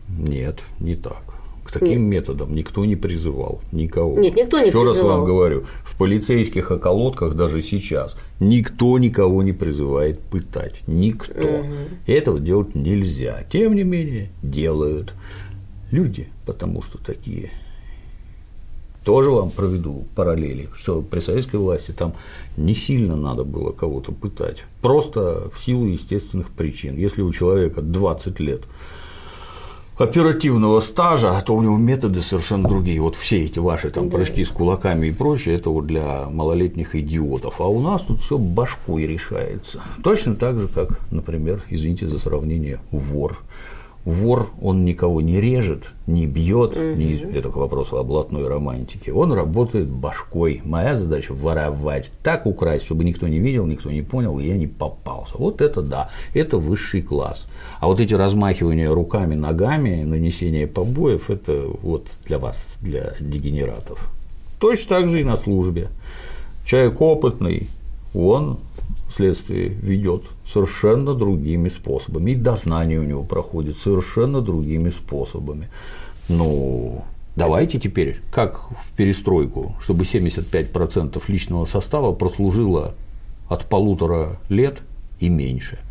Нет, 0.08 0.60
не 0.80 0.94
так. 0.94 1.22
К 1.64 1.72
таким 1.72 2.10
Нет. 2.10 2.22
методам 2.22 2.54
никто 2.54 2.84
не 2.84 2.94
призывал, 2.94 3.60
никого. 3.72 4.18
Нет, 4.18 4.36
никто 4.36 4.58
не 4.58 4.66
Еще 4.66 4.72
призывал. 4.72 4.94
раз 4.94 5.02
вам 5.02 5.24
говорю, 5.24 5.64
в 5.82 5.96
полицейских 5.96 6.70
околотках 6.70 7.34
даже 7.34 7.62
сейчас 7.62 8.16
никто 8.38 8.98
никого 8.98 9.42
не 9.42 9.52
призывает 9.52 10.20
пытать. 10.20 10.82
Никто. 10.86 11.32
Угу. 11.32 11.74
Этого 12.06 12.38
делать 12.38 12.74
нельзя. 12.74 13.44
Тем 13.50 13.74
не 13.74 13.82
менее, 13.82 14.30
делают 14.42 15.14
люди, 15.90 16.28
потому 16.44 16.82
что 16.82 16.98
такие 16.98 17.50
тоже 19.04 19.30
вам 19.30 19.50
проведу 19.50 20.04
параллели, 20.14 20.68
что 20.74 21.02
при 21.02 21.20
советской 21.20 21.56
власти 21.56 21.92
там 21.92 22.14
не 22.56 22.74
сильно 22.74 23.16
надо 23.16 23.44
было 23.44 23.70
кого-то 23.72 24.12
пытать, 24.12 24.64
просто 24.80 25.50
в 25.54 25.62
силу 25.62 25.86
естественных 25.86 26.48
причин. 26.48 26.96
Если 26.96 27.22
у 27.22 27.32
человека 27.32 27.82
20 27.82 28.40
лет 28.40 28.62
оперативного 29.98 30.80
стажа, 30.80 31.40
то 31.46 31.54
у 31.54 31.62
него 31.62 31.76
методы 31.76 32.22
совершенно 32.22 32.68
другие. 32.68 33.00
Вот 33.00 33.14
все 33.14 33.44
эти 33.44 33.58
ваши 33.58 33.90
там 33.90 34.10
прыжки 34.10 34.44
с 34.44 34.48
кулаками 34.48 35.08
и 35.08 35.12
прочее, 35.12 35.54
это 35.54 35.70
вот 35.70 35.86
для 35.86 36.26
малолетних 36.30 36.96
идиотов. 36.96 37.60
А 37.60 37.64
у 37.64 37.80
нас 37.80 38.02
тут 38.02 38.20
все 38.20 38.38
башкой 38.38 39.06
решается. 39.06 39.82
Точно 40.02 40.34
так 40.34 40.58
же, 40.58 40.68
как, 40.68 41.00
например, 41.10 41.62
извините 41.70 42.08
за 42.08 42.18
сравнение, 42.18 42.80
вор 42.90 43.38
вор, 44.04 44.50
он 44.60 44.84
никого 44.84 45.20
не 45.20 45.40
режет, 45.40 45.92
не 46.06 46.26
бьет, 46.26 46.76
угу. 46.76 46.84
не, 46.94 47.14
это 47.14 47.50
к 47.50 47.56
вопросу 47.56 47.96
о 47.96 48.04
блатной 48.04 48.46
романтике, 48.46 49.12
он 49.12 49.32
работает 49.32 49.88
башкой. 49.88 50.60
Моя 50.64 50.96
задача 50.96 51.32
воровать, 51.32 52.10
так 52.22 52.46
украсть, 52.46 52.84
чтобы 52.84 53.04
никто 53.04 53.28
не 53.28 53.38
видел, 53.38 53.66
никто 53.66 53.90
не 53.90 54.02
понял, 54.02 54.38
и 54.38 54.46
я 54.46 54.56
не 54.56 54.66
попался. 54.66 55.34
Вот 55.38 55.62
это 55.62 55.80
да, 55.80 56.10
это 56.34 56.58
высший 56.58 57.02
класс. 57.02 57.46
А 57.80 57.86
вот 57.86 58.00
эти 58.00 58.14
размахивания 58.14 58.90
руками, 58.92 59.34
ногами, 59.34 60.02
нанесение 60.02 60.66
побоев, 60.66 61.30
это 61.30 61.64
вот 61.82 62.08
для 62.26 62.38
вас, 62.38 62.62
для 62.80 63.14
дегенератов. 63.20 64.10
Точно 64.60 64.88
так 64.96 65.08
же 65.08 65.20
и 65.20 65.24
на 65.24 65.36
службе. 65.36 65.88
Человек 66.66 67.00
опытный, 67.00 67.68
он 68.14 68.58
следствие 69.14 69.68
ведет 69.68 70.22
совершенно 70.52 71.14
другими 71.14 71.68
способами. 71.68 72.32
И 72.32 72.34
дознание 72.34 73.00
у 73.00 73.04
него 73.04 73.22
проходит 73.22 73.78
совершенно 73.78 74.40
другими 74.40 74.90
способами. 74.90 75.68
Ну, 76.28 77.04
давайте 77.36 77.78
теперь, 77.78 78.20
как 78.30 78.70
в 78.70 78.92
перестройку, 78.96 79.74
чтобы 79.80 80.04
75% 80.04 81.22
личного 81.28 81.64
состава 81.64 82.12
прослужило 82.12 82.94
от 83.48 83.66
полутора 83.66 84.38
лет 84.48 84.78
и 85.20 85.28
меньше– 85.28 85.78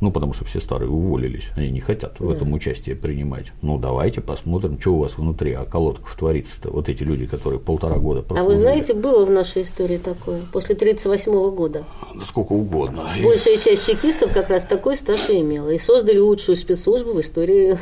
ну, 0.00 0.12
потому 0.12 0.32
что 0.32 0.44
все 0.44 0.60
старые 0.60 0.88
уволились, 0.88 1.48
они 1.56 1.70
не 1.70 1.80
хотят 1.80 2.14
да. 2.18 2.26
в 2.26 2.30
этом 2.30 2.52
участие 2.52 2.94
принимать. 2.94 3.46
Ну, 3.62 3.78
давайте 3.78 4.20
посмотрим, 4.20 4.80
что 4.80 4.94
у 4.94 4.98
вас 5.00 5.18
внутри 5.18 5.56
околотков 5.56 6.14
творится-то. 6.16 6.70
Вот 6.70 6.88
эти 6.88 7.02
люди, 7.02 7.26
которые 7.26 7.58
полтора 7.58 7.96
года 7.96 8.22
прослужили. 8.22 8.46
А 8.46 8.48
вы 8.48 8.56
знаете, 8.56 8.94
было 8.94 9.24
в 9.24 9.30
нашей 9.30 9.62
истории 9.62 9.98
такое, 9.98 10.42
после 10.52 10.76
1938 10.76 11.54
года. 11.54 11.84
Да 12.14 12.24
сколько 12.24 12.52
угодно. 12.52 13.04
Большая 13.22 13.56
часть 13.56 13.86
чекистов 13.86 14.32
как 14.32 14.48
раз 14.50 14.64
такой 14.64 14.96
стаж 14.96 15.30
и 15.30 15.40
имела. 15.40 15.70
И 15.70 15.78
создали 15.78 16.18
лучшую 16.18 16.56
спецслужбу 16.56 17.14
в 17.14 17.20
истории 17.20 17.76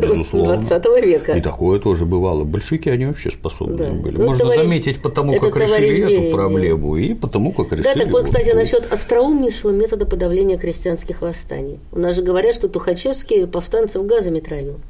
Безусловно. 0.00 0.60
20 0.60 1.04
века. 1.04 1.32
И 1.32 1.40
такое 1.40 1.80
тоже 1.80 2.06
бывало. 2.06 2.44
Большевики, 2.44 2.90
они 2.90 3.06
вообще 3.06 3.30
способны 3.30 3.76
да. 3.76 3.90
были. 3.90 4.18
Ну, 4.18 4.26
Можно 4.26 4.40
товарищ, 4.40 4.68
заметить 4.68 5.02
потому, 5.02 5.38
как 5.40 5.56
решили 5.56 6.26
эту 6.26 6.36
проблему, 6.36 6.96
и 6.96 7.14
потому, 7.14 7.52
как 7.52 7.72
решили. 7.72 7.82
Да, 7.82 7.94
так 7.94 8.08
вот, 8.10 8.24
кстати, 8.24 8.50
насчет 8.50 8.92
остроумнейшего 8.92 9.70
метода 9.72 10.06
подавления 10.06 10.58
крестьянских 10.58 11.22
восстаний 11.22 11.55
восстаний. 11.56 11.80
У 11.92 11.98
нас 11.98 12.16
же 12.16 12.22
говорят, 12.22 12.54
что 12.54 12.68
Тухачевский 12.68 13.46
повстанцев 13.46 14.04
газами 14.06 14.40
травил. 14.40 14.80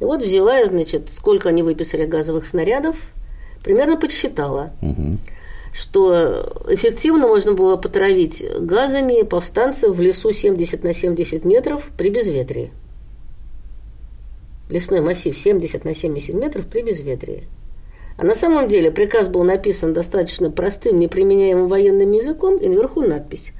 И 0.00 0.04
вот 0.04 0.22
взяла 0.22 0.58
я, 0.58 0.66
значит, 0.66 1.10
сколько 1.10 1.48
они 1.48 1.62
выписали 1.62 2.04
газовых 2.04 2.46
снарядов, 2.46 2.96
примерно 3.64 3.96
подсчитала, 3.96 4.72
угу. 4.82 5.18
что 5.72 6.64
эффективно 6.68 7.26
можно 7.26 7.52
было 7.54 7.76
потравить 7.76 8.44
газами 8.60 9.22
повстанцев 9.22 9.96
в 9.96 10.00
лесу 10.00 10.32
70 10.32 10.84
на 10.84 10.92
70 10.92 11.44
метров 11.44 11.90
при 11.96 12.10
безветрии. 12.10 12.72
Лесной 14.68 15.00
массив 15.00 15.36
70 15.36 15.84
на 15.84 15.94
70 15.94 16.34
метров 16.34 16.66
при 16.66 16.82
безветрии. 16.82 17.44
А 18.18 18.24
на 18.24 18.34
самом 18.34 18.66
деле 18.66 18.90
приказ 18.90 19.28
был 19.28 19.44
написан 19.44 19.92
достаточно 19.92 20.50
простым, 20.50 20.98
неприменяемым 20.98 21.68
военным 21.68 22.12
языком, 22.12 22.56
и 22.56 22.68
наверху 22.68 23.02
надпись 23.02 23.52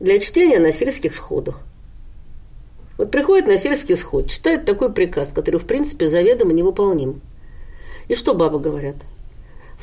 «Для 0.00 0.18
чтения 0.20 0.60
на 0.60 0.72
сельских 0.72 1.14
сходах». 1.14 1.60
Вот 2.98 3.12
приходит 3.12 3.46
на 3.46 3.58
сельский 3.58 3.96
сход, 3.96 4.28
читает 4.28 4.64
такой 4.64 4.92
приказ, 4.92 5.28
который, 5.32 5.60
в 5.60 5.66
принципе, 5.66 6.08
заведомо 6.08 6.52
невыполним. 6.52 7.20
И 8.08 8.16
что 8.16 8.34
бабы 8.34 8.58
говорят? 8.58 8.96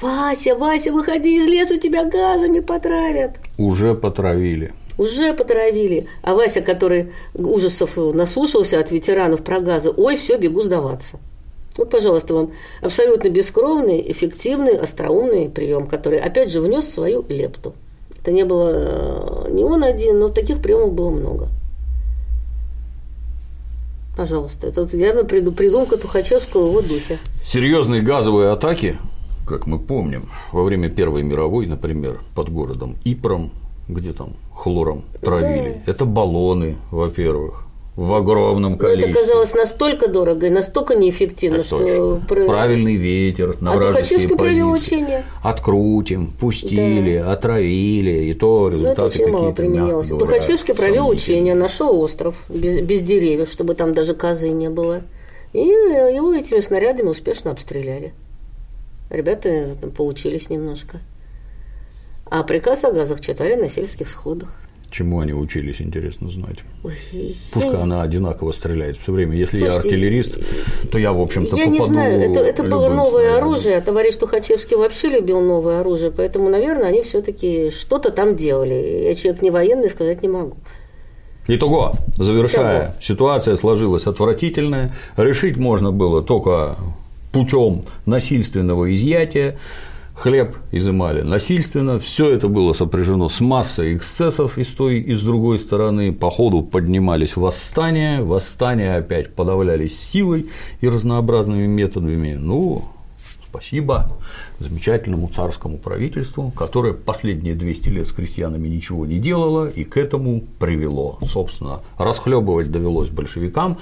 Вася, 0.01 0.55
Вася, 0.55 0.91
выходи 0.91 1.37
из 1.37 1.45
леса, 1.45 1.77
тебя 1.77 2.03
газами 2.03 2.59
потравят. 2.59 3.37
Уже 3.57 3.95
потравили. 3.95 4.73
Уже 4.97 5.33
потравили. 5.33 6.07
А 6.21 6.35
Вася, 6.35 6.59
который 6.59 7.13
ужасов 7.33 7.95
наслушался 7.95 8.79
от 8.79 8.91
ветеранов 8.91 9.41
про 9.43 9.61
газы, 9.61 9.91
ой, 9.95 10.17
все, 10.17 10.37
бегу 10.37 10.61
сдаваться. 10.61 11.17
Вот, 11.77 11.89
пожалуйста, 11.89 12.33
вам 12.33 12.51
абсолютно 12.81 13.29
бескровный, 13.29 14.03
эффективный, 14.11 14.77
остроумный 14.77 15.49
прием, 15.49 15.87
который, 15.87 16.19
опять 16.19 16.51
же, 16.51 16.59
внес 16.59 16.89
свою 16.89 17.25
лепту. 17.29 17.73
Это 18.21 18.31
не 18.31 18.43
было 18.43 19.45
э, 19.47 19.51
не 19.51 19.63
он 19.63 19.83
один, 19.83 20.19
но 20.19 20.29
таких 20.29 20.61
приемов 20.61 20.93
было 20.93 21.09
много. 21.09 21.47
Пожалуйста, 24.15 24.67
это 24.67 24.81
вот 24.81 24.93
явно 24.93 25.25
придумка 25.25 25.97
Тухачевского 25.97 26.67
в 26.67 26.69
его 26.69 26.81
духе. 26.81 27.19
Серьезные 27.45 28.01
газовые 28.01 28.51
атаки, 28.51 28.97
как 29.45 29.67
мы 29.67 29.77
помним, 29.77 30.29
во 30.51 30.63
время 30.63 30.89
Первой 30.89 31.23
мировой, 31.23 31.67
например, 31.67 32.19
под 32.33 32.49
городом 32.49 32.95
Ипром, 33.03 33.51
где 33.87 34.13
там 34.13 34.29
хлором 34.53 35.03
травили. 35.21 35.81
Да. 35.85 35.91
Это 35.91 36.05
баллоны, 36.05 36.77
во-первых 36.91 37.64
в 37.95 38.13
огромном 38.13 38.77
количестве. 38.77 39.13
Но 39.13 39.19
это 39.19 39.25
казалось 39.25 39.53
настолько 39.53 40.09
дорого 40.09 40.47
и 40.47 40.49
настолько 40.49 40.95
неэффективно, 40.95 41.59
так 41.59 41.65
что 41.65 42.21
точно. 42.27 42.45
правильный 42.45 42.95
ветер 42.95 43.55
на 43.61 43.71
а 43.71 43.75
вражеские 43.75 44.19
позиции. 44.19 44.35
провел 44.35 44.71
учение. 44.71 45.25
Открутим, 45.41 46.31
пустили, 46.31 47.19
да. 47.19 47.31
отравили, 47.31 48.25
и 48.25 48.33
то 48.33 48.67
результаты 48.67 49.11
какие-то 49.11 49.31
мало 49.31 49.51
применялось. 49.53 50.09
Тухачевский 50.09 50.73
провел 50.73 51.07
учение, 51.07 51.55
нашел 51.55 51.97
остров 51.99 52.35
без, 52.49 52.81
без 52.81 53.01
деревьев, 53.01 53.49
чтобы 53.49 53.75
там 53.75 53.93
даже 53.93 54.13
козы 54.13 54.49
не 54.49 54.69
было, 54.69 55.01
и 55.53 55.59
его 55.59 56.33
этими 56.33 56.59
снарядами 56.59 57.07
успешно 57.07 57.51
обстреляли. 57.51 58.13
Ребята 59.09 59.77
там 59.79 59.91
поучились 59.91 60.49
немножко. 60.49 60.99
А 62.25 62.43
приказ 62.43 62.83
о 62.83 62.91
газах 62.91 63.21
читали 63.21 63.55
на 63.55 63.69
сельских 63.69 64.09
сходах. 64.09 64.57
Чему 64.91 65.19
они 65.19 65.33
учились, 65.33 65.81
интересно 65.81 66.29
знать. 66.29 66.59
Пушка, 67.51 67.81
она 67.83 68.01
одинаково 68.01 68.51
стреляет 68.51 68.97
все 68.97 69.11
время. 69.11 69.35
Если 69.35 69.57
Слушайте, 69.57 69.75
я 69.75 69.81
артиллерист, 69.81 70.37
то 70.91 70.97
я, 70.97 71.11
в 71.11 71.19
общем-то, 71.21 71.55
Я 71.55 71.65
не 71.65 71.83
знаю, 71.85 72.21
это, 72.21 72.39
это 72.39 72.63
было 72.63 72.89
новое 72.93 73.25
снарядом. 73.25 73.49
оружие, 73.49 73.77
а 73.77 73.81
товарищ 73.81 74.15
Тухачевский 74.15 74.77
вообще 74.77 75.09
любил 75.09 75.41
новое 75.41 75.81
оружие, 75.81 76.11
поэтому, 76.11 76.49
наверное, 76.49 76.87
они 76.87 77.01
все 77.01 77.21
таки 77.21 77.71
что-то 77.71 78.11
там 78.11 78.35
делали. 78.35 79.03
Я 79.05 79.15
человек 79.15 79.41
не 79.41 79.51
военный, 79.51 79.89
сказать 79.89 80.21
не 80.21 80.29
могу. 80.29 80.55
Итого, 81.47 81.93
завершая, 82.17 82.85
Итого. 82.85 83.01
ситуация 83.01 83.55
сложилась 83.55 84.07
отвратительная. 84.07 84.95
Решить 85.17 85.57
можно 85.57 85.91
было 85.91 86.23
только 86.23 86.75
путем 87.31 87.83
насильственного 88.05 88.93
изъятия 88.95 89.57
хлеб 90.15 90.55
изымали 90.71 91.21
насильственно, 91.21 91.99
все 91.99 92.31
это 92.31 92.47
было 92.47 92.73
сопряжено 92.73 93.29
с 93.29 93.41
массой 93.41 93.95
эксцессов 93.95 94.57
и 94.57 94.63
с 94.63 94.67
той, 94.67 94.99
и 94.99 95.13
с 95.13 95.21
другой 95.21 95.59
стороны, 95.59 96.13
по 96.13 96.29
ходу 96.29 96.63
поднимались 96.63 97.35
восстания, 97.35 98.21
восстания 98.21 98.95
опять 98.95 99.35
подавлялись 99.35 99.99
силой 99.99 100.47
и 100.81 100.87
разнообразными 100.87 101.67
методами, 101.67 102.33
ну, 102.33 102.85
спасибо 103.55 104.11
замечательному 104.59 105.29
царскому 105.29 105.77
правительству, 105.77 106.51
которое 106.51 106.93
последние 106.93 107.55
200 107.55 107.89
лет 107.89 108.07
с 108.07 108.11
крестьянами 108.11 108.67
ничего 108.67 109.05
не 109.05 109.19
делало 109.19 109.67
и 109.67 109.83
к 109.83 109.97
этому 109.97 110.41
привело. 110.59 111.19
Собственно, 111.25 111.79
расхлебывать 111.97 112.71
довелось 112.71 113.09
большевикам, 113.09 113.77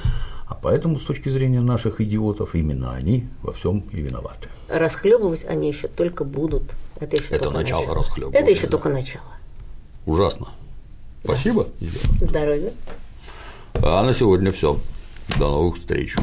а 0.53 0.57
поэтому, 0.61 0.99
с 0.99 1.03
точки 1.03 1.30
зрения 1.30 1.61
наших 1.61 1.99
идиотов, 1.99 2.53
именно 2.53 2.93
они 2.93 3.27
во 3.41 3.53
всем 3.53 3.80
и 3.91 4.01
виноваты. 4.01 4.49
Расхлебывать 4.69 5.45
они 5.45 5.67
еще 5.67 5.88
только 5.88 6.23
будут. 6.23 6.63
Это 6.99 7.15
еще 7.15 7.34
Это 7.35 7.45
только 7.45 7.57
начало 7.57 7.80
начало. 7.81 7.95
расхлебывания, 7.95 8.39
Это 8.39 8.51
еще 8.51 8.65
да. 8.67 8.69
только 8.69 8.89
начало. 8.89 9.25
Ужасно. 10.05 10.49
Спасибо. 11.23 11.67
Елена. 11.80 11.97
Здоровья. 12.30 12.73
А 13.81 14.03
на 14.03 14.13
сегодня 14.13 14.51
все. 14.51 14.77
До 15.39 15.49
новых 15.49 15.77
встреч. 15.77 16.15